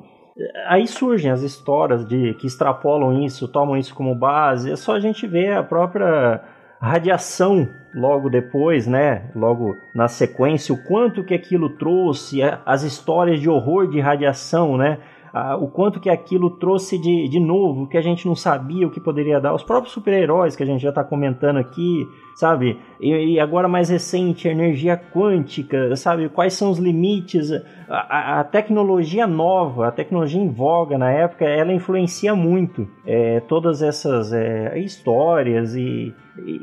Aí 0.67 0.87
surgem 0.87 1.31
as 1.31 1.41
histórias 1.41 2.05
de 2.05 2.33
que 2.35 2.45
extrapolam 2.45 3.23
isso, 3.23 3.47
tomam 3.47 3.75
isso 3.77 3.95
como 3.95 4.13
base. 4.13 4.71
É 4.71 4.75
só 4.75 4.95
a 4.95 4.99
gente 4.99 5.25
ver 5.25 5.53
a 5.53 5.63
própria 5.63 6.41
radiação 6.79 7.67
logo 7.93 8.29
depois, 8.29 8.85
né? 8.85 9.31
Logo 9.35 9.75
na 9.95 10.07
sequência, 10.07 10.73
o 10.73 10.83
quanto 10.83 11.23
que 11.23 11.33
aquilo 11.33 11.69
trouxe, 11.69 12.39
as 12.65 12.83
histórias 12.83 13.39
de 13.39 13.49
horror 13.49 13.87
de 13.89 13.99
radiação, 13.99 14.77
né? 14.77 14.99
Ah, 15.33 15.55
o 15.57 15.67
quanto 15.67 15.99
que 15.99 16.09
aquilo 16.09 16.49
trouxe 16.49 16.97
de, 16.97 17.27
de 17.27 17.39
novo, 17.39 17.87
que 17.87 17.97
a 17.97 18.01
gente 18.01 18.25
não 18.27 18.35
sabia 18.35 18.87
o 18.87 18.91
que 18.91 18.99
poderia 18.99 19.39
dar. 19.39 19.53
Os 19.53 19.63
próprios 19.63 19.93
super-heróis 19.93 20.55
que 20.55 20.63
a 20.63 20.65
gente 20.65 20.81
já 20.81 20.89
está 20.89 21.03
comentando 21.03 21.57
aqui, 21.57 22.07
sabe? 22.35 22.79
E, 22.99 23.33
e 23.33 23.39
agora 23.39 23.67
mais 23.67 23.89
recente, 23.89 24.47
a 24.47 24.51
energia 24.51 24.95
quântica, 24.97 25.95
sabe? 25.95 26.29
Quais 26.29 26.53
são 26.53 26.69
os 26.71 26.79
limites? 26.79 27.51
A, 27.89 27.95
a- 28.37 28.39
a 28.39 28.43
tecnologia 28.43 29.27
nova, 29.27 29.87
a 29.87 29.91
tecnologia 29.91 30.41
em 30.41 30.49
voga 30.49 30.97
na 30.97 31.11
época, 31.11 31.45
ela 31.45 31.73
influencia 31.73 32.33
muito 32.35 32.87
é, 33.05 33.39
todas 33.41 33.81
essas 33.81 34.31
é, 34.33 34.77
histórias 34.79 35.75
e, 35.75 36.13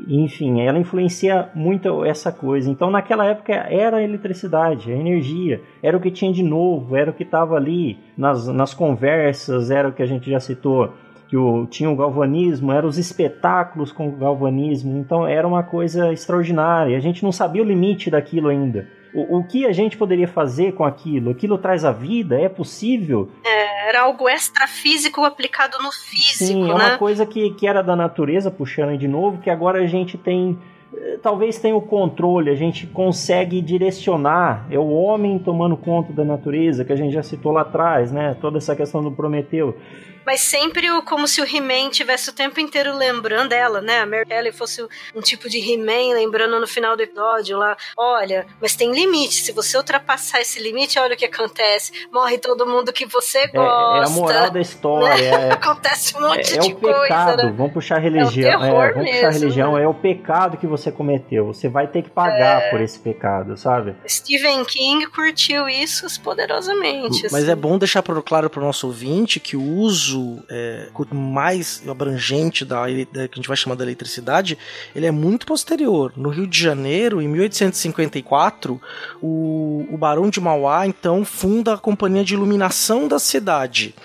enfim, 0.07 0.61
ela 0.61 0.79
influencia 0.79 1.49
muito 1.53 2.05
essa 2.05 2.31
coisa. 2.31 2.69
Então, 2.69 2.89
naquela 2.89 3.25
época 3.25 3.53
era 3.53 3.97
a 3.97 4.03
eletricidade, 4.03 4.91
a 4.91 4.95
energia, 4.95 5.61
era 5.81 5.97
o 5.97 5.99
que 5.99 6.11
tinha 6.11 6.31
de 6.31 6.43
novo, 6.43 6.95
era 6.95 7.11
o 7.11 7.13
que 7.13 7.23
estava 7.23 7.55
ali 7.55 7.97
nas, 8.17 8.47
nas 8.47 8.73
conversas, 8.73 9.71
era 9.71 9.89
o 9.89 9.93
que 9.93 10.03
a 10.03 10.05
gente 10.05 10.29
já 10.29 10.39
citou 10.39 10.93
que 11.27 11.35
o, 11.35 11.65
tinha 11.65 11.89
o 11.89 11.95
galvanismo, 11.95 12.71
eram 12.71 12.87
os 12.87 12.97
espetáculos 12.97 13.91
com 13.91 14.07
o 14.07 14.11
galvanismo, 14.11 14.97
então 14.97 15.27
era 15.27 15.47
uma 15.47 15.63
coisa 15.63 16.13
extraordinária. 16.13 16.95
A 16.95 16.99
gente 16.99 17.23
não 17.23 17.31
sabia 17.31 17.63
o 17.63 17.65
limite 17.65 18.09
daquilo 18.09 18.49
ainda. 18.49 18.87
O, 19.15 19.37
o 19.39 19.43
que 19.47 19.65
a 19.65 19.71
gente 19.71 19.95
poderia 19.97 20.27
fazer 20.27 20.73
com 20.73 20.83
aquilo? 20.83 21.31
Aquilo 21.31 21.57
traz 21.57 21.85
a 21.85 21.91
vida? 21.91 22.39
É 22.39 22.49
possível? 22.49 23.29
É, 23.45 23.89
era 23.89 24.01
algo 24.01 24.27
extrafísico 24.27 25.23
aplicado 25.23 25.77
no 25.81 25.91
físico, 25.91 26.45
Sim, 26.45 26.63
é 26.65 26.67
né? 26.67 26.73
uma 26.73 26.97
coisa 26.97 27.25
que, 27.25 27.51
que 27.51 27.65
era 27.65 27.81
da 27.81 27.95
natureza, 27.95 28.51
puxando 28.51 28.97
de 28.97 29.07
novo, 29.07 29.37
que 29.41 29.49
agora 29.49 29.81
a 29.81 29.87
gente 29.87 30.17
tem. 30.17 30.57
eh, 30.93 31.17
Talvez 31.23 31.57
tenha 31.59 31.75
o 31.75 31.81
controle, 31.81 32.49
a 32.49 32.55
gente 32.55 32.85
consegue 32.87 33.61
direcionar. 33.61 34.65
É 34.69 34.77
o 34.77 34.89
homem 34.89 35.39
tomando 35.39 35.77
conta 35.77 36.11
da 36.11 36.25
natureza, 36.25 36.83
que 36.83 36.91
a 36.91 36.95
gente 36.95 37.13
já 37.13 37.23
citou 37.23 37.51
lá 37.51 37.61
atrás, 37.61 38.11
né? 38.11 38.35
Toda 38.41 38.57
essa 38.57 38.75
questão 38.75 39.01
do 39.01 39.11
Prometeu. 39.11 39.77
Mas 40.25 40.41
sempre 40.41 40.89
o, 40.91 41.01
como 41.03 41.27
se 41.27 41.41
o 41.41 41.45
He-Man 41.45 41.89
tivesse 41.89 42.29
o 42.29 42.33
tempo 42.33 42.59
inteiro 42.59 42.95
lembrando 42.97 43.49
dela, 43.49 43.81
né? 43.81 43.99
A 44.01 44.05
Mary 44.05 44.51
fosse 44.51 44.81
um 45.15 45.21
tipo 45.21 45.47
de 45.49 45.57
He-Man, 45.59 46.13
lembrando 46.15 46.59
no 46.59 46.67
final 46.67 46.95
do 46.97 47.03
episódio 47.03 47.57
lá, 47.57 47.77
olha, 47.97 48.45
mas 48.61 48.75
tem 48.75 48.91
limite. 48.91 49.35
Se 49.35 49.51
você 49.51 49.77
ultrapassar 49.77 50.41
esse 50.41 50.59
limite, 50.61 50.97
olha 50.99 51.13
o 51.13 51.17
que 51.17 51.25
acontece. 51.25 51.91
Morre 52.11 52.37
todo 52.37 52.65
mundo 52.65 52.91
que 52.91 53.05
você 53.05 53.39
É, 53.39 53.47
gosta. 53.47 53.99
é 53.99 54.05
a 54.05 54.09
moral 54.09 54.51
da 54.51 54.59
história. 54.61 55.23
É, 55.23 55.51
Acontece 55.53 56.17
um 56.17 56.21
monte 56.21 56.55
é 56.55 56.59
de 56.59 56.73
o 56.73 56.75
coisa, 56.77 56.99
pecado. 57.01 57.43
né? 57.43 57.53
Vamos 57.55 57.73
puxar 57.73 57.97
a 57.97 57.99
religião. 57.99 58.49
É 58.51 58.57
o 58.57 58.81
É, 58.81 58.91
vamos 58.93 59.09
puxar 59.09 59.27
a 59.27 59.29
mesmo, 59.29 59.39
religião. 59.41 59.75
né? 59.75 59.83
É 59.83 59.87
o 59.87 59.93
pecado 59.93 60.57
que 60.57 60.67
você 60.67 60.91
cometeu. 60.91 61.45
Você 61.47 61.69
vai 61.69 61.87
ter 61.87 62.01
que 62.01 62.09
pagar 62.09 62.63
É. 62.63 62.69
por 62.71 62.81
esse 62.81 62.97
pecado, 62.99 63.55
sabe? 63.57 63.95
Stephen 64.07 64.63
King 64.65 65.05
curtiu 65.07 65.67
isso 65.69 66.05
poderosamente. 66.21 67.23
Mas 67.31 67.43
assim. 67.43 67.51
é 67.51 67.55
bom 67.55 67.77
deixar 67.77 68.01
pro- 68.01 68.21
claro 68.23 68.49
para 68.49 68.59
o 68.61 68.65
nosso 68.65 68.87
ouvinte 68.87 69.39
que 69.39 69.55
o 69.55 69.61
uso 69.61 70.14
é, 70.49 70.87
mais 71.13 71.81
abrangente 71.87 72.63
da, 72.65 72.81
da- 72.85 73.27
que 73.27 73.33
a 73.33 73.35
gente 73.35 73.47
vai 73.47 73.57
chamar 73.57 73.75
da 73.75 73.83
eletricidade, 73.83 74.57
ele 74.95 75.05
é 75.05 75.11
muito 75.11 75.45
posterior. 75.45 76.11
No 76.15 76.29
Rio 76.29 76.47
de 76.47 76.59
Janeiro, 76.59 77.21
em 77.21 77.27
1854, 77.27 78.81
o, 79.21 79.85
o 79.91 79.97
Barão 79.97 80.29
de 80.29 80.39
Mauá 80.39 80.87
então 80.87 81.23
funda 81.25 81.73
a 81.73 81.77
companhia 81.77 82.23
de 82.23 82.33
iluminação 82.33 83.07
da 83.07 83.19
cidade. 83.19 83.95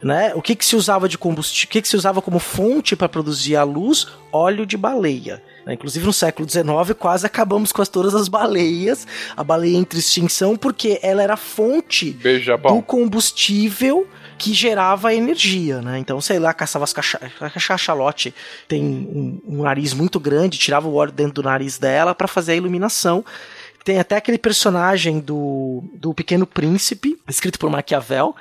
Né? 0.00 0.32
O 0.36 0.40
que, 0.40 0.54
que 0.54 0.64
se 0.64 0.76
usava 0.76 1.08
de 1.08 1.18
combustível? 1.18 1.66
O 1.68 1.72
que, 1.72 1.82
que 1.82 1.88
se 1.88 1.96
usava 1.96 2.22
como 2.22 2.38
fonte 2.38 2.94
para 2.94 3.08
produzir 3.08 3.56
a 3.56 3.64
luz? 3.64 4.06
Óleo 4.30 4.64
de 4.64 4.76
baleia. 4.76 5.42
né? 5.66 5.74
Inclusive 5.74 6.06
no 6.06 6.12
século 6.12 6.48
XIX 6.48 6.64
quase 6.96 7.26
acabamos 7.26 7.72
com 7.72 7.82
as, 7.82 7.88
todas 7.88 8.14
as 8.14 8.28
baleias, 8.28 9.06
a 9.36 9.42
baleia 9.42 9.76
entre 9.76 9.98
extinção, 9.98 10.56
porque 10.56 11.00
ela 11.02 11.20
era 11.20 11.36
fonte 11.36 12.12
Beijo, 12.12 12.56
do 12.56 12.80
combustível 12.80 14.06
que 14.38 14.54
gerava 14.54 15.12
energia, 15.12 15.82
né? 15.82 15.98
Então, 15.98 16.20
sei 16.20 16.38
lá, 16.38 16.54
caçava 16.54 16.84
as 16.84 16.92
cachalote 16.92 18.34
tem 18.66 18.82
um, 18.82 19.40
um 19.46 19.62
nariz 19.62 19.92
muito 19.92 20.20
grande, 20.20 20.58
tirava 20.58 20.88
o 20.88 20.94
óleo 20.94 21.12
dentro 21.12 21.34
do 21.34 21.42
nariz 21.42 21.78
dela 21.78 22.14
para 22.14 22.28
fazer 22.28 22.52
a 22.52 22.56
iluminação. 22.56 23.24
Tem 23.84 23.98
até 23.98 24.16
aquele 24.16 24.38
personagem 24.38 25.18
do, 25.20 25.82
do 25.94 26.12
Pequeno 26.14 26.46
Príncipe, 26.46 27.18
escrito 27.28 27.58
por 27.58 27.70
Maquiavel. 27.70 28.34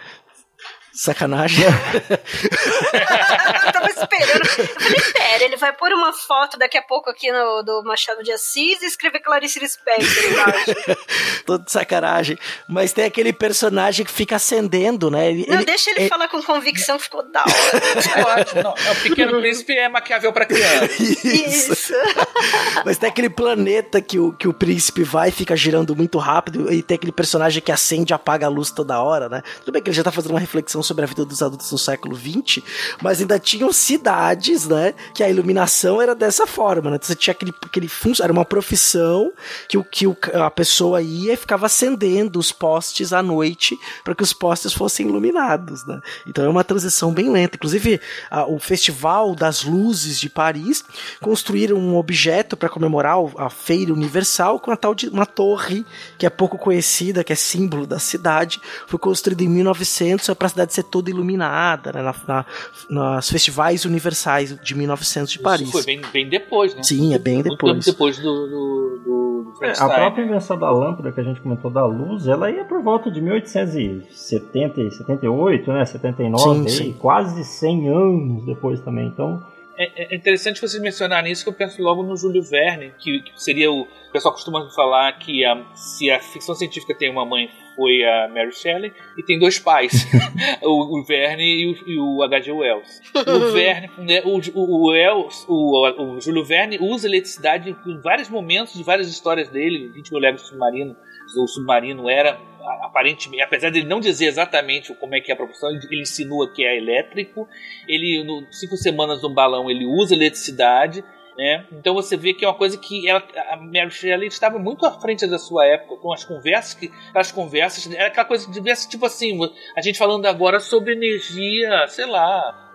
Sacanagem. 0.98 1.64
eu 1.64 1.72
tava 3.72 3.88
esperando. 3.90 4.48
Eu 4.58 4.68
falei, 4.82 5.02
pera, 5.14 5.44
ele 5.44 5.56
vai 5.58 5.72
pôr 5.74 5.94
uma 5.94 6.12
foto 6.12 6.58
daqui 6.58 6.76
a 6.78 6.82
pouco 6.82 7.08
aqui 7.10 7.32
no, 7.32 7.62
do 7.62 7.84
Machado 7.84 8.24
de 8.24 8.32
Assis 8.32 8.82
e 8.82 8.86
escrever 8.88 9.20
Clarice 9.20 9.60
Lispector 9.60 10.26
embaixo. 10.26 10.66
Todo 11.46 11.64
de 11.66 11.72
sacanagem. 11.72 12.38
Mas 12.68 12.94
tem 12.94 13.06
aquele 13.06 13.32
personagem 13.32 14.04
que 14.06 14.12
fica 14.12 14.38
acendendo, 14.38 15.12
né? 15.12 15.30
Ele, 15.30 15.46
Não, 15.48 15.58
ele- 15.58 15.66
deixa 15.66 15.92
ele 15.92 16.00
ele- 16.02 16.10
falar 16.10 16.28
com 16.30 16.42
convicção 16.42 16.98
ficou 16.98 17.22
da 17.32 17.42
hora. 17.42 18.20
É 18.20 18.24
ótimo. 18.42 18.64
Não, 18.64 18.74
é, 18.76 18.92
o 18.92 18.96
Pequeno 18.96 19.40
Príncipe 19.40 19.78
é 19.78 19.88
Maquiavel 19.90 20.34
pra 20.34 20.46
criança. 20.46 20.90
Isso. 21.02 21.94
Mas 22.86 22.98
tem 22.98 23.10
aquele 23.10 23.30
planeta 23.30 24.02
que 24.02 24.20
o, 24.20 24.32
que 24.32 24.48
o 24.48 24.54
príncipe 24.54 25.04
vai 25.04 25.30
e 25.30 25.32
fica 25.32 25.56
girando 25.56 25.96
muito 25.96 26.18
rápido, 26.18 26.72
e 26.72 26.82
tem 26.82 26.96
aquele 26.96 27.12
personagem 27.12 27.62
que 27.62 27.72
acende 27.72 28.14
e 28.14 28.16
apaga 28.16 28.46
a 28.46 28.50
luz 28.50 28.72
toda 28.72 29.02
hora, 29.02 29.28
né? 29.30 29.42
Tudo 29.60 29.74
bem 29.74 29.82
que 29.82 29.90
ele 29.90 29.96
já 29.98 30.04
tá 30.04 30.12
fazendo 30.12 30.32
uma 30.32 30.40
reflexão 30.40 30.82
sobre 30.84 31.04
a 31.04 31.08
vida 31.08 31.26
dos 31.26 31.42
adultos 31.42 31.72
no 31.72 31.78
século 31.78 32.16
XX, 32.16 32.64
mas 33.02 33.20
ainda 33.20 33.40
tinham 33.40 33.72
cidades, 33.74 34.68
né? 34.68 34.94
Que 35.14 35.24
a 35.24 35.30
iluminação 35.30 36.02
era 36.02 36.14
dessa 36.14 36.46
forma, 36.46 36.92
né? 36.92 37.00
Você 37.02 37.16
tinha 37.16 37.32
aquele, 37.32 37.54
aquele 37.64 37.88
funcio, 37.88 38.24
era 38.24 38.32
uma 38.32 38.46
profissão 38.46 39.32
que, 39.68 39.78
o, 39.78 39.84
que 39.84 40.08
o, 40.08 40.16
a 40.36 40.52
pessoa 40.52 41.02
ia 41.02 41.34
e 41.34 41.38
ficava 41.38 41.66
acendendo 41.66 42.40
os 42.40 42.52
postes 42.52 43.12
à 43.14 43.22
noite 43.24 43.78
para 44.04 44.14
que 44.16 44.24
os 44.24 44.34
postes 44.34 44.74
fossem 44.74 45.08
iluminados, 45.08 45.86
né? 45.86 46.00
Então 46.26 46.46
é 46.46 46.50
uma 46.50 46.64
transição 46.64 47.12
bem 47.12 47.30
lenta. 47.32 47.56
Inclusive, 47.56 48.00
a- 48.30 48.46
o 48.46 48.60
Festival 48.60 49.36
das 49.36 49.64
Luzes 49.64 50.20
de 50.20 50.30
Paris 50.30 50.84
construíram 51.22 51.78
um 51.78 51.96
objeto 51.98 52.27
para 52.58 52.70
comemorar 52.70 53.18
a 53.38 53.50
Feira 53.50 53.94
Universal 53.94 54.60
com 54.60 54.72
a 54.72 54.76
tal 54.78 54.94
de 54.96 55.08
uma 55.10 55.26
torre 55.26 55.86
que 56.18 56.26
é 56.26 56.30
pouco 56.30 56.58
conhecida, 56.58 57.24
que 57.24 57.34
é 57.34 57.36
símbolo 57.36 57.86
da 57.88 58.00
cidade. 58.00 58.60
Foi 58.88 59.00
construída 59.00 59.44
em 59.44 59.48
1900 59.50 60.30
para 60.36 60.48
a 60.48 60.50
cidade 60.50 60.74
ser 60.74 60.84
toda 60.84 61.10
iluminada, 61.10 61.92
né? 61.94 62.02
Na, 62.02 62.16
na- 62.28 62.46
nas 62.90 63.30
festivais 63.30 63.86
universais 63.86 64.58
de 64.62 64.76
1900 64.76 65.32
de 65.32 65.40
Paris. 65.40 65.62
Isso 65.64 65.72
foi 65.72 65.84
bem, 65.84 66.02
bem 66.14 66.30
depois, 66.30 66.74
né? 66.76 66.84
Sim, 66.84 67.14
é 67.14 67.20
bem 67.20 67.36
Muito 67.36 67.52
depois. 67.52 67.74
tempo 67.74 67.92
depois 67.92 68.18
do, 68.20 68.48
do, 68.48 69.00
do, 69.04 69.52
do 69.60 69.66
É, 69.66 69.72
a 69.78 69.90
própria 69.90 70.24
invenção 70.24 70.58
da 70.58 70.70
lâmpada 70.72 71.12
que 71.12 71.20
a 71.20 71.24
gente 71.24 71.42
comentou 71.42 71.70
da 71.72 71.86
luz, 71.86 72.28
ela 72.28 72.50
ia 72.52 72.64
por 72.66 72.82
volta 72.82 73.10
de 73.12 73.22
1870, 73.22 74.82
e 74.82 74.92
78, 74.92 75.72
né? 75.72 75.86
79, 75.86 76.40
Sim, 76.54 76.62
aí, 76.66 76.70
sim. 76.70 76.96
quase 77.00 77.44
100 77.44 77.90
anos 77.90 78.46
depois 78.46 78.80
também. 78.82 79.08
Então, 79.08 79.42
É, 79.78 80.14
é 80.14 80.16
interessante 80.16 80.60
vocês 80.60 80.82
mencionarem 80.82 81.32
isso, 81.32 81.44
que 81.44 81.50
eu 81.50 81.54
penso 81.54 81.82
logo 81.82 82.02
no 82.04 82.16
Júlio 82.18 82.42
Verne, 82.42 82.94
que, 82.98 83.20
que 83.22 83.32
seria 83.42 83.72
o. 83.72 83.82
O 84.08 84.12
pessoal 84.12 84.34
costuma 84.34 84.68
falar 84.72 85.12
que 85.20 85.46
a- 85.46 85.66
se 85.76 86.10
a 86.10 86.20
ficção 86.20 86.56
científica 86.56 86.96
tem 86.96 87.12
uma 87.12 87.26
mãe, 87.26 87.50
foi 87.76 88.04
a 88.04 88.28
Mary 88.30 88.52
Shelley, 88.54 88.92
e 89.18 89.24
tem 89.24 89.38
dois 89.38 89.60
pais, 89.60 90.08
o, 90.64 91.00
o 91.00 91.04
Verne 91.04 91.44
e 91.44 91.68
o, 91.72 91.90
e 91.90 92.00
o 92.00 92.24
H.G. 92.24 92.52
Wells. 92.52 93.02
O 93.14 93.52
Verne, 93.54 93.90
né, 94.00 94.22
o, 94.26 94.38
o, 94.38 94.88
o 94.88 94.92
Wells, 94.92 95.46
o, 95.48 96.16
o 96.16 96.22
Júlio 96.22 96.44
Verne 96.44 96.80
usa 96.82 97.08
eletricidade 97.08 97.76
em 97.86 98.02
vários 98.02 98.30
momentos 98.30 98.74
de 98.74 98.82
várias 98.84 99.08
histórias 99.10 99.50
dele, 99.50 99.90
20 99.90 100.12
mil 100.12 100.22
léguas 100.22 100.42
submarino. 100.42 100.96
O 101.38 101.46
submarino 101.48 102.10
era 102.10 102.40
aparentemente, 102.82 103.44
apesar 103.44 103.70
de 103.70 103.80
ele 103.80 103.88
não 103.88 104.00
dizer 104.00 104.26
exatamente 104.26 104.94
como 104.96 105.16
é 105.16 105.22
que 105.22 105.32
é 105.32 105.34
a 105.34 105.38
proporção, 105.38 105.70
ele 105.70 106.02
insinua 106.02 106.52
que 106.54 106.64
é 106.64 106.78
elétrico. 106.78 107.48
Ele, 107.88 108.24
no 108.24 108.46
cinco 108.52 108.76
semanas 108.78 109.22
no 109.22 109.34
balão, 109.34 109.70
ele 109.70 109.86
usa 109.86 110.14
eletricidade. 110.14 111.04
Né? 111.38 111.66
Então 111.72 111.94
você 111.94 112.18
vê 112.18 112.34
que 112.34 112.44
é 112.44 112.48
uma 112.48 112.56
coisa 112.56 112.78
que 112.80 113.08
ela, 113.08 113.24
a 113.52 113.58
Mary 113.58 113.92
Shelley 113.92 114.28
estava 114.28 114.58
muito 114.58 114.88
à 114.88 115.00
frente 115.00 115.28
da 115.28 115.38
sua 115.38 115.68
época 115.68 115.98
com 115.98 116.12
as 116.12 116.26
conversas 116.26 116.74
que 116.74 116.92
as 117.14 117.32
conversas 117.32 117.94
era 117.94 118.08
aquela 118.08 118.26
coisa 118.26 118.48
que 118.48 118.52
devia 118.52 118.76
ser 118.76 118.90
tipo 118.90 119.06
assim 119.06 119.40
a 119.76 119.82
gente 119.82 120.00
falando 120.00 120.26
agora 120.26 120.60
sobre 120.60 120.94
energia 120.94 121.86
sei 121.90 122.08
lá 122.08 122.67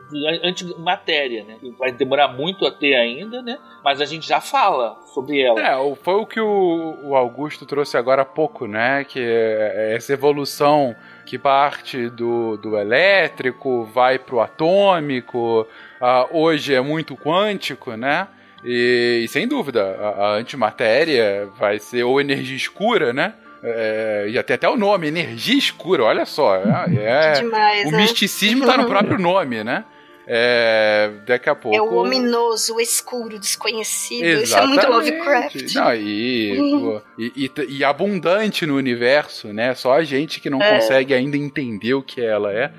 antimatéria 0.44 1.44
né 1.44 1.56
vai 1.78 1.92
demorar 1.92 2.28
muito 2.28 2.66
a 2.66 2.70
ter 2.70 2.94
ainda 2.94 3.42
né 3.42 3.58
mas 3.84 4.00
a 4.00 4.04
gente 4.04 4.26
já 4.28 4.40
fala 4.40 4.96
sobre 5.12 5.40
ela 5.40 5.60
É, 5.60 5.94
foi 6.02 6.14
o 6.14 6.26
que 6.26 6.40
o, 6.40 6.98
o 7.02 7.16
Augusto 7.16 7.66
trouxe 7.66 7.96
agora 7.96 8.22
há 8.22 8.24
pouco, 8.24 8.66
né? 8.66 9.04
Que 9.04 9.20
é 9.20 9.94
essa 9.96 10.12
evolução 10.12 10.94
que 11.26 11.38
parte 11.38 12.08
do, 12.08 12.56
do 12.56 12.76
elétrico, 12.78 13.84
vai 13.92 14.18
pro 14.18 14.40
atômico, 14.40 15.66
ah, 16.00 16.26
hoje 16.30 16.74
é 16.74 16.80
muito 16.80 17.16
quântico, 17.16 17.96
né? 17.96 18.28
E, 18.64 19.22
e 19.24 19.28
sem 19.28 19.46
dúvida, 19.48 19.96
a, 20.00 20.08
a 20.08 20.34
antimatéria 20.34 21.48
vai 21.58 21.78
ser 21.78 22.04
ou 22.04 22.20
energia 22.20 22.56
escura, 22.56 23.12
né? 23.12 23.34
É, 23.64 24.26
e 24.28 24.38
até 24.38 24.54
até 24.54 24.68
o 24.68 24.76
nome, 24.76 25.06
energia 25.08 25.56
escura, 25.56 26.04
olha 26.04 26.24
só. 26.26 26.56
É, 26.56 26.94
é- 26.96 27.32
Demais, 27.42 27.88
o 27.88 27.90
né? 27.92 27.96
misticismo 27.98 28.66
tá 28.66 28.76
no 28.76 28.86
próprio 28.86 29.18
nome, 29.18 29.62
né? 29.62 29.84
É, 30.26 31.10
daqui 31.26 31.48
a 31.50 31.54
pouco. 31.54 31.76
É 31.76 31.82
o 31.82 31.94
ominoso, 31.96 32.76
o 32.76 32.80
escuro, 32.80 33.38
desconhecido. 33.38 34.24
Isso 34.42 34.56
é 34.56 34.66
muito 34.66 34.80
Exatamente. 34.86 35.10
Lovecraft. 35.18 35.74
Não, 35.74 35.94
e, 35.94 36.56
pô, 36.80 37.02
e, 37.18 37.32
e- 37.46 37.76
e 37.78 37.84
abundante 37.84 38.64
no 38.64 38.76
universo, 38.76 39.52
né? 39.52 39.74
Só 39.74 39.94
a 39.94 40.04
gente 40.04 40.40
que 40.40 40.48
não 40.48 40.62
É. 40.62 40.74
consegue 40.74 41.12
ainda 41.12 41.36
entender 41.36 41.94
o 41.94 42.02
que 42.02 42.20
ela 42.20 42.52
é. 42.52 42.70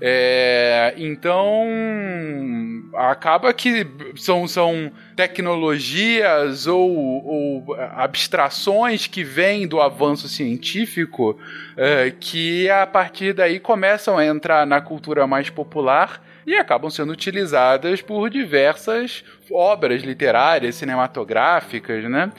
É, 0.00 0.94
então, 0.98 1.64
acaba 2.94 3.52
que 3.52 3.86
são, 4.16 4.46
são 4.46 4.92
tecnologias 5.16 6.66
ou, 6.66 6.90
ou 7.26 7.76
abstrações 7.96 9.06
que 9.06 9.24
vêm 9.24 9.66
do 9.66 9.80
avanço 9.80 10.28
científico 10.28 11.38
é, 11.76 12.12
que 12.18 12.68
a 12.68 12.86
partir 12.86 13.32
daí 13.32 13.58
começam 13.58 14.18
a 14.18 14.24
entrar 14.26 14.66
na 14.66 14.80
cultura 14.80 15.26
mais 15.26 15.48
popular 15.50 16.22
e 16.46 16.54
acabam 16.56 16.90
sendo 16.90 17.12
utilizadas 17.12 18.02
por 18.02 18.28
diversas 18.30 19.24
obras 19.50 20.02
literárias, 20.02 20.74
cinematográficas, 20.76 22.04
né? 22.04 22.30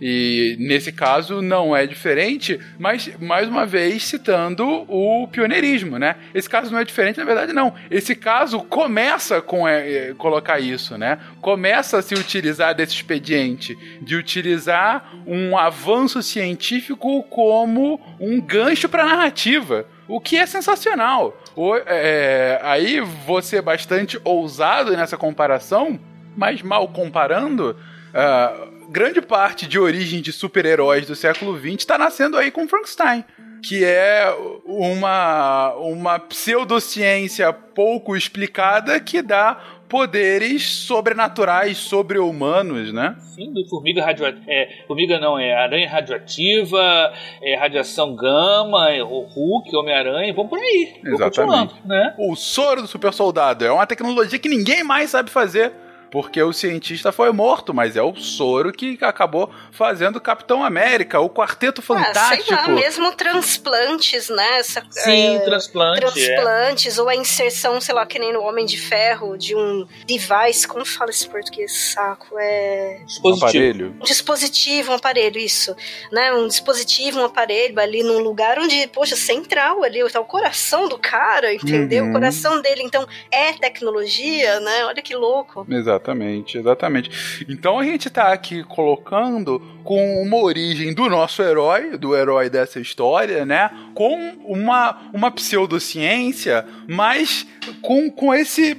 E 0.00 0.56
nesse 0.58 0.92
caso 0.92 1.40
não 1.42 1.74
é 1.76 1.86
diferente, 1.86 2.58
mas 2.78 3.10
mais 3.20 3.48
uma 3.48 3.64
vez 3.66 4.04
citando 4.06 4.66
o 4.88 5.26
pioneirismo, 5.28 5.98
né? 5.98 6.16
Esse 6.34 6.48
caso 6.48 6.70
não 6.72 6.78
é 6.78 6.84
diferente, 6.84 7.18
na 7.18 7.24
verdade 7.24 7.52
não. 7.52 7.74
Esse 7.90 8.14
caso 8.14 8.60
começa 8.60 9.40
com 9.40 9.66
é, 9.66 10.08
é, 10.10 10.14
colocar 10.14 10.58
isso, 10.60 10.96
né? 10.98 11.18
Começa 11.40 11.98
a 11.98 12.02
se 12.02 12.14
utilizar 12.14 12.74
desse 12.74 12.94
expediente 12.94 13.76
de 14.00 14.16
utilizar 14.16 15.12
um 15.26 15.56
avanço 15.56 16.22
científico 16.22 17.22
como 17.24 18.00
um 18.20 18.40
gancho 18.40 18.88
para 18.88 19.04
narrativa. 19.04 19.86
O 20.06 20.20
que 20.20 20.36
é 20.36 20.44
sensacional. 20.44 21.40
O- 21.56 21.76
é, 21.86 22.58
aí 22.62 23.00
você 23.00 23.62
bastante 23.62 24.20
ousado 24.24 24.94
nessa 24.96 25.16
comparação, 25.16 25.98
mas 26.36 26.62
mal 26.62 26.88
comparando, 26.88 27.76
ah, 28.12 28.68
grande 28.90 29.20
parte 29.20 29.66
de 29.66 29.78
origem 29.78 30.20
de 30.20 30.32
super-heróis 30.32 31.06
do 31.06 31.14
século 31.14 31.58
XX 31.58 31.74
está 31.74 31.98
nascendo 31.98 32.36
aí 32.36 32.50
com 32.50 32.68
Frankenstein. 32.68 33.24
que 33.66 33.82
é 33.82 34.26
uma, 34.66 35.72
uma 35.76 36.18
pseudociência 36.18 37.50
pouco 37.50 38.14
explicada 38.14 39.00
que 39.00 39.22
dá 39.22 39.58
poderes 39.88 40.62
sobrenaturais, 40.66 41.78
sobre-humanos, 41.78 42.92
né? 42.92 43.16
Sim, 43.34 43.52
do 43.52 43.66
formiga 43.68 44.04
radioativa. 44.04 44.44
É, 44.48 44.68
formiga 44.86 45.18
não, 45.18 45.38
é 45.38 45.54
aranha 45.54 45.88
radioativa, 45.88 47.12
é 47.40 47.56
radiação 47.56 48.14
gama, 48.14 48.90
é 48.90 49.02
o 49.02 49.20
Hulk, 49.20 49.74
Homem-Aranha, 49.74 50.34
vamos 50.34 50.50
por 50.50 50.58
aí. 50.58 51.00
Exatamente. 51.04 51.74
né? 51.86 52.14
O 52.18 52.34
soro 52.34 52.82
do 52.82 52.88
super 52.88 53.12
soldado 53.12 53.64
é 53.64 53.72
uma 53.72 53.86
tecnologia 53.86 54.38
que 54.38 54.48
ninguém 54.48 54.82
mais 54.84 55.10
sabe 55.10 55.30
fazer. 55.30 55.72
Porque 56.14 56.40
o 56.40 56.52
cientista 56.52 57.10
foi 57.10 57.32
morto, 57.32 57.74
mas 57.74 57.96
é 57.96 58.02
o 58.02 58.14
soro 58.14 58.70
que 58.72 58.96
acabou 59.00 59.50
fazendo 59.72 60.14
o 60.14 60.20
Capitão 60.20 60.62
América, 60.62 61.18
o 61.18 61.28
Quarteto 61.28 61.80
Ah, 61.80 61.84
sei 61.84 61.96
Fantástico. 62.04 62.52
lá, 62.54 62.68
mesmo 62.68 63.10
transplantes, 63.16 64.28
né? 64.28 64.58
Essa, 64.58 64.86
Sim, 64.90 65.34
é, 65.34 65.38
transplante. 65.40 65.98
é. 65.98 66.00
transplantes, 66.36 66.98
ou 66.98 67.08
a 67.08 67.16
inserção, 67.16 67.80
sei 67.80 67.92
lá, 67.96 68.06
que 68.06 68.20
nem 68.20 68.32
no 68.32 68.42
Homem 68.42 68.64
de 68.64 68.78
Ferro, 68.78 69.36
de 69.36 69.56
um 69.56 69.88
device, 70.06 70.68
como 70.68 70.84
fala 70.84 71.10
esse 71.10 71.28
português 71.28 71.92
saco? 71.92 72.38
É. 72.38 73.00
Um 73.00 73.06
Dispositivo. 73.06 73.46
aparelho. 73.46 73.96
Um 74.00 74.04
dispositivo, 74.04 74.92
um 74.92 74.94
aparelho, 74.94 75.38
isso. 75.40 75.74
Né? 76.12 76.32
Um 76.32 76.46
dispositivo, 76.46 77.18
um 77.18 77.24
aparelho 77.24 77.80
ali 77.80 78.04
num 78.04 78.20
lugar 78.20 78.56
onde, 78.60 78.86
poxa, 78.86 79.16
central 79.16 79.82
ali, 79.82 80.08
tá 80.08 80.20
o 80.20 80.24
coração 80.24 80.88
do 80.88 80.96
cara, 80.96 81.52
entendeu? 81.52 82.04
Uhum. 82.04 82.10
O 82.10 82.12
coração 82.12 82.62
dele, 82.62 82.84
então, 82.84 83.04
é 83.32 83.52
tecnologia, 83.54 84.60
né? 84.60 84.84
Olha 84.84 85.02
que 85.02 85.16
louco. 85.16 85.64
Exatamente, 86.04 86.58
exatamente. 86.58 87.46
Então 87.48 87.78
a 87.78 87.84
gente 87.84 88.10
tá 88.10 88.30
aqui 88.30 88.62
colocando 88.62 89.58
com 89.82 90.22
uma 90.22 90.36
origem 90.36 90.92
do 90.92 91.08
nosso 91.08 91.42
herói, 91.42 91.96
do 91.96 92.14
herói 92.14 92.50
dessa 92.50 92.78
história, 92.78 93.46
né? 93.46 93.70
Com 93.94 94.14
uma, 94.44 95.08
uma 95.14 95.30
pseudociência, 95.30 96.66
mas 96.86 97.46
com, 97.80 98.10
com 98.10 98.34
esse. 98.34 98.76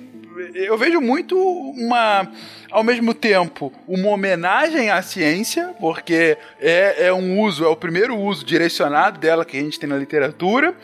Eu 0.53 0.77
vejo 0.77 1.01
muito 1.01 1.35
uma. 1.35 2.31
Ao 2.69 2.83
mesmo 2.83 3.13
tempo, 3.13 3.71
uma 3.87 4.09
homenagem 4.09 4.89
à 4.89 5.01
ciência, 5.01 5.73
porque 5.79 6.37
é, 6.59 7.07
é 7.07 7.13
um 7.13 7.39
uso, 7.39 7.63
é 7.63 7.67
o 7.67 7.75
primeiro 7.75 8.15
uso 8.17 8.45
direcionado 8.45 9.17
dela 9.17 9.45
que 9.45 9.57
a 9.57 9.61
gente 9.61 9.79
tem 9.79 9.87
na 9.87 9.97
literatura, 9.97 10.75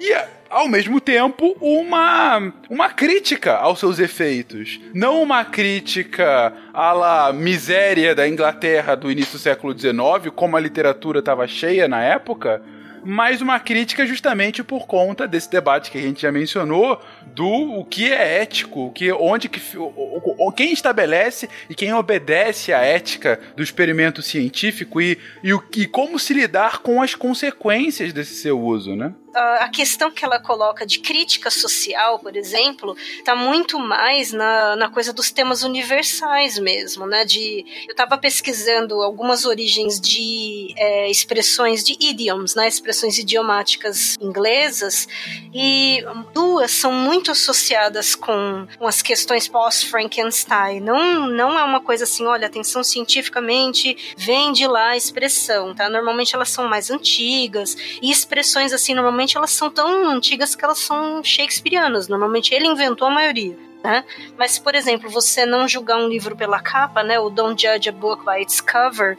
e 0.00 0.14
ao 0.48 0.68
mesmo 0.68 1.00
tempo 1.00 1.56
uma 1.60 2.52
uma 2.70 2.90
crítica 2.90 3.54
aos 3.56 3.78
seus 3.80 3.98
efeitos, 3.98 4.80
não 4.94 5.22
uma 5.22 5.44
crítica 5.44 6.52
à 6.72 6.92
la 6.92 7.32
miséria 7.32 8.14
da 8.14 8.28
Inglaterra 8.28 8.94
do 8.94 9.10
início 9.10 9.32
do 9.32 9.38
século 9.38 9.76
XIX, 9.78 10.32
como 10.34 10.56
a 10.56 10.60
literatura 10.60 11.18
estava 11.20 11.46
cheia 11.46 11.88
na 11.88 12.02
época, 12.02 12.62
mas 13.04 13.40
uma 13.40 13.60
crítica 13.60 14.04
justamente 14.06 14.64
por 14.64 14.86
conta 14.86 15.28
desse 15.28 15.48
debate 15.50 15.90
que 15.92 15.98
a 15.98 16.00
gente 16.00 16.22
já 16.22 16.32
mencionou 16.32 17.00
do 17.26 17.46
o 17.78 17.84
que 17.84 18.12
é 18.12 18.40
ético, 18.42 18.86
o 18.86 18.90
que 18.90 19.12
onde 19.12 19.48
que 19.48 19.60
o, 19.78 19.84
o- 19.84 20.52
quem 20.52 20.72
estabelece 20.72 21.48
e 21.70 21.74
quem 21.74 21.92
obedece 21.92 22.72
à 22.72 22.80
ética 22.80 23.38
do 23.54 23.62
experimento 23.62 24.22
científico 24.22 25.00
e, 25.00 25.18
e, 25.44 25.52
e 25.76 25.86
como 25.86 26.18
se 26.18 26.34
lidar 26.34 26.78
com 26.78 27.00
as 27.00 27.14
consequências 27.14 28.12
desse 28.12 28.34
seu 28.36 28.60
uso, 28.60 28.96
né? 28.96 29.12
A 29.36 29.68
questão 29.68 30.10
que 30.10 30.24
ela 30.24 30.38
coloca 30.38 30.86
de 30.86 30.98
crítica 30.98 31.50
social, 31.50 32.18
por 32.18 32.36
exemplo, 32.36 32.96
está 33.18 33.34
muito 33.34 33.78
mais 33.78 34.32
na, 34.32 34.76
na 34.76 34.88
coisa 34.88 35.12
dos 35.12 35.30
temas 35.30 35.62
universais 35.62 36.58
mesmo, 36.58 37.06
né? 37.06 37.24
De, 37.24 37.64
eu 37.86 37.92
estava 37.92 38.16
pesquisando 38.16 39.02
algumas 39.02 39.44
origens 39.44 40.00
de 40.00 40.74
é, 40.76 41.10
expressões 41.10 41.84
de 41.84 41.96
idioms, 42.00 42.54
né? 42.54 42.66
Expressões 42.68 43.18
idiomáticas 43.18 44.16
inglesas, 44.20 45.08
e 45.52 46.04
duas 46.32 46.70
são 46.70 46.92
muito 46.92 47.30
associadas 47.30 48.14
com, 48.14 48.66
com 48.78 48.86
as 48.86 49.02
questões 49.02 49.48
pós-Frankenstein. 49.48 50.80
Não, 50.80 51.26
não 51.26 51.58
é 51.58 51.64
uma 51.64 51.80
coisa 51.80 52.04
assim, 52.04 52.24
olha, 52.26 52.46
atenção 52.46 52.82
cientificamente, 52.84 54.14
vem 54.16 54.52
de 54.52 54.66
lá 54.66 54.90
a 54.90 54.96
expressão, 54.96 55.74
tá? 55.74 55.88
Normalmente 55.88 56.34
elas 56.34 56.48
são 56.48 56.68
mais 56.68 56.90
antigas, 56.90 57.76
e 58.00 58.10
expressões 58.10 58.72
assim, 58.72 58.94
normalmente 58.94 59.25
elas 59.34 59.52
são 59.52 59.70
tão 59.70 60.10
antigas 60.10 60.54
que 60.54 60.62
elas 60.62 60.78
são 60.78 61.24
shakespearianas. 61.24 62.06
Normalmente 62.06 62.54
ele 62.54 62.66
inventou 62.66 63.08
a 63.08 63.10
maioria. 63.10 63.56
Né? 63.86 64.04
Mas, 64.36 64.58
por 64.58 64.74
exemplo, 64.74 65.08
você 65.08 65.46
não 65.46 65.68
julgar 65.68 65.98
um 65.98 66.08
livro 66.08 66.34
pela 66.34 66.60
capa, 66.60 67.04
né? 67.04 67.20
O 67.20 67.30
Don't 67.30 67.60
Judge 67.60 67.88
a 67.88 67.92
Book 67.92 68.24
by 68.24 68.42
its 68.42 68.60
Cover, 68.60 69.16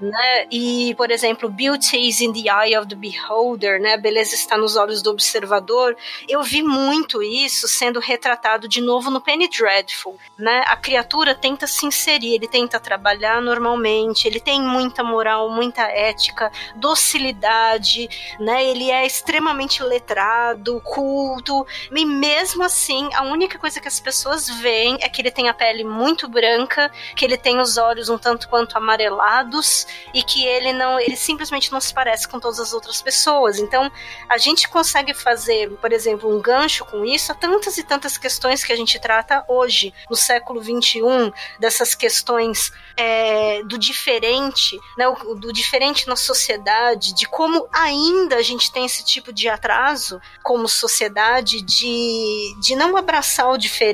né? 0.00 0.46
E, 0.50 0.94
por 0.96 1.10
exemplo, 1.10 1.50
Beauty 1.50 2.08
is 2.08 2.22
in 2.22 2.32
the 2.32 2.48
Eye 2.50 2.78
of 2.78 2.88
the 2.88 2.94
Beholder, 2.94 3.78
né? 3.78 3.98
Beleza 3.98 4.34
está 4.34 4.56
nos 4.56 4.74
olhos 4.74 5.02
do 5.02 5.10
observador. 5.10 5.94
Eu 6.26 6.42
vi 6.42 6.62
muito 6.62 7.22
isso 7.22 7.68
sendo 7.68 8.00
retratado 8.00 8.66
de 8.66 8.80
novo 8.80 9.10
no 9.10 9.20
Penny 9.20 9.50
Dreadful, 9.50 10.16
né? 10.38 10.64
A 10.66 10.76
criatura 10.76 11.34
tenta 11.34 11.66
se 11.66 11.84
inserir, 11.84 12.36
ele 12.36 12.48
tenta 12.48 12.80
trabalhar 12.80 13.42
normalmente, 13.42 14.26
ele 14.26 14.40
tem 14.40 14.62
muita 14.62 15.04
moral, 15.04 15.50
muita 15.50 15.82
ética, 15.82 16.50
docilidade, 16.76 18.08
né? 18.40 18.64
Ele 18.64 18.90
é 18.90 19.04
extremamente 19.04 19.82
letrado, 19.82 20.80
culto, 20.82 21.66
e 21.90 22.04
mesmo 22.06 22.62
assim, 22.64 23.10
a 23.12 23.22
única 23.22 23.58
coisa 23.58 23.78
que 23.78 23.88
as 23.88 24.05
pessoas 24.06 24.48
veem 24.48 24.98
é 25.00 25.08
que 25.08 25.20
ele 25.20 25.32
tem 25.32 25.48
a 25.48 25.54
pele 25.54 25.82
muito 25.82 26.28
branca, 26.28 26.92
que 27.16 27.24
ele 27.24 27.36
tem 27.36 27.58
os 27.58 27.76
olhos 27.76 28.08
um 28.08 28.16
tanto 28.16 28.48
quanto 28.48 28.78
amarelados 28.78 29.84
e 30.14 30.22
que 30.22 30.46
ele 30.46 30.72
não, 30.72 31.00
ele 31.00 31.16
simplesmente 31.16 31.72
não 31.72 31.80
se 31.80 31.92
parece 31.92 32.28
com 32.28 32.38
todas 32.38 32.60
as 32.60 32.72
outras 32.72 33.02
pessoas. 33.02 33.58
Então, 33.58 33.90
a 34.28 34.38
gente 34.38 34.68
consegue 34.68 35.12
fazer, 35.12 35.72
por 35.80 35.92
exemplo, 35.92 36.32
um 36.32 36.40
gancho 36.40 36.84
com 36.84 37.04
isso 37.04 37.32
a 37.32 37.34
tantas 37.34 37.78
e 37.78 37.82
tantas 37.82 38.16
questões 38.16 38.62
que 38.62 38.72
a 38.72 38.76
gente 38.76 38.96
trata 39.00 39.44
hoje, 39.48 39.92
no 40.08 40.14
século 40.14 40.62
XXI, 40.62 41.32
dessas 41.58 41.96
questões 41.96 42.72
é, 42.96 43.64
do 43.64 43.76
diferente, 43.76 44.78
né, 44.96 45.06
do 45.40 45.52
diferente 45.52 46.06
na 46.06 46.14
sociedade, 46.14 47.12
de 47.12 47.26
como 47.26 47.66
ainda 47.72 48.36
a 48.36 48.42
gente 48.42 48.70
tem 48.70 48.86
esse 48.86 49.04
tipo 49.04 49.32
de 49.32 49.48
atraso 49.48 50.20
como 50.44 50.68
sociedade 50.68 51.60
de, 51.60 52.54
de 52.60 52.76
não 52.76 52.96
abraçar 52.96 53.50
o 53.50 53.58
diferente, 53.58 53.85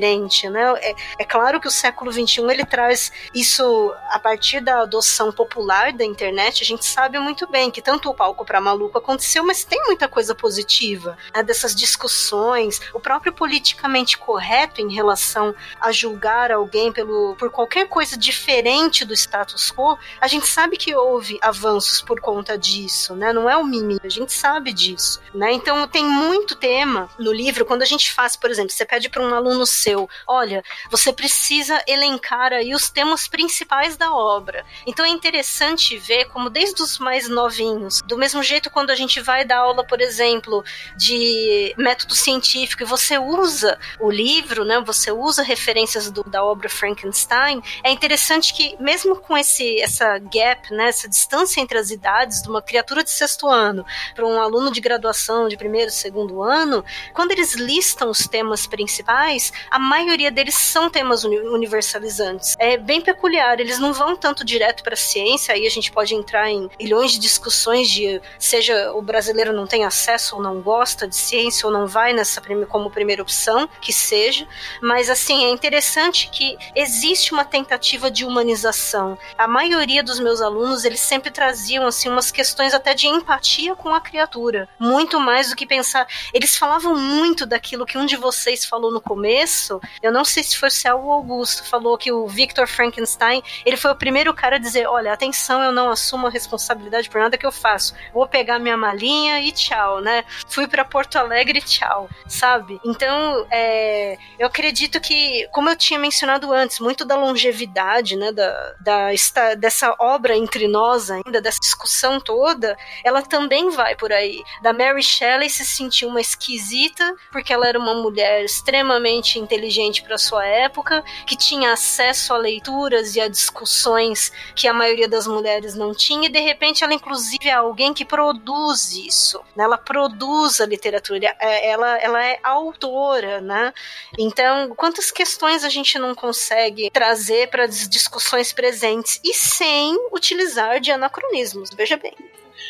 né? 0.49 0.73
É, 0.81 0.95
é 1.19 1.25
claro 1.25 1.59
que 1.59 1.67
o 1.67 1.71
século 1.71 2.11
XXI 2.11 2.41
ele 2.49 2.65
traz 2.65 3.11
isso 3.33 3.93
a 4.09 4.19
partir 4.19 4.59
da 4.61 4.81
adoção 4.81 5.31
popular 5.31 5.91
da 5.93 6.05
internet. 6.05 6.63
A 6.63 6.65
gente 6.65 6.85
sabe 6.85 7.19
muito 7.19 7.47
bem 7.47 7.71
que 7.71 7.81
tanto 7.81 8.09
o 8.09 8.13
palco 8.13 8.45
para 8.45 8.61
maluco 8.61 8.97
aconteceu, 8.97 9.43
mas 9.43 9.63
tem 9.63 9.81
muita 9.85 10.07
coisa 10.07 10.35
positiva 10.35 11.17
né, 11.33 11.43
dessas 11.43 11.75
discussões, 11.75 12.79
o 12.93 12.99
próprio 12.99 13.33
politicamente 13.33 14.17
correto 14.17 14.81
em 14.81 14.93
relação 14.93 15.53
a 15.79 15.91
julgar 15.91 16.51
alguém 16.51 16.91
pelo 16.91 17.35
por 17.35 17.49
qualquer 17.49 17.87
coisa 17.87 18.17
diferente 18.17 19.05
do 19.05 19.13
status 19.13 19.71
quo. 19.71 19.97
A 20.19 20.27
gente 20.27 20.47
sabe 20.47 20.77
que 20.77 20.95
houve 20.95 21.37
avanços 21.41 22.01
por 22.01 22.19
conta 22.19 22.57
disso, 22.57 23.15
né? 23.15 23.33
Não 23.33 23.49
é 23.49 23.57
o 23.57 23.63
mimimi, 23.63 23.99
a 24.03 24.09
gente 24.09 24.33
sabe 24.33 24.73
disso, 24.73 25.21
né? 25.33 25.51
Então 25.51 25.87
tem 25.87 26.05
muito 26.05 26.55
tema 26.55 27.09
no 27.19 27.31
livro 27.31 27.65
quando 27.65 27.81
a 27.81 27.85
gente 27.85 28.11
faz, 28.11 28.35
por 28.35 28.49
exemplo, 28.49 28.71
você 28.71 28.85
pede 28.85 29.09
para 29.09 29.21
um 29.21 29.33
aluno 29.33 29.65
seu, 29.83 30.09
olha, 30.27 30.63
você 30.89 31.11
precisa 31.11 31.81
elencar 31.87 32.53
aí 32.53 32.73
os 32.73 32.89
temas 32.89 33.27
principais 33.27 33.97
da 33.97 34.13
obra. 34.13 34.65
Então 34.87 35.05
é 35.05 35.09
interessante 35.09 35.97
ver 35.97 36.25
como 36.25 36.49
desde 36.49 36.81
os 36.81 36.97
mais 36.99 37.27
novinhos, 37.27 38.01
do 38.05 38.17
mesmo 38.17 38.41
jeito 38.41 38.69
quando 38.69 38.89
a 38.91 38.95
gente 38.95 39.19
vai 39.19 39.43
dar 39.45 39.57
aula, 39.59 39.85
por 39.85 39.99
exemplo, 40.01 40.63
de 40.97 41.73
método 41.77 42.15
científico 42.15 42.83
e 42.83 42.85
você 42.85 43.17
usa 43.17 43.77
o 43.99 44.09
livro, 44.09 44.63
né? 44.63 44.79
Você 44.85 45.11
usa 45.11 45.43
referências 45.43 46.09
do- 46.11 46.23
da 46.23 46.43
obra 46.43 46.69
Frankenstein. 46.69 47.61
É 47.83 47.91
interessante 47.91 48.53
que 48.53 48.75
mesmo 48.79 49.15
com 49.15 49.37
esse 49.37 49.81
essa 49.81 50.17
gap, 50.19 50.71
né, 50.73 50.87
essa 50.89 51.07
distância 51.09 51.59
entre 51.61 51.77
as 51.77 51.89
idades 51.91 52.41
de 52.41 52.49
uma 52.49 52.61
criatura 52.61 53.03
de 53.03 53.11
sexto 53.11 53.47
ano 53.47 53.85
para 54.15 54.25
um 54.25 54.39
aluno 54.39 54.71
de 54.71 54.79
graduação 54.81 55.47
de 55.47 55.57
primeiro, 55.57 55.91
segundo 55.91 56.41
ano, 56.41 56.83
quando 57.13 57.31
eles 57.31 57.53
listam 57.55 58.09
os 58.09 58.27
temas 58.27 58.65
principais, 58.67 59.51
a 59.73 59.79
maioria 59.79 60.29
deles 60.29 60.53
são 60.53 60.87
temas 60.87 61.23
uni- 61.23 61.39
universalizantes. 61.39 62.55
É 62.59 62.77
bem 62.77 63.01
peculiar, 63.01 63.59
eles 63.59 63.79
não 63.79 63.91
vão 63.91 64.15
tanto 64.15 64.45
direto 64.45 64.83
para 64.83 64.93
a 64.93 64.95
ciência, 64.97 65.51
aí 65.51 65.65
a 65.65 65.69
gente 65.69 65.91
pode 65.91 66.13
entrar 66.13 66.47
em 66.47 66.69
milhões 66.79 67.11
de 67.13 67.17
discussões 67.17 67.89
de 67.89 68.21
seja 68.37 68.93
o 68.93 69.01
brasileiro 69.01 69.51
não 69.51 69.65
tem 69.65 69.83
acesso 69.83 70.35
ou 70.35 70.43
não 70.43 70.61
gosta 70.61 71.07
de 71.07 71.15
ciência 71.15 71.65
ou 71.65 71.73
não 71.73 71.87
vai 71.87 72.13
nessa 72.13 72.39
como 72.69 72.91
primeira 72.91 73.23
opção, 73.23 73.67
que 73.81 73.91
seja, 73.91 74.47
mas 74.79 75.09
assim, 75.09 75.45
é 75.45 75.49
interessante 75.49 76.29
que 76.29 76.55
existe 76.75 77.33
uma 77.33 77.43
tentativa 77.43 78.11
de 78.11 78.25
humanização. 78.25 79.17
A 79.35 79.47
maioria 79.47 80.03
dos 80.03 80.19
meus 80.19 80.39
alunos, 80.39 80.85
eles 80.85 80.99
sempre 80.99 81.31
traziam 81.31 81.87
assim 81.87 82.09
umas 82.09 82.29
questões 82.29 82.75
até 82.75 82.93
de 82.93 83.07
empatia 83.07 83.75
com 83.75 83.89
a 83.89 83.99
criatura, 83.99 84.69
muito 84.77 85.19
mais 85.19 85.49
do 85.49 85.55
que 85.55 85.65
pensar. 85.65 86.05
Eles 86.31 86.55
falavam 86.55 86.95
muito 86.95 87.45
daquilo 87.47 87.87
que 87.87 87.97
um 87.97 88.05
de 88.05 88.17
vocês 88.17 88.65
falou 88.65 88.91
no 88.91 89.01
começo, 89.01 89.62
isso. 89.63 89.79
Eu 90.01 90.11
não 90.11 90.25
sei 90.25 90.43
se 90.43 90.57
foi 90.57 90.67
o 90.67 90.71
Céu 90.71 91.11
Augusto, 91.11 91.63
falou 91.65 91.97
que 91.97 92.11
o 92.11 92.27
Victor 92.27 92.67
Frankenstein, 92.67 93.41
ele 93.65 93.77
foi 93.77 93.91
o 93.91 93.95
primeiro 93.95 94.33
cara 94.33 94.57
a 94.57 94.59
dizer, 94.59 94.87
olha, 94.87 95.13
atenção, 95.13 95.63
eu 95.63 95.71
não 95.71 95.89
assumo 95.89 96.27
a 96.27 96.29
responsabilidade 96.29 97.09
por 97.09 97.21
nada 97.21 97.37
que 97.37 97.45
eu 97.45 97.51
faço. 97.51 97.95
Vou 98.13 98.27
pegar 98.27 98.59
minha 98.59 98.75
malinha 98.75 99.39
e 99.39 99.51
tchau, 99.51 100.01
né? 100.01 100.25
Fui 100.47 100.67
para 100.67 100.83
Porto 100.83 101.17
Alegre 101.17 101.59
e 101.59 101.61
tchau, 101.61 102.09
sabe? 102.27 102.79
Então, 102.83 103.45
é, 103.49 104.17
eu 104.37 104.47
acredito 104.47 104.99
que, 104.99 105.47
como 105.51 105.69
eu 105.69 105.75
tinha 105.75 105.99
mencionado 105.99 106.51
antes, 106.51 106.79
muito 106.79 107.05
da 107.05 107.15
longevidade, 107.15 108.15
né, 108.15 108.31
da, 108.31 108.75
da 108.81 109.13
esta, 109.13 109.55
dessa 109.55 109.95
obra 109.99 110.35
entre 110.35 110.67
nós 110.67 111.09
ainda, 111.09 111.41
dessa 111.41 111.59
discussão 111.59 112.19
toda, 112.19 112.75
ela 113.03 113.21
também 113.21 113.69
vai 113.69 113.95
por 113.95 114.11
aí. 114.11 114.41
Da 114.61 114.73
Mary 114.73 115.03
Shelley 115.03 115.49
se 115.49 115.65
sentir 115.65 116.05
uma 116.05 116.19
esquisita, 116.19 117.15
porque 117.31 117.53
ela 117.53 117.67
era 117.67 117.79
uma 117.79 117.93
mulher 117.93 118.43
extremamente 118.43 119.39
inteligente 119.53 120.01
para 120.01 120.17
sua 120.17 120.45
época, 120.45 121.03
que 121.27 121.37
tinha 121.37 121.73
acesso 121.73 122.33
a 122.33 122.37
leituras 122.37 123.15
e 123.15 123.21
a 123.21 123.27
discussões 123.27 124.31
que 124.55 124.67
a 124.67 124.73
maioria 124.73 125.07
das 125.07 125.27
mulheres 125.27 125.75
não 125.75 125.93
tinha, 125.93 126.27
e 126.27 126.31
de 126.31 126.39
repente 126.39 126.83
ela, 126.83 126.93
inclusive, 126.93 127.47
é 127.47 127.53
alguém 127.53 127.93
que 127.93 128.03
produz 128.03 128.93
isso. 128.93 129.39
Né? 129.55 129.63
Ela 129.63 129.77
produz 129.77 130.59
a 130.59 130.65
literatura, 130.65 131.35
é, 131.39 131.69
ela, 131.69 131.97
ela 131.99 132.25
é 132.25 132.39
autora, 132.43 133.39
né? 133.41 133.73
Então, 134.17 134.73
quantas 134.75 135.11
questões 135.11 135.63
a 135.63 135.69
gente 135.69 135.99
não 135.99 136.15
consegue 136.15 136.89
trazer 136.89 137.49
para 137.49 137.65
as 137.65 137.87
discussões 137.87 138.51
presentes 138.51 139.19
e 139.23 139.33
sem 139.33 139.95
utilizar 140.11 140.79
de 140.79 140.91
anacronismos? 140.91 141.69
Veja 141.75 141.97
bem. 141.97 142.15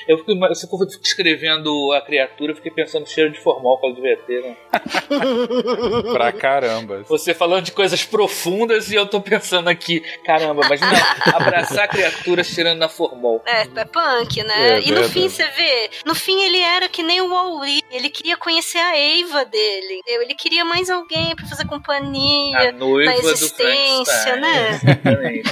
Eu 0.07 0.17
fico, 0.17 0.37
você 0.39 0.67
ficou 0.67 0.85
descrevendo 0.85 1.91
a 1.93 2.01
criatura, 2.01 2.51
eu 2.51 2.55
fiquei 2.55 2.71
pensando 2.71 3.01
no 3.01 3.07
cheiro 3.07 3.31
de 3.31 3.39
formal 3.39 3.79
que 3.79 3.85
ela 3.85 3.95
devia 3.95 4.17
ter, 4.17 4.41
né? 4.41 4.55
pra 6.11 6.31
caramba. 6.31 7.03
Você 7.07 7.33
falando 7.33 7.63
de 7.65 7.71
coisas 7.71 8.03
profundas 8.03 8.91
e 8.91 8.95
eu 8.95 9.05
tô 9.05 9.21
pensando 9.21 9.69
aqui, 9.69 10.01
caramba, 10.25 10.61
mas 10.69 10.81
não, 10.81 10.89
abraçar 11.33 11.85
a 11.85 11.87
criatura 11.87 12.43
cheirando 12.43 12.79
na 12.79 12.89
formal. 12.89 13.41
É, 13.45 13.61
é 13.61 13.85
punk, 13.85 14.43
né? 14.43 14.77
É, 14.77 14.79
e 14.79 14.89
no 14.91 15.01
verdade. 15.01 15.13
fim, 15.13 15.29
você 15.29 15.45
vê, 15.49 15.89
no 16.05 16.15
fim 16.15 16.41
ele 16.41 16.59
era 16.59 16.87
que 16.89 17.03
nem 17.03 17.21
o 17.21 17.29
Wally, 17.29 17.81
ele 17.91 18.09
queria 18.09 18.37
conhecer 18.37 18.79
a 18.79 18.97
Eva 18.97 19.45
dele, 19.45 19.99
entendeu? 19.99 20.21
ele 20.21 20.35
queria 20.35 20.63
mais 20.65 20.89
alguém 20.89 21.35
pra 21.35 21.45
fazer 21.45 21.63
A 21.63 21.67
companhia 21.67 22.71
noiva 22.71 23.11
na 23.13 23.21
do 23.21 23.29
existência, 23.29 24.33
Frankenstein. 24.33 24.41
né? 24.41 24.69
Exatamente. 24.69 25.51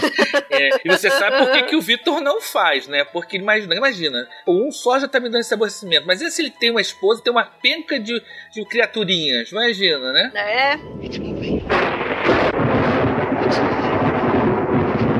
É, 0.49 0.69
e 0.85 0.89
você 0.89 1.09
sabe 1.09 1.37
por 1.37 1.51
que, 1.51 1.63
que 1.63 1.75
o 1.75 1.81
Vitor 1.81 2.21
não 2.21 2.41
faz, 2.41 2.87
né? 2.87 3.03
Porque 3.05 3.37
imagina, 3.37 3.75
imagina, 3.75 4.27
um 4.47 4.71
só 4.71 4.99
já 4.99 5.07
tá 5.07 5.19
me 5.19 5.29
dando 5.29 5.41
esse 5.41 5.53
aborrecimento, 5.53 6.05
mas 6.07 6.21
e 6.21 6.29
se 6.31 6.41
ele 6.41 6.51
tem 6.51 6.71
uma 6.71 6.81
esposa 6.81 7.21
tem 7.23 7.31
uma 7.31 7.45
penca 7.45 7.99
de, 7.99 8.21
de 8.53 8.65
criaturinhas? 8.65 9.51
Imagina, 9.51 10.11
né? 10.11 10.31
É, 10.35 10.79
It's 11.03 11.17
moving. 11.17 11.61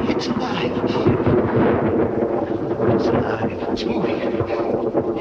It's 0.09 0.27
alive. 0.27 0.71
It's 2.93 3.07
alive. 3.07 3.51
It's 3.71 3.83
moving. 3.83 4.19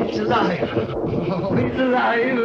It's 0.09 0.19
alive. 0.19 0.69
Oh, 1.33 1.55
it's 1.57 1.79
alive. 1.79 2.39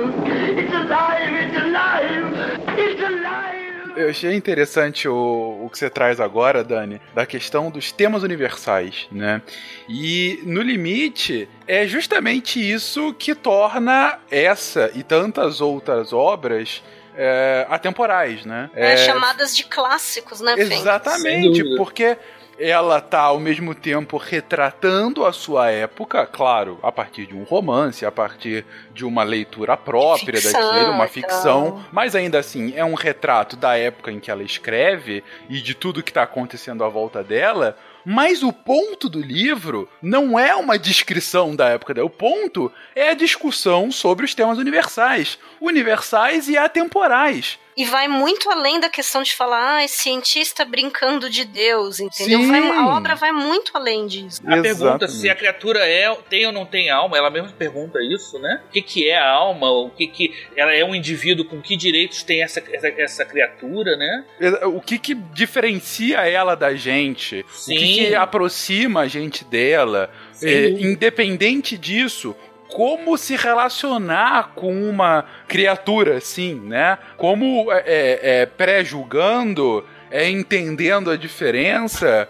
It's 0.59 0.73
alive. 0.73 1.33
It's 1.33 1.57
alive. 1.57 2.33
It's 2.77 3.01
alive. 3.01 3.54
Eu 3.95 4.09
achei 4.09 4.33
interessante 4.33 5.07
o, 5.07 5.65
o 5.65 5.69
que 5.69 5.77
você 5.77 5.89
traz 5.89 6.19
agora, 6.19 6.63
Dani, 6.63 7.01
da 7.13 7.25
questão 7.25 7.71
dos 7.71 7.91
temas 7.91 8.23
universais, 8.23 9.07
né? 9.11 9.41
E 9.87 10.39
no 10.43 10.61
limite 10.61 11.47
é 11.67 11.87
justamente 11.87 12.59
isso 12.59 13.13
que 13.13 13.33
torna 13.33 14.19
essa 14.29 14.91
e 14.93 15.03
tantas 15.03 15.61
outras 15.61 16.13
obras 16.13 16.81
é, 17.17 17.65
atemporais, 17.69 18.45
né? 18.45 18.69
é, 18.73 18.97
chamadas 18.97 19.55
de 19.55 19.63
clássicos, 19.63 20.41
né, 20.41 20.55
Exatamente, 20.57 21.63
porque 21.77 22.17
ela 22.57 23.01
tá 23.01 23.21
ao 23.21 23.39
mesmo 23.39 23.75
tempo 23.75 24.17
retratando 24.17 25.25
a 25.25 25.33
sua 25.33 25.69
época, 25.69 26.25
claro, 26.25 26.79
a 26.81 26.91
partir 26.91 27.25
de 27.25 27.35
um 27.35 27.43
romance, 27.43 28.05
a 28.05 28.11
partir 28.11 28.65
de 28.93 29.05
uma 29.05 29.23
leitura 29.23 29.75
própria 29.75 30.39
Ficção, 30.39 30.61
daquilo, 30.61 30.91
uma 30.91 31.05
então. 31.05 31.07
ficção, 31.07 31.85
mas 31.91 32.15
ainda 32.15 32.39
assim 32.39 32.73
é 32.75 32.85
um 32.85 32.93
retrato 32.93 33.55
da 33.55 33.77
época 33.77 34.11
em 34.11 34.19
que 34.19 34.31
ela 34.31 34.43
escreve 34.43 35.23
e 35.49 35.61
de 35.61 35.73
tudo 35.73 36.03
que 36.03 36.13
tá 36.13 36.23
acontecendo 36.23 36.83
à 36.83 36.89
volta 36.89 37.23
dela. 37.23 37.77
Mas 38.05 38.43
o 38.43 38.53
ponto 38.53 39.09
do 39.09 39.19
livro 39.19 39.89
não 39.99 40.37
é 40.37 40.55
uma 40.55 40.77
descrição 40.77 41.55
da 41.55 41.69
época 41.69 41.93
dela. 41.93 42.05
O 42.05 42.09
ponto 42.09 42.71
é 42.95 43.09
a 43.09 43.15
discussão 43.15 43.91
sobre 43.91 44.25
os 44.25 44.35
temas 44.35 44.59
universais. 44.59 45.39
Universais 45.59 46.47
e 46.47 46.55
atemporais. 46.55 47.57
E 47.77 47.83
vai 47.83 48.07
muito 48.07 48.49
além 48.49 48.79
da 48.79 48.89
questão 48.89 49.21
de 49.21 49.33
falar, 49.33 49.75
ah, 49.77 49.83
é 49.83 49.87
cientista 49.87 50.63
brincando 50.63 51.29
de 51.29 51.43
Deus, 51.43 51.99
entendeu? 51.99 52.47
Vai- 52.47 52.61
a 52.61 52.87
obra 52.87 53.15
vai 53.15 53.31
muito 53.33 53.71
além 53.73 54.07
disso. 54.07 54.41
A 54.45 54.61
pergunta 54.61 54.67
Exatamente. 55.05 55.11
se 55.11 55.29
a 55.29 55.35
criatura 55.35 55.79
é, 55.85 56.13
tem 56.29 56.45
ou 56.45 56.53
não 56.53 56.65
tem 56.65 56.89
alma, 56.89 57.17
ela 57.17 57.29
mesma 57.29 57.49
pergunta 57.49 57.99
isso, 58.01 58.39
né? 58.39 58.61
O 58.69 58.71
que, 58.71 58.81
que 58.81 59.09
é 59.09 59.17
a 59.17 59.29
alma? 59.29 59.69
O 59.69 59.89
que, 59.89 60.07
que 60.07 60.33
ela 60.55 60.73
é 60.73 60.85
um 60.85 60.95
indivíduo 60.95 61.43
com 61.45 61.61
que 61.61 61.75
direitos 61.75 62.23
tem 62.23 62.41
essa, 62.41 62.63
essa, 62.71 62.87
essa 62.87 63.25
criatura, 63.25 63.97
né? 63.97 64.23
O 64.63 64.79
que 64.79 64.97
que 64.97 65.13
diferencia 65.13 66.19
ela 66.27 66.55
da 66.55 66.73
gente? 66.75 67.45
O 67.49 67.53
Sim. 67.53 67.75
que, 67.75 67.95
que 68.07 68.15
aproxima 68.15 69.01
a 69.01 69.07
gente 69.07 69.43
dela? 69.43 70.09
É, 70.41 70.67
independente 70.69 71.77
disso, 71.77 72.35
como 72.69 73.17
se 73.17 73.35
relacionar 73.35 74.51
com 74.55 74.89
uma 74.89 75.25
criatura 75.47 76.17
assim, 76.17 76.55
né? 76.55 76.97
Como 77.17 77.71
é, 77.71 78.19
é, 78.21 78.45
pré-julgando, 78.45 79.85
é 80.11 80.29
entendendo 80.29 81.11
a 81.11 81.17
diferença, 81.17 82.27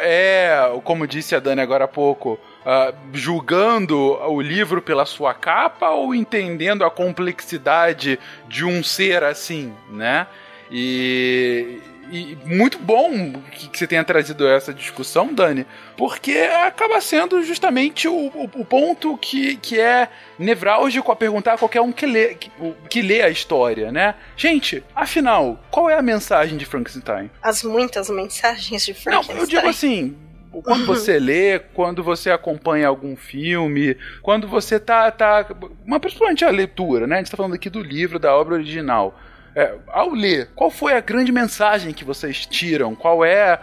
é, 0.00 0.72
como 0.84 1.06
disse 1.06 1.34
a 1.34 1.40
Dani 1.40 1.60
agora 1.60 1.84
há 1.84 1.88
pouco, 1.88 2.38
ah, 2.64 2.92
julgando 3.12 3.96
o 3.96 4.40
livro 4.40 4.82
pela 4.82 5.06
sua 5.06 5.32
capa 5.32 5.90
ou 5.90 6.14
entendendo 6.14 6.84
a 6.84 6.90
complexidade 6.90 8.18
de 8.48 8.64
um 8.64 8.82
ser 8.82 9.22
assim, 9.22 9.72
né? 9.90 10.26
E, 10.70 11.80
e 12.10 12.36
muito 12.44 12.78
bom 12.78 13.32
que, 13.52 13.68
que 13.68 13.78
você 13.78 13.86
tenha 13.86 14.02
trazido 14.02 14.46
essa 14.46 14.74
discussão, 14.74 15.32
Dani, 15.32 15.64
porque 15.96 16.32
acaba 16.32 17.00
sendo 17.00 17.42
justamente 17.42 18.08
o, 18.08 18.12
o, 18.12 18.50
o 18.56 18.64
ponto 18.64 19.16
que, 19.16 19.56
que 19.56 19.78
é 19.78 20.08
nevrálgico 20.38 21.12
a 21.12 21.16
perguntar 21.16 21.54
a 21.54 21.58
qualquer 21.58 21.80
um 21.80 21.92
que 21.92 22.06
lê, 22.06 22.34
que, 22.34 22.50
que 22.88 23.02
lê 23.02 23.22
a 23.22 23.30
história, 23.30 23.92
né? 23.92 24.16
Gente, 24.36 24.82
afinal, 24.94 25.62
qual 25.70 25.88
é 25.88 25.94
a 25.96 26.02
mensagem 26.02 26.58
de 26.58 26.64
Frankenstein? 26.64 27.30
As 27.40 27.62
muitas 27.62 28.10
mensagens 28.10 28.84
de 28.84 28.92
Não, 28.92 29.22
Frankenstein. 29.22 29.38
eu 29.38 29.46
digo 29.46 29.68
assim. 29.68 30.16
Quando 30.64 30.84
você 30.84 31.20
lê, 31.20 31.60
quando 31.60 32.02
você 32.02 32.28
acompanha 32.28 32.88
algum 32.88 33.14
filme, 33.14 33.96
quando 34.20 34.48
você 34.48 34.80
tá. 34.80 35.08
tá 35.12 35.46
mas 35.86 36.00
principalmente 36.00 36.44
a 36.44 36.50
leitura, 36.50 37.06
né? 37.06 37.14
A 37.14 37.18
gente 37.18 37.30
tá 37.30 37.36
falando 37.36 37.54
aqui 37.54 37.70
do 37.70 37.80
livro, 37.80 38.18
da 38.18 38.34
obra 38.34 38.54
original. 38.54 39.16
É, 39.54 39.74
ao 39.88 40.10
ler, 40.10 40.50
qual 40.54 40.70
foi 40.70 40.94
a 40.94 41.00
grande 41.00 41.32
mensagem 41.32 41.92
que 41.92 42.04
vocês 42.04 42.46
tiram? 42.46 42.94
Qual 42.94 43.24
é, 43.24 43.60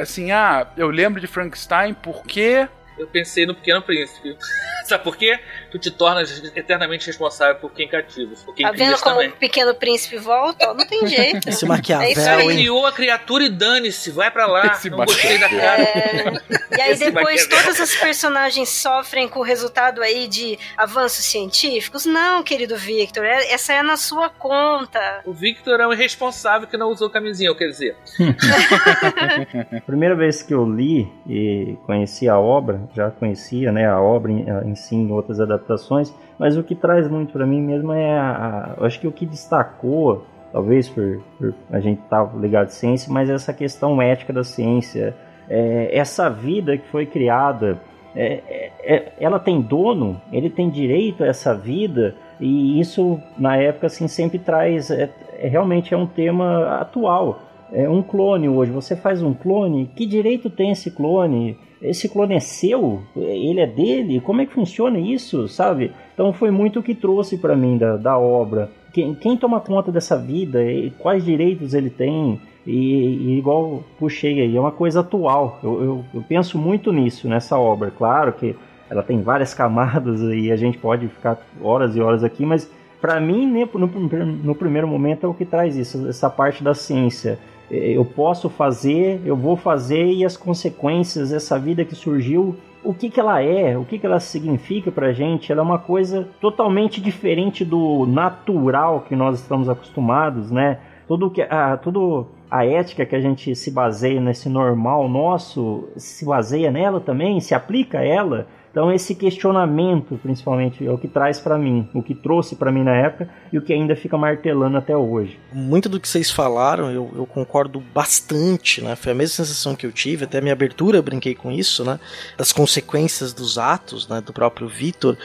assim, 0.00 0.30
ah, 0.30 0.66
eu 0.76 0.90
lembro 0.90 1.20
de 1.20 1.26
Frankenstein 1.26 1.94
porque. 1.94 2.68
Eu 2.98 3.06
pensei 3.06 3.46
no 3.46 3.54
Pequeno 3.54 3.80
Príncipe. 3.82 4.36
Sabe 4.84 5.04
por 5.04 5.16
quê? 5.16 5.38
Tu 5.70 5.78
te 5.78 5.90
tornas 5.90 6.42
eternamente 6.56 7.06
responsável 7.06 7.56
por 7.56 7.70
quem 7.72 7.86
cativas. 7.86 8.42
Por 8.42 8.54
quem 8.54 8.64
Tá 8.64 8.72
vendo 8.72 8.98
como 8.98 9.16
também. 9.16 9.28
o 9.28 9.32
pequeno 9.32 9.74
príncipe 9.74 10.16
volta? 10.16 10.70
Ó, 10.70 10.74
Não 10.74 10.86
tem 10.86 11.04
jeito. 11.06 11.46
Esse 11.46 11.66
É 11.66 11.68
Maquiavel, 11.68 12.08
isso 12.10 12.24
Cara, 12.24 12.40
aí. 12.40 12.46
criou 12.48 12.86
a 12.86 12.92
criatura 12.92 13.44
e 13.44 13.50
dane-se, 13.50 14.10
vai 14.10 14.30
pra 14.30 14.46
lá. 14.46 14.66
Esse 14.68 14.88
não 14.88 14.96
gostei 15.04 15.36
da 15.38 15.48
cara. 15.50 15.82
É, 15.82 16.32
e 16.78 16.80
aí 16.80 16.92
Esse 16.92 17.04
depois 17.04 17.42
Maquiavel. 17.42 17.64
todas 17.66 17.80
as 17.82 17.94
personagens 17.96 18.68
sofrem 18.70 19.28
com 19.28 19.40
o 19.40 19.42
resultado 19.42 20.00
aí 20.02 20.26
de 20.26 20.58
avanços 20.74 21.26
científicos? 21.26 22.06
Não, 22.06 22.42
querido 22.42 22.74
Victor, 22.76 23.24
é- 23.26 23.52
essa 23.52 23.74
é 23.74 23.82
na 23.82 23.98
sua 23.98 24.30
conta. 24.30 25.20
O 25.26 25.34
Victor 25.34 25.80
é 25.80 25.86
um 25.86 25.92
irresponsável 25.92 26.66
que 26.66 26.78
não 26.78 26.88
usou 26.88 27.10
camisinha, 27.10 27.54
quer 27.54 27.66
dizer. 27.68 27.94
A 29.76 29.80
primeira 29.82 30.14
vez 30.14 30.42
que 30.42 30.54
eu 30.54 30.64
li 30.64 31.12
e 31.28 31.76
conheci 31.86 32.28
a 32.28 32.38
obra, 32.38 32.87
já 32.94 33.10
conhecia 33.10 33.70
né, 33.72 33.86
a 33.88 34.00
obra 34.00 34.30
em, 34.32 34.44
em 34.66 34.74
si 34.74 34.96
em 34.96 35.10
outras 35.12 35.40
adaptações, 35.40 36.14
mas 36.38 36.56
o 36.56 36.62
que 36.62 36.74
traz 36.74 37.08
muito 37.08 37.32
para 37.32 37.46
mim 37.46 37.60
mesmo 37.60 37.92
é 37.92 38.18
a, 38.18 38.76
a- 38.80 38.86
acho 38.86 39.00
que 39.00 39.06
o 39.06 39.12
que 39.12 39.26
destacou, 39.26 40.24
talvez 40.52 40.88
por, 40.88 41.20
por 41.38 41.54
a 41.70 41.80
gente 41.80 42.00
estar 42.00 42.30
ligado 42.38 42.66
à 42.66 42.70
ciência, 42.70 43.12
mas 43.12 43.28
essa 43.28 43.52
questão 43.52 44.00
ética 44.00 44.32
da 44.32 44.44
ciência, 44.44 45.14
é, 45.48 45.90
essa 45.96 46.28
vida 46.28 46.76
que 46.76 46.86
foi 46.88 47.06
criada, 47.06 47.80
é, 48.14 48.40
é- 48.48 48.72
é- 48.82 49.12
ela 49.20 49.38
tem 49.38 49.60
dono, 49.60 50.20
ele 50.32 50.50
tem 50.50 50.70
direito 50.70 51.22
a 51.22 51.26
essa 51.26 51.54
vida, 51.54 52.14
e 52.40 52.80
isso 52.80 53.20
na 53.38 53.56
época 53.56 53.86
assim 53.88 54.08
sempre 54.08 54.38
traz, 54.38 54.90
é- 54.90 55.10
é- 55.38 55.48
realmente 55.48 55.92
é 55.92 55.96
um 55.96 56.06
tema 56.06 56.78
atual 56.80 57.40
é 57.70 57.86
um 57.88 58.02
clone 58.02 58.48
hoje. 58.48 58.72
Você 58.72 58.96
faz 58.96 59.22
um 59.22 59.34
clone, 59.34 59.90
que 59.94 60.06
direito 60.06 60.48
tem 60.48 60.70
esse 60.70 60.90
clone? 60.90 61.54
Esse 61.80 62.08
clone 62.08 62.34
é 62.34 62.40
seu? 62.40 63.02
Ele 63.16 63.60
é 63.60 63.66
dele? 63.66 64.20
Como 64.20 64.40
é 64.40 64.46
que 64.46 64.52
funciona 64.52 64.98
isso, 64.98 65.46
sabe? 65.48 65.92
Então 66.12 66.32
foi 66.32 66.50
muito 66.50 66.80
o 66.80 66.82
que 66.82 66.94
trouxe 66.94 67.38
para 67.38 67.54
mim 67.54 67.78
da, 67.78 67.96
da 67.96 68.18
obra. 68.18 68.70
quem, 68.92 69.14
quem 69.14 69.36
toma 69.36 69.60
conta 69.60 69.92
dessa 69.92 70.16
vida, 70.16 70.58
quais 70.98 71.24
direitos 71.24 71.74
ele 71.74 71.90
tem, 71.90 72.40
e, 72.66 72.74
e, 72.74 73.38
igual 73.38 73.82
puxei 73.98 74.42
aí, 74.42 74.54
é 74.54 74.60
uma 74.60 74.72
coisa 74.72 75.00
atual. 75.00 75.58
Eu, 75.62 75.82
eu, 75.82 76.04
eu, 76.14 76.22
penso 76.28 76.58
muito 76.58 76.92
nisso, 76.92 77.26
nessa 77.26 77.58
obra. 77.58 77.90
Claro 77.90 78.32
que 78.32 78.54
ela 78.90 79.02
tem 79.02 79.22
várias 79.22 79.54
camadas 79.54 80.20
e 80.20 80.52
a 80.52 80.56
gente 80.56 80.76
pode 80.76 81.08
ficar 81.08 81.38
horas 81.62 81.96
e 81.96 82.00
horas 82.00 82.22
aqui, 82.22 82.44
mas 82.44 82.70
para 83.00 83.20
mim, 83.20 83.46
no, 83.46 83.86
no, 83.86 84.26
no, 84.26 84.54
primeiro 84.54 84.86
momento, 84.86 85.24
é 85.24 85.28
o 85.28 85.34
que 85.34 85.44
traz 85.44 85.76
isso, 85.76 86.08
essa 86.08 86.28
parte 86.28 86.62
da 86.62 86.74
ciência. 86.74 87.38
Eu 87.70 88.04
posso 88.04 88.48
fazer, 88.48 89.20
eu 89.24 89.36
vou 89.36 89.56
fazer 89.56 90.06
e 90.06 90.24
as 90.24 90.36
consequências 90.36 91.30
dessa 91.30 91.58
vida 91.58 91.84
que 91.84 91.94
surgiu, 91.94 92.56
o 92.82 92.94
que, 92.94 93.10
que 93.10 93.20
ela 93.20 93.42
é, 93.42 93.76
o 93.76 93.84
que, 93.84 93.98
que 93.98 94.06
ela 94.06 94.20
significa 94.20 94.90
pra 94.90 95.12
gente, 95.12 95.52
ela 95.52 95.60
é 95.60 95.64
uma 95.64 95.78
coisa 95.78 96.28
totalmente 96.40 97.00
diferente 97.00 97.64
do 97.64 98.06
natural 98.06 99.04
que 99.06 99.14
nós 99.14 99.40
estamos 99.40 99.68
acostumados, 99.68 100.50
né? 100.50 100.78
Tudo 101.06 101.30
que, 101.30 101.42
ah, 101.42 101.76
tudo 101.76 102.26
a 102.50 102.64
ética 102.64 103.04
que 103.04 103.14
a 103.14 103.20
gente 103.20 103.54
se 103.54 103.70
baseia 103.70 104.20
nesse 104.20 104.48
normal 104.48 105.08
nosso 105.08 105.88
se 105.96 106.24
baseia 106.24 106.70
nela 106.70 107.00
também, 107.00 107.40
se 107.40 107.54
aplica 107.54 107.98
a 107.98 108.04
ela. 108.04 108.46
Então 108.70 108.92
esse 108.92 109.14
questionamento, 109.14 110.18
principalmente, 110.22 110.86
é 110.86 110.90
o 110.90 110.98
que 110.98 111.08
traz 111.08 111.40
para 111.40 111.58
mim, 111.58 111.88
o 111.94 112.02
que 112.02 112.14
trouxe 112.14 112.54
para 112.54 112.70
mim 112.70 112.82
na 112.82 112.94
época 112.94 113.28
e 113.52 113.58
o 113.58 113.62
que 113.62 113.72
ainda 113.72 113.96
fica 113.96 114.16
martelando 114.16 114.76
até 114.76 114.96
hoje. 114.96 115.38
Muito 115.52 115.88
do 115.88 115.98
que 115.98 116.08
vocês 116.08 116.30
falaram, 116.30 116.90
eu, 116.90 117.10
eu, 117.16 117.26
concordo 117.26 117.82
bastante, 117.94 118.82
né? 118.82 118.94
Foi 118.94 119.12
a 119.12 119.14
mesma 119.14 119.36
sensação 119.36 119.74
que 119.74 119.86
eu 119.86 119.92
tive, 119.92 120.24
até 120.24 120.38
a 120.38 120.40
minha 120.40 120.52
abertura 120.52 120.98
eu 120.98 121.02
brinquei 121.02 121.34
com 121.34 121.50
isso, 121.50 121.84
né? 121.84 121.98
Das 122.36 122.52
consequências 122.52 123.32
dos 123.32 123.58
atos, 123.58 124.06
né? 124.06 124.20
Do 124.20 124.32
próprio 124.32 124.68
Vitor. 124.68 125.16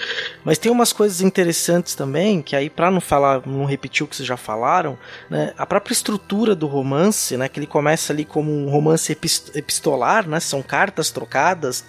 Mas 0.44 0.58
tem 0.58 0.72
umas 0.72 0.94
coisas 0.94 1.22
interessantes 1.22 1.96
também, 1.96 2.42
que 2.42 2.56
aí 2.56 2.70
para 2.70 2.90
não 2.90 3.02
falar, 3.02 3.46
não 3.46 3.66
repetir 3.66 4.04
o 4.04 4.08
que 4.08 4.16
vocês 4.16 4.28
já 4.28 4.38
falaram, 4.38 4.98
né? 5.30 5.54
A 5.58 5.66
própria 5.66 5.94
estrutura 5.94 6.56
do 6.56 6.68
romance, 6.68 7.36
né? 7.36 7.50
Que 7.50 7.60
ele 7.60 7.68
começa 7.68 8.14
ali 8.14 8.24
como 8.24 8.52
um 8.52 8.70
romance 8.70 9.12
epistolar, 9.12 10.28
né? 10.28 10.40
São 10.40 10.62
cartas 10.62 11.12
trocadas, 11.12 11.86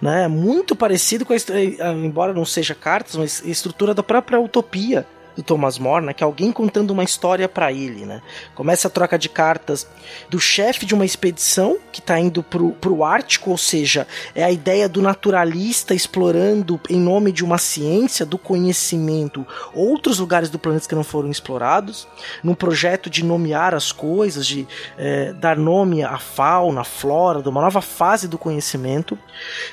né? 0.00 0.28
Muito 0.28 0.76
parecido 0.76 0.91
parecido 0.92 1.24
com 1.24 1.32
a, 1.32 1.36
eh, 1.36 1.92
embora 2.04 2.34
não 2.34 2.44
seja 2.44 2.74
cartas, 2.74 3.16
mas 3.16 3.42
estrutura 3.46 3.94
da 3.94 4.02
própria 4.02 4.38
utopia 4.38 5.06
do 5.36 5.42
Thomas 5.42 5.78
More, 5.78 6.04
né, 6.04 6.12
que 6.12 6.22
é 6.22 6.26
alguém 6.26 6.52
contando 6.52 6.90
uma 6.90 7.04
história 7.04 7.48
para 7.48 7.72
ele, 7.72 8.04
né? 8.04 8.22
Começa 8.54 8.88
a 8.88 8.90
troca 8.90 9.18
de 9.18 9.28
cartas 9.28 9.86
do 10.28 10.38
chefe 10.38 10.84
de 10.84 10.94
uma 10.94 11.04
expedição 11.04 11.78
que 11.90 12.00
está 12.00 12.18
indo 12.18 12.42
pro, 12.42 12.72
pro 12.72 13.04
Ártico, 13.04 13.50
ou 13.50 13.58
seja, 13.58 14.06
é 14.34 14.42
a 14.42 14.50
ideia 14.50 14.88
do 14.88 15.00
naturalista 15.00 15.94
explorando 15.94 16.80
em 16.88 16.98
nome 16.98 17.32
de 17.32 17.44
uma 17.44 17.58
ciência, 17.58 18.26
do 18.26 18.38
conhecimento, 18.38 19.46
outros 19.74 20.18
lugares 20.18 20.50
do 20.50 20.58
planeta 20.58 20.88
que 20.88 20.94
não 20.94 21.04
foram 21.04 21.30
explorados, 21.30 22.06
num 22.42 22.54
projeto 22.54 23.08
de 23.08 23.24
nomear 23.24 23.74
as 23.74 23.92
coisas, 23.92 24.46
de 24.46 24.66
é, 24.98 25.32
dar 25.32 25.56
nome 25.56 26.02
à 26.02 26.18
fauna, 26.18 26.82
à 26.82 26.84
flora, 26.84 27.42
de 27.42 27.48
uma 27.48 27.60
nova 27.60 27.80
fase 27.80 28.28
do 28.28 28.38
conhecimento. 28.38 29.18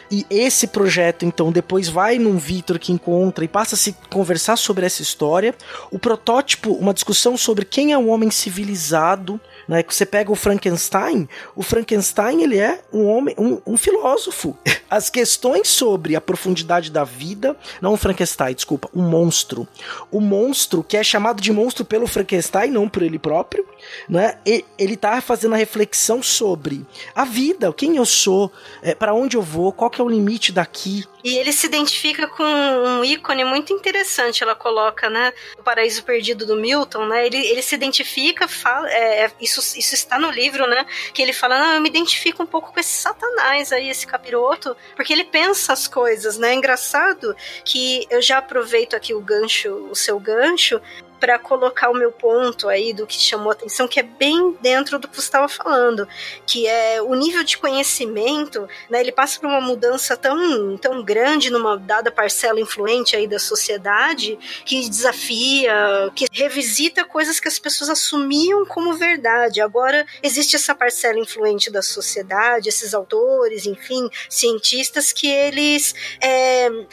E 0.10 0.26
esse 0.30 0.68
projeto, 0.68 1.26
então, 1.26 1.52
depois 1.52 1.88
vai 1.88 2.18
num 2.18 2.38
Vitor 2.38 2.80
que 2.80 2.91
encontra 2.91 3.44
e 3.44 3.48
passa 3.48 3.76
a 3.76 3.77
se 3.77 3.95
conversar 4.10 4.56
sobre 4.57 4.86
essa 4.86 5.02
história 5.02 5.49
história. 5.50 5.56
O 5.92 6.00
protótipo, 6.00 6.74
uma 6.74 6.94
discussão 6.94 7.36
sobre 7.38 7.66
quem 7.66 7.92
é 7.92 7.98
um 7.98 8.10
homem 8.10 8.30
civilizado, 8.30 9.40
né? 9.68 9.84
Que 9.84 9.94
você 9.94 10.06
pega 10.06 10.32
o 10.32 10.36
Frankenstein, 10.36 11.28
o 11.56 11.64
Frankenstein 11.64 12.42
ele 12.42 12.58
é 12.58 12.82
um 12.92 13.06
homem, 13.06 13.36
um, 13.38 13.62
um 13.66 13.78
filósofo. 13.78 14.58
As 14.90 15.08
questões 15.08 15.68
sobre 15.68 16.16
a 16.16 16.22
profundidade 16.22 16.90
da 16.90 17.04
vida, 17.04 17.56
não 17.80 17.94
o 17.94 17.98
Frankenstein, 17.98 18.56
desculpa, 18.56 18.90
um 18.92 19.08
monstro. 19.08 19.68
O 20.10 20.20
monstro 20.20 20.84
que 20.84 20.98
é 20.98 21.04
chamado 21.04 21.40
de 21.40 21.52
monstro 21.52 21.86
pelo 21.86 22.08
Frankenstein, 22.08 22.72
não 22.72 22.90
por 22.90 23.04
ele 23.04 23.20
próprio, 23.20 23.64
né? 24.10 24.40
Ele 24.80 24.98
tá 24.98 25.22
fazendo 25.22 25.54
a 25.54 25.58
reflexão 25.58 26.24
sobre 26.24 26.84
a 27.14 27.24
vida, 27.24 27.72
quem 27.72 27.98
eu 27.98 28.06
sou, 28.06 28.52
é, 28.82 28.96
para 28.96 29.14
onde 29.14 29.38
eu 29.38 29.44
vou, 29.44 29.72
qual 29.72 29.92
que 29.92 30.02
é 30.02 30.04
o 30.04 30.10
limite 30.10 30.52
daqui. 30.52 31.06
E 31.24 31.38
ele 31.38 31.52
se 31.52 31.68
identifica 31.68 32.28
com 32.28 32.44
um 32.44 33.04
ícone 33.04 33.44
muito 33.44 33.74
interessante, 33.74 34.41
ela 34.41 34.56
coloca, 34.56 35.10
né? 35.10 35.34
O 35.58 35.64
Paraíso 35.64 36.04
Perdido 36.04 36.46
do 36.46 36.56
Milton, 36.56 37.06
né? 37.08 37.26
Ele, 37.26 37.38
ele 37.38 37.62
se 37.62 37.76
identifica, 37.76 38.48
fala, 38.48 38.90
é, 38.90 39.26
é 39.26 39.32
isso, 39.40 39.60
isso 39.78 39.94
está 39.94 40.18
no 40.18 40.32
livro, 40.32 40.66
né? 40.68 40.86
Que 41.14 41.22
ele 41.22 41.34
fala, 41.34 41.60
não, 41.60 41.74
eu 41.74 41.82
me 41.82 41.90
identifico 41.90 42.41
um 42.41 42.46
pouco 42.46 42.72
com 42.72 42.80
esse 42.80 43.02
satanás 43.02 43.72
aí, 43.74 43.90
esse 43.90 44.08
capiroto, 44.08 44.76
porque 44.96 45.12
ele 45.12 45.26
pensa 45.26 45.74
as 45.74 45.88
coisas, 45.88 46.38
né? 46.38 46.52
É 46.52 46.54
engraçado 46.54 47.36
que 47.66 48.08
eu 48.10 48.22
já 48.22 48.38
aproveito 48.38 48.96
aqui 48.96 49.14
o 49.14 49.20
gancho, 49.20 49.90
o 49.91 49.96
seu 49.96 50.20
gancho, 50.20 50.82
para 51.20 51.38
colocar 51.38 51.90
o 51.90 51.94
meu 51.94 52.12
ponto 52.12 52.68
aí 52.70 52.94
do 52.94 53.06
que 53.06 53.16
chamou 53.16 53.52
atenção, 53.52 53.88
que 53.88 54.00
é 54.00 54.04
bem 54.04 54.58
dentro 54.62 55.00
do 55.00 55.08
que 55.08 55.16
você 55.16 55.22
estava 55.28 55.48
falando, 55.48 56.08
que 56.46 56.68
é 56.68 57.02
o 57.02 57.14
nível 57.16 57.44
de 57.44 57.58
conhecimento, 57.58 58.68
né? 58.90 59.00
Ele 59.00 59.12
passa 59.12 59.40
por 59.40 59.48
uma 59.48 59.62
mudança 59.62 60.16
tão, 60.16 60.78
tão 60.78 61.04
grande 61.04 61.50
numa 61.50 61.78
dada 61.78 62.12
parcela 62.12 62.60
influente 62.60 63.16
aí 63.16 63.28
da 63.28 63.40
sociedade 63.40 64.38
que 64.66 64.88
desafia, 64.90 66.12
que 66.16 66.26
revisita 66.32 67.04
coisas 67.04 67.40
que 67.40 67.48
as 67.48 67.60
pessoas 67.60 67.90
assumiam 67.90 68.66
como 68.66 68.94
verdade. 68.94 69.62
Agora 69.62 70.06
existe 70.24 70.56
essa 70.56 70.74
parcela 70.74 71.20
influente 71.20 71.72
da 71.72 71.82
sociedade, 71.82 72.70
esses 72.70 72.94
autores, 72.94 73.66
enfim, 73.66 74.10
cientistas 74.30 75.12
que 75.12 75.28
eles 75.28 75.94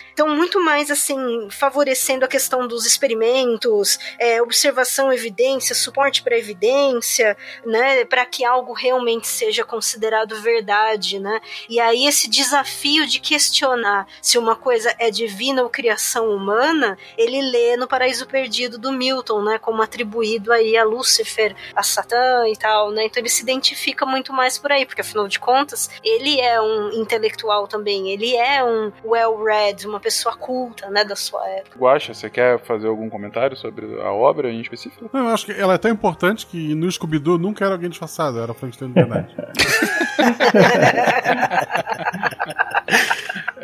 estão 0.09 0.29
é, 0.29 0.37
muito 0.37 0.61
mais 0.61 0.91
assim 0.91 1.49
favorecendo 1.51 2.25
a 2.25 2.29
questão 2.29 2.67
dos 2.67 2.87
experimentos, 2.87 3.99
é, 4.19 4.41
observação, 4.41 5.13
evidência, 5.13 5.75
suporte 5.75 6.23
para 6.23 6.39
evidência, 6.39 7.37
né, 7.65 8.05
para 8.05 8.25
que 8.25 8.45
algo 8.45 8.73
realmente 8.73 9.27
seja 9.27 9.65
considerado 9.65 10.41
verdade, 10.41 11.19
né? 11.19 11.41
E 11.69 11.81
aí 11.81 12.07
esse 12.07 12.29
desafio 12.29 13.07
de 13.07 13.21
questionar 13.21 14.07
se 14.21 14.39
uma 14.39 14.57
coisa 14.57 14.95
é 14.99 15.11
divina 15.11 15.63
ou 15.63 15.69
criação 15.69 16.31
humana, 16.31 16.99
ele 17.17 17.41
lê 17.41 17.77
no 17.77 17.87
Paraíso 17.89 18.27
Perdido 18.27 18.79
do 18.79 18.93
Milton, 18.93 19.43
né, 19.43 19.59
como 19.59 19.83
atribuído 19.83 20.53
aí 20.53 20.77
a 20.77 20.85
Lúcifer, 20.85 21.55
a 21.75 21.83
Satã 21.83 22.49
e 22.49 22.57
tal, 22.57 22.91
né? 22.91 23.05
Então 23.05 23.21
ele 23.21 23.29
se 23.29 23.43
identifica 23.43 24.05
muito 24.07 24.33
mais 24.33 24.59
por 24.59 24.73
aí, 24.73 24.87
porque 24.87 25.01
afinal 25.01 25.29
de 25.29 25.39
contas, 25.39 25.91
ele 26.03 26.41
é 26.41 26.61
um 26.61 26.93
intelectual 26.93 27.67
também, 27.67 28.11
ele 28.11 28.35
é 28.37 28.63
um 28.65 28.93
well-read, 29.05 29.87
uma 29.87 30.01
pessoa 30.01 30.37
culta, 30.37 30.89
né, 30.91 31.05
da 31.05 31.17
sua 31.17 31.47
época. 31.49 31.79
Guaxa, 31.79 32.15
você 32.15 32.31
quer 32.31 32.59
fazer 32.61 32.89
algum 32.89 33.09
comentário 33.09 33.57
sobre 33.57 33.87
a 34.07 34.13
obra 34.13 34.51
em 34.51 34.61
específico? 34.61 35.11
Não, 35.13 35.29
eu 35.29 35.35
acho 35.35 35.47
que 35.47 35.53
ela 35.53 35.75
é 35.75 35.79
tão 35.79 35.91
importante 35.91 36.47
que 36.47 36.75
no 36.75 36.91
Scooby-Doo 36.91 37.39
nunca 37.39 37.65
era 37.65 37.75
alguém 37.75 37.91
disfarçado, 37.91 38.41
era 38.41 38.55
Frankenstein 38.55 38.89
de 38.89 38.95
verdade. 38.95 39.35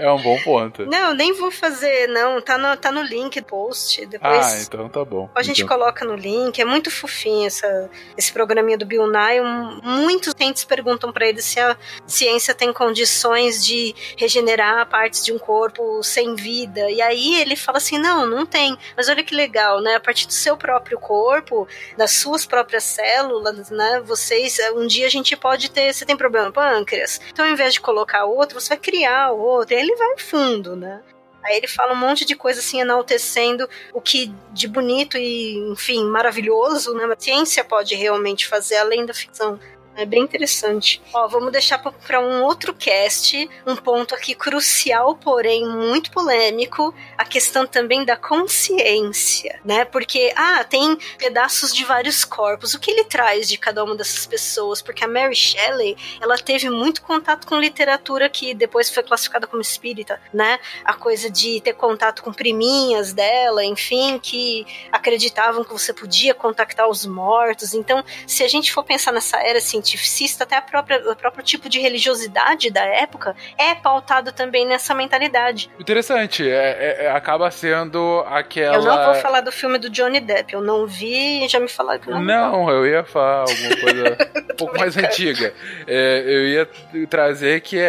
É 0.03 0.11
um 0.11 0.21
bom 0.21 0.37
ponto. 0.43 0.85
Não, 0.85 1.15
nem 1.15 1.33
vou 1.33 1.53
fazer, 1.53 2.09
não. 2.09 2.41
Tá 2.41 2.59
no, 2.59 2.77
tá 2.77 2.91
no 2.91 3.03
link 3.03 3.41
do 3.41 3.47
post. 3.47 4.05
Depois 4.05 4.47
ah, 4.47 4.61
então 4.61 4.89
tá 4.89 5.05
bom. 5.05 5.31
A 5.33 5.45
gente 5.45 5.63
então. 5.63 5.79
coloca 5.79 6.05
no 6.05 6.17
link. 6.17 6.61
É 6.61 6.65
muito 6.65 6.91
fofinho 6.91 7.47
essa, 7.47 7.89
esse 8.19 8.33
programinha 8.33 8.77
do 8.77 8.85
Bill 8.85 9.07
Nye. 9.07 9.41
Muitos 9.81 10.35
clientes 10.35 10.65
perguntam 10.65 11.13
para 11.13 11.29
ele 11.29 11.41
se 11.41 11.61
a 11.61 11.77
ciência 12.05 12.53
tem 12.53 12.73
condições 12.73 13.65
de 13.65 13.95
regenerar 14.17 14.89
partes 14.89 15.25
de 15.25 15.33
um 15.33 15.39
corpo 15.39 16.03
sem 16.03 16.35
vida. 16.35 16.91
E 16.91 17.01
aí 17.01 17.41
ele 17.41 17.55
fala 17.55 17.79
assim: 17.79 17.97
não, 17.97 18.27
não 18.27 18.45
tem. 18.45 18.77
Mas 18.97 19.09
olha 19.09 19.23
que 19.23 19.37
legal, 19.37 19.81
né? 19.81 19.95
A 19.95 20.01
partir 20.01 20.27
do 20.27 20.33
seu 20.33 20.57
próprio 20.57 20.99
corpo, 20.99 21.69
das 21.97 22.11
suas 22.15 22.45
próprias 22.45 22.83
células, 22.83 23.71
né? 23.71 24.03
Vocês, 24.05 24.59
um 24.75 24.85
dia 24.85 25.07
a 25.07 25.11
gente 25.11 25.37
pode 25.37 25.71
ter. 25.71 25.95
Você 25.95 26.05
tem 26.05 26.17
problema 26.17 26.47
no 26.47 26.53
pâncreas? 26.53 27.21
Então, 27.31 27.45
ao 27.45 27.53
invés 27.53 27.73
de 27.75 27.81
colocar 27.81 28.25
outro, 28.25 28.61
você 28.61 28.71
vai 28.71 28.79
criar 28.79 29.31
outro. 29.31 29.77
Ele 29.77 29.92
ele 29.93 29.97
vai 29.97 30.19
fundo, 30.19 30.75
né? 30.75 31.03
Aí 31.45 31.57
ele 31.57 31.67
fala 31.67 31.93
um 31.93 31.97
monte 31.97 32.25
de 32.25 32.37
coisa 32.37 32.61
assim, 32.61 32.81
enaltecendo 32.81 33.69
o 33.93 34.01
que 34.01 34.33
de 34.53 34.69
bonito 34.69 35.19
e, 35.19 35.57
enfim, 35.73 36.05
maravilhoso, 36.05 36.95
né? 36.95 37.05
A 37.05 37.17
ciência 37.19 37.65
pode 37.65 37.95
realmente 37.97 38.47
fazer 38.47 38.77
além 38.77 39.05
da 39.05 39.13
ficção. 39.13 39.59
É 39.95 40.07
bem 40.07 40.23
interessante. 40.23 41.03
Ó, 41.13 41.29
vamos 41.29 41.53
deixar 41.53 41.79
para 41.79 42.19
um 42.19 42.43
outro 42.43 42.73
cast 42.73 43.49
um 43.67 43.77
ponto 43.77 44.15
aqui 44.15 44.35
crucial, 44.35 45.15
porém 45.17 45.69
muito 45.69 46.11
polêmico, 46.11 46.95
a 47.17 47.25
questão 47.25 47.67
também 47.67 48.03
da 48.05 48.17
consciência, 48.17 49.61
né? 49.63 49.85
Porque 49.85 50.33
ah, 50.35 50.65
tem 50.65 50.97
pedaços 51.19 51.75
de 51.75 51.85
vários 51.85 52.25
corpos. 52.25 52.73
O 52.73 52.81
que 52.81 52.91
ele 52.91 53.05
traz 53.05 53.47
de 53.47 53.59
cada 53.59 53.85
uma 53.85 53.95
dessas 53.95 54.27
pessoas? 54.27 54.81
Porque 54.81 55.05
a 55.05 55.09
Mary 55.09 55.35
Shelley, 55.35 55.97
ela 56.21 56.39
teve 56.39 56.71
muito 56.71 57.03
contato 57.03 57.47
com 57.47 57.59
literatura 57.59 58.31
que 58.31 58.55
depois 58.55 58.89
foi 58.89 59.03
classificada 59.03 59.47
como 59.47 59.61
espírita, 59.61 60.19
né? 60.33 60.59
A 60.85 60.95
coisa 60.95 61.29
de 61.29 61.61
ter 61.61 61.75
contato 61.75 62.23
com 62.23 62.33
priminhas 62.33 63.13
dela, 63.13 63.63
enfim, 63.63 64.19
que 64.19 64.67
acreditavam 64.91 65.63
que 65.65 65.73
você 65.73 65.93
podia 65.93 66.33
contactar 66.33 66.89
os 66.89 67.05
mortos. 67.05 67.75
Então, 67.75 68.03
se 68.27 68.43
a 68.43 68.49
gente 68.49 68.73
for 68.73 68.85
pensar 68.85 69.13
nessa 69.13 69.37
era 69.37 69.59
assim 69.59 69.82
cientificista, 69.83 70.45
até 70.45 70.57
a 70.57 70.63
própria, 70.63 71.11
o 71.11 71.17
próprio 71.17 71.45
tipo 71.45 71.69
de 71.69 71.81
religiosidade 71.81 72.71
da 72.71 72.83
época, 72.85 73.35
é 73.59 73.75
pautado 73.75 74.33
também 74.33 74.67
nessa 74.67 74.95
mentalidade. 74.95 75.71
Interessante, 75.79 76.49
é, 76.49 76.55
é- 77.01 77.05
é- 77.07 77.11
acaba 77.11 77.51
sendo 77.51 78.25
aquela. 78.29 78.77
Eu 78.77 78.85
não 78.85 79.05
vou 79.05 79.15
falar 79.17 79.41
do 79.41 79.53
filme 79.53 79.79
do 79.79 79.91
Johnny 79.91 80.21
Depp, 80.21 80.55
eu 80.55 80.61
não 80.63 80.87
vi 80.87 81.45
e 81.45 81.49
já 81.49 81.59
me 81.59 81.69
falaram 81.69 82.01
que 82.01 82.11
não. 82.11 82.23
Não, 82.23 82.71
eu 82.71 82.87
ia 82.87 83.05
falar 83.05 83.41
alguma 83.41 83.77
coisa 83.77 84.17
um 84.53 84.57
pouco 84.57 84.79
mais 84.79 84.97
antiga. 84.97 85.53
É, 85.87 86.23
eu 86.25 86.47
ia 86.49 86.69
trazer 87.09 87.61
que 87.61 87.79
é, 87.79 87.83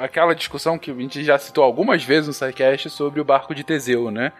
é 0.00 0.04
aquela 0.04 0.34
discussão 0.34 0.78
que 0.78 0.90
a 0.90 0.94
gente 0.94 1.24
já 1.24 1.38
citou 1.38 1.64
algumas 1.64 2.02
vezes 2.04 2.28
no 2.28 2.32
SciCast 2.32 2.88
sobre 2.90 3.20
o 3.20 3.24
barco 3.24 3.54
de 3.54 3.64
Teseu, 3.64 4.10
né? 4.10 4.32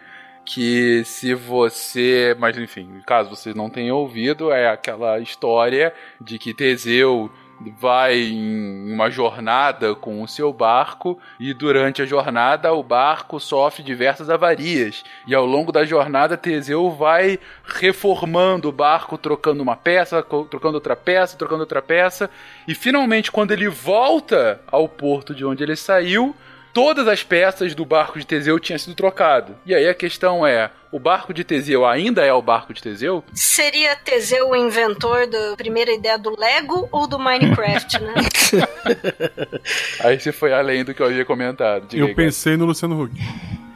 Que 0.45 1.03
se 1.05 1.33
você. 1.33 2.35
Mas 2.39 2.57
enfim, 2.57 3.01
caso 3.05 3.29
você 3.29 3.53
não 3.53 3.69
tenha 3.69 3.93
ouvido, 3.93 4.51
é 4.51 4.69
aquela 4.69 5.19
história 5.19 5.93
de 6.19 6.37
que 6.37 6.53
Teseu 6.53 7.31
vai 7.69 8.17
em 8.17 8.91
uma 8.91 9.09
jornada 9.11 9.93
com 9.93 10.21
o 10.21 10.27
seu 10.27 10.51
barco 10.51 11.19
e 11.39 11.53
durante 11.53 12.01
a 12.01 12.05
jornada 12.05 12.73
o 12.73 12.81
barco 12.81 13.39
sofre 13.39 13.83
diversas 13.83 14.29
avarias 14.29 15.03
e 15.27 15.35
ao 15.35 15.45
longo 15.45 15.71
da 15.71 15.85
jornada 15.85 16.37
Teseu 16.37 16.89
vai 16.89 17.37
reformando 17.63 18.69
o 18.69 18.71
barco 18.71 19.17
trocando 19.17 19.61
uma 19.61 19.75
peça, 19.75 20.23
trocando 20.23 20.75
outra 20.75 20.95
peça, 20.95 21.37
trocando 21.37 21.61
outra 21.61 21.81
peça 21.81 22.29
e 22.67 22.73
finalmente 22.73 23.31
quando 23.31 23.51
ele 23.51 23.67
volta 23.67 24.61
ao 24.67 24.87
porto 24.87 25.35
de 25.35 25.45
onde 25.45 25.63
ele 25.63 25.75
saiu 25.75 26.35
Todas 26.73 27.07
as 27.07 27.23
peças 27.23 27.75
do 27.75 27.85
barco 27.85 28.17
de 28.17 28.25
Teseu 28.25 28.59
tinham 28.59 28.79
sido 28.79 28.95
trocado. 28.95 29.55
E 29.65 29.75
aí 29.75 29.87
a 29.87 29.93
questão 29.93 30.45
é: 30.47 30.71
o 30.91 30.99
barco 30.99 31.33
de 31.33 31.43
Teseu 31.43 31.85
ainda 31.85 32.25
é 32.25 32.31
o 32.33 32.41
barco 32.41 32.73
de 32.73 32.81
Teseu? 32.81 33.23
Seria 33.33 33.95
Teseu 33.95 34.49
o 34.49 34.55
inventor 34.55 35.27
da 35.27 35.55
primeira 35.57 35.91
ideia 35.91 36.17
do 36.17 36.37
Lego 36.39 36.87
ou 36.91 37.07
do 37.07 37.19
Minecraft, 37.19 37.99
né? 38.01 38.13
Aí 40.01 40.19
você 40.19 40.31
foi 40.31 40.53
além 40.53 40.83
do 40.83 40.93
que 40.93 41.01
eu 41.01 41.07
havia 41.07 41.25
comentado. 41.25 41.87
Diga 41.87 42.01
Eu 42.01 42.07
aí, 42.07 42.15
cara. 42.15 42.25
pensei 42.27 42.57
no 42.57 42.65
Luciano 42.65 43.01
Huck. 43.01 43.13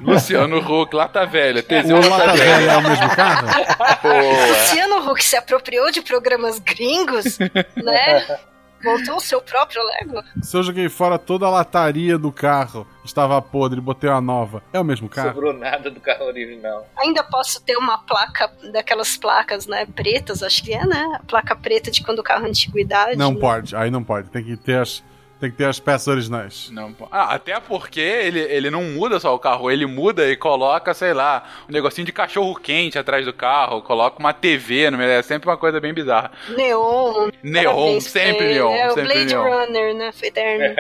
Luciano 0.02 0.58
Huck, 0.60 0.96
Lata 0.96 1.26
Velha. 1.26 1.64
Teseu 1.64 1.98
Lata 1.98 2.10
Lata 2.10 2.34
Velha. 2.34 2.58
Velha 2.58 2.72
é 2.72 2.78
o 2.78 2.82
mesmo 2.82 3.10
carro? 3.16 3.48
Boa. 4.04 4.48
Luciano 4.48 5.10
Huck 5.12 5.24
se 5.24 5.36
apropriou 5.36 5.92
de 5.92 6.02
programas 6.02 6.60
gringos, 6.60 7.40
né? 7.76 8.38
Montou 8.86 9.18
o 9.18 9.20
seu 9.20 9.42
próprio 9.42 9.84
Lego. 9.84 10.24
Se 10.42 10.56
eu 10.56 10.64
joguei 10.64 10.88
fora 10.88 11.18
toda 11.18 11.46
a 11.46 11.50
lataria 11.50 12.18
do 12.18 12.32
carro, 12.32 12.88
estava 13.04 13.42
podre, 13.42 13.82
botei 13.82 14.10
uma 14.10 14.22
nova. 14.22 14.64
É 14.72 14.80
o 14.80 14.84
mesmo 14.84 15.10
carro? 15.10 15.34
Sobrou 15.34 15.54
nada 15.54 15.90
do 15.90 16.00
carro 16.00 16.26
original. 16.26 16.88
Ainda 16.98 17.24
posso 17.24 17.62
ter 17.64 17.76
uma 17.78 17.98
placa, 17.98 18.52
daquelas 18.72 19.18
placas, 19.18 19.66
né, 19.66 19.86
pretas, 19.86 20.44
acho 20.44 20.64
que 20.64 20.74
é, 20.74 20.86
né? 20.86 21.18
A 21.20 21.26
placa 21.26 21.56
preta 21.56 21.90
de 21.90 22.04
quando 22.04 22.20
o 22.20 22.24
carro 22.24 22.46
é 22.46 22.50
antiguidade. 22.50 23.18
Não 23.18 23.34
né? 23.34 23.40
pode, 23.40 23.76
aí 23.76 23.90
não 23.90 24.04
pode. 24.04 24.30
Tem 24.30 24.44
que 24.44 24.56
ter 24.56 24.78
as, 24.78 25.04
tem 25.40 25.52
que 25.52 25.58
ter 25.58 25.66
as 25.66 25.80
peças 25.80 26.08
originais. 26.08 26.70
Não, 26.72 26.96
ah, 27.12 27.34
até 27.34 27.60
porque 27.60 28.00
ele, 28.00 28.40
ele 28.40 28.70
não 28.70 28.84
muda 28.84 29.20
só 29.20 29.34
o 29.36 29.40
carro, 29.40 29.70
ele 29.70 29.86
muda 29.86 30.30
e 30.30 30.36
coloca, 30.36 30.94
sei 30.94 31.14
lá, 31.14 31.44
um 31.70 31.72
negocinho 31.74 32.06
de 32.06 32.12
cachorro 32.14 32.56
quente 32.56 32.98
atrás 32.98 33.26
do 33.26 33.34
carro, 33.34 33.82
coloca 33.82 34.20
uma 34.20 34.34
TV 34.34 34.90
no 34.90 34.98
meio, 34.98 35.10
é 35.12 35.22
sempre 35.22 35.50
uma 35.50 35.58
coisa 35.58 35.80
bem 35.80 35.94
bizarra. 35.94 36.32
Neon. 36.56 37.30
Neon, 37.44 38.00
sempre 38.00 38.46
ele. 38.46 38.54
neon, 38.56 38.72
É 38.74 38.88
o 38.88 38.92
sempre 38.94 39.14
Blade 39.14 39.26
neon. 39.34 39.44
Runner, 39.44 39.94
né? 39.96 40.10
Eterno. 40.24 40.76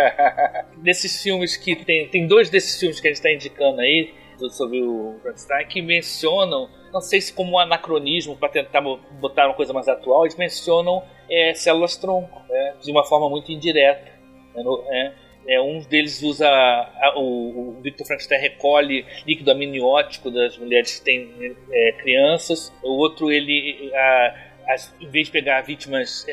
desses 0.77 1.21
filmes 1.21 1.57
que 1.57 1.75
tem. 1.75 2.07
Tem 2.07 2.27
dois 2.27 2.49
desses 2.49 2.79
filmes 2.79 2.99
que 2.99 3.07
a 3.07 3.11
gente 3.11 3.17
está 3.17 3.31
indicando 3.31 3.81
aí, 3.81 4.13
sobre 4.49 4.81
o 4.81 5.15
Frankenstein, 5.21 5.65
que 5.67 5.81
mencionam, 5.81 6.69
não 6.91 7.01
sei 7.01 7.21
se 7.21 7.31
como 7.33 7.51
um 7.53 7.59
anacronismo 7.59 8.35
para 8.35 8.49
tentar 8.49 8.81
bo- 8.81 8.99
botar 9.19 9.45
uma 9.47 9.53
coisa 9.53 9.71
mais 9.73 9.87
atual, 9.87 10.25
eles 10.25 10.35
mencionam 10.35 11.01
é, 11.29 11.53
células 11.53 11.95
tronco, 11.95 12.41
né, 12.49 12.73
de 12.81 12.91
uma 12.91 13.05
forma 13.05 13.29
muito 13.29 13.51
indireta. 13.51 14.14
Né, 14.55 14.63
é, 15.47 15.55
é, 15.55 15.61
um 15.61 15.79
deles 15.81 16.21
usa. 16.23 16.47
a- 16.49 17.13
o, 17.17 17.77
o 17.77 17.81
Victor 17.81 18.07
Frankenstein 18.07 18.39
recolhe 18.41 19.05
líquido 19.27 19.51
amniótico 19.51 20.31
das 20.31 20.57
mulheres 20.57 20.97
que 20.99 21.05
têm 21.05 21.55
é, 21.71 21.91
crianças, 21.93 22.73
o 22.83 22.91
outro 22.97 23.31
ele. 23.31 23.91
a- 23.93 24.51
as- 24.67 24.91
em 24.99 25.07
vez 25.11 25.27
de 25.27 25.31
pegar 25.31 25.61
vítimas 25.61 26.25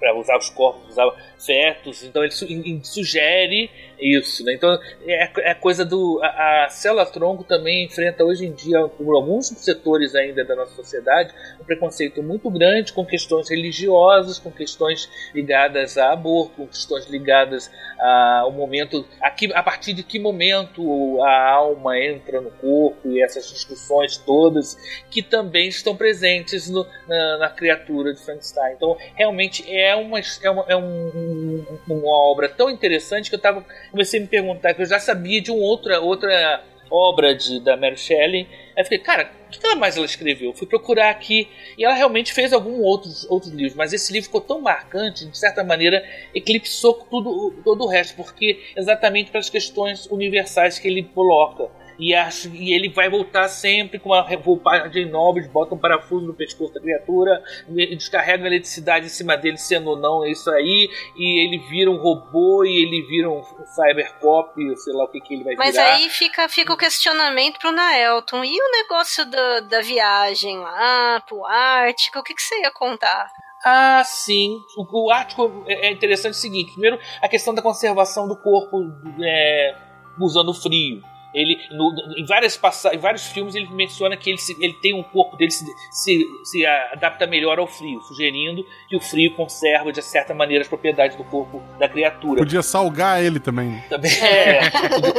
para 0.00 0.16
usar 0.16 0.36
os 0.36 0.50
corpos, 0.50 0.88
usar 0.88 1.08
fetos, 1.38 2.02
então 2.02 2.24
ele 2.24 2.32
su- 2.32 2.44
in- 2.50 2.82
sugere 2.82 3.70
isso, 4.00 4.44
né? 4.44 4.54
Então 4.54 4.78
é, 5.06 5.50
é 5.50 5.54
coisa 5.54 5.84
do 5.84 6.20
a, 6.22 6.64
a 6.64 6.68
célula 6.68 7.06
tronco 7.06 7.44
também 7.44 7.84
enfrenta 7.86 8.24
hoje 8.24 8.46
em 8.46 8.52
dia 8.52 8.86
por 8.88 9.14
alguns 9.14 9.48
setores 9.48 10.14
ainda 10.14 10.44
da 10.44 10.54
nossa 10.54 10.74
sociedade 10.74 11.32
um 11.60 11.64
preconceito 11.64 12.22
muito 12.22 12.50
grande 12.50 12.92
com 12.92 13.04
questões 13.04 13.48
religiosas, 13.48 14.38
com 14.38 14.50
questões 14.50 15.08
ligadas 15.34 15.96
a 15.96 16.12
aborto, 16.12 16.56
com 16.56 16.66
questões 16.66 17.06
ligadas 17.06 17.70
ao 17.98 18.52
momento 18.52 19.06
a, 19.20 19.30
que, 19.30 19.52
a 19.54 19.62
partir 19.62 19.92
de 19.94 20.02
que 20.02 20.18
momento 20.18 21.22
a 21.22 21.50
alma 21.52 21.98
entra 21.98 22.40
no 22.40 22.50
corpo 22.50 23.08
e 23.10 23.22
essas 23.22 23.48
discussões 23.50 24.16
todas 24.18 24.76
que 25.10 25.22
também 25.22 25.68
estão 25.68 25.96
presentes 25.96 26.68
no- 26.68 26.86
na, 27.08 27.38
na 27.38 27.48
criatura 27.50 28.12
de 28.12 28.20
Frankenstein. 28.20 28.74
Então 28.74 28.96
realmente 29.14 29.64
é 29.72 29.94
uma 29.96 30.20
é 30.42 30.50
uma, 30.50 30.64
é 30.68 30.76
um- 30.76 31.08
um- 31.08 31.78
uma 31.88 32.30
obra 32.30 32.48
tão 32.48 32.68
interessante 32.70 33.30
que 33.30 33.36
eu 33.36 33.40
tava 33.40 33.64
comecei 33.90 34.20
a 34.20 34.22
me 34.22 34.28
perguntar 34.28 34.74
que 34.74 34.82
eu 34.82 34.86
já 34.86 34.98
sabia 34.98 35.40
de 35.40 35.50
uma 35.50 35.62
outra 35.62 36.00
outra 36.00 36.62
obra 36.90 37.34
de, 37.34 37.60
da 37.60 37.76
Mary 37.76 37.96
Shelley. 37.96 38.46
Aí 38.76 38.84
fiquei, 38.84 38.98
cara, 38.98 39.30
o 39.46 39.50
que 39.50 39.64
ela 39.64 39.74
mais 39.74 39.96
ela 39.96 40.06
escreveu? 40.06 40.52
Fui 40.52 40.66
procurar 40.66 41.10
aqui 41.10 41.48
e 41.78 41.84
ela 41.84 41.94
realmente 41.94 42.32
fez 42.32 42.52
alguns 42.52 42.78
outros, 42.80 43.24
outros 43.30 43.52
livros, 43.52 43.74
mas 43.74 43.92
esse 43.92 44.12
livro 44.12 44.26
ficou 44.26 44.40
tão 44.40 44.60
marcante, 44.60 45.26
de 45.26 45.36
certa 45.36 45.64
maneira, 45.64 46.04
eclipsou 46.34 46.94
tudo, 47.10 47.54
todo 47.64 47.84
o 47.84 47.88
resto, 47.88 48.14
porque 48.16 48.62
exatamente 48.76 49.30
pelas 49.30 49.50
questões 49.50 50.06
universais 50.06 50.78
que 50.78 50.88
ele 50.88 51.02
coloca. 51.02 51.68
E, 51.98 52.12
e 52.12 52.74
ele 52.74 52.90
vai 52.90 53.08
voltar 53.08 53.48
sempre 53.48 53.98
com 53.98 54.10
uma 54.10 54.20
roupagem 54.20 55.10
nobre, 55.10 55.48
bota 55.48 55.74
um 55.74 55.78
parafuso 55.78 56.26
no 56.26 56.34
pescoço 56.34 56.74
da 56.74 56.80
criatura, 56.80 57.42
descarrega 57.68 58.46
eletricidade 58.46 59.06
em 59.06 59.10
cima 59.10 59.36
dele, 59.36 59.56
sendo 59.56 59.90
ou 59.90 59.96
não 59.96 60.24
é 60.24 60.30
isso 60.30 60.50
aí, 60.50 60.88
e 61.16 61.44
ele 61.44 61.58
vira 61.68 61.90
um 61.90 61.96
robô, 61.96 62.64
e 62.64 62.82
ele 62.82 63.02
vira 63.06 63.30
um 63.30 63.42
cybercop, 63.74 64.52
sei 64.76 64.92
lá 64.92 65.04
o 65.04 65.08
que, 65.08 65.20
que 65.20 65.34
ele 65.34 65.44
vai 65.44 65.54
Mas 65.56 65.72
virar. 65.72 65.94
aí 65.94 66.08
fica, 66.10 66.48
fica 66.48 66.72
o 66.72 66.76
questionamento 66.76 67.58
pro 67.58 67.72
Naelton. 67.72 68.44
E 68.44 68.60
o 68.60 68.70
negócio 68.82 69.24
da, 69.24 69.60
da 69.60 69.80
viagem 69.80 70.58
lá 70.58 71.22
pro 71.26 71.44
Ártico? 71.44 72.18
O 72.18 72.22
que, 72.22 72.34
que 72.34 72.42
você 72.42 72.60
ia 72.60 72.70
contar? 72.70 73.28
Ah, 73.64 74.02
sim. 74.04 74.56
O, 74.76 75.06
o 75.06 75.10
Ártico 75.10 75.64
é 75.66 75.86
é 75.86 75.90
interessante 75.90 76.34
o 76.34 76.36
seguinte: 76.36 76.72
primeiro, 76.72 76.98
a 77.20 77.28
questão 77.28 77.54
da 77.54 77.62
conservação 77.62 78.28
do 78.28 78.36
corpo 78.36 78.82
é, 79.22 79.74
usando 80.20 80.52
frio. 80.54 81.02
Ele, 81.36 81.58
no- 81.70 81.92
em, 82.16 82.24
várias 82.24 82.58
em 82.92 82.98
vários 82.98 83.26
filmes 83.28 83.54
ele 83.54 83.68
menciona 83.70 84.16
que 84.16 84.30
ele, 84.30 84.38
se- 84.38 84.56
ele 84.58 84.72
tem 84.72 84.94
um 84.94 85.02
corpo 85.02 85.36
dele 85.36 85.50
se, 85.50 85.66
se, 85.90 86.26
se 86.44 86.64
adapta 86.66 87.26
melhor 87.26 87.58
ao 87.58 87.66
frio, 87.66 88.00
sugerindo 88.02 88.66
que 88.88 88.96
o 88.96 89.00
frio 89.00 89.34
conserva 89.34 89.92
de 89.92 90.00
certa 90.00 90.32
maneira 90.34 90.62
as 90.62 90.68
propriedades 90.68 91.14
do 91.16 91.24
corpo 91.24 91.62
da 91.78 91.86
criatura. 91.88 92.38
Podia 92.38 92.62
salgar 92.62 93.22
ele 93.22 93.38
também. 93.38 93.82
Também 93.90 94.10
é. 94.24 94.60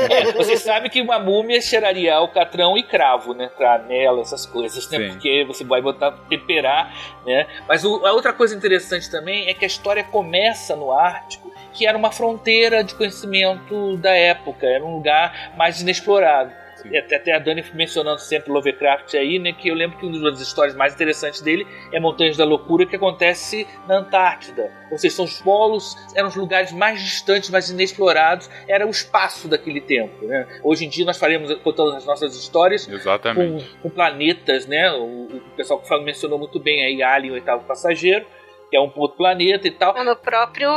É, 0.09 0.31
Você 0.33 0.57
sabe 0.57 0.89
que 0.89 0.99
uma 1.01 1.19
múmia 1.19 1.61
cheiraria 1.61 2.15
alcatrão 2.15 2.75
e 2.77 2.81
cravo, 2.83 3.33
né? 3.35 3.49
Canela, 3.57 4.21
essas 4.21 4.45
coisas, 4.47 4.89
né? 4.89 4.97
Sim. 4.97 5.09
Porque 5.11 5.45
você 5.45 5.63
vai 5.63 5.81
botar 5.81 6.11
temperar, 6.27 6.91
né? 7.25 7.45
Mas 7.67 7.85
o- 7.85 8.03
a 8.05 8.11
outra 8.13 8.33
coisa 8.33 8.55
interessante 8.55 9.09
também 9.11 9.47
é 9.47 9.53
que 9.53 9.63
a 9.63 9.67
história 9.67 10.03
começa 10.03 10.75
no 10.75 10.91
Ártico, 10.91 11.51
que 11.73 11.85
era 11.85 11.95
uma 11.95 12.11
fronteira 12.11 12.83
de 12.83 12.95
conhecimento 12.95 13.97
da 13.97 14.09
época, 14.11 14.65
era 14.65 14.83
um 14.83 14.95
lugar 14.95 15.53
mais 15.55 15.79
inexplorado. 16.07 16.53
Sim. 16.77 16.89
E 16.91 16.97
Até, 16.97 17.33
a 17.33 17.39
Dani 17.39 17.63
mencionando 17.73 18.19
sempre 18.19 18.51
Lovecraft 18.51 19.15
aí, 19.15 19.39
né? 19.39 19.51
Que 19.51 19.69
eu 19.69 19.75
lembro 19.75 19.97
que 19.97 20.05
uma 20.05 20.29
das 20.29 20.41
histórias 20.41 20.75
mais 20.75 20.93
interessantes 20.93 21.41
dele 21.41 21.65
é 21.91 21.99
Montanhas 21.99 22.37
da 22.37 22.45
Loucura, 22.45 22.85
que 22.85 22.95
acontece 22.95 23.67
na 23.87 23.97
Antártida. 23.97 24.71
Ou 24.91 24.97
seja, 24.97 25.15
são 25.15 25.25
os 25.25 25.41
polos, 25.41 25.95
eram 26.15 26.27
os 26.27 26.35
lugares 26.35 26.71
mais 26.71 27.01
distantes, 27.01 27.49
mais 27.49 27.69
inexplorados, 27.71 28.47
era 28.67 28.85
o 28.85 28.91
espaço 28.91 29.47
daquele 29.47 29.81
tempo, 29.81 30.25
né? 30.25 30.47
Hoje 30.63 30.85
em 30.85 30.89
dia 30.89 31.03
nós 31.03 31.17
faremos, 31.17 31.51
contando 31.63 31.95
as 31.95 32.05
nossas 32.05 32.35
histórias, 32.35 32.87
com, 33.33 33.57
com 33.81 33.89
planetas, 33.89 34.67
né? 34.67 34.91
O, 34.91 35.23
o 35.25 35.41
pessoal 35.55 35.81
que 35.81 35.97
mencionou 36.03 36.37
muito 36.37 36.59
bem 36.59 36.85
aí 36.85 37.01
Alien, 37.01 37.31
o 37.31 37.35
oitavo 37.35 37.63
passageiro, 37.63 38.25
que 38.69 38.75
é 38.77 38.81
um 38.81 38.91
outro 38.95 39.17
planeta 39.17 39.67
e 39.67 39.71
tal. 39.71 39.95
Ah, 39.97 40.03
No 40.03 40.15
próprio 40.15 40.69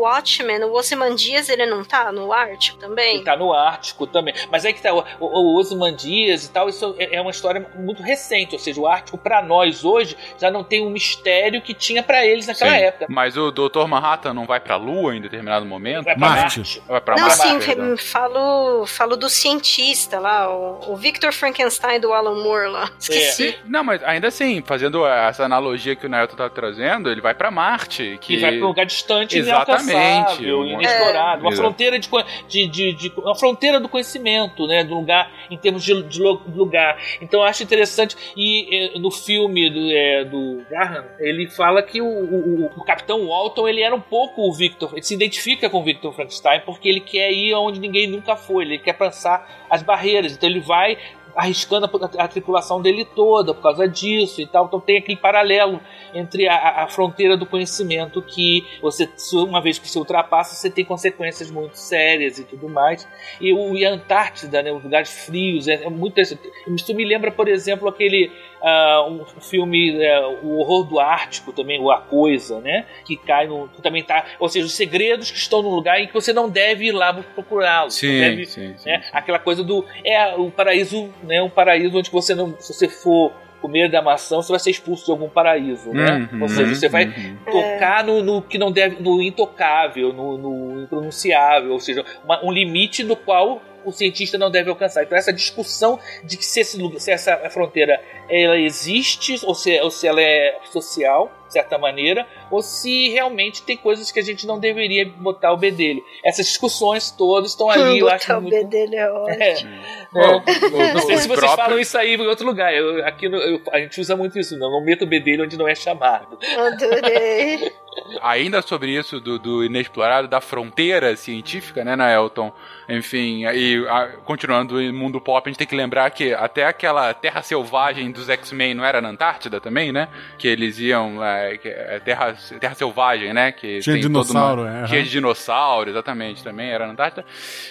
Watchmen, 0.00 0.62
o 0.64 0.72
Ozymandias, 0.72 1.48
ele 1.48 1.66
não 1.66 1.82
tá 1.84 2.12
no 2.12 2.32
Ártico 2.32 2.78
também? 2.78 3.16
Ele 3.16 3.24
tá 3.24 3.36
no 3.36 3.52
Ártico 3.52 4.06
também. 4.06 4.34
Mas 4.50 4.64
aí 4.64 4.72
que 4.72 4.82
tá, 4.82 4.92
o, 4.94 5.04
o, 5.20 5.26
o 5.26 5.58
Ozymandias 5.58 6.44
e 6.44 6.50
tal, 6.50 6.68
isso 6.68 6.94
é, 6.98 7.16
é 7.16 7.20
uma 7.20 7.30
história 7.30 7.66
muito 7.76 8.02
recente. 8.02 8.54
Ou 8.54 8.58
seja, 8.58 8.80
o 8.80 8.86
Ártico, 8.86 9.16
pra 9.18 9.42
nós 9.42 9.84
hoje, 9.84 10.16
já 10.38 10.50
não 10.50 10.62
tem 10.62 10.84
um 10.86 10.90
mistério 10.90 11.62
que 11.62 11.72
tinha 11.74 12.02
pra 12.02 12.24
eles 12.24 12.46
naquela 12.46 12.70
Sim. 12.76 12.82
época. 12.84 13.06
Mas 13.08 13.36
o 13.36 13.50
Dr. 13.50 13.86
Manhattan 13.86 14.34
não 14.34 14.46
vai 14.46 14.60
pra 14.60 14.76
Lua 14.76 15.14
em 15.16 15.20
determinado 15.20 15.64
momento? 15.64 16.04
Vai 16.04 16.16
pra 16.16 16.28
Marte. 16.28 16.58
Marte. 16.58 16.82
Vai 16.86 17.00
pra 17.00 17.16
não, 17.16 17.22
Marte, 17.22 17.36
sim, 17.42 17.58
perdão. 17.60 17.96
falo, 17.96 18.86
falo 18.86 19.16
do 19.16 19.28
cientista 19.28 20.18
lá, 20.20 20.50
o, 20.54 20.92
o 20.92 20.96
Victor 20.96 21.32
Frankenstein 21.32 22.00
do 22.00 22.12
Alan 22.12 22.42
Moore 22.42 22.68
lá. 22.68 22.90
Esqueci. 22.98 23.58
Não, 23.64 23.82
mas 23.84 24.02
ainda 24.04 24.28
assim, 24.28 24.62
fazendo 24.64 25.06
essa 25.06 25.44
analogia 25.44 25.96
que 25.96 26.06
o 26.06 26.08
Naruto 26.08 26.36
tá 26.36 26.48
trazendo, 26.48 27.10
ele 27.10 27.20
vai 27.20 27.34
pra 27.38 27.50
Marte. 27.50 28.18
Que, 28.20 28.34
Que 28.34 28.36
vai 28.38 28.56
pra 28.56 28.64
um 28.64 28.68
lugar 28.68 28.84
distante, 28.84 29.38
Exatamente. 29.38 29.92
inalcançável, 29.92 30.64
inexplorado. 30.66 31.42
Uma 31.42 31.52
É. 31.52 31.56
fronteira 31.56 31.98
de, 31.98 32.08
de, 32.48 32.66
de, 32.66 32.92
de- 32.92 33.12
Uma 33.16 33.34
fronteira 33.34 33.80
do 33.80 33.88
conhecimento, 33.88 34.66
né? 34.66 34.84
Do 34.84 34.94
lugar, 34.94 35.30
em 35.50 35.56
termos 35.56 35.82
de, 35.84 36.02
de 36.02 36.20
lugar. 36.22 36.98
Então 37.22 37.40
eu 37.40 37.46
acho 37.46 37.62
interessante. 37.62 38.16
E 38.36 38.94
eh, 38.96 38.98
no 38.98 39.10
filme 39.10 39.70
do, 39.70 39.90
eh, 39.90 40.24
do 40.24 40.62
Graham, 40.68 41.04
ele 41.20 41.48
fala 41.48 41.82
que 41.82 42.02
o, 42.02 42.06
o, 42.06 42.64
o- 42.66 42.70
o 42.76 42.84
Capitão 42.84 43.26
Walton 43.26 43.68
ele 43.68 43.80
era 43.82 43.94
um 43.94 44.00
pouco 44.00 44.42
o 44.42 44.52
Victor. 44.52 44.90
Ele 44.92 45.02
se 45.02 45.14
identifica 45.14 45.70
com 45.70 45.78
o 45.80 45.84
Victor 45.84 46.12
Frankenstein 46.12 46.60
porque 46.66 46.88
ele 46.88 47.00
quer 47.00 47.30
ir 47.32 47.54
onde 47.54 47.78
ninguém 47.78 48.06
nunca 48.08 48.34
foi. 48.36 48.64
Ele 48.64 48.78
quer 48.78 48.94
pensar 48.94 49.66
as 49.70 49.82
barreiras. 49.82 50.32
Então 50.32 50.48
ele 50.48 50.60
vai 50.60 50.98
arriscando 51.38 51.86
a, 51.86 52.24
a 52.24 52.28
tripulação 52.28 52.82
dele 52.82 53.04
toda 53.04 53.54
por 53.54 53.62
causa 53.62 53.88
disso 53.88 54.40
e 54.40 54.46
tal. 54.46 54.66
Então 54.66 54.80
tem 54.80 54.98
aquele 54.98 55.16
paralelo 55.16 55.80
entre 56.12 56.48
a, 56.48 56.82
a- 56.82 56.88
fronteira 56.88 57.36
do 57.36 57.46
conhecimento 57.46 58.20
que 58.20 58.66
você, 58.82 59.08
se 59.16 59.36
uma 59.36 59.60
vez 59.62 59.78
que 59.78 59.88
você 59.88 59.98
ultrapassa, 60.00 60.56
você 60.56 60.68
tem 60.68 60.84
consequências 60.84 61.48
muito 61.50 61.76
sérias 61.76 62.38
e 62.38 62.44
tudo 62.44 62.68
mais. 62.68 63.06
E, 63.40 63.52
o, 63.52 63.76
e 63.76 63.84
a 63.86 63.90
Antártida, 63.92 64.62
né, 64.62 64.72
os 64.72 64.82
lugares 64.82 65.10
frios, 65.26 65.68
é, 65.68 65.84
é 65.84 65.88
muito. 65.88 66.20
Isso 66.20 66.94
me 66.94 67.04
lembra, 67.04 67.30
por 67.30 67.46
exemplo, 67.46 67.88
aquele 67.88 68.32
ah, 68.62 69.06
um 69.08 69.24
filme 69.40 70.02
é, 70.02 70.20
O 70.42 70.58
Horror 70.58 70.84
do 70.84 70.98
Ártico 71.00 71.52
também, 71.52 71.80
o 71.80 71.90
A 71.90 72.00
Coisa, 72.00 72.60
né? 72.60 72.84
Que 73.04 73.16
cai 73.16 73.46
no. 73.46 73.68
Que 73.68 73.80
também 73.82 74.02
tá. 74.02 74.24
Ou 74.38 74.48
seja, 74.48 74.66
os 74.66 74.74
segredos 74.74 75.30
que 75.30 75.38
estão 75.38 75.62
no 75.62 75.68
lugar 75.70 76.00
em 76.00 76.06
que 76.06 76.14
você 76.14 76.32
não 76.32 76.48
deve 76.48 76.86
ir 76.86 76.92
lá 76.92 77.12
procurá-los. 77.12 77.94
Sim, 77.94 78.18
deve- 78.18 78.46
sim, 78.46 78.74
sim, 78.76 78.88
né? 78.90 79.02
Aquela 79.12 79.38
coisa 79.38 79.62
do. 79.62 79.84
É 80.04 80.34
o 80.36 80.50
paraíso, 80.50 81.08
né? 81.22 81.40
Um 81.42 81.50
paraíso 81.50 81.98
onde 81.98 82.10
você 82.10 82.34
não. 82.34 82.54
Se 82.58 82.72
você 82.74 82.88
for 82.88 83.32
comer 83.60 83.90
da 83.90 84.00
maçã, 84.00 84.36
você 84.36 84.52
vai 84.52 84.60
ser 84.60 84.70
expulso 84.70 85.04
de 85.06 85.10
algum 85.10 85.28
paraíso, 85.28 85.90
né? 85.92 86.28
Uhum, 86.32 86.42
Ou 86.42 86.48
seja, 86.48 86.74
você 86.76 86.88
vai 86.88 87.06
uhum. 87.06 87.36
tocar 87.50 88.04
no, 88.04 88.22
no 88.22 88.40
que 88.40 88.56
não 88.56 88.70
deve. 88.70 89.02
no 89.02 89.20
intocável, 89.20 90.12
no, 90.12 90.38
no 90.38 90.82
impronunciável, 90.84 91.72
ou 91.72 91.80
seja, 91.80 92.04
uma- 92.24 92.44
um 92.44 92.52
limite 92.52 93.02
no 93.02 93.16
qual 93.16 93.60
o 93.88 93.92
cientista 93.92 94.38
não 94.38 94.50
deve 94.50 94.70
alcançar. 94.70 95.02
Então 95.02 95.16
essa 95.16 95.32
discussão 95.32 95.98
de 96.24 96.36
que 96.36 96.44
se, 96.44 96.60
esse, 96.60 97.00
se 97.00 97.10
essa 97.10 97.36
fronteira 97.50 98.00
ela 98.28 98.58
existe 98.58 99.38
ou 99.44 99.54
se, 99.54 99.80
ou 99.80 99.90
se 99.90 100.06
ela 100.06 100.20
é 100.20 100.58
social, 100.70 101.32
de 101.48 101.52
certa 101.54 101.76
maneira, 101.78 102.24
ou 102.50 102.62
se 102.62 103.08
realmente 103.08 103.62
tem 103.62 103.76
coisas 103.76 104.12
que 104.12 104.20
a 104.20 104.22
gente 104.22 104.46
não 104.46 104.58
deveria 104.60 105.04
botar 105.16 105.52
o 105.52 105.56
bedelho. 105.56 106.02
Essas 106.24 106.46
discussões 106.46 107.10
todas 107.10 107.50
estão 107.50 107.68
ali, 107.68 107.98
eu 107.98 108.08
acho 108.08 108.26
Botar 108.28 108.38
o 108.38 108.42
muito... 108.42 108.54
B 108.56 108.64
dele 108.64 108.96
é 108.96 109.10
ótimo. 109.10 109.70
É. 110.14 110.14
o- 110.14 110.94
Não 110.94 111.00
sei 111.02 111.16
se 111.16 111.26
vocês 111.26 111.26
próprio- 111.26 111.56
falam 111.56 111.78
isso 111.78 111.98
aí 111.98 112.14
em 112.14 112.26
outro 112.26 112.46
lugar. 112.46 112.72
Eu- 112.72 113.04
aqui 113.06 113.28
no- 113.28 113.36
eu- 113.38 113.60
a 113.72 113.80
gente 113.80 114.00
usa 114.00 114.14
muito 114.16 114.38
isso. 114.38 114.56
Não, 114.58 114.70
não 114.70 114.84
meta 114.84 115.04
o 115.04 115.08
bedelho 115.08 115.44
onde 115.44 115.56
não 115.58 115.66
é 115.66 115.74
chamado. 115.74 116.38
Adorei. 116.56 117.72
Ainda 118.22 118.62
sobre 118.62 118.96
isso 118.96 119.18
do, 119.20 119.40
do 119.40 119.64
inexplorado, 119.64 120.28
da 120.28 120.40
fronteira 120.40 121.16
científica, 121.16 121.84
né, 121.84 121.96
Naelton? 121.96 122.52
Enfim, 122.88 123.44
e 123.44 123.84
a- 123.88 124.12
continuando 124.24 124.80
em 124.80 124.92
mundo 124.92 125.20
pop, 125.20 125.46
a 125.46 125.50
gente 125.50 125.58
tem 125.58 125.66
que 125.66 125.74
lembrar 125.74 126.08
que 126.10 126.32
até 126.32 126.64
aquela 126.64 127.12
terra 127.12 127.42
selvagem 127.42 128.12
dos 128.12 128.28
X-Men 128.28 128.74
não 128.74 128.84
era 128.84 129.00
na 129.00 129.08
Antártida 129.08 129.60
também, 129.60 129.90
né? 129.90 130.08
Que 130.38 130.46
eles 130.46 130.78
iam. 130.78 131.22
É, 131.24 131.37
é 131.38 132.00
terra, 132.00 132.36
terra 132.60 132.74
selvagem, 132.74 133.32
né? 133.32 133.52
Que 133.52 133.80
Tinha 133.80 133.96
toda 133.96 134.08
dinossauro, 134.08 134.62
uma, 134.62 134.80
é, 134.80 134.84
Tinha 134.84 135.02
de 135.02 135.10
dinossauro, 135.10 135.90
exatamente, 135.90 136.42
também 136.42 136.70
era 136.70 136.86
na 136.86 136.92
Antártida. 136.92 137.24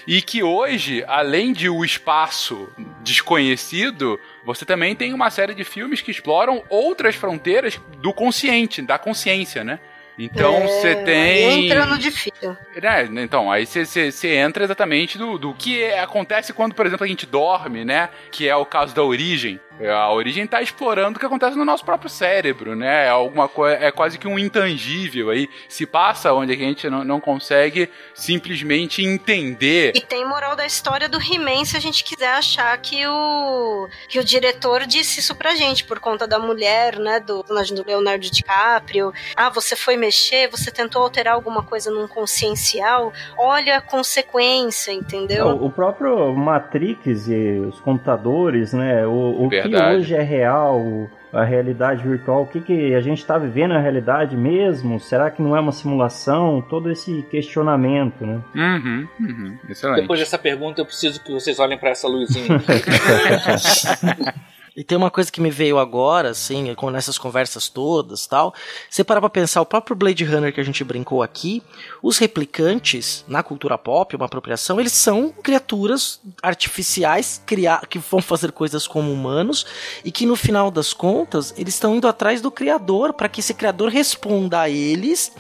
E 0.08 0.22
que 0.22 0.42
hoje, 0.44 1.04
além 1.08 1.54
de 1.54 1.70
o 1.70 1.84
espaço 1.84 2.70
desconhecido, 3.04 4.20
você 4.46 4.66
também 4.66 4.96
tem 4.96 5.14
uma 5.14 5.30
série 5.30 5.54
de 5.54 5.64
filmes 5.64 6.02
que 6.02 6.12
exploram 6.12 6.64
outras 6.70 7.16
fronteiras 7.16 7.80
do 8.00 8.14
consciente, 8.14 8.82
da 8.82 8.98
consciência, 8.98 9.64
né? 9.64 9.80
Então 10.20 10.56
É, 10.56 10.68
você 10.68 10.88
aí 10.88 11.04
tem. 11.06 11.66
Entra 11.68 11.86
no 11.86 11.98
difícil. 11.98 12.58
É, 12.76 13.04
então, 13.22 13.52
aí 13.52 13.68
você 13.68 14.36
entra 14.36 14.64
exatamente 14.64 15.16
do, 15.16 15.38
do 15.38 15.54
que 15.54 15.84
é- 15.84 16.00
acontece 16.00 16.54
quando, 16.54 16.74
por 16.74 16.88
exemplo, 16.88 17.06
a 17.06 17.08
gente 17.08 17.28
dorme, 17.28 17.86
né? 17.86 18.10
Que 18.32 18.50
é 18.50 18.56
o 18.56 18.66
caso 18.66 18.96
da 18.96 19.04
origem. 19.04 19.60
É, 19.80 19.92
A 19.92 20.12
origem 20.12 20.46
está 20.46 20.62
explorando 20.62 21.18
o 21.18 21.20
que 21.20 21.26
acontece 21.26 21.58
no 21.58 21.66
nosso 21.66 21.86
próprio 21.86 22.10
cérebro, 22.10 22.76
né? 22.76 23.06
É 23.06 23.10
alguma 23.10 23.48
coisa, 23.48 23.78
é 23.78 23.92
quase 23.92 24.18
que 24.18 24.28
um 24.28 24.40
intangível 24.40 25.30
aí. 25.30 25.50
Se 25.70 25.86
passa 25.86 26.34
onde 26.34 26.54
a 26.54 26.56
gente 26.56 26.90
não, 26.90 27.04
não 27.04 27.20
consegue 27.20 27.90
simplesmente 28.14 29.04
entender. 29.04 29.94
E 29.96 30.02
tem 30.02 30.26
moral 30.28 30.56
da 30.56 30.66
história 30.66 31.08
do 31.08 31.20
He-Man 31.20 31.66
se 31.66 31.78
a 31.78 31.80
gente 31.80 32.04
quiser 32.04 32.30
achar 32.30 32.78
que 32.80 33.06
o 33.08 33.88
que 34.08 34.20
o 34.20 34.24
diretor 34.24 34.86
disse 34.86 35.20
isso 35.20 35.36
pra 35.36 35.56
gente 35.56 35.84
por 35.84 36.00
conta 36.00 36.28
da 36.28 36.40
mulher, 36.40 36.98
né, 36.98 37.20
do 37.20 37.40
personagem 37.44 37.76
do 37.76 37.86
Leonardo 37.86 38.30
DiCaprio. 38.30 39.14
Ah, 39.36 39.50
você 39.50 39.76
foi 39.76 39.98
mexer, 39.98 40.50
você 40.50 40.72
tentou 40.72 41.02
alterar 41.02 41.34
alguma 41.34 41.64
coisa 41.64 41.92
num 41.92 42.08
consciencial, 42.08 43.14
olha 43.38 43.78
a 43.78 43.82
consequência, 43.82 44.92
entendeu? 44.92 45.48
O, 45.48 45.66
o 45.68 45.72
próprio 45.72 46.34
Matrix 46.36 47.28
e 47.28 47.60
os 47.60 47.80
computadores, 47.80 48.74
né? 48.74 49.06
O, 49.06 49.46
o 49.46 49.50
que 49.68 49.76
Verdade. 49.76 49.98
hoje 49.98 50.16
é 50.16 50.22
real, 50.22 51.10
a 51.32 51.44
realidade 51.44 52.04
virtual, 52.04 52.44
o 52.44 52.48
que, 52.48 52.62
que 52.62 52.96
a 52.96 53.02
gente 53.02 53.20
está 53.20 53.38
vivendo 53.38 53.74
na 53.74 53.80
realidade 53.80 54.36
mesmo? 54.36 55.00
Será 55.00 55.30
que 55.30 55.42
não 55.42 55.56
é 55.56 55.60
uma 55.60 55.72
simulação? 55.72 56.62
Todo 56.62 56.92
esse 56.92 57.22
questionamento, 57.24 58.26
né? 58.26 58.42
Uhum, 58.56 59.08
uhum, 59.20 59.58
excelente. 59.70 60.02
Depois 60.02 60.20
dessa 60.20 60.38
pergunta, 60.38 60.82
eu 60.82 60.86
preciso 60.86 61.24
que 61.24 61.32
vocês 61.32 61.60
olhem 61.60 61.78
pra 61.78 61.90
essa 61.90 62.08
luzinha. 62.08 62.48
E 64.78 64.84
tem 64.84 64.96
uma 64.96 65.10
coisa 65.10 65.32
que 65.32 65.42
me 65.42 65.50
veio 65.50 65.80
agora, 65.80 66.30
assim, 66.30 66.76
com 66.76 66.92
nessas 66.92 67.18
conversas 67.18 67.68
todas 67.68 68.28
tal. 68.28 68.54
Você 68.88 69.04
parar 69.04 69.20
pra 69.20 69.30
pensar, 69.30 69.60
o 69.60 69.66
próprio 69.66 69.96
Blade 69.96 70.24
Runner 70.24 70.54
que 70.54 70.62
a 70.62 70.64
gente 70.64 70.84
brincou 70.84 71.24
aqui, 71.24 71.64
os 72.04 72.20
replicantes, 72.20 73.26
na 73.28 73.42
cultura 73.42 73.76
pop, 73.76 74.16
uma 74.16 74.28
apropriação, 74.28 74.80
eles 74.80 74.94
são 74.94 75.32
criaturas 75.32 76.22
artificiais 76.44 77.42
criar, 77.44 77.88
que 77.88 77.98
vão 77.98 78.22
fazer 78.22 78.52
coisas 78.52 78.86
como 78.86 79.12
humanos 79.12 79.66
e 80.06 80.12
que 80.12 80.28
no 80.28 80.36
final 80.36 80.70
das 80.70 80.94
contas, 80.94 81.56
eles 81.58 81.74
estão 81.74 81.96
indo 81.96 82.08
atrás 82.08 82.40
do 82.40 82.52
criador 82.52 83.14
para 83.14 83.28
que 83.28 83.40
esse 83.40 83.56
criador 83.56 83.90
responda 83.90 84.62
a 84.62 84.70
eles 84.70 85.32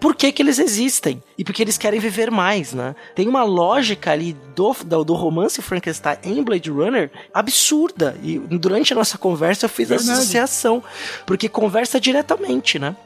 por 0.00 0.16
que, 0.16 0.32
que 0.32 0.42
eles 0.42 0.58
existem 0.58 1.22
e 1.36 1.44
porque 1.44 1.62
eles 1.62 1.76
querem 1.76 2.00
viver 2.00 2.30
mais, 2.30 2.72
né? 2.72 2.96
Tem 3.14 3.28
uma 3.28 3.44
lógica 3.44 4.10
ali 4.10 4.32
do, 4.56 4.74
do, 4.84 5.04
do 5.04 5.14
romance 5.14 5.60
Frankenstein 5.60 6.16
em 6.24 6.42
Blade 6.42 6.70
Runner 6.70 7.10
absurda 7.32 8.16
e 8.22 8.38
durante 8.38 8.92
a 8.92 8.96
nossa 8.96 9.18
conversa 9.18 9.66
eu 9.66 9.68
fiz 9.68 9.90
essa 9.90 10.04
Verdade. 10.04 10.20
associação 10.20 10.82
porque 11.26 11.48
conversa 11.48 12.00
diretamente, 12.00 12.78
né? 12.78 12.96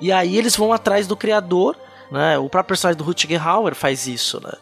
E 0.00 0.10
aí 0.10 0.36
eles 0.36 0.56
vão 0.56 0.72
atrás 0.72 1.06
do 1.06 1.16
criador, 1.16 1.76
né? 2.10 2.38
O 2.38 2.48
próprio 2.48 2.68
personagem 2.68 2.98
do 2.98 3.04
Rutger 3.04 3.46
Hauer 3.46 3.74
faz 3.74 4.06
isso, 4.06 4.40
né? 4.42 4.52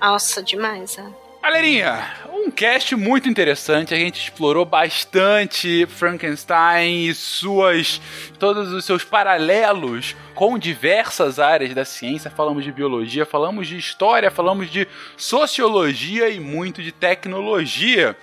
Nossa, 0.00 0.42
demais, 0.42 0.98
é. 0.98 1.04
Galerinha, 1.42 2.04
um 2.32 2.47
cast 2.58 2.96
muito 2.96 3.28
interessante. 3.28 3.94
A 3.94 3.96
gente 3.96 4.20
explorou 4.20 4.64
bastante 4.64 5.86
Frankenstein 5.86 7.06
e 7.06 7.14
suas. 7.14 8.00
todos 8.36 8.72
os 8.72 8.84
seus 8.84 9.04
paralelos 9.04 10.16
com 10.34 10.58
diversas 10.58 11.38
áreas 11.38 11.72
da 11.72 11.84
ciência. 11.84 12.28
Falamos 12.28 12.64
de 12.64 12.72
biologia, 12.72 13.24
falamos 13.24 13.68
de 13.68 13.76
história, 13.76 14.28
falamos 14.28 14.68
de 14.68 14.88
sociologia 15.16 16.28
e 16.30 16.40
muito 16.40 16.82
de 16.82 16.90
tecnologia. 16.90 18.16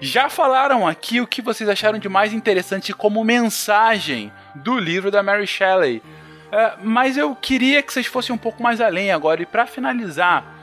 Já 0.00 0.28
falaram 0.28 0.84
aqui 0.84 1.20
o 1.20 1.26
que 1.26 1.40
vocês 1.40 1.68
acharam 1.68 2.00
de 2.00 2.08
mais 2.08 2.32
interessante 2.32 2.92
como 2.92 3.22
mensagem 3.22 4.32
do 4.56 4.76
livro 4.76 5.08
da 5.08 5.22
Mary 5.22 5.46
Shelley. 5.46 6.02
É, 6.50 6.72
mas 6.82 7.16
eu 7.16 7.32
queria 7.36 7.80
que 7.80 7.92
vocês 7.92 8.06
fossem 8.06 8.34
um 8.34 8.38
pouco 8.38 8.60
mais 8.60 8.80
além 8.80 9.12
agora. 9.12 9.40
E 9.40 9.46
para 9.46 9.68
finalizar, 9.68 10.57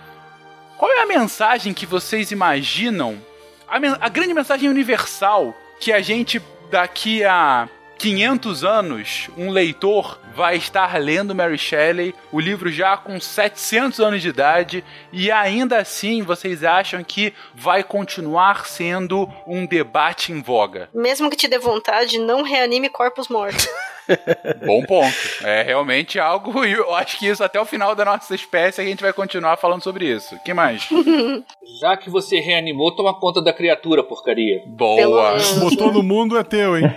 qual 0.78 0.92
é 0.92 1.02
a 1.02 1.06
mensagem 1.06 1.74
que 1.74 1.86
vocês 1.86 2.32
imaginam? 2.32 3.22
A, 3.68 3.78
a 4.06 4.10
grande 4.10 4.34
mensagem 4.34 4.70
universal 4.70 5.56
que 5.80 5.92
a 5.92 6.02
gente 6.02 6.42
daqui 6.70 7.24
a 7.24 7.70
500 7.98 8.64
anos, 8.64 9.30
um 9.38 9.50
leitor 9.50 10.20
vai 10.36 10.58
estar 10.58 11.00
lendo 11.00 11.34
Mary 11.34 11.58
Shelley, 11.58 12.14
o 12.32 12.40
livro 12.40 12.70
já 12.70 12.98
com 12.98 13.20
700 13.20 14.00
anos 14.00 14.22
de 14.22 14.28
idade, 14.28 14.84
e 15.12 15.32
ainda 15.32 15.78
assim 15.78 16.22
vocês 16.22 16.64
acham 16.64 17.04
que 17.04 17.34
vai 17.54 17.84
continuar 17.84 18.66
sendo 18.66 19.30
um 19.48 19.66
debate 19.66 20.34
em 20.34 20.42
voga? 20.42 20.90
Mesmo 20.94 21.30
que 21.30 21.38
te 21.38 21.48
dê 21.48 21.58
vontade, 21.58 22.20
não 22.20 22.44
reanime 22.44 22.90
corpos 22.90 23.30
mortos. 23.30 23.66
Bom 24.66 24.84
ponto. 24.84 25.16
É 25.44 25.64
realmente 25.64 26.20
algo, 26.20 26.64
e 26.64 26.74
eu 26.74 26.94
acho 26.94 27.18
que 27.18 27.28
isso 27.28 27.44
até 27.44 27.60
o 27.60 27.66
final 27.66 27.96
da 27.96 28.06
nossa 28.06 28.36
espécie 28.36 28.82
a 28.82 28.86
gente 28.86 29.02
vai 29.02 29.12
continuar 29.14 29.58
falando 29.58 29.82
sobre 29.82 30.06
isso. 30.06 30.38
que 30.44 30.54
mais? 30.54 30.88
Já 31.82 31.98
que 31.98 32.10
você 32.10 32.40
reanimou, 32.40 32.96
toma 32.96 33.14
conta 33.20 33.42
da 33.42 33.52
criatura, 33.52 34.04
porcaria. 34.04 34.62
Boa. 34.68 35.38
Botou 35.60 35.92
no 35.92 36.04
mundo 36.04 36.38
é 36.38 36.44
teu, 36.44 36.78
hein? 36.78 36.86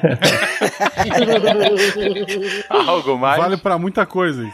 Algo 2.68 3.16
mais? 3.16 3.27
Vale 3.36 3.56
pra 3.56 3.78
muita 3.78 4.06
coisa. 4.06 4.44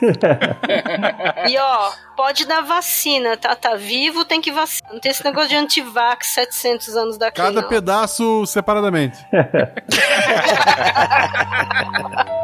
E 1.46 1.58
ó, 1.58 1.92
pode 2.16 2.46
dar 2.46 2.62
vacina, 2.62 3.36
tá? 3.36 3.54
Tá 3.54 3.74
vivo, 3.74 4.24
tem 4.24 4.40
que 4.40 4.50
vacinar. 4.50 4.92
Não 4.92 5.00
tem 5.00 5.10
esse 5.10 5.24
negócio 5.24 5.50
de 5.50 5.56
antivax 5.56 6.28
700 6.28 6.96
anos 6.96 7.18
daqui, 7.18 7.36
Cada 7.36 7.60
não. 7.62 7.68
pedaço 7.68 8.46
separadamente. 8.46 9.18